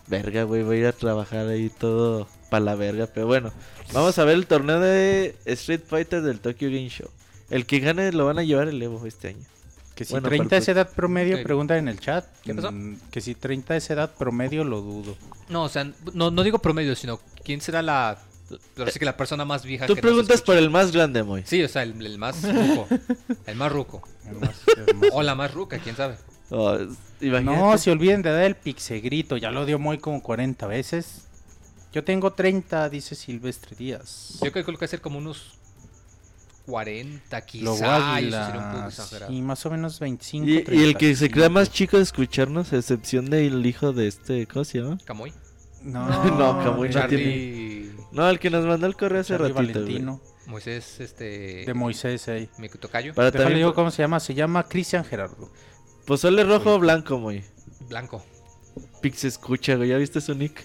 [0.08, 3.08] Verga, güey, voy a ir a trabajar ahí todo para la verga.
[3.08, 3.52] Pero bueno,
[3.94, 7.10] vamos a ver el torneo de Street Fighter del Tokyo Game Show.
[7.50, 9.46] El que gane lo van a llevar el Evo este año.
[9.96, 12.26] Que si Bueno, 30 para es edad promedio, preguntan en el chat.
[12.44, 12.72] ¿Qué pasó?
[12.72, 15.16] Mm, Que si 30 es edad promedio, lo dudo.
[15.48, 18.18] No, o sea, no, no digo promedio, sino quién será la.
[18.76, 21.44] Pero sí que la persona más vieja Tú que preguntas por el más grande, Moy.
[21.46, 22.88] Sí, o sea, el, el más ruco.
[23.48, 24.08] el más ruco.
[25.14, 26.18] O la más ruca, quién sabe.
[26.50, 26.78] Oh.
[27.22, 29.38] No, se olviden de dar el pixegrito.
[29.38, 31.28] Ya lo dio muy como 40 veces.
[31.94, 34.38] Yo tengo 30, dice Silvestre Díaz.
[34.44, 35.58] Yo calculo que va a ser como unos
[36.66, 38.22] 40, Lobo quizá.
[38.22, 39.28] y eso sería un poco Águila.
[39.30, 40.46] Y más o menos 25.
[40.46, 41.32] Y, y el 30, que se sí.
[41.32, 44.98] crea más chico de escucharnos, a excepción del hijo de este, ¿cómo se llama?
[45.06, 45.32] Camoy.
[45.84, 46.08] No,
[46.38, 47.92] No, Camuy no Charlie.
[48.12, 49.80] No, el que nos mandó el correo hace Charlie ratito.
[49.82, 49.94] güey.
[49.94, 50.22] Valentino.
[50.48, 51.66] Moisés, este.
[51.66, 52.50] De Moisés ahí.
[52.58, 53.14] Mi tocayo.
[53.16, 54.20] Para Déjale también digo cómo se llama.
[54.20, 55.50] Se llama Cristian Gerardo.
[56.06, 57.44] Pozole rojo o blanco, muy.
[57.90, 58.24] Blanco.
[59.02, 59.90] Pix escucha, güey.
[59.90, 60.64] ¿Ya viste su nick?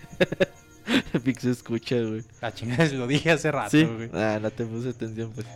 [1.24, 2.22] Pix escucha, güey.
[2.40, 3.84] La chingada lo dije hace rato, Sí.
[3.84, 4.10] güey.
[4.12, 5.46] Ah, no te puse atención, pues.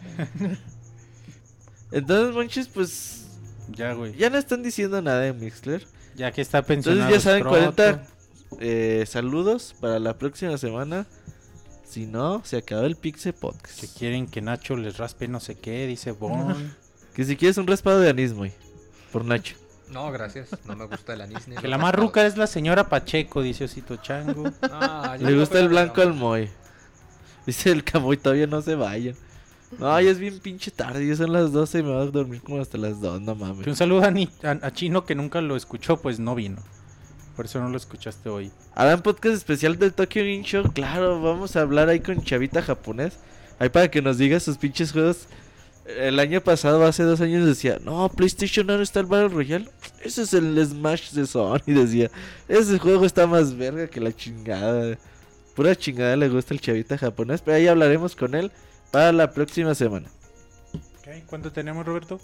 [1.93, 3.27] Entonces, monchis, pues.
[3.71, 4.15] Ya, güey.
[4.17, 5.87] Ya no están diciendo nada de Mixler.
[6.17, 7.03] Ya que está pensionado.
[7.03, 7.75] Entonces, ya saben, Scroto.
[7.75, 8.07] 40
[8.61, 11.07] eh, saludos para la próxima semana.
[11.87, 13.81] Si no, se acaba el Pixe Podcast.
[13.81, 16.55] Que quieren que Nacho les raspe no sé qué, dice Bon.
[17.15, 18.53] Que si quieres un raspado de anís, güey.
[19.13, 19.55] Por Nacho.
[19.91, 20.49] No, gracias.
[20.67, 23.65] No me gusta el anís ni que la más ruca es la señora Pacheco, dice
[23.65, 24.45] Osito Chango.
[24.63, 26.49] Ah, ya Le no gusta el la blanco al Moy.
[27.47, 29.15] Dice el Camoy, todavía no se vayan.
[29.79, 32.41] No, ya es bien pinche tarde, ya son las 12 y me voy a dormir
[32.43, 33.67] como hasta las 2, no mames.
[33.67, 36.63] un saludo a, Ni- a- a Chino que nunca lo escuchó, pues no vino.
[37.37, 38.53] Por eso no lo escuchaste hoy.
[38.77, 43.19] Harán podcast especial del Tokyo Game Show, claro, vamos a hablar ahí con Chavita japonés.
[43.59, 45.27] Ahí para que nos diga sus pinches juegos.
[45.85, 49.69] El año pasado, hace dos años, decía, no, PlayStation no está el Battle Royale.
[50.03, 52.11] Ese es el Smash de Sony, decía.
[52.49, 54.99] Ese juego está más verga que la chingada.
[55.55, 58.51] Pura chingada le gusta el Chavita japonés, pero ahí hablaremos con él
[58.91, 60.09] para la próxima semana.
[61.27, 62.19] ¿Cuánto tenemos, Roberto?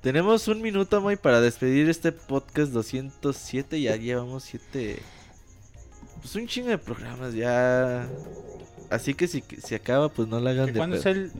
[0.00, 3.80] Tenemos un minuto, Moy, para despedir este podcast 207.
[3.80, 5.02] Ya llevamos 7.
[6.20, 8.08] Pues un chingo de programas, ya.
[8.90, 11.30] Así que si se acaba, pues no la hagan ¿Que de ¿Cuándo es el,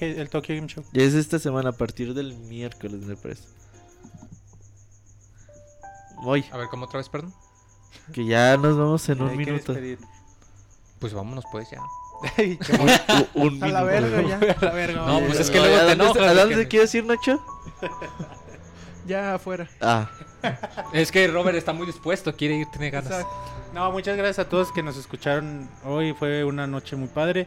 [0.00, 0.84] el Tokyo Game Show?
[0.92, 3.42] Ya es esta semana, a partir del miércoles, me parece.
[6.16, 7.32] Moy, A ver, ¿cómo otra vez, perdón?
[8.12, 9.72] Que ya nos vamos en un minuto.
[9.72, 9.98] despedir.
[10.98, 11.80] Pues vámonos pues ya.
[12.36, 12.58] Ay,
[13.34, 14.36] un A la verga ya.
[14.60, 16.94] A la verga, No, pues es que luego ¿a te enojas ¿A de dónde quieres
[16.94, 17.40] ir, Nacho?
[19.06, 19.66] Ya afuera.
[19.80, 20.10] Ah,
[20.92, 23.10] Es que Robert está muy dispuesto, quiere ir, tiene ganas.
[23.10, 23.34] Exacto.
[23.74, 26.14] No, muchas gracias a todos que nos escucharon hoy.
[26.14, 27.46] Fue una noche muy padre.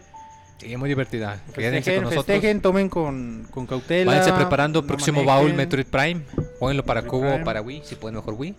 [0.60, 1.40] Sí, muy divertida.
[1.52, 2.26] Festejen, con nosotros.
[2.26, 4.12] festejen, tomen con, con cautela.
[4.12, 5.36] Váyanse preparando no próximo manejen.
[5.36, 6.22] baúl Metroid Prime.
[6.60, 7.46] Jueguenlo para Metroid Cubo o Prime.
[7.46, 8.56] para Wii, si pueden mejor Wii.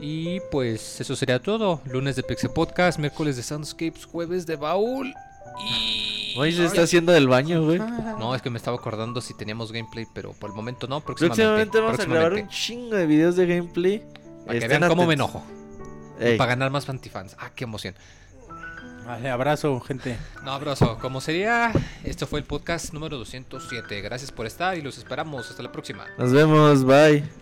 [0.00, 1.80] Y pues eso sería todo.
[1.84, 5.14] Lunes de Pixel Podcast, miércoles de Soundscapes, jueves de baúl.
[5.60, 6.34] Y.
[6.36, 7.78] hoy se está haciendo del baño, güey.
[8.18, 11.00] No, es que me estaba acordando si teníamos gameplay, pero por el momento no.
[11.00, 13.98] Próximamente, Próximamente vamos a grabar un chingo de videos de gameplay.
[14.46, 15.42] Para que Estén vean cómo me enojo.
[16.20, 17.36] Ey, Para ganar más fantifans.
[17.38, 17.94] Ah, qué emoción.
[19.04, 20.16] Vale, abrazo, gente.
[20.44, 20.98] No, abrazo.
[21.00, 21.72] Como sería,
[22.04, 24.00] esto fue el podcast número 207.
[24.00, 25.50] Gracias por estar y los esperamos.
[25.50, 26.06] Hasta la próxima.
[26.18, 27.41] Nos vemos, bye.